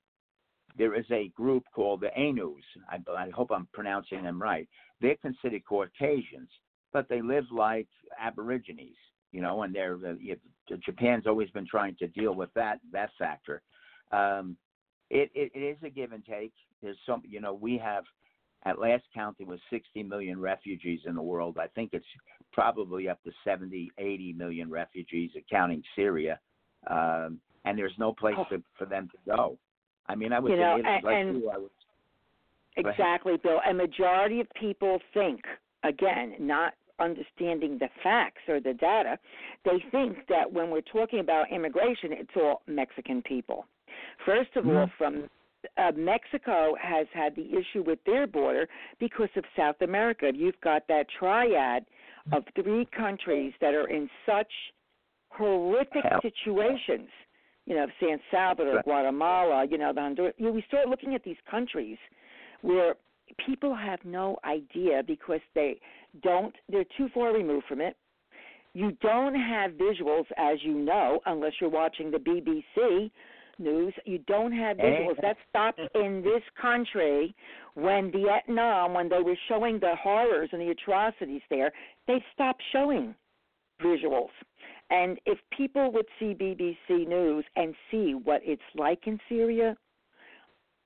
there 0.74 0.94
is 0.94 1.04
a 1.10 1.28
group 1.28 1.64
called 1.74 2.00
the 2.00 2.10
Ainus. 2.16 2.64
I, 2.88 2.98
I 3.12 3.28
hope 3.28 3.50
I'm 3.50 3.68
pronouncing 3.74 4.22
them 4.22 4.40
right. 4.40 4.66
They're 5.02 5.16
considered 5.16 5.66
Caucasians, 5.66 6.50
but 6.94 7.10
they 7.10 7.20
live 7.20 7.44
like 7.52 7.88
Aborigines, 8.18 8.96
you 9.32 9.42
know, 9.42 9.64
and 9.64 9.74
they're 9.74 9.98
uh, 10.02 10.14
Japan's 10.78 11.26
always 11.26 11.50
been 11.50 11.66
trying 11.66 11.94
to 11.96 12.08
deal 12.08 12.34
with 12.34 12.52
that 12.54 12.80
that 12.92 13.10
factor. 13.18 13.60
Um, 14.12 14.56
it, 15.10 15.30
it, 15.34 15.52
it 15.54 15.60
is 15.60 15.76
a 15.82 15.90
give 15.90 16.12
and 16.12 16.24
take. 16.24 16.54
There's 16.82 16.98
some, 17.04 17.22
you 17.26 17.40
know, 17.40 17.52
we 17.52 17.76
have 17.76 18.04
at 18.64 18.78
last 18.78 19.04
count 19.14 19.36
there 19.38 19.46
was 19.46 19.60
60 19.70 20.02
million 20.02 20.40
refugees 20.40 21.00
in 21.06 21.14
the 21.14 21.22
world. 21.22 21.58
I 21.60 21.68
think 21.68 21.90
it's 21.92 22.06
probably 22.52 23.08
up 23.08 23.22
to 23.24 23.30
70, 23.44 23.90
80 23.98 24.32
million 24.32 24.70
refugees, 24.70 25.30
accounting 25.36 25.82
Syria, 25.94 26.38
um, 26.88 27.38
and 27.64 27.78
there's 27.78 27.94
no 27.98 28.12
place 28.12 28.36
to, 28.50 28.62
for 28.76 28.86
them 28.86 29.08
to 29.12 29.36
go. 29.36 29.58
I 30.08 30.14
mean, 30.14 30.32
I 30.32 30.38
was 30.38 30.50
Oh. 30.50 30.54
You 30.54 30.60
know, 30.60 30.74
and- 30.76 31.04
like 31.04 31.16
and- 31.16 31.36
you, 31.38 31.50
I 31.50 31.58
was. 31.58 31.70
Exactly, 32.76 33.36
Bill. 33.42 33.60
A 33.68 33.74
majority 33.74 34.40
of 34.40 34.48
people 34.50 35.00
think, 35.12 35.40
again, 35.82 36.36
not 36.38 36.74
understanding 37.00 37.76
the 37.78 37.88
facts 38.02 38.42
or 38.48 38.60
the 38.60 38.74
data, 38.74 39.18
they 39.64 39.80
think 39.90 40.26
that 40.28 40.52
when 40.52 40.70
we're 40.70 40.80
talking 40.80 41.18
about 41.18 41.50
immigration, 41.50 42.12
it's 42.12 42.30
all 42.36 42.62
Mexican 42.66 43.20
people. 43.22 43.66
First 44.24 44.54
of 44.56 44.66
all, 44.68 44.88
from 44.96 45.28
uh, 45.76 45.92
Mexico 45.96 46.74
has 46.80 47.06
had 47.12 47.34
the 47.36 47.46
issue 47.50 47.82
with 47.84 47.98
their 48.06 48.26
border 48.26 48.68
because 49.00 49.28
of 49.36 49.44
South 49.56 49.80
America. 49.80 50.30
You've 50.34 50.60
got 50.62 50.86
that 50.88 51.06
triad 51.18 51.84
of 52.32 52.44
three 52.54 52.86
countries 52.96 53.52
that 53.60 53.74
are 53.74 53.88
in 53.88 54.08
such 54.26 54.50
horrific 55.30 56.04
Hell. 56.04 56.20
situations. 56.22 57.08
You 57.66 57.74
know, 57.76 57.86
San 58.00 58.18
Salvador, 58.30 58.76
Right. 58.76 58.84
Guatemala, 58.84 59.66
you 59.70 59.76
know, 59.78 59.92
the 59.92 60.00
Honduras. 60.00 60.34
You 60.38 60.46
know, 60.46 60.52
we 60.52 60.62
start 60.68 60.88
looking 60.88 61.14
at 61.14 61.22
these 61.22 61.36
countries 61.50 61.98
where 62.62 62.94
people 63.44 63.74
have 63.74 63.98
no 64.04 64.38
idea 64.44 65.02
because 65.06 65.40
they 65.54 65.78
don't 66.22 66.54
they're 66.70 66.86
too 66.96 67.08
far 67.12 67.34
removed 67.34 67.66
from 67.68 67.80
it. 67.80 67.96
You 68.74 68.92
don't 69.02 69.34
have 69.34 69.72
visuals 69.72 70.24
as 70.36 70.58
you 70.62 70.74
know 70.74 71.20
unless 71.26 71.52
you're 71.60 71.70
watching 71.70 72.10
the 72.10 72.18
BBC 72.18 73.10
news. 73.58 73.94
You 74.04 74.18
don't 74.26 74.52
have 74.52 74.76
visuals. 74.76 75.18
Eh? 75.18 75.22
That 75.22 75.36
stopped 75.48 75.80
in 75.94 76.22
this 76.22 76.42
country 76.60 77.34
when 77.74 78.10
Vietnam 78.10 78.94
when 78.94 79.08
they 79.08 79.20
were 79.22 79.38
showing 79.48 79.78
the 79.78 79.94
horrors 80.02 80.48
and 80.52 80.60
the 80.60 80.70
atrocities 80.70 81.42
there, 81.50 81.72
they 82.06 82.22
stopped 82.34 82.62
showing 82.72 83.14
visuals. 83.82 84.30
And 84.90 85.18
if 85.26 85.38
people 85.56 85.92
would 85.92 86.06
see 86.18 86.34
BBC 86.34 87.06
News 87.06 87.44
and 87.56 87.74
see 87.90 88.12
what 88.12 88.40
it's 88.44 88.62
like 88.74 89.06
in 89.06 89.18
Syria, 89.28 89.76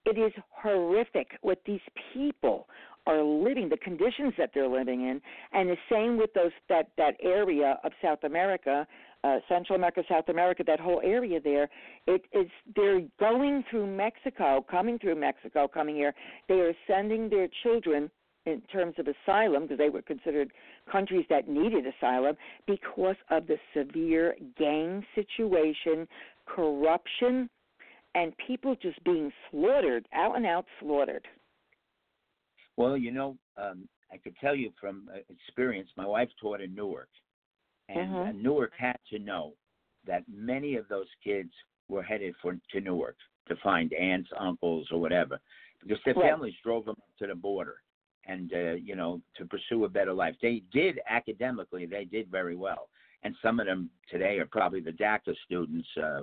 it 0.04 0.18
is 0.18 0.32
horrific 0.50 1.38
what 1.42 1.60
these 1.64 1.80
people 2.12 2.68
are 3.06 3.22
living, 3.22 3.68
the 3.68 3.76
conditions 3.76 4.32
that 4.38 4.50
they're 4.54 4.68
living 4.68 5.02
in, 5.02 5.20
and 5.52 5.68
the 5.68 5.76
same 5.90 6.16
with 6.16 6.32
those 6.34 6.52
that 6.68 6.88
that 6.98 7.14
area 7.22 7.78
of 7.84 7.92
South 8.02 8.24
America, 8.24 8.86
uh, 9.24 9.38
Central 9.48 9.76
America, 9.76 10.02
South 10.08 10.28
America, 10.28 10.62
that 10.66 10.80
whole 10.80 11.00
area 11.04 11.40
there. 11.40 11.68
It 12.06 12.24
is 12.32 12.48
they're 12.74 13.02
going 13.20 13.64
through 13.70 13.86
Mexico, 13.86 14.64
coming 14.68 14.98
through 14.98 15.16
Mexico, 15.16 15.68
coming 15.68 15.94
here. 15.94 16.14
They 16.48 16.60
are 16.60 16.74
sending 16.86 17.28
their 17.28 17.48
children 17.62 18.10
in 18.46 18.60
terms 18.72 18.94
of 18.98 19.06
asylum 19.06 19.62
because 19.62 19.78
they 19.78 19.88
were 19.88 20.02
considered 20.02 20.52
countries 20.90 21.24
that 21.30 21.48
needed 21.48 21.84
asylum 21.86 22.36
because 22.66 23.16
of 23.30 23.46
the 23.46 23.56
severe 23.76 24.34
gang 24.58 25.04
situation, 25.14 26.08
corruption, 26.46 27.48
and 28.14 28.32
people 28.44 28.74
just 28.80 29.02
being 29.04 29.30
slaughtered, 29.50 30.06
out 30.12 30.36
and 30.36 30.44
out 30.44 30.66
slaughtered. 30.80 31.26
Well, 32.76 32.96
you 32.96 33.12
know, 33.12 33.36
um, 33.56 33.88
I 34.12 34.16
could 34.16 34.34
tell 34.40 34.54
you 34.54 34.72
from 34.80 35.08
uh, 35.12 35.18
experience. 35.28 35.88
My 35.96 36.06
wife 36.06 36.28
taught 36.40 36.60
in 36.60 36.74
Newark, 36.74 37.08
and 37.88 38.10
Mhm. 38.10 38.28
uh, 38.28 38.32
Newark 38.32 38.74
had 38.74 38.98
to 39.10 39.18
know 39.18 39.54
that 40.04 40.26
many 40.28 40.76
of 40.76 40.88
those 40.88 41.09
kids 41.22 41.52
were 41.88 42.02
headed 42.02 42.34
for 42.36 42.59
to 42.70 42.80
Newark 42.80 43.16
to 43.46 43.56
find 43.56 43.92
aunts, 43.92 44.30
uncles, 44.36 44.90
or 44.92 45.00
whatever, 45.00 45.40
because 45.80 46.02
their 46.04 46.14
Right. 46.14 46.30
families 46.30 46.56
drove 46.62 46.84
them 46.84 46.96
to 47.18 47.26
the 47.26 47.34
border, 47.34 47.82
and 48.24 48.52
uh, 48.54 48.72
you 48.72 48.94
know, 48.94 49.20
to 49.34 49.46
pursue 49.46 49.84
a 49.84 49.88
better 49.88 50.12
life. 50.12 50.38
They 50.40 50.60
did 50.70 51.00
academically; 51.06 51.86
they 51.86 52.04
did 52.04 52.28
very 52.28 52.56
well, 52.56 52.88
and 53.22 53.36
some 53.38 53.60
of 53.60 53.66
them 53.66 53.90
today 54.09 54.38
are 54.38 54.46
probably 54.46 54.80
the 54.80 54.92
DACA 54.92 55.36
students. 55.44 55.96
Uh, 55.96 56.22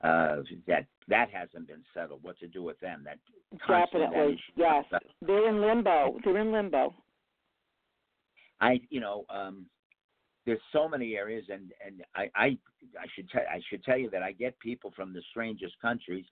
uh, 0.00 0.42
that 0.66 0.86
that 1.08 1.30
hasn't 1.30 1.66
been 1.66 1.82
settled. 1.94 2.22
What 2.22 2.38
to 2.40 2.46
do 2.46 2.62
with 2.62 2.78
them? 2.80 3.04
That 3.04 3.18
Definitely, 3.66 4.42
yes. 4.54 4.84
They're 5.22 5.48
in 5.48 5.62
limbo. 5.62 6.18
They're 6.22 6.38
in 6.38 6.52
limbo. 6.52 6.94
I 8.60 8.80
you 8.90 9.00
know 9.00 9.24
um, 9.30 9.66
there's 10.46 10.60
so 10.72 10.88
many 10.88 11.16
areas, 11.16 11.44
and 11.50 11.72
and 11.84 12.02
I 12.14 12.30
I, 12.34 12.46
I 13.00 13.06
should 13.14 13.28
tell 13.30 13.42
I 13.50 13.60
should 13.68 13.82
tell 13.84 13.96
you 13.98 14.10
that 14.10 14.22
I 14.22 14.32
get 14.32 14.58
people 14.58 14.92
from 14.94 15.12
the 15.12 15.22
strangest 15.30 15.78
countries. 15.80 16.24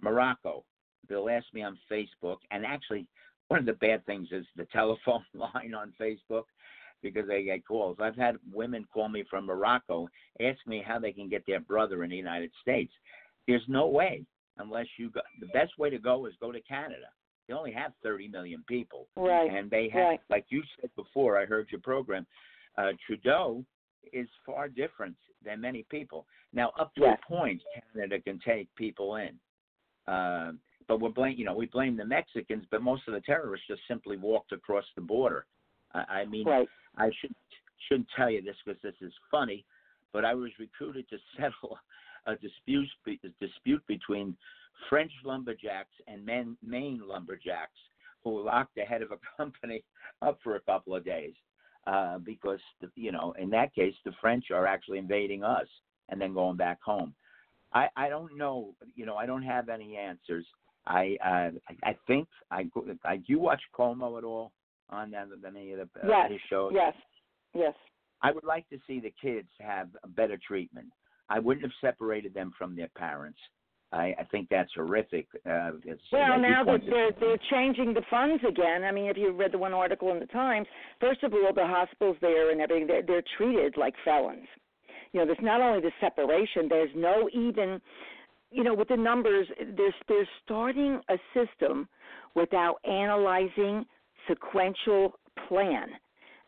Morocco, 0.00 0.64
they'll 1.08 1.28
ask 1.28 1.46
me 1.52 1.62
on 1.62 1.78
Facebook, 1.90 2.38
and 2.50 2.64
actually 2.64 3.06
one 3.48 3.60
of 3.60 3.66
the 3.66 3.72
bad 3.74 4.04
things 4.06 4.28
is 4.30 4.46
the 4.56 4.64
telephone 4.72 5.24
line 5.34 5.74
on 5.74 5.92
Facebook 6.00 6.44
because 7.02 7.26
they 7.28 7.44
get 7.44 7.64
calls. 7.66 7.96
I've 8.00 8.16
had 8.16 8.36
women 8.52 8.84
call 8.92 9.08
me 9.08 9.24
from 9.30 9.46
Morocco, 9.46 10.08
ask 10.40 10.58
me 10.66 10.82
how 10.86 10.98
they 10.98 11.12
can 11.12 11.28
get 11.28 11.44
their 11.46 11.60
brother 11.60 12.02
in 12.04 12.10
the 12.10 12.16
United 12.16 12.50
States. 12.60 12.92
There's 13.46 13.62
no 13.68 13.86
way 13.86 14.24
unless 14.58 14.86
you 14.98 15.08
go. 15.10 15.20
The 15.40 15.46
best 15.48 15.78
way 15.78 15.90
to 15.90 15.98
go 15.98 16.26
is 16.26 16.34
go 16.40 16.50
to 16.52 16.60
Canada. 16.62 17.06
they 17.46 17.54
only 17.54 17.72
have 17.72 17.92
30 18.02 18.28
million 18.28 18.62
people, 18.68 19.06
Right. 19.16 19.50
and 19.50 19.70
they 19.70 19.88
have, 19.88 20.02
Right. 20.08 20.20
like 20.28 20.44
you 20.50 20.62
said 20.80 20.90
before, 20.96 21.38
I 21.38 21.46
heard 21.46 21.68
your 21.70 21.80
program. 21.80 22.26
Uh, 22.78 22.92
Trudeau 23.04 23.64
is 24.12 24.28
far 24.46 24.68
different 24.68 25.16
than 25.44 25.60
many 25.60 25.84
people. 25.90 26.26
Now, 26.52 26.72
up 26.78 26.94
to 26.94 27.00
Yes. 27.02 27.18
a 27.22 27.26
point, 27.26 27.62
Canada 27.92 28.20
can 28.20 28.38
take 28.38 28.72
people 28.76 29.16
in, 29.16 29.38
uh, 30.06 30.52
but 30.86 31.00
we're 31.00 31.10
blame, 31.10 31.36
you 31.36 31.44
know, 31.44 31.56
we 31.56 31.66
blame 31.66 31.96
the 31.96 32.04
Mexicans, 32.04 32.64
but 32.70 32.80
most 32.80 33.06
of 33.08 33.14
the 33.14 33.20
terrorists 33.22 33.66
just 33.66 33.82
simply 33.88 34.16
walked 34.16 34.52
across 34.52 34.84
the 34.94 35.00
border. 35.00 35.44
I, 35.92 36.20
I 36.20 36.24
mean, 36.26 36.46
Right. 36.46 36.68
I 36.96 37.10
should 37.20 37.34
shouldn't 37.88 38.08
tell 38.16 38.30
you 38.30 38.42
this 38.42 38.56
because 38.64 38.80
this 38.82 39.00
is 39.00 39.12
funny, 39.30 39.64
but 40.12 40.24
I 40.24 40.34
was 40.34 40.56
recruited 40.58 41.08
to 41.10 41.18
settle 41.36 41.78
a 42.26 42.36
dispute 42.36 42.88
a 43.06 43.28
dispute 43.40 43.84
between 43.86 44.36
French 44.88 45.12
lumberjacks 45.24 45.94
and 46.06 46.24
men, 46.24 46.56
Maine 46.62 47.00
lumberjacks 47.06 47.78
who 48.22 48.44
locked 48.44 48.74
the 48.76 48.82
head 48.82 49.02
of 49.02 49.10
a 49.10 49.18
company 49.36 49.84
up 50.22 50.38
for 50.42 50.54
a 50.54 50.60
couple 50.60 50.94
of 50.94 51.04
days 51.04 51.34
uh, 51.92 52.18
because 52.18 52.60
the, 52.80 52.88
you 52.94 53.12
know 53.12 53.34
in 53.38 53.48
that 53.50 53.74
case 53.74 53.94
the 54.04 54.12
French 54.20 54.46
are 54.50 54.66
actually 54.66 54.98
invading 54.98 55.42
us 55.42 55.68
and 56.10 56.20
then 56.20 56.32
going 56.34 56.56
back 56.56 56.78
home. 56.82 57.10
I 57.72 57.84
I 57.96 58.08
don't 58.08 58.36
know 58.36 58.74
you 58.94 59.06
know 59.06 59.16
I 59.16 59.26
don't 59.26 59.42
have 59.54 59.68
any 59.68 59.96
answers. 59.96 60.46
I 60.86 61.16
uh, 61.24 61.50
I, 61.68 61.90
I 61.90 61.96
think 62.06 62.28
I 62.50 62.64
go- 62.64 62.86
I 63.04 63.16
do 63.16 63.24
you 63.26 63.40
watch 63.40 63.62
Cuomo 63.76 64.18
at 64.18 64.24
all 64.24 64.52
on 64.90 65.10
that, 65.12 65.26
any 65.46 65.72
of 65.72 65.78
the 65.78 66.00
uh, 66.02 66.08
Yes. 66.08 66.30
his 66.32 66.40
shows? 66.48 66.72
Yes. 66.74 66.94
Yes. 67.54 67.74
I 68.22 68.32
would 68.32 68.44
like 68.44 68.68
to 68.70 68.78
see 68.86 69.00
the 69.00 69.14
kids 69.20 69.48
have 69.60 69.88
a 70.02 70.08
better 70.08 70.38
treatment. 70.46 70.88
I 71.28 71.38
wouldn't 71.38 71.64
have 71.64 71.72
separated 71.80 72.32
them 72.34 72.52
from 72.58 72.74
their 72.74 72.88
parents. 72.96 73.38
I, 73.92 74.14
I 74.18 74.24
think 74.30 74.48
that's 74.50 74.70
horrific. 74.74 75.26
Uh, 75.46 75.70
it's, 75.84 76.02
Well, 76.12 76.38
now 76.38 76.62
that 76.64 76.80
they're 76.88 77.12
they're 77.18 77.38
changing 77.50 77.94
the 77.94 78.02
funds 78.10 78.42
again. 78.46 78.84
I 78.84 78.92
mean, 78.92 79.06
if 79.06 79.16
you 79.16 79.32
read 79.32 79.52
the 79.52 79.58
one 79.58 79.72
article 79.72 80.12
in 80.12 80.20
the 80.20 80.26
Times, 80.26 80.66
first 81.00 81.22
of 81.22 81.32
all, 81.32 81.52
the 81.54 81.66
hospitals 81.66 82.16
there 82.20 82.50
and 82.50 82.60
everything 82.60 82.86
they're, 82.86 83.02
they're 83.02 83.24
treated 83.36 83.76
like 83.76 83.94
felons. 84.04 84.46
You 85.12 85.20
know, 85.20 85.26
there's 85.26 85.38
not 85.40 85.62
only 85.62 85.80
the 85.80 85.92
separation. 86.00 86.68
There's 86.68 86.90
no 86.94 87.30
even, 87.32 87.80
you 88.50 88.62
know, 88.62 88.74
with 88.74 88.88
the 88.88 88.96
numbers. 88.96 89.46
There's 89.58 89.94
they're 90.06 90.28
starting 90.44 91.00
a 91.08 91.16
system 91.32 91.88
without 92.34 92.76
analyzing 92.84 93.86
sequential 94.28 95.18
plan. 95.48 95.88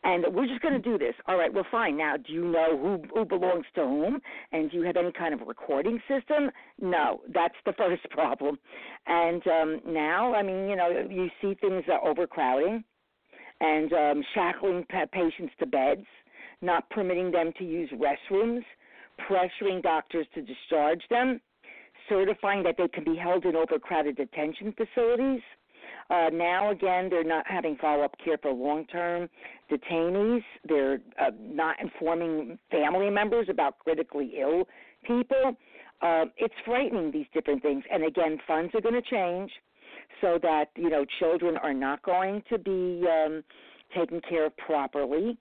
And 0.02 0.24
we're 0.32 0.46
just 0.46 0.62
going 0.62 0.80
to 0.80 0.80
do 0.80 0.96
this. 0.96 1.14
All 1.26 1.36
right, 1.36 1.52
well, 1.52 1.66
fine. 1.70 1.96
Now, 1.96 2.16
do 2.16 2.32
you 2.32 2.44
know 2.44 2.78
who 2.78 3.02
who 3.14 3.24
belongs 3.26 3.66
to 3.74 3.82
whom? 3.82 4.20
And 4.50 4.70
do 4.70 4.78
you 4.78 4.82
have 4.84 4.96
any 4.96 5.12
kind 5.12 5.34
of 5.34 5.46
recording 5.46 6.00
system? 6.08 6.50
No, 6.80 7.20
that's 7.34 7.54
the 7.66 7.72
first 7.78 8.08
problem. 8.10 8.58
And 9.06 9.42
um, 9.46 9.80
now, 9.86 10.34
I 10.34 10.42
mean, 10.42 10.68
you 10.68 10.76
know, 10.76 10.88
you 11.08 11.28
see 11.42 11.54
things 11.60 11.84
that 11.86 12.00
overcrowding 12.02 12.82
and 13.60 13.92
um, 13.92 14.24
shackling 14.34 14.86
pa- 14.88 15.06
patients 15.12 15.52
to 15.58 15.66
beds, 15.66 16.06
not 16.62 16.88
permitting 16.90 17.30
them 17.30 17.52
to 17.58 17.64
use 17.64 17.90
restrooms, 17.90 18.62
pressuring 19.28 19.82
doctors 19.82 20.26
to 20.34 20.40
discharge 20.40 21.02
them, 21.10 21.40
certifying 22.08 22.62
that 22.62 22.76
they 22.78 22.88
can 22.88 23.04
be 23.04 23.16
held 23.16 23.44
in 23.44 23.54
overcrowded 23.54 24.16
detention 24.16 24.74
facilities. 24.76 25.42
Uh, 26.10 26.28
now, 26.32 26.70
again, 26.70 27.08
they're 27.08 27.22
not 27.22 27.46
having 27.46 27.76
follow 27.76 28.02
up 28.02 28.14
care 28.22 28.36
for 28.38 28.52
long 28.52 28.84
term 28.86 29.28
detainees. 29.70 30.42
They're 30.68 30.98
uh, 31.20 31.30
not 31.40 31.76
informing 31.80 32.58
family 32.70 33.10
members 33.10 33.46
about 33.48 33.78
critically 33.78 34.32
ill 34.40 34.66
people. 35.04 35.56
Uh, 36.02 36.24
it's 36.36 36.54
frightening, 36.64 37.12
these 37.12 37.26
different 37.32 37.62
things. 37.62 37.84
And 37.92 38.04
again, 38.04 38.38
funds 38.46 38.74
are 38.74 38.80
going 38.80 39.00
to 39.00 39.08
change 39.08 39.50
so 40.20 40.38
that, 40.42 40.66
you 40.76 40.90
know, 40.90 41.04
children 41.18 41.56
are 41.58 41.74
not 41.74 42.02
going 42.02 42.42
to 42.50 42.58
be 42.58 43.04
um, 43.06 43.44
taken 43.96 44.20
care 44.28 44.46
of 44.46 44.56
properly. 44.56 45.38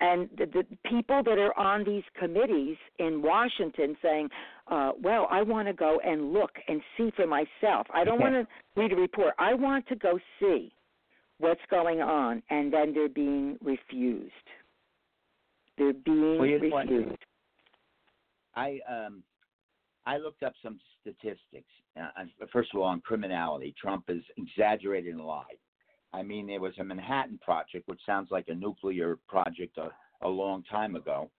And 0.00 0.28
the, 0.38 0.46
the 0.46 0.64
people 0.88 1.22
that 1.24 1.38
are 1.38 1.56
on 1.58 1.84
these 1.84 2.04
committees 2.18 2.76
in 2.98 3.20
Washington 3.20 3.96
saying, 4.00 4.28
uh, 4.70 4.92
well, 5.02 5.26
I 5.30 5.42
want 5.42 5.66
to 5.66 5.74
go 5.74 6.00
and 6.04 6.32
look 6.32 6.52
and 6.68 6.80
see 6.96 7.10
for 7.16 7.26
myself. 7.26 7.86
I 7.92 8.04
don't 8.04 8.20
want 8.20 8.34
to 8.34 8.46
read 8.80 8.92
a 8.92 8.96
report. 8.96 9.34
I 9.38 9.54
want 9.54 9.88
to 9.88 9.96
go 9.96 10.18
see 10.38 10.72
what's 11.38 11.60
going 11.68 12.00
on. 12.00 12.42
And 12.50 12.72
then 12.72 12.94
they're 12.94 13.08
being 13.08 13.58
refused. 13.62 14.32
They're 15.78 15.92
being 15.92 16.38
Well, 16.38 16.84
refused. 16.84 17.18
I 18.54 18.78
um, 18.88 19.22
I 20.06 20.16
looked 20.16 20.42
up 20.42 20.54
some 20.62 20.78
statistics. 21.00 21.68
Uh, 21.96 22.24
first 22.52 22.70
of 22.72 22.80
all, 22.80 22.86
on 22.86 23.00
criminality, 23.00 23.74
Trump 23.80 24.04
has 24.08 24.22
exaggerated 24.36 25.14
and 25.14 25.24
lied. 25.24 25.58
I 26.12 26.22
mean, 26.22 26.46
there 26.46 26.60
was 26.60 26.72
a 26.78 26.84
Manhattan 26.84 27.38
Project, 27.42 27.86
which 27.86 28.00
sounds 28.06 28.30
like 28.30 28.48
a 28.48 28.54
nuclear 28.54 29.18
project 29.28 29.76
a, 29.78 29.90
a 30.26 30.28
long 30.28 30.62
time 30.64 30.96
ago, 30.96 31.30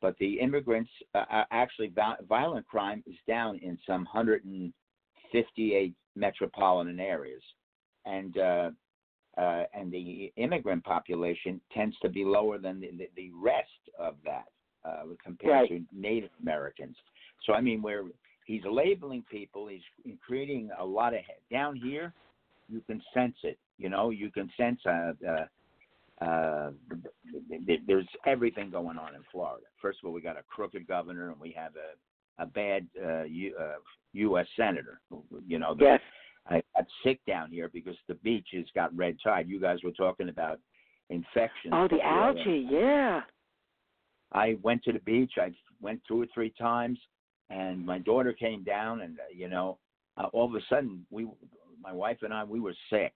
but 0.00 0.16
the 0.18 0.40
immigrants 0.40 0.90
uh, 1.14 1.24
uh, 1.30 1.44
actually 1.50 1.92
violent 2.28 2.66
crime 2.66 3.02
is 3.06 3.16
down 3.26 3.58
in 3.58 3.78
some 3.86 4.04
158 4.12 5.94
metropolitan 6.16 7.00
areas, 7.00 7.42
and 8.06 8.38
uh, 8.38 8.70
uh, 9.36 9.64
and 9.74 9.92
the 9.92 10.32
immigrant 10.36 10.84
population 10.84 11.60
tends 11.72 11.96
to 12.00 12.08
be 12.08 12.24
lower 12.24 12.56
than 12.56 12.80
the, 12.80 12.90
the, 12.96 13.08
the 13.16 13.30
rest 13.34 13.68
of 13.98 14.14
that 14.24 14.44
uh, 14.84 15.02
compared 15.22 15.52
Right. 15.52 15.68
to 15.70 15.80
Native 15.92 16.30
Americans. 16.40 16.96
So 17.44 17.52
I 17.52 17.60
mean, 17.60 17.82
where 17.82 18.04
he's 18.46 18.62
labeling 18.64 19.24
people, 19.30 19.66
he's 19.66 19.82
creating 20.24 20.70
a 20.78 20.84
lot 20.84 21.14
of 21.14 21.20
down 21.50 21.76
here. 21.76 22.12
You 22.68 22.80
can 22.86 23.02
sense 23.12 23.36
it. 23.42 23.58
You 23.78 23.88
know, 23.88 24.10
you 24.10 24.30
can 24.30 24.50
sense 24.56 24.80
uh, 24.86 25.12
uh, 25.28 26.24
uh, 26.24 26.70
th- 27.48 27.66
th- 27.66 27.80
there's 27.86 28.08
everything 28.26 28.70
going 28.70 28.98
on 28.98 29.14
in 29.14 29.22
Florida. 29.32 29.66
First 29.82 29.98
of 30.02 30.08
all, 30.08 30.14
we 30.14 30.20
got 30.20 30.38
a 30.38 30.42
crooked 30.42 30.86
governor, 30.86 31.30
and 31.30 31.40
we 31.40 31.54
have 31.56 31.72
a 31.76 31.96
a 32.42 32.46
bad 32.46 32.86
uh, 33.04 33.22
U, 33.24 33.54
uh, 33.58 33.74
U.S. 34.12 34.46
senator. 34.56 35.00
You 35.46 35.58
know, 35.58 35.74
the, 35.74 35.84
Yes. 35.84 36.00
I 36.48 36.62
got 36.76 36.86
sick 37.02 37.20
down 37.26 37.50
here 37.50 37.70
because 37.72 37.96
the 38.06 38.14
beaches 38.14 38.68
got 38.74 38.94
red 38.96 39.16
tide. 39.22 39.48
You 39.48 39.60
guys 39.60 39.78
were 39.82 39.92
talking 39.92 40.28
about 40.28 40.60
infections. 41.10 41.72
Oh, 41.72 41.88
the 41.88 42.04
algae, 42.04 42.66
yeah. 42.70 43.20
I 44.32 44.58
went 44.62 44.82
to 44.84 44.92
the 44.92 44.98
beach. 45.00 45.32
I 45.38 45.52
went 45.80 46.02
two 46.06 46.20
or 46.20 46.26
three 46.34 46.52
times, 46.58 46.98
and 47.50 47.84
my 47.84 47.98
daughter 47.98 48.32
came 48.32 48.62
down, 48.62 49.02
and 49.02 49.18
uh, 49.18 49.22
you 49.34 49.48
know, 49.48 49.78
uh, 50.16 50.26
all 50.32 50.46
of 50.46 50.54
a 50.54 50.64
sudden, 50.68 51.06
we, 51.10 51.26
my 51.84 51.92
wife 51.92 52.18
and 52.22 52.32
I, 52.32 52.42
we 52.44 52.60
were 52.60 52.74
sick. 52.90 53.12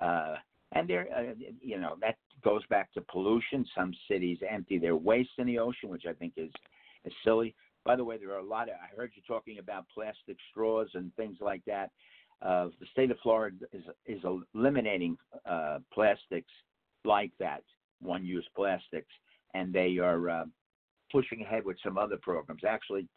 Uh, 0.00 0.36
and 0.72 0.88
there, 0.88 1.06
uh, 1.16 1.34
you 1.60 1.78
know, 1.78 1.96
that 2.00 2.16
goes 2.42 2.62
back 2.66 2.92
to 2.94 3.00
pollution. 3.00 3.64
Some 3.76 3.92
cities 4.08 4.38
empty 4.48 4.78
their 4.78 4.96
waste 4.96 5.30
in 5.38 5.46
the 5.46 5.58
ocean, 5.58 5.88
which 5.88 6.04
I 6.08 6.12
think 6.12 6.32
is 6.36 6.50
is 7.04 7.12
silly. 7.24 7.54
By 7.84 7.96
the 7.96 8.04
way, 8.04 8.16
there 8.18 8.32
are 8.32 8.38
a 8.38 8.44
lot 8.44 8.68
of. 8.68 8.74
I 8.74 8.94
heard 8.96 9.12
you 9.14 9.22
talking 9.26 9.58
about 9.58 9.86
plastic 9.94 10.36
straws 10.50 10.88
and 10.94 11.14
things 11.14 11.36
like 11.40 11.62
that. 11.66 11.90
Uh, 12.42 12.68
the 12.80 12.86
state 12.92 13.10
of 13.10 13.18
Florida 13.22 13.56
is 13.72 13.84
is 14.06 14.22
eliminating 14.54 15.16
uh, 15.48 15.78
plastics 15.92 16.52
like 17.04 17.32
that, 17.38 17.62
one-use 18.00 18.46
plastics, 18.54 19.12
and 19.54 19.72
they 19.72 19.98
are 19.98 20.28
uh, 20.28 20.44
pushing 21.12 21.42
ahead 21.42 21.64
with 21.64 21.76
some 21.82 21.96
other 21.96 22.18
programs. 22.20 22.62
Actually, 22.68 23.08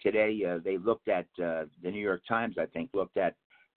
today 0.00 0.40
uh, 0.48 0.58
they 0.64 0.78
looked 0.78 1.08
at 1.08 1.26
uh, 1.42 1.64
the 1.82 1.90
New 1.90 2.00
York 2.00 2.22
Times. 2.28 2.56
I 2.58 2.66
think 2.66 2.90
looked 2.94 3.16
at 3.16 3.34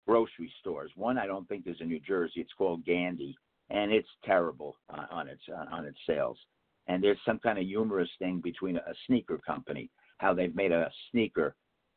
grocery 0.06 0.52
stores. 0.60 0.90
One 0.96 1.18
I 1.18 1.26
don't 1.26 1.48
think 1.48 1.66
is 1.66 1.76
in 1.80 1.88
New 1.88 2.00
Jersey. 2.00 2.40
It's 2.40 2.52
called 2.56 2.84
Gandhi, 2.84 3.36
and 3.70 3.92
it's 3.92 4.08
terrible 4.24 4.76
uh, 4.92 5.06
on 5.10 5.28
its 5.28 5.42
uh, 5.50 5.74
on 5.74 5.84
its 5.84 5.98
sales. 6.06 6.38
And 6.88 7.02
there's 7.02 7.18
some 7.24 7.38
kind 7.38 7.58
of 7.58 7.64
humorous 7.64 8.10
thing 8.18 8.40
between 8.42 8.76
a, 8.76 8.80
a 8.80 8.94
sneaker 9.06 9.38
company, 9.38 9.90
how 10.18 10.34
they've 10.34 10.54
made 10.54 10.72
a 10.72 10.90
sneaker 11.10 11.54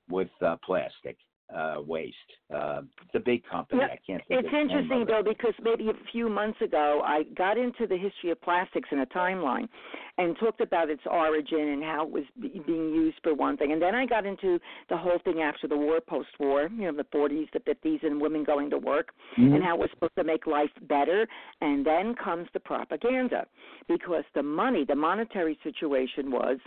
with 0.10 0.30
uh, 0.42 0.58
plastic 0.64 1.18
uh, 1.54 1.76
waste. 1.86 2.16
Uh, 2.54 2.82
it's 3.04 3.16
a 3.16 3.20
big 3.20 3.44
company. 3.50 3.82
Yeah, 3.82 3.94
I 3.94 4.00
can't 4.06 4.22
think 4.28 4.46
It's 4.46 4.54
interesting 4.54 5.06
though 5.08 5.24
because 5.28 5.54
maybe 5.62 5.90
a 5.90 6.12
few 6.12 6.30
months 6.30 6.60
ago 6.62 7.02
I 7.04 7.24
got 7.38 7.58
into 7.58 7.88
the 7.88 7.98
history 7.98 8.32
of 8.32 8.42
plastics 8.42 8.90
in 8.92 9.00
a 9.00 9.06
timeline 9.08 9.68
and 10.18 10.38
talked 10.38 10.62
about 10.62 10.90
its 10.90 11.02
origin 11.06 11.60
and 11.60 11.84
how 11.84 12.04
it 12.04 12.12
was 12.12 12.24
be- 12.40 12.62
being 12.66 12.94
used 12.94 13.18
for 13.22 13.34
one 13.34 13.58
thing, 13.58 13.74
and 13.74 13.82
then 13.82 13.94
I 13.96 14.06
got 14.06 14.26
into 14.26 14.60
the 14.90 14.98
whole 14.98 15.20
thing 15.24 15.42
after 15.42 15.68
the 15.68 15.76
war, 15.76 16.00
post-war, 16.00 16.70
you 16.74 16.90
know, 16.90 16.94
the 16.94 17.04
40s, 17.06 17.50
the 17.52 17.60
50s, 17.60 18.04
and 18.04 18.22
women 18.22 18.44
going 18.44 18.70
to 18.70 18.78
work 18.78 19.14
Mhm. 19.38 19.56
and 19.56 19.64
how 19.64 19.76
it 19.76 19.80
was 19.80 19.90
supposed 19.92 20.16
to 20.16 20.24
make 20.24 20.48
life 20.48 20.72
better, 20.84 21.28
and 21.62 21.86
then 21.86 22.16
comes 22.16 22.48
the 22.54 22.60
propaganda 22.60 23.46
because 23.88 24.24
the 24.34 24.44
money, 24.44 24.86
the 24.86 24.96
monetary 24.96 25.60
situation 25.64 26.32
was, 26.32 26.60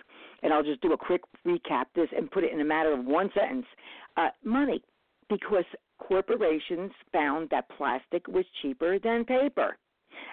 and 0.42 0.52
I'll 0.52 0.62
just 0.62 0.80
do 0.80 0.92
a 0.92 0.98
quick 0.98 1.22
recap 1.46 1.86
this 1.94 2.10
and 2.12 2.30
put 2.30 2.44
it 2.44 2.52
in 2.52 2.60
a 2.60 2.64
matter 2.64 2.92
of 2.92 3.04
one 3.06 3.30
sentence, 3.32 3.66
uh, 4.16 4.30
money 4.44 4.82
because 5.28 5.64
corporations 5.98 6.92
found 7.12 7.50
that 7.50 7.68
plastic 7.70 8.26
was 8.28 8.44
cheaper 8.62 8.98
than 8.98 9.24
paper. 9.24 9.76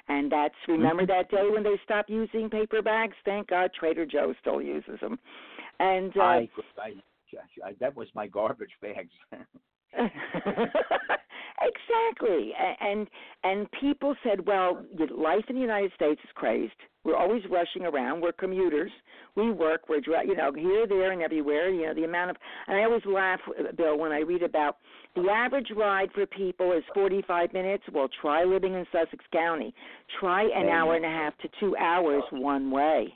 And 0.08 0.32
that's 0.32 0.56
remember 0.68 1.04
Mhm. 1.04 1.08
that 1.08 1.30
day 1.30 1.50
when 1.50 1.64
they 1.64 1.78
stopped 1.84 2.10
using 2.10 2.50
paper 2.50 2.82
bags? 2.82 3.16
Thank 3.26 3.48
God 3.48 3.74
Trader 3.74 4.06
Joe 4.06 4.34
still 4.40 4.62
uses 4.62 5.00
them. 5.00 5.20
And 5.80 6.16
uh, 6.18 6.22
I, 6.22 6.50
I, 6.80 6.94
I, 7.64 7.74
that 7.80 7.96
was 7.96 8.08
my 8.16 8.28
garbage 8.28 8.76
bags. 8.82 9.14
Exactly, 11.62 12.52
and 12.82 13.08
and 13.44 13.68
people 13.80 14.14
said, 14.24 14.46
well, 14.46 14.84
life 15.16 15.46
in 15.48 15.56
the 15.56 15.62
United 15.62 15.92
States 15.96 16.20
is 16.24 16.30
crazed. 16.36 16.74
We're 17.06 17.16
always 17.16 17.44
rushing 17.50 17.84
around. 17.84 18.22
We're 18.22 18.34
commuters. 18.34 18.92
We 19.36 19.52
work. 19.52 19.88
We're 19.88 20.02
you 20.24 20.36
know 20.36 20.52
here, 20.52 20.86
there, 20.88 21.12
and 21.12 21.22
everywhere. 21.22 21.70
You 21.70 21.88
know 21.88 21.94
the 21.94 22.04
amount 22.04 22.32
of. 22.32 22.38
And 22.68 22.78
I 22.78 22.84
always 22.84 23.06
laugh, 23.06 23.40
uh, 23.48 23.72
Bill, 23.78 23.98
when 23.98 24.12
I 24.12 24.20
read 24.20 24.44
about 24.44 24.78
the 25.16 25.30
average 25.30 25.68
ride 25.76 26.10
for 26.14 26.26
people 26.26 26.74
is 26.74 26.84
45 26.94 27.54
minutes. 27.54 27.84
Well, 27.94 28.10
try 28.22 28.44
living 28.44 28.74
in 28.74 28.86
Sussex 28.92 29.24
County. 29.32 29.74
Try 30.20 30.44
an 30.44 30.68
hour 30.68 30.96
and 30.96 31.06
a 31.06 31.10
half 31.10 31.38
to 31.38 31.50
two 31.60 31.78
hours 31.78 32.24
one 32.32 32.70
way. 32.70 33.14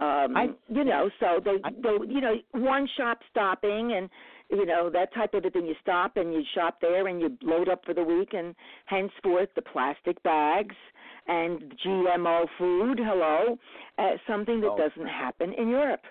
Um, 0.00 0.36
I- 0.36 0.50
you 0.68 0.84
know, 0.84 1.10
so 1.20 1.40
they, 1.44 1.58
they, 1.80 2.12
you 2.12 2.20
know, 2.20 2.34
one 2.52 2.88
shop 2.96 3.20
stopping 3.30 3.92
and 3.92 4.08
you 4.52 4.66
know 4.66 4.90
that 4.90 5.12
type 5.14 5.34
of 5.34 5.44
a 5.44 5.50
thing. 5.50 5.66
You 5.66 5.74
stop 5.80 6.16
and 6.16 6.32
you 6.32 6.42
shop 6.54 6.78
there 6.80 7.08
and 7.08 7.20
you 7.20 7.36
load 7.42 7.68
up 7.68 7.84
for 7.84 7.94
the 7.94 8.04
week, 8.04 8.34
and 8.34 8.54
henceforth 8.86 9.48
the 9.56 9.62
plastic 9.62 10.22
bags 10.22 10.76
and 11.26 11.74
GMO 11.84 12.46
food. 12.58 12.98
Hello, 13.02 13.58
uh, 13.98 14.10
something 14.26 14.60
that 14.60 14.70
Oh. 14.72 14.76
doesn't 14.76 15.06
happen 15.08 15.52
in 15.54 15.68
Europe. 15.68 16.04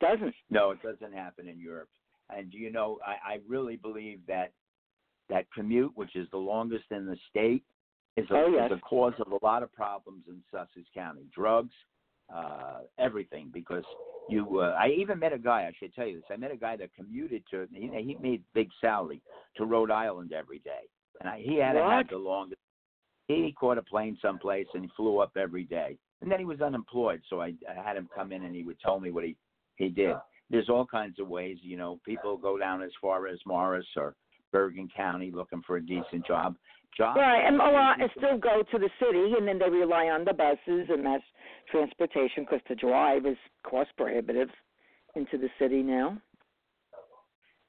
Doesn't. 0.00 0.34
No, 0.48 0.70
it 0.70 0.82
doesn't 0.82 1.12
happen 1.12 1.46
in 1.48 1.58
Europe. 1.58 1.88
And 2.30 2.52
you 2.54 2.70
know, 2.70 2.98
I, 3.06 3.34
I 3.34 3.40
really 3.48 3.76
believe 3.76 4.20
that 4.26 4.52
that 5.28 5.46
commute, 5.52 5.92
which 5.96 6.16
is 6.16 6.28
the 6.30 6.38
longest 6.38 6.84
in 6.90 7.06
the 7.06 7.16
state, 7.28 7.64
is 8.16 8.28
a, 8.30 8.34
Oh, 8.34 8.48
yes. 8.48 8.70
is 8.72 8.78
a 8.78 8.80
cause 8.80 9.14
of 9.24 9.32
a 9.32 9.38
lot 9.44 9.62
of 9.62 9.72
problems 9.72 10.24
in 10.28 10.42
Sussex 10.50 10.86
County. 10.94 11.22
Drugs, 11.34 11.72
uh, 12.34 12.80
everything. 12.98 13.50
Because 13.52 13.84
you, 14.28 14.60
uh, 14.60 14.76
I 14.78 14.88
even 14.88 15.18
met 15.18 15.32
a 15.32 15.38
guy. 15.38 15.62
I 15.68 15.72
should 15.78 15.94
tell 15.94 16.06
you 16.06 16.16
this. 16.16 16.24
I 16.30 16.36
met 16.36 16.52
a 16.52 16.56
guy 16.56 16.76
that 16.76 16.94
commuted 16.94 17.42
to. 17.50 17.66
He, 17.72 17.90
he 18.02 18.16
made 18.20 18.42
big 18.54 18.68
salary 18.80 19.22
to 19.56 19.64
Rhode 19.64 19.90
Island 19.90 20.32
every 20.32 20.60
day, 20.60 20.88
and 21.20 21.28
I, 21.28 21.40
he 21.44 21.56
had 21.56 21.76
have 21.76 22.08
the 22.08 22.16
longest. 22.16 22.60
He 23.28 23.54
caught 23.58 23.78
a 23.78 23.82
plane 23.82 24.18
someplace 24.20 24.66
and 24.74 24.82
he 24.82 24.90
flew 24.96 25.18
up 25.18 25.32
every 25.36 25.62
day. 25.62 25.96
And 26.20 26.30
then 26.30 26.40
he 26.40 26.44
was 26.44 26.60
unemployed, 26.60 27.22
so 27.30 27.40
I, 27.40 27.54
I 27.68 27.80
had 27.82 27.96
him 27.96 28.08
come 28.14 28.32
in 28.32 28.44
and 28.44 28.54
he 28.54 28.64
would 28.64 28.80
tell 28.80 29.00
me 29.00 29.10
what 29.10 29.24
he 29.24 29.36
he 29.76 29.88
did. 29.88 30.14
There's 30.50 30.68
all 30.68 30.84
kinds 30.84 31.18
of 31.18 31.28
ways, 31.28 31.56
you 31.62 31.76
know. 31.76 32.00
People 32.04 32.36
go 32.36 32.58
down 32.58 32.82
as 32.82 32.90
far 33.00 33.28
as 33.28 33.38
Morris 33.46 33.86
or 33.96 34.14
Bergen 34.52 34.88
County 34.94 35.30
looking 35.32 35.62
for 35.66 35.76
a 35.76 35.80
decent 35.80 36.26
job. 36.26 36.56
Job. 36.96 37.16
Right, 37.16 37.46
and 37.46 37.54
a 37.54 37.70
lot 37.70 37.98
still 38.16 38.36
go 38.36 38.64
to 38.68 38.78
the 38.78 38.90
city, 38.98 39.34
and 39.38 39.46
then 39.46 39.60
they 39.60 39.70
rely 39.70 40.06
on 40.06 40.24
the 40.24 40.34
buses 40.34 40.88
and 40.90 41.04
mass 41.04 41.20
transportation 41.70 42.44
because 42.44 42.60
to 42.68 42.74
drive 42.74 43.26
is 43.26 43.36
cost 43.62 43.90
prohibitive 43.96 44.48
into 45.16 45.38
the 45.38 45.48
city 45.58 45.82
now. 45.82 46.20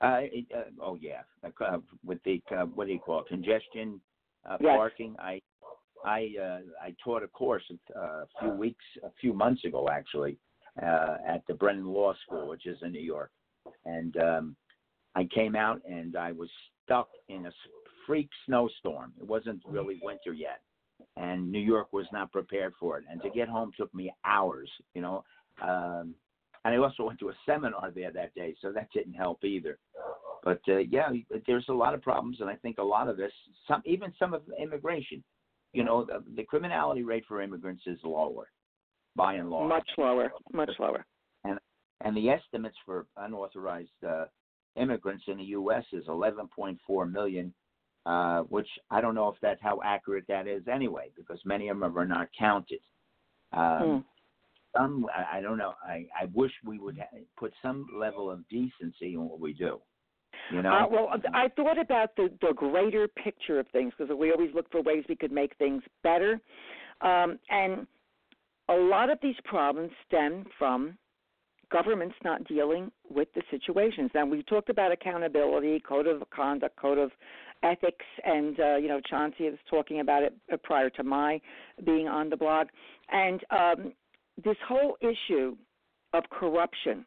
Uh, 0.01 0.21
it, 0.21 0.45
uh, 0.55 0.63
oh 0.81 0.97
yeah, 0.99 1.21
uh, 1.43 1.77
with 2.03 2.19
the 2.23 2.41
uh, 2.51 2.65
what 2.65 2.87
do 2.87 2.93
you 2.93 2.99
call 2.99 3.19
it? 3.19 3.27
congestion 3.27 4.01
uh, 4.49 4.57
Yes. 4.59 4.75
parking. 4.75 5.15
I 5.19 5.41
I 6.03 6.33
uh, 6.41 6.59
I 6.81 6.95
taught 7.03 7.23
a 7.23 7.27
course 7.27 7.63
uh, 7.95 7.99
a 7.99 8.25
few 8.39 8.49
weeks, 8.49 8.83
a 9.03 9.11
few 9.21 9.33
months 9.33 9.63
ago 9.63 9.87
actually, 9.91 10.37
uh, 10.81 11.17
at 11.27 11.43
the 11.47 11.53
Brennan 11.53 11.85
Law 11.85 12.13
School, 12.25 12.47
which 12.47 12.65
is 12.65 12.77
in 12.81 12.91
New 12.91 13.01
York, 13.01 13.31
and 13.85 14.17
um, 14.17 14.55
I 15.15 15.25
came 15.25 15.55
out 15.55 15.81
and 15.87 16.15
I 16.15 16.31
was 16.31 16.49
stuck 16.83 17.09
in 17.29 17.45
a 17.45 17.51
freak 18.07 18.29
snowstorm. 18.47 19.13
It 19.19 19.27
wasn't 19.27 19.61
really 19.67 19.99
winter 20.01 20.33
yet, 20.33 20.61
and 21.17 21.51
New 21.51 21.59
York 21.59 21.91
was 21.91 22.05
not 22.11 22.31
prepared 22.31 22.73
for 22.79 22.97
it. 22.97 23.05
And 23.09 23.21
to 23.21 23.29
get 23.29 23.49
home 23.49 23.71
took 23.77 23.93
me 23.93 24.11
hours. 24.25 24.69
You 24.93 25.01
know. 25.01 25.23
Um, 25.61 26.15
and 26.63 26.75
I 26.75 26.77
also 26.77 27.03
went 27.03 27.19
to 27.19 27.29
a 27.29 27.33
seminar 27.45 27.91
there 27.91 28.11
that 28.11 28.35
day, 28.35 28.55
so 28.61 28.71
that 28.71 28.91
didn't 28.93 29.13
help 29.13 29.43
either. 29.43 29.79
But 30.43 30.61
uh, 30.67 30.77
yeah, 30.77 31.09
there's 31.47 31.65
a 31.69 31.73
lot 31.73 31.93
of 31.93 32.01
problems, 32.01 32.37
and 32.39 32.49
I 32.49 32.55
think 32.55 32.77
a 32.77 32.83
lot 32.83 33.07
of 33.07 33.17
this, 33.17 33.31
some 33.67 33.81
even 33.85 34.13
some 34.17 34.33
of 34.33 34.41
immigration, 34.61 35.23
you 35.73 35.83
know, 35.83 36.05
the, 36.05 36.23
the 36.35 36.43
criminality 36.43 37.03
rate 37.03 37.25
for 37.27 37.41
immigrants 37.41 37.83
is 37.85 37.99
lower, 38.03 38.49
by 39.15 39.35
and 39.35 39.49
large. 39.49 39.69
Much 39.69 39.89
lower, 39.97 40.31
much 40.51 40.71
lower. 40.79 41.05
And 41.43 41.59
and 42.01 42.17
the 42.17 42.29
estimates 42.29 42.77
for 42.85 43.05
unauthorized 43.17 43.89
uh, 44.07 44.25
immigrants 44.75 45.23
in 45.27 45.37
the 45.37 45.43
U.S. 45.45 45.83
is 45.93 46.05
11.4 46.07 47.11
million, 47.11 47.53
uh, 48.05 48.41
which 48.41 48.67
I 48.89 49.01
don't 49.01 49.15
know 49.15 49.29
if 49.29 49.35
that's 49.41 49.61
how 49.61 49.81
accurate 49.83 50.25
that 50.27 50.47
is 50.47 50.63
anyway, 50.67 51.11
because 51.15 51.39
many 51.45 51.69
of 51.69 51.79
them 51.79 51.97
are 51.97 52.05
not 52.05 52.29
counted. 52.37 52.81
Um, 53.53 54.03
Hmm. 54.75 54.77
some 54.79 55.05
I, 55.33 55.41
don't 55.41 55.57
know. 55.57 55.73
I, 55.83 56.07
I 56.19 56.25
wish 56.33 56.51
we 56.65 56.79
would 56.79 56.97
put 57.37 57.53
some 57.61 57.87
level 57.93 58.31
of 58.31 58.47
decency 58.47 59.13
in 59.13 59.27
what 59.27 59.39
we 59.39 59.53
do. 59.53 59.81
You 60.53 60.61
know. 60.61 60.71
Uh, 60.71 60.87
well, 60.89 61.09
I 61.33 61.49
thought 61.49 61.77
about 61.77 62.15
the 62.15 62.29
the 62.41 62.53
greater 62.53 63.07
picture 63.07 63.59
of 63.59 63.67
things 63.69 63.93
because 63.97 64.15
we 64.17 64.31
always 64.31 64.53
look 64.53 64.71
for 64.71 64.81
ways 64.81 65.03
we 65.07 65.15
could 65.15 65.31
make 65.31 65.55
things 65.57 65.83
better, 66.03 66.39
um, 67.01 67.37
and 67.49 67.85
a 68.69 68.73
lot 68.73 69.09
of 69.09 69.19
these 69.21 69.35
problems 69.43 69.91
stem 70.07 70.45
from 70.57 70.97
governments 71.71 72.15
not 72.23 72.43
dealing 72.45 72.91
with 73.09 73.27
the 73.33 73.41
situations. 73.49 74.11
Now 74.13 74.25
we 74.25 74.43
talked 74.43 74.69
about 74.69 74.91
accountability, 74.91 75.79
code 75.79 76.07
of 76.07 76.21
conduct, 76.29 76.75
code 76.75 76.97
of 76.97 77.11
ethics, 77.63 78.05
and 78.23 78.59
uh, 78.59 78.75
you 78.77 78.87
know 78.87 78.99
Chauncey 79.09 79.49
was 79.49 79.59
talking 79.69 79.99
about 79.99 80.23
it 80.23 80.33
uh, 80.51 80.57
prior 80.63 80.89
to 80.91 81.03
my 81.03 81.39
being 81.85 82.07
on 82.07 82.29
the 82.29 82.37
blog, 82.37 82.67
and 83.11 83.41
um, 83.51 83.93
this 84.43 84.57
whole 84.67 84.97
issue 85.01 85.55
of 86.13 86.23
corruption 86.29 87.05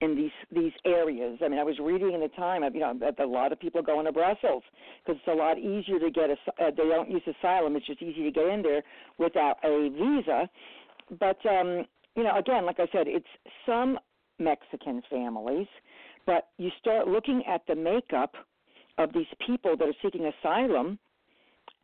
in 0.00 0.14
these 0.14 0.30
these 0.52 0.72
areas. 0.84 1.38
I 1.44 1.48
mean, 1.48 1.58
I 1.58 1.64
was 1.64 1.78
reading 1.80 2.12
in 2.14 2.20
the 2.20 2.28
time, 2.28 2.62
you 2.74 2.80
know, 2.80 2.94
that 3.00 3.18
a 3.20 3.26
lot 3.26 3.52
of 3.52 3.60
people 3.60 3.82
going 3.82 4.06
to 4.06 4.12
Brussels 4.12 4.62
because 5.04 5.20
it's 5.20 5.28
a 5.28 5.36
lot 5.36 5.58
easier 5.58 5.98
to 5.98 6.10
get 6.10 6.30
a. 6.30 6.36
Uh, 6.62 6.70
they 6.70 6.84
don't 6.84 7.10
use 7.10 7.22
asylum; 7.26 7.76
it's 7.76 7.86
just 7.86 8.02
easy 8.02 8.22
to 8.24 8.30
get 8.30 8.46
in 8.46 8.62
there 8.62 8.82
without 9.18 9.56
a 9.64 9.90
visa. 9.90 10.48
But 11.18 11.38
um, 11.46 11.86
you 12.14 12.22
know, 12.22 12.36
again, 12.36 12.64
like 12.64 12.78
I 12.78 12.86
said, 12.92 13.06
it's 13.06 13.26
some 13.66 13.98
Mexican 14.38 15.02
families, 15.10 15.66
but 16.26 16.48
you 16.58 16.70
start 16.78 17.08
looking 17.08 17.42
at 17.48 17.62
the 17.66 17.74
makeup 17.74 18.34
of 18.98 19.12
these 19.12 19.26
people 19.46 19.76
that 19.76 19.88
are 19.88 19.94
seeking 20.02 20.30
asylum. 20.40 20.98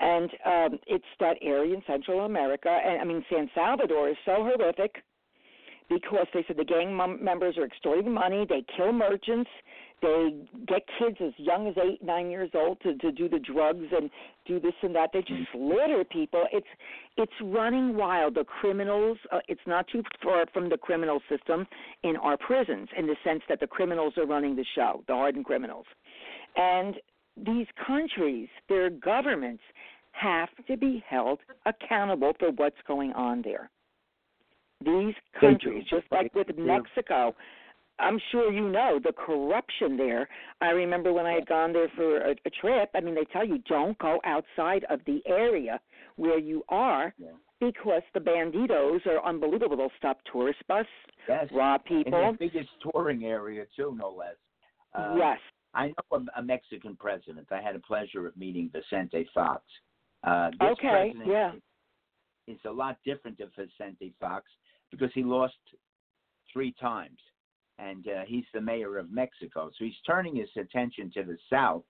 And 0.00 0.30
um, 0.44 0.78
it's 0.88 1.04
that 1.20 1.36
area 1.40 1.74
in 1.74 1.82
Central 1.86 2.24
America, 2.24 2.68
and 2.68 3.00
I 3.00 3.04
mean 3.04 3.24
San 3.30 3.48
Salvador 3.54 4.08
is 4.08 4.16
so 4.24 4.36
horrific 4.38 4.96
because 5.88 6.26
they 6.34 6.44
said 6.48 6.56
the 6.56 6.64
gang 6.64 6.96
mem- 6.96 7.22
members 7.22 7.56
are 7.56 7.64
extorting 7.64 8.12
money. 8.12 8.44
They 8.48 8.64
kill 8.76 8.92
merchants. 8.92 9.50
They 10.04 10.34
get 10.66 10.82
kids 10.98 11.16
as 11.24 11.32
young 11.38 11.66
as 11.66 11.74
eight, 11.82 12.04
nine 12.04 12.30
years 12.30 12.50
old 12.54 12.78
to 12.82 12.94
to 12.98 13.10
do 13.10 13.26
the 13.26 13.38
drugs 13.38 13.86
and 13.90 14.10
do 14.44 14.60
this 14.60 14.74
and 14.82 14.94
that. 14.94 15.10
They 15.14 15.20
just 15.22 15.54
litter 15.54 16.04
people. 16.04 16.44
It's 16.52 16.66
it's 17.16 17.32
running 17.42 17.96
wild. 17.96 18.34
The 18.34 18.44
criminals. 18.44 19.16
Uh, 19.32 19.38
it's 19.48 19.62
not 19.66 19.86
too 19.88 20.02
far 20.22 20.44
from 20.52 20.68
the 20.68 20.76
criminal 20.76 21.20
system 21.30 21.66
in 22.02 22.16
our 22.16 22.36
prisons, 22.36 22.90
in 22.98 23.06
the 23.06 23.16
sense 23.24 23.40
that 23.48 23.60
the 23.60 23.66
criminals 23.66 24.12
are 24.18 24.26
running 24.26 24.54
the 24.56 24.66
show, 24.74 25.02
the 25.06 25.14
hardened 25.14 25.46
criminals, 25.46 25.86
and 26.56 26.96
these 27.36 27.66
countries, 27.86 28.48
their 28.68 28.90
governments, 28.90 29.62
have 30.12 30.50
to 30.68 30.76
be 30.76 31.02
held 31.08 31.40
accountable 31.64 32.32
for 32.38 32.50
what's 32.50 32.76
going 32.86 33.12
on 33.12 33.40
there 33.42 33.70
these 34.84 35.14
countries, 35.40 35.84
just 35.88 36.04
like 36.10 36.34
with 36.34 36.48
Mexico. 36.58 37.30
do. 37.30 37.36
I'm 37.98 38.18
sure 38.32 38.52
you 38.52 38.68
know 38.68 38.98
the 39.02 39.12
corruption 39.12 39.96
there. 39.96 40.28
I 40.60 40.70
remember 40.70 41.12
when 41.12 41.26
I 41.26 41.32
had 41.32 41.46
gone 41.46 41.72
there 41.72 41.88
for 41.94 42.18
a, 42.18 42.30
a 42.44 42.50
trip. 42.60 42.90
I 42.94 43.00
mean, 43.00 43.14
they 43.14 43.24
tell 43.32 43.46
you 43.46 43.58
don't 43.68 43.96
go 43.98 44.20
outside 44.24 44.84
of 44.90 45.00
the 45.06 45.22
area 45.26 45.80
where 46.16 46.38
you 46.38 46.64
are 46.68 47.14
Yeah. 47.18 47.28
because 47.60 48.02
the 48.12 48.20
banditos 48.20 49.06
are 49.06 49.24
unbelievable. 49.24 49.76
They'll 49.76 49.90
stop 49.98 50.18
tourist 50.32 50.58
bus, 50.68 50.86
yes. 51.28 51.46
In 51.50 51.80
people. 52.04 52.32
the 52.32 52.36
biggest 52.38 52.70
touring 52.82 53.24
area 53.24 53.64
too, 53.76 53.96
no 53.96 54.10
less. 54.10 54.36
Uh, 54.92 55.14
yes. 55.16 55.38
I 55.74 55.88
know 55.88 56.18
a, 56.36 56.40
a 56.40 56.42
Mexican 56.42 56.96
president. 56.96 57.48
I 57.50 57.60
had 57.60 57.74
a 57.76 57.80
pleasure 57.80 58.26
of 58.26 58.36
meeting 58.36 58.70
Vicente 58.72 59.28
Fox. 59.34 59.62
Uh, 60.22 60.50
this 60.50 60.68
Okay, 60.72 61.12
president 61.12 61.26
yeah. 61.28 61.52
is 62.46 62.58
a 62.64 62.70
lot 62.70 62.96
different 63.04 63.38
than 63.38 63.50
Vicente 63.56 64.14
Fox 64.20 64.44
because 64.90 65.10
he 65.14 65.22
lost 65.24 65.54
three 66.52 66.72
times, 66.80 67.18
and 67.78 68.06
uh, 68.08 68.22
he's 68.26 68.44
the 68.54 68.60
mayor 68.60 68.98
of 68.98 69.10
Mexico. 69.10 69.70
So 69.76 69.84
he's 69.84 69.94
turning 70.06 70.36
his 70.36 70.48
attention 70.56 71.10
to 71.14 71.24
the 71.24 71.36
south, 71.50 71.82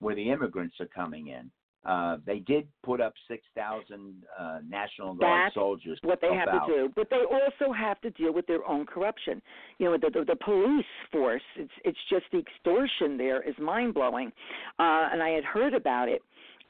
where 0.00 0.14
the 0.14 0.30
immigrants 0.30 0.76
are 0.80 0.86
coming 0.86 1.28
in. 1.28 1.50
Uh, 1.84 2.16
they 2.26 2.40
did 2.40 2.66
put 2.82 3.00
up 3.00 3.14
six 3.28 3.44
thousand 3.54 4.24
uh, 4.36 4.58
National 4.68 5.14
Guard 5.14 5.46
That's 5.46 5.54
soldiers. 5.54 5.98
what 6.02 6.20
they 6.20 6.34
have 6.34 6.48
out. 6.48 6.66
to 6.66 6.74
do. 6.74 6.92
But 6.96 7.08
they 7.10 7.22
also 7.30 7.72
have 7.72 8.00
to 8.00 8.10
deal 8.10 8.32
with 8.32 8.46
their 8.48 8.66
own 8.66 8.86
corruption. 8.86 9.40
You 9.78 9.90
know, 9.90 9.96
the 9.96 10.10
the, 10.10 10.24
the 10.24 10.36
police 10.44 10.84
force. 11.12 11.42
It's 11.56 11.70
it's 11.84 11.98
just 12.10 12.24
the 12.32 12.38
extortion 12.38 13.16
there 13.16 13.40
is 13.48 13.54
mind 13.60 13.94
blowing, 13.94 14.32
uh, 14.80 15.10
and 15.12 15.22
I 15.22 15.30
had 15.30 15.44
heard 15.44 15.74
about 15.74 16.08
it. 16.08 16.22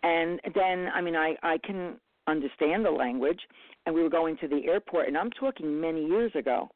And 0.02 0.38
then, 0.54 0.90
I 0.94 1.00
mean, 1.00 1.16
I 1.16 1.34
I 1.42 1.56
can 1.64 1.98
understand 2.26 2.84
the 2.84 2.90
language, 2.90 3.40
and 3.86 3.94
we 3.94 4.02
were 4.02 4.10
going 4.10 4.36
to 4.38 4.48
the 4.48 4.66
airport, 4.66 5.08
and 5.08 5.16
I'm 5.16 5.30
talking 5.30 5.80
many 5.80 6.04
years 6.04 6.32
ago. 6.34 6.68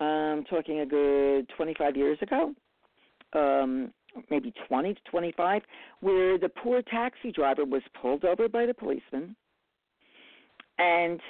I'm 0.00 0.44
talking 0.44 0.80
a 0.80 0.86
good 0.86 1.48
25 1.56 1.96
years 1.96 2.18
ago. 2.22 2.54
Um, 3.32 3.92
maybe 4.30 4.52
20 4.68 4.94
to 4.94 5.00
25, 5.10 5.62
where 6.00 6.38
the 6.38 6.48
poor 6.48 6.82
taxi 6.82 7.32
driver 7.32 7.64
was 7.64 7.82
pulled 8.00 8.24
over 8.24 8.48
by 8.48 8.66
the 8.66 8.74
policeman, 8.74 9.34
and 10.78 11.20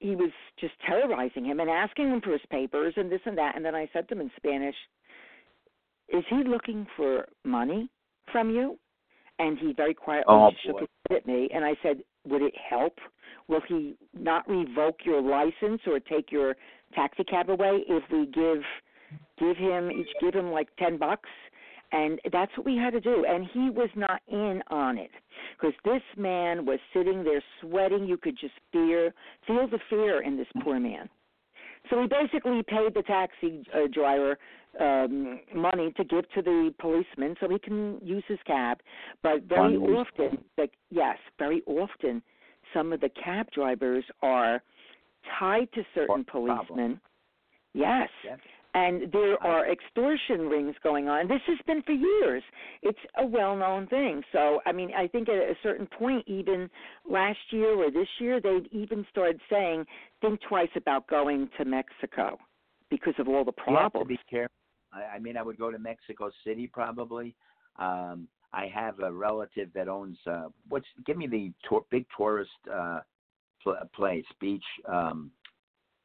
he 0.00 0.16
was 0.16 0.30
just 0.58 0.72
terrorizing 0.86 1.44
him 1.44 1.60
and 1.60 1.70
asking 1.70 2.08
him 2.08 2.20
for 2.20 2.32
his 2.32 2.40
papers 2.50 2.94
and 2.96 3.10
this 3.10 3.20
and 3.24 3.36
that. 3.38 3.54
And 3.54 3.64
then 3.64 3.74
I 3.74 3.88
said 3.92 4.08
to 4.08 4.14
him 4.14 4.22
in 4.22 4.30
Spanish, 4.36 4.74
"Is 6.08 6.24
he 6.28 6.42
looking 6.42 6.86
for 6.96 7.28
money 7.44 7.88
from 8.32 8.50
you?" 8.50 8.78
And 9.38 9.58
he 9.58 9.72
very 9.72 9.94
quietly 9.94 10.34
Oh, 10.34 10.50
shook 10.64 10.80
his 10.80 10.88
head 11.08 11.18
at 11.18 11.26
me, 11.26 11.48
and 11.52 11.64
I 11.64 11.74
said, 11.82 12.02
"Would 12.26 12.42
it 12.42 12.56
help? 12.56 12.98
Will 13.50 13.60
he 13.68 13.96
not 14.18 14.48
revoke 14.48 15.00
your 15.04 15.20
license 15.20 15.82
or 15.86 15.98
take 15.98 16.30
your 16.30 16.56
taxi 16.94 17.24
cab 17.24 17.50
away 17.50 17.84
if 17.88 18.04
we 18.10 18.26
give 18.26 18.62
give 19.38 19.56
him 19.56 19.90
each 19.90 20.08
give 20.20 20.34
him 20.34 20.50
like 20.52 20.68
ten 20.78 20.96
bucks?" 20.96 21.28
And 21.92 22.20
that's 22.32 22.56
what 22.56 22.64
we 22.64 22.76
had 22.76 22.92
to 22.92 23.00
do. 23.00 23.24
And 23.28 23.44
he 23.52 23.68
was 23.68 23.90
not 23.96 24.22
in 24.28 24.62
on 24.68 24.96
it 24.96 25.10
because 25.58 25.74
this 25.84 26.02
man 26.16 26.64
was 26.64 26.78
sitting 26.94 27.24
there 27.24 27.42
sweating. 27.60 28.06
You 28.06 28.16
could 28.16 28.38
just 28.40 28.54
fear 28.70 29.12
feel 29.46 29.66
the 29.68 29.80
fear 29.90 30.22
in 30.22 30.36
this 30.36 30.46
poor 30.62 30.78
man. 30.78 31.08
So 31.88 32.00
he 32.00 32.06
basically 32.06 32.62
paid 32.62 32.94
the 32.94 33.02
taxi 33.02 33.64
uh, 33.74 33.88
driver 33.92 34.38
um, 34.78 35.40
money 35.54 35.92
to 35.96 36.04
give 36.04 36.30
to 36.34 36.42
the 36.42 36.72
policeman 36.78 37.34
so 37.40 37.48
he 37.48 37.58
can 37.58 37.98
use 38.02 38.22
his 38.28 38.38
cab. 38.46 38.78
But 39.22 39.42
very 39.44 39.76
often, 39.76 40.38
like 40.56 40.72
yes, 40.90 41.16
very 41.38 41.62
often, 41.66 42.22
some 42.74 42.92
of 42.92 43.00
the 43.00 43.10
cab 43.22 43.50
drivers 43.52 44.04
are 44.22 44.62
tied 45.38 45.68
to 45.74 45.82
certain 45.94 46.24
Problem. 46.24 46.66
policemen. 46.66 47.00
Yes. 47.74 48.08
Yes. 48.24 48.38
And 48.72 49.10
there 49.12 49.36
are 49.42 49.68
extortion 49.70 50.42
rings 50.48 50.76
going 50.84 51.08
on. 51.08 51.26
This 51.26 51.40
has 51.48 51.58
been 51.66 51.82
for 51.82 51.92
years. 51.92 52.42
It's 52.82 52.98
a 53.18 53.26
well 53.26 53.56
known 53.56 53.88
thing. 53.88 54.22
So, 54.30 54.60
I 54.64 54.70
mean, 54.70 54.90
I 54.96 55.08
think 55.08 55.28
at 55.28 55.34
a 55.34 55.54
certain 55.60 55.88
point, 55.98 56.22
even 56.28 56.70
last 57.08 57.38
year 57.50 57.74
or 57.74 57.90
this 57.90 58.06
year, 58.20 58.40
they 58.40 58.60
even 58.70 59.04
started 59.10 59.40
saying, 59.50 59.84
think 60.20 60.40
twice 60.48 60.68
about 60.76 61.08
going 61.08 61.48
to 61.58 61.64
Mexico 61.64 62.38
because 62.90 63.14
of 63.18 63.26
all 63.28 63.44
the 63.44 63.52
You 63.66 63.74
have 63.74 63.86
to 63.86 63.90
problems. 63.90 64.08
be 64.08 64.18
careful. 64.30 64.54
I, 64.92 65.16
I 65.16 65.18
mean, 65.18 65.36
I 65.36 65.42
would 65.42 65.58
go 65.58 65.72
to 65.72 65.78
Mexico 65.78 66.30
City 66.46 66.68
probably. 66.72 67.34
Um, 67.76 68.28
I 68.52 68.66
have 68.66 69.00
a 69.00 69.12
relative 69.12 69.68
that 69.74 69.88
owns. 69.88 70.18
Uh, 70.26 70.48
what's? 70.68 70.86
Give 71.06 71.16
me 71.16 71.26
the 71.26 71.52
tour, 71.68 71.82
big 71.90 72.06
tourist 72.16 72.50
uh, 72.72 73.00
pl- 73.62 73.78
place, 73.94 74.24
beach. 74.40 74.64
Um, 74.88 75.30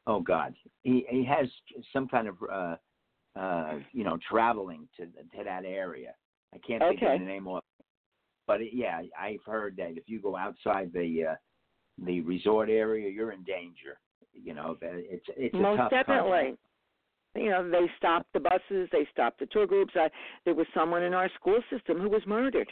oh 0.08 0.20
God, 0.20 0.54
he 0.84 1.06
he 1.10 1.26
has 1.26 1.48
some 1.92 2.08
kind 2.08 2.28
of 2.28 2.36
uh, 2.52 2.76
uh, 3.40 3.80
you 3.92 4.04
know 4.04 4.18
traveling 4.30 4.88
to 4.98 5.06
to 5.06 5.44
that 5.44 5.66
area. 5.66 6.14
I 6.54 6.60
can't 6.60 6.82
think 6.82 7.02
Okay. 7.02 7.16
of 7.16 7.20
the 7.20 7.26
name 7.26 7.48
of. 7.48 7.58
it. 7.58 7.64
But 8.48 8.62
it, 8.62 8.70
yeah, 8.74 9.02
I've 9.20 9.44
heard 9.46 9.76
that 9.78 9.98
if 9.98 10.04
you 10.08 10.22
go 10.22 10.36
outside 10.36 10.92
the 10.94 11.26
uh, 11.32 11.36
the 12.06 12.22
resort 12.22 12.70
area, 12.70 13.10
you're 13.10 13.32
in 13.32 13.44
danger. 13.44 14.00
You 14.34 14.54
know, 14.54 14.78
it's 14.82 15.26
it's 15.36 15.56
a 15.56 15.58
Most 15.58 15.78
tough 15.78 15.92
country. 16.06 16.56
You 17.36 17.50
know, 17.50 17.70
they 17.70 17.90
stopped 17.98 18.32
the 18.34 18.40
buses, 18.40 18.90
they 18.92 19.08
stopped 19.12 19.40
the 19.40 19.46
tour 19.48 19.68
groups. 19.68 19.94
I, 19.96 20.10
there 20.46 20.56
was 20.56 20.68
someone 20.74 21.04
in 21.04 21.14
our 21.14 21.30
school 21.40 21.60
system 21.70 22.00
who 22.00 22.10
was 22.10 22.22
murdered. 22.26 22.72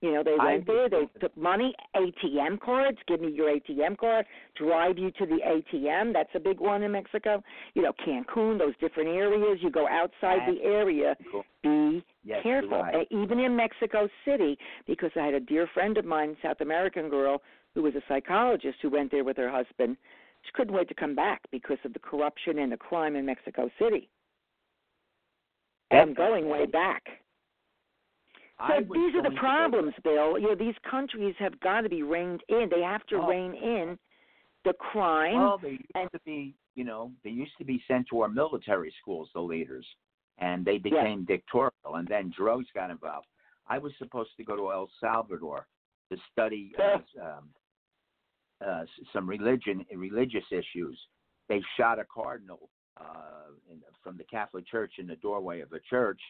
You 0.00 0.12
know, 0.12 0.22
they 0.22 0.36
I 0.40 0.44
went 0.54 0.66
there, 0.68 0.88
they 0.88 1.08
took 1.20 1.36
money, 1.36 1.74
ATM 1.96 2.60
cards, 2.60 2.98
give 3.08 3.20
me 3.20 3.32
your 3.32 3.50
ATM 3.50 3.98
card, 3.98 4.26
drive 4.56 4.96
you 4.96 5.10
to 5.12 5.26
the 5.26 5.38
ATM. 5.44 6.12
That's 6.12 6.30
a 6.36 6.38
big 6.38 6.60
one 6.60 6.84
in 6.84 6.92
Mexico. 6.92 7.42
You 7.74 7.82
know, 7.82 7.92
Cancun, 8.06 8.58
those 8.60 8.74
different 8.80 9.08
areas. 9.08 9.58
You 9.60 9.72
go 9.72 9.88
outside 9.88 10.38
the 10.46 10.62
area, 10.62 11.16
Cool. 11.32 11.44
be 11.64 12.04
Yes, 12.22 12.42
careful. 12.44 12.80
right. 12.80 13.08
Even 13.10 13.40
in 13.40 13.56
Mexico 13.56 14.08
City, 14.24 14.56
because 14.86 15.10
I 15.16 15.24
had 15.24 15.34
a 15.34 15.40
dear 15.40 15.66
friend 15.74 15.98
of 15.98 16.04
mine, 16.04 16.36
South 16.42 16.60
American 16.60 17.08
girl, 17.08 17.42
who 17.74 17.82
was 17.82 17.94
a 17.96 18.02
psychologist 18.06 18.78
who 18.82 18.90
went 18.90 19.10
there 19.10 19.24
with 19.24 19.36
her 19.36 19.50
husband. 19.50 19.96
She 20.42 20.52
couldn't 20.54 20.74
wait 20.74 20.88
to 20.88 20.94
come 20.94 21.14
back 21.14 21.42
because 21.50 21.78
of 21.84 21.92
the 21.92 21.98
corruption 21.98 22.58
and 22.58 22.72
the 22.72 22.76
crime 22.76 23.16
in 23.16 23.26
Mexico 23.26 23.70
City. 23.78 24.08
And 25.90 26.00
I'm 26.00 26.14
going 26.14 26.48
way 26.48 26.66
back. 26.66 27.02
So 28.66 28.80
these 28.80 29.14
are 29.14 29.22
the 29.22 29.22
going 29.22 29.24
to 29.24 29.30
go- 29.30 29.36
problems, 29.36 29.94
Bill. 30.02 30.38
You 30.38 30.48
know, 30.48 30.54
these 30.54 30.74
countries 30.90 31.34
have 31.38 31.58
got 31.60 31.82
to 31.82 31.88
be 31.88 32.02
reined 32.02 32.42
in. 32.48 32.68
They 32.70 32.82
have 32.82 33.06
to 33.06 33.16
Oh. 33.16 33.26
rein 33.28 33.54
in 33.54 33.98
the 34.64 34.72
crime. 34.74 35.36
Well, 35.36 35.58
they 35.58 35.70
used 35.72 35.84
and- 35.94 36.10
to 36.12 36.18
be, 36.24 36.54
you 36.74 36.84
know, 36.84 37.12
they 37.22 37.30
used 37.30 37.56
to 37.58 37.64
be 37.64 37.82
sent 37.86 38.08
to 38.08 38.20
our 38.22 38.28
military 38.28 38.90
schools, 39.00 39.30
the 39.32 39.40
leaders, 39.40 39.86
and 40.38 40.64
they 40.64 40.78
became 40.78 41.24
dictatorial, 41.24 41.94
and 41.96 42.08
then 42.08 42.30
drugs 42.36 42.66
got 42.72 42.90
involved. 42.90 43.28
I 43.68 43.78
was 43.78 43.92
supposed 43.98 44.36
to 44.38 44.44
go 44.44 44.56
to 44.56 44.72
El 44.72 44.90
Salvador 45.00 45.66
to 46.10 46.16
study 46.32 46.74
uh, 46.78 46.98
um, 47.22 47.50
uh, 48.66 48.84
some 49.12 49.28
religion, 49.28 49.84
religious 49.94 50.44
issues. 50.50 50.98
They 51.48 51.62
shot 51.76 51.98
a 51.98 52.04
cardinal 52.04 52.68
uh, 53.00 53.52
in, 53.70 53.80
from 54.02 54.16
the 54.16 54.24
Catholic 54.24 54.66
Church 54.66 54.92
in 54.98 55.06
the 55.06 55.16
doorway 55.16 55.60
of 55.60 55.72
a 55.72 55.80
church. 55.88 56.20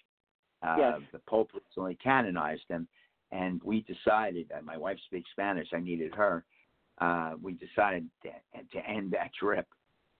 Uh, 0.62 0.76
Yes. 0.78 1.00
The 1.12 1.20
Pope 1.28 1.50
recently 1.54 1.96
canonized 2.02 2.68
him, 2.68 2.88
and 3.30 3.60
we 3.64 3.82
decided. 3.82 4.50
Uh, 4.56 4.62
my 4.62 4.76
wife 4.76 4.98
speaks 5.06 5.30
Spanish. 5.30 5.68
I 5.72 5.80
needed 5.80 6.14
her 6.14 6.44
uh, 7.00 7.34
we 7.40 7.54
decided 7.54 8.08
to, 8.22 8.30
to 8.72 8.88
end 8.88 9.12
that 9.12 9.30
trip 9.34 9.66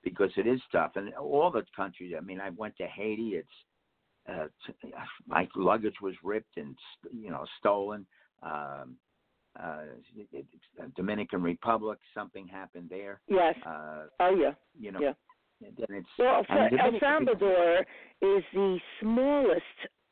because 0.02 0.30
it 0.36 0.46
is 0.46 0.60
tough. 0.70 0.92
And 0.96 1.12
all 1.14 1.50
the 1.50 1.64
countries, 1.74 2.14
I 2.16 2.20
mean, 2.20 2.40
I 2.40 2.50
went 2.50 2.76
to 2.76 2.86
Haiti. 2.86 3.34
It's 3.34 3.48
uh, 4.28 4.46
t- 4.66 4.92
my 5.26 5.48
luggage 5.56 6.00
was 6.02 6.14
ripped 6.22 6.56
and 6.56 6.76
you 7.12 7.30
know 7.30 7.44
stolen. 7.58 8.06
Um, 8.42 8.96
uh, 9.62 9.80
Dominican 10.96 11.42
Republic, 11.42 11.98
something 12.14 12.46
happened 12.46 12.88
there. 12.90 13.20
yes. 13.28 13.54
Uh, 13.66 14.04
oh, 14.20 14.34
yeah. 14.34 14.52
you 14.78 14.92
know, 14.92 15.00
Yeah. 15.00 15.12
and 15.66 15.76
then 15.76 15.98
it's 15.98 16.08
Well, 16.18 16.44
mean, 16.70 16.78
El 16.80 17.00
Salvador 17.00 17.80
is 18.22 18.44
the 18.52 18.78
smallest 19.00 19.62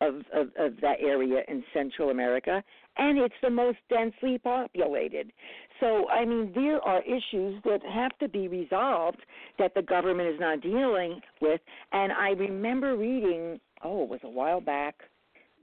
of, 0.01 0.17
of, 0.35 0.49
of 0.59 0.81
that 0.83 0.97
area 1.01 1.43
in 1.49 1.65
Central 1.73 2.11
America, 2.11 2.63
and 2.99 3.19
it's 3.19 3.35
the 3.43 3.51
most 3.51 3.79
densely 3.89 4.39
populated. 4.39 5.33
So, 5.81 6.09
I 6.09 6.25
mean, 6.25 6.53
there 6.55 6.81
are 6.83 7.03
issues 7.03 7.63
that 7.65 7.81
have 7.83 8.17
to 8.19 8.29
be 8.29 8.49
resolved 8.49 9.21
that 9.59 9.75
the 9.75 9.83
government 9.83 10.29
is 10.29 10.41
not 10.41 10.61
dealing 10.61 11.21
with. 11.41 11.61
And 11.93 12.13
I 12.13 12.31
remember 12.31 12.97
reading, 12.97 13.61
oh, 13.83 14.03
it 14.03 14.09
was 14.09 14.21
a 14.23 14.29
while 14.29 14.61
back, 14.61 14.97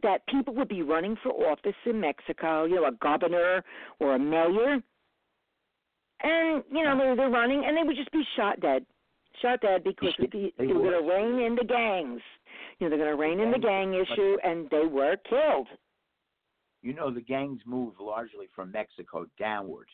that 0.03 0.25
people 0.27 0.53
would 0.55 0.67
be 0.69 0.81
running 0.83 1.15
for 1.23 1.31
office 1.49 1.73
in 1.85 1.99
Mexico, 1.99 2.65
you 2.65 2.75
know, 2.75 2.85
a 2.85 2.91
governor 3.01 3.63
or 3.99 4.15
a 4.15 4.19
mayor. 4.19 4.79
And, 6.21 6.63
you 6.71 6.83
know, 6.83 6.97
they're, 6.97 7.15
they're 7.15 7.29
running, 7.29 7.65
and 7.65 7.75
they 7.75 7.83
would 7.83 7.95
just 7.97 8.11
be 8.11 8.23
shot 8.35 8.59
dead 8.59 8.85
shot 9.41 9.59
dead 9.61 9.83
because 9.83 10.13
They- 10.19 10.27
the, 10.27 10.53
they 10.59 10.67
they 10.67 10.73
were 10.73 10.91
going 10.91 11.03
to 11.03 11.11
rein 11.11 11.39
in 11.45 11.55
the 11.55 11.63
gangs. 11.63 12.21
You 12.79 12.85
know, 12.87 12.89
they're 12.95 13.03
going 13.05 13.17
to 13.17 13.21
rein 13.21 13.39
in 13.39 13.51
the 13.51 13.57
gang 13.57 13.93
issue, 13.95 14.37
and 14.43 14.69
they 14.69 14.85
were 14.85 15.17
killed. 15.27 15.67
you 16.83 16.93
know 16.93 17.09
the 17.09 17.21
gangs 17.21 17.61
move 17.65 17.93
largely 17.99 18.47
from 18.55 18.71
Mexico 18.71 19.25
downward, 19.39 19.87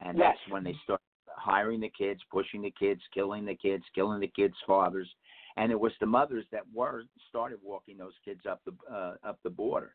and 0.00 0.18
Yes. 0.18 0.34
that's 0.36 0.52
when 0.52 0.64
they 0.64 0.74
start 0.82 1.00
hiring 1.28 1.80
the 1.80 1.88
kids, 1.96 2.20
pushing 2.32 2.62
the 2.62 2.70
kids, 2.72 3.00
killing 3.12 3.44
the 3.44 3.54
kids, 3.54 3.84
killing 3.94 4.20
the 4.20 4.26
kids' 4.28 4.56
fathers, 4.66 5.08
and 5.56 5.70
it 5.70 5.78
was 5.78 5.92
the 6.00 6.06
mothers 6.06 6.44
that 6.52 6.62
were 6.72 7.04
started 7.28 7.58
walking 7.62 7.96
those 7.96 8.14
kids 8.24 8.40
up 8.48 8.60
the 8.64 8.72
uh, 8.92 9.14
up 9.24 9.38
the 9.44 9.50
border 9.50 9.94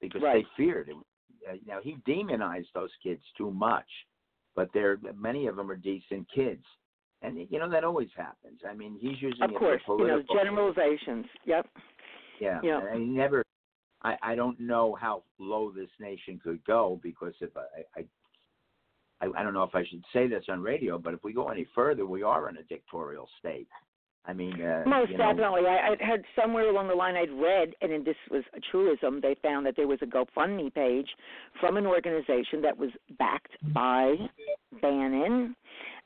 because 0.00 0.22
Right. 0.22 0.44
they 0.44 0.64
feared 0.64 0.88
it. 0.88 0.96
Uh, 1.48 1.56
now 1.66 1.80
he 1.82 1.96
demonized 2.06 2.68
those 2.74 2.90
kids 3.02 3.22
too 3.36 3.50
much, 3.50 3.88
but 4.54 4.68
they're 4.72 4.98
many 5.16 5.46
of 5.46 5.56
them 5.56 5.70
are 5.70 5.76
decent 5.76 6.26
kids, 6.32 6.64
and 7.22 7.38
you 7.50 7.58
know 7.58 7.68
that 7.70 7.84
always 7.84 8.10
happens. 8.16 8.60
I 8.68 8.74
mean, 8.74 8.96
he's 9.00 9.20
using 9.20 9.42
Of 9.42 9.54
course, 9.54 9.82
you 9.88 10.06
know, 10.06 10.22
generalizations. 10.32 11.26
Yep. 11.44 11.66
Yeah, 12.40 12.60
Yeah. 12.62 12.78
I 12.78 12.98
never. 12.98 13.44
I 14.02 14.16
I 14.22 14.34
don't 14.34 14.58
know 14.60 14.94
how 15.00 15.24
low 15.38 15.70
this 15.70 15.90
nation 16.00 16.40
could 16.42 16.64
go 16.64 17.00
because 17.02 17.34
if 17.40 17.50
I 17.56 18.00
I 18.00 18.04
I, 19.20 19.40
I 19.40 19.42
don't 19.44 19.54
know 19.54 19.62
if 19.62 19.74
I 19.74 19.84
should 19.84 20.02
say 20.12 20.26
this 20.26 20.44
on 20.48 20.60
radio, 20.60 20.98
but 20.98 21.14
if 21.14 21.22
we 21.22 21.32
go 21.32 21.48
any 21.48 21.66
further, 21.74 22.06
we 22.06 22.22
are 22.24 22.48
in 22.48 22.56
a 22.56 22.62
dictatorial 22.64 23.28
state. 23.38 23.68
I 24.24 24.32
mean, 24.32 24.60
uh, 24.62 24.84
Most 24.86 25.10
you 25.10 25.18
know, 25.18 25.32
definitely. 25.32 25.62
I, 25.66 25.96
I 26.00 26.04
had 26.04 26.22
somewhere 26.40 26.70
along 26.70 26.88
the 26.88 26.94
line 26.94 27.16
I'd 27.16 27.30
read, 27.32 27.74
and 27.80 28.04
this 28.04 28.16
was 28.30 28.44
a 28.54 28.60
truism. 28.60 29.20
They 29.20 29.36
found 29.42 29.66
that 29.66 29.74
there 29.76 29.88
was 29.88 29.98
a 30.00 30.06
GoFundMe 30.06 30.72
page 30.72 31.08
from 31.60 31.76
an 31.76 31.86
organization 31.86 32.62
that 32.62 32.76
was 32.76 32.90
backed 33.18 33.52
by 33.74 34.14
Bannon, 34.80 35.56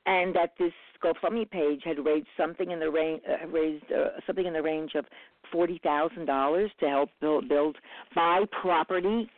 and 0.06 0.34
that 0.34 0.54
this 0.58 0.72
GoFundMe 1.04 1.50
page 1.50 1.82
had 1.84 2.04
raised 2.04 2.28
something 2.38 2.70
in 2.70 2.80
the 2.80 2.90
range, 2.90 3.20
uh, 3.28 3.46
raised 3.48 3.84
uh, 3.92 4.18
something 4.26 4.46
in 4.46 4.54
the 4.54 4.62
range 4.62 4.92
of 4.94 5.04
forty 5.52 5.78
thousand 5.82 6.24
dollars 6.24 6.70
to 6.80 6.88
help 6.88 7.10
build, 7.20 7.50
build, 7.50 7.76
buy 8.14 8.40
property 8.62 9.28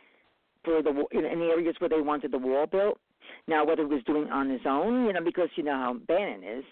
for 0.63 0.81
the 0.81 1.05
in, 1.11 1.25
in 1.25 1.41
areas 1.41 1.75
where 1.79 1.89
they 1.89 2.01
wanted 2.01 2.31
the 2.31 2.37
wall 2.37 2.65
built. 2.65 2.97
Now, 3.47 3.65
whether 3.65 3.83
he 3.83 3.93
was 3.93 4.03
doing 4.05 4.29
on 4.29 4.49
his 4.49 4.61
own, 4.65 5.05
you 5.05 5.13
know, 5.13 5.23
because 5.23 5.49
you 5.55 5.63
know 5.63 5.73
how 5.73 5.93
Bannon 6.07 6.43
is. 6.43 6.63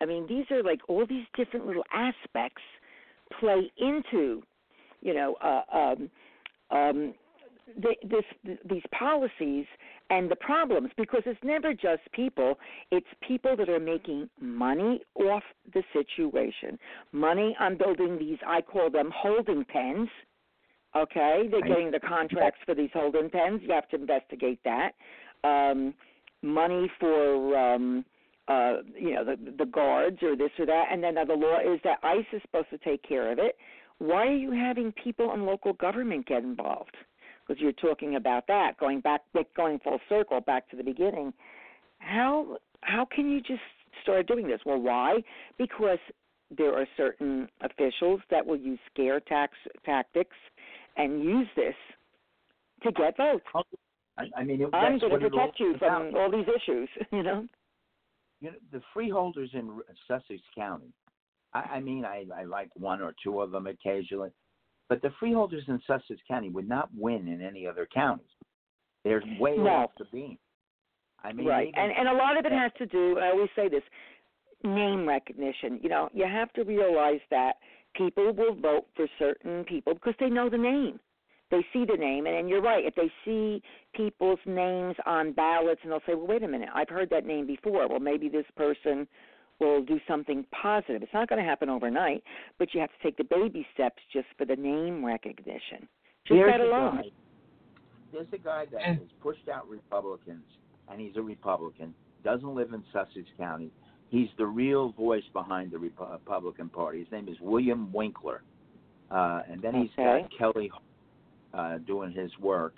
I 0.00 0.06
mean, 0.06 0.26
these 0.28 0.44
are 0.50 0.62
like 0.62 0.80
all 0.88 1.06
these 1.06 1.26
different 1.36 1.66
little 1.66 1.84
aspects 1.92 2.62
play 3.40 3.70
into, 3.78 4.42
you 5.00 5.14
know, 5.14 5.36
uh, 5.42 5.76
um, 5.76 6.10
um, 6.70 7.14
the, 7.80 7.94
this, 8.02 8.56
these 8.68 8.82
policies 8.96 9.64
and 10.10 10.30
the 10.30 10.36
problems 10.36 10.90
because 10.96 11.22
it's 11.24 11.40
never 11.42 11.72
just 11.72 12.02
people. 12.12 12.58
It's 12.90 13.06
people 13.26 13.56
that 13.56 13.68
are 13.68 13.80
making 13.80 14.28
money 14.40 15.00
off 15.14 15.42
the 15.72 15.82
situation. 15.92 16.78
Money 17.12 17.56
on 17.58 17.78
building 17.78 18.18
these 18.18 18.38
i 18.46 18.60
call 18.60 18.90
them 18.90 19.10
holding 19.14 19.64
pens 19.64 20.08
okay? 20.96 21.48
They're 21.50 21.62
getting 21.62 21.90
the 21.90 22.00
contracts 22.00 22.60
for 22.64 22.74
these 22.74 22.90
holding 22.92 23.30
pens. 23.30 23.60
You 23.62 23.72
have 23.72 23.88
to 23.90 23.96
investigate 23.96 24.60
that. 24.64 24.92
Um 25.42 25.94
money 26.42 26.90
for 27.00 27.56
um 27.56 28.04
uh 28.48 28.76
you 28.98 29.14
know 29.14 29.24
the 29.24 29.36
the 29.58 29.64
guards 29.64 30.18
or 30.22 30.36
this 30.36 30.50
or 30.58 30.66
that 30.66 30.84
and 30.90 31.02
then 31.02 31.14
the 31.14 31.34
law 31.34 31.58
is 31.60 31.80
that 31.84 31.98
ice 32.02 32.26
is 32.32 32.42
supposed 32.42 32.70
to 32.70 32.78
take 32.78 33.02
care 33.02 33.32
of 33.32 33.38
it. 33.38 33.56
Why 33.98 34.26
are 34.26 34.36
you 34.36 34.50
having 34.50 34.92
people 34.92 35.32
in 35.32 35.46
local 35.46 35.72
government 35.72 36.26
get 36.26 36.42
involved? 36.42 36.96
Because 37.46 37.60
you're 37.60 37.72
talking 37.72 38.16
about 38.16 38.46
that 38.48 38.78
going 38.78 39.00
back 39.00 39.22
going 39.56 39.78
full 39.80 39.98
circle 40.08 40.40
back 40.40 40.68
to 40.70 40.76
the 40.76 40.84
beginning. 40.84 41.32
How 41.98 42.58
how 42.82 43.06
can 43.06 43.30
you 43.30 43.40
just 43.40 43.62
start 44.02 44.26
doing 44.26 44.46
this? 44.46 44.60
Well 44.66 44.80
why? 44.80 45.22
Because 45.58 45.98
there 46.56 46.74
are 46.74 46.86
certain 46.96 47.48
officials 47.62 48.20
that 48.30 48.44
will 48.44 48.58
use 48.58 48.78
scare 48.92 49.20
tax 49.20 49.54
tactics 49.84 50.36
and 50.96 51.22
use 51.24 51.48
this 51.56 51.74
to 52.82 52.92
get 52.92 53.16
votes. 53.16 53.44
I, 54.16 54.24
I 54.36 54.44
mean, 54.44 54.60
it, 54.60 54.68
i'm 54.72 54.98
going 54.98 55.20
to 55.20 55.28
protect 55.28 55.58
you 55.58 55.74
from 55.78 56.14
all 56.14 56.30
these 56.30 56.46
issues 56.46 56.88
you 57.12 57.22
know 57.22 57.46
you 58.40 58.50
know, 58.50 58.56
the 58.72 58.80
freeholders 58.92 59.50
in 59.54 59.80
Sussex 60.08 60.40
County. 60.56 60.92
I, 61.52 61.60
I 61.76 61.80
mean, 61.80 62.04
I, 62.04 62.26
I 62.36 62.44
like 62.44 62.70
one 62.74 63.00
or 63.00 63.14
two 63.22 63.40
of 63.40 63.50
them 63.50 63.66
occasionally, 63.66 64.30
but 64.88 65.02
the 65.02 65.10
freeholders 65.20 65.64
in 65.68 65.80
Sussex 65.86 66.20
County 66.28 66.50
would 66.50 66.68
not 66.68 66.88
win 66.96 67.28
in 67.28 67.40
any 67.42 67.66
other 67.66 67.86
counties. 67.92 68.26
They're 69.04 69.22
way 69.38 69.56
No. 69.56 69.68
off 69.68 69.90
the 69.98 70.04
beam. 70.12 70.38
I 71.22 71.32
mean, 71.32 71.46
right 71.46 71.72
and 71.74 71.90
and 71.90 72.08
a 72.08 72.12
lot 72.12 72.38
of 72.38 72.44
it 72.44 72.52
has 72.52 72.70
to 72.76 72.84
do 72.84 73.18
i 73.18 73.30
always 73.30 73.48
say 73.56 73.66
this 73.66 73.82
name 74.62 75.08
recognition 75.08 75.80
you 75.82 75.88
know 75.88 76.10
you 76.12 76.26
have 76.26 76.52
to 76.52 76.64
realize 76.64 77.20
that 77.30 77.54
people 77.96 78.32
will 78.32 78.54
vote 78.54 78.86
for 78.94 79.06
certain 79.18 79.64
people 79.64 79.94
because 79.94 80.14
they 80.20 80.28
know 80.28 80.50
the 80.50 80.58
name 80.58 81.00
they 81.50 81.64
see 81.72 81.84
the 81.84 81.96
name 81.96 82.26
and, 82.26 82.34
and 82.36 82.48
you're 82.48 82.62
right 82.62 82.84
if 82.84 82.94
they 82.94 83.10
see 83.24 83.62
people's 83.94 84.38
names 84.46 84.96
on 85.06 85.32
ballots 85.32 85.80
and 85.82 85.92
they'll 85.92 86.00
say 86.06 86.14
well 86.14 86.26
wait 86.26 86.42
a 86.42 86.48
minute 86.48 86.68
i've 86.74 86.88
heard 86.88 87.08
that 87.10 87.26
name 87.26 87.46
before 87.46 87.86
well 87.88 88.00
maybe 88.00 88.28
this 88.28 88.46
person 88.56 89.06
will 89.60 89.82
do 89.82 90.00
something 90.08 90.44
positive 90.62 91.02
it's 91.02 91.12
not 91.14 91.28
going 91.28 91.40
to 91.40 91.48
happen 91.48 91.68
overnight 91.68 92.22
but 92.58 92.72
you 92.74 92.80
have 92.80 92.90
to 92.90 93.02
take 93.02 93.16
the 93.16 93.24
baby 93.24 93.66
steps 93.74 94.02
just 94.12 94.26
for 94.38 94.44
the 94.44 94.56
name 94.56 95.04
recognition 95.04 95.80
just 96.26 96.30
There's 96.38 96.52
that 96.52 96.60
a 96.60 96.64
alone 96.64 96.96
guy- 96.96 97.10
There's 98.12 98.26
a 98.32 98.38
guy 98.38 98.64
that 98.72 98.80
has 98.82 98.98
pushed 99.22 99.48
out 99.48 99.68
Republicans, 99.68 100.44
and 100.88 101.00
he's 101.00 101.16
a 101.16 101.22
Republican. 101.22 101.92
Doesn't 102.22 102.54
live 102.54 102.72
in 102.72 102.82
Sussex 102.92 103.26
County. 103.36 103.70
He's 104.08 104.28
the 104.38 104.46
real 104.46 104.92
voice 104.92 105.24
behind 105.32 105.72
the 105.72 105.78
Republican 105.78 106.68
Party. 106.68 107.00
His 107.00 107.10
name 107.10 107.28
is 107.28 107.36
William 107.40 107.92
Winkler, 107.92 108.42
uh, 109.10 109.42
and 109.50 109.60
then 109.60 109.74
he's 109.74 109.90
Okay. 109.98 110.22
got 110.22 110.38
Kelly 110.38 110.70
uh, 111.54 111.78
doing 111.78 112.12
his 112.12 112.30
work. 112.38 112.74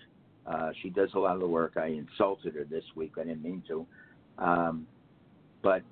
Uh, 0.47 0.71
she 0.83 0.91
does 0.91 1.11
a 1.15 1.19
lot 1.19 1.35
of 1.35 1.41
the 1.41 1.47
work. 1.47 1.73
I 1.77 1.87
insulted 1.87 2.55
her 2.55 2.65
this 2.65 2.85
week. 2.95 3.13
I 3.19 3.25
didn't 3.25 3.43
mean 3.43 3.63
to, 3.69 3.87
um, 4.39 4.87
but 5.63 5.83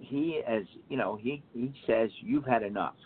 he, 0.00 0.40
as 0.46 0.62
you 0.88 0.96
know, 0.96 1.16
he 1.20 1.42
he 1.52 1.72
says 1.86 2.10
you've 2.20 2.46
had 2.46 2.62
enough. 2.62 2.96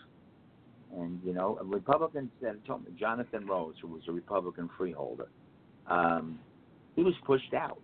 And 0.95 1.19
you 1.23 1.33
know, 1.33 1.59
Republicans 1.63 2.31
that 2.41 2.63
told 2.65 2.85
me 2.85 2.91
Jonathan 2.97 3.45
Rose, 3.45 3.75
who 3.81 3.89
was 3.89 4.01
a 4.07 4.11
Republican 4.11 4.69
freeholder, 4.77 5.27
um, 5.87 6.39
he 6.95 7.03
was 7.03 7.13
pushed 7.25 7.53
out. 7.53 7.81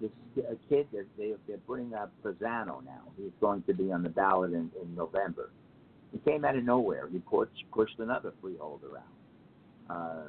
This 0.00 0.10
a 0.38 0.56
kid 0.68 0.88
that 0.92 1.06
they 1.16 1.34
they're 1.46 1.58
putting 1.58 1.94
up 1.94 2.12
Pisano 2.24 2.84
now. 2.84 3.02
He's 3.16 3.30
going 3.40 3.62
to 3.64 3.74
be 3.74 3.92
on 3.92 4.02
the 4.02 4.08
ballot 4.08 4.52
in, 4.52 4.70
in 4.82 4.94
November. 4.96 5.50
He 6.10 6.18
came 6.18 6.44
out 6.44 6.56
of 6.56 6.64
nowhere. 6.64 7.08
He 7.10 7.18
pushed 7.20 7.64
pushed 7.72 7.98
another 7.98 8.32
freeholder 8.40 8.98
out. 8.98 9.04
Uh, 9.92 10.28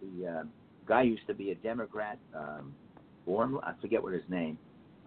the 0.00 0.26
uh, 0.26 0.42
guy 0.86 1.02
used 1.02 1.26
to 1.26 1.34
be 1.34 1.50
a 1.50 1.54
Democrat. 1.56 2.18
Um, 2.34 2.74
Warren, 3.26 3.58
I 3.62 3.72
forget 3.80 4.02
what 4.02 4.12
his 4.12 4.22
name. 4.28 4.58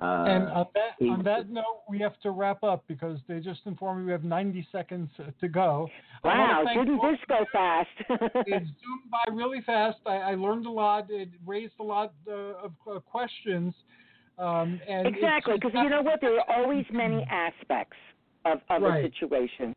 Uh, 0.02 0.26
and 0.28 0.44
on 0.50 0.66
that, 0.76 0.92
he- 1.00 1.10
on 1.10 1.24
that 1.24 1.50
note, 1.50 1.82
we 1.90 2.00
have 2.00 2.20
to 2.22 2.32
wrap 2.32 2.64
up 2.64 2.84
because 2.88 3.20
they 3.28 3.40
just 3.40 3.62
informed 3.66 4.02
me 4.02 4.06
we 4.06 4.12
have 4.12 4.24
90 4.24 4.68
seconds 4.72 5.10
uh, 5.20 5.24
to 5.40 5.48
go. 5.48 5.90
Wow 6.24 6.64
didn't 6.68 7.02
this 7.02 7.20
go 7.28 7.46
fast 7.52 7.90
it 8.10 8.64
zoomed 8.64 9.12
by 9.12 9.34
really 9.34 9.62
fast. 9.62 9.98
I, 10.06 10.18
I 10.18 10.36
learned 10.36 10.66
a 10.66 10.72
lot. 10.72 11.08
It 11.10 11.30
raised 11.46 11.74
a 11.80 11.84
lot 11.84 12.14
uh, 12.28 12.34
of 12.66 12.72
uh, 12.90 13.00
questions. 13.00 13.74
Um, 14.38 14.80
and 14.88 15.08
Exactly, 15.08 15.56
because 15.56 15.72
you 15.74 15.90
know 15.90 16.02
what? 16.04 16.22
There 16.22 16.40
are 16.40 16.62
always 16.62 16.86
many 16.92 17.26
aspects 17.30 17.98
of, 18.46 18.60
of 18.70 18.84
Right. 18.84 19.06
a 19.06 19.10
situation. 19.10 19.74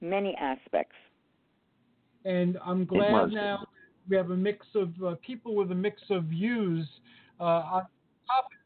Many 0.00 0.34
aspects. 0.40 0.96
And 2.24 2.58
I'm 2.64 2.84
glad 2.84 3.32
now 3.32 3.66
we 4.08 4.16
have 4.16 4.30
a 4.30 4.36
mix 4.36 4.66
of 4.74 4.90
uh, 5.04 5.14
people 5.24 5.54
with 5.54 5.70
a 5.70 5.74
mix 5.74 6.02
of 6.10 6.24
views 6.24 6.86
uh, 7.40 7.44
on 7.44 7.86
topic. 8.26 8.58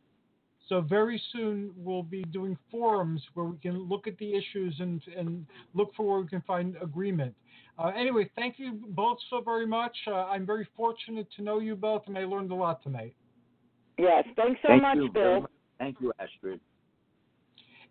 So 0.68 0.80
very 0.80 1.20
soon 1.32 1.70
we'll 1.76 2.02
be 2.02 2.24
doing 2.24 2.58
forums 2.70 3.22
where 3.34 3.46
we 3.46 3.56
can 3.58 3.88
look 3.88 4.06
at 4.06 4.18
the 4.18 4.34
issues 4.34 4.74
and 4.80 5.00
and 5.16 5.46
look 5.74 5.92
for 5.96 6.10
where 6.10 6.20
we 6.20 6.26
can 6.26 6.42
find 6.42 6.76
agreement. 6.82 7.34
Uh, 7.78 7.92
anyway, 7.96 8.28
thank 8.36 8.58
you 8.58 8.80
both 8.88 9.18
so 9.28 9.40
very 9.40 9.66
much. 9.66 9.96
Uh, 10.06 10.24
I'm 10.24 10.46
very 10.46 10.66
fortunate 10.76 11.28
to 11.36 11.42
know 11.42 11.60
you 11.60 11.76
both, 11.76 12.02
and 12.06 12.16
I 12.16 12.24
learned 12.24 12.50
a 12.50 12.54
lot 12.54 12.82
tonight. 12.82 13.14
Yes, 13.98 14.24
thanks 14.34 14.58
so 14.62 14.68
thank 14.68 14.82
much, 14.82 14.96
you 14.96 15.10
very 15.12 15.34
Bill. 15.34 15.40
much. 15.42 15.50
Thank 15.78 16.00
you, 16.00 16.12
Astrid. 16.18 16.60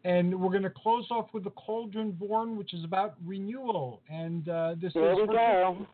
And 0.05 0.39
we're 0.39 0.51
going 0.51 0.61
to 0.61 0.69
close 0.69 1.07
off 1.09 1.29
with 1.33 1.43
the 1.43 1.49
Cauldron 1.49 2.11
Born, 2.11 2.57
which 2.57 2.75
is 2.75 2.83
about 2.83 3.15
renewal. 3.25 4.01
And 4.07 4.47
uh, 4.47 4.75
this 4.79 4.93
There 4.93 5.11
is 5.11 5.17
we 5.17 5.25
go. 5.25 5.87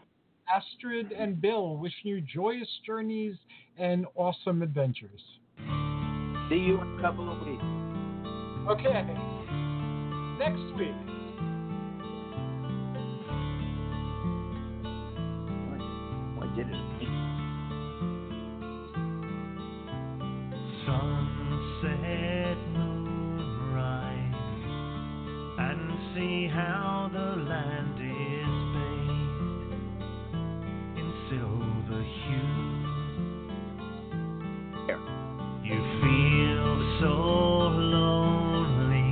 Astrid 0.53 1.13
and 1.13 1.39
Bill 1.39 1.77
wishing 1.77 2.11
you 2.11 2.19
joyous 2.19 2.67
journeys 2.85 3.35
and 3.77 4.05
awesome 4.15 4.63
adventures. 4.63 5.21
See 6.49 6.57
you 6.57 6.81
in 6.81 6.99
a 6.99 7.01
couple 7.01 7.31
of 7.31 7.47
weeks. 7.47 7.63
Okay. 8.69 9.07
Next 10.37 10.59
week. 10.77 10.91
Why 16.35 16.47
did 16.53 16.67
it? 16.67 16.75
Sunset 20.85 21.20
how 26.53 27.09
the 27.13 27.35
land 27.47 27.95
is 27.97 28.53
bathed 28.73 29.71
in 30.99 31.07
silver 31.29 32.03
hue. 32.03 32.81
You 35.63 35.79
feel 36.01 36.71
so 36.99 37.15
lonely. 37.79 39.11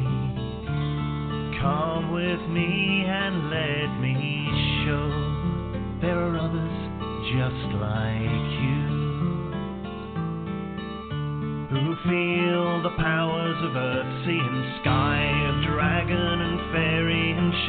Come 1.61 2.05
with 2.11 2.43
me 2.49 3.05
and 3.07 3.49
let 3.49 3.89
me 4.01 4.15
show 4.83 5.07
there 6.01 6.19
are 6.19 6.37
others 6.37 6.77
just 7.31 7.69
like 7.79 8.47
you 8.59 8.83
who 11.69 11.95
feel 12.03 12.81
the 12.81 12.95
powers 12.97 13.59
of 13.63 13.75
earth, 13.75 14.25
sea 14.25 14.41
and 14.41 14.81
sky, 14.81 15.28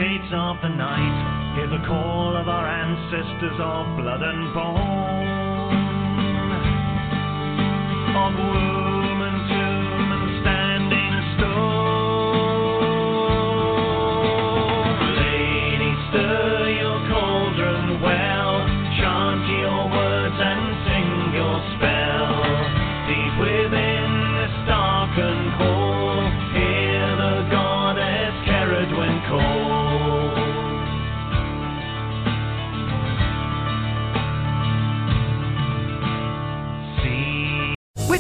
shades 0.01 0.32
of 0.32 0.56
the 0.62 0.68
night. 0.68 1.56
Hear 1.56 1.68
the 1.68 1.85
call 1.86 2.35
of 2.35 2.48
our 2.48 2.66
ancestors 2.66 3.59
of 3.60 3.98
blood 3.98 4.22
and 4.22 4.55
bone, 4.55 4.81
of 8.16 8.32
womb 8.39 8.80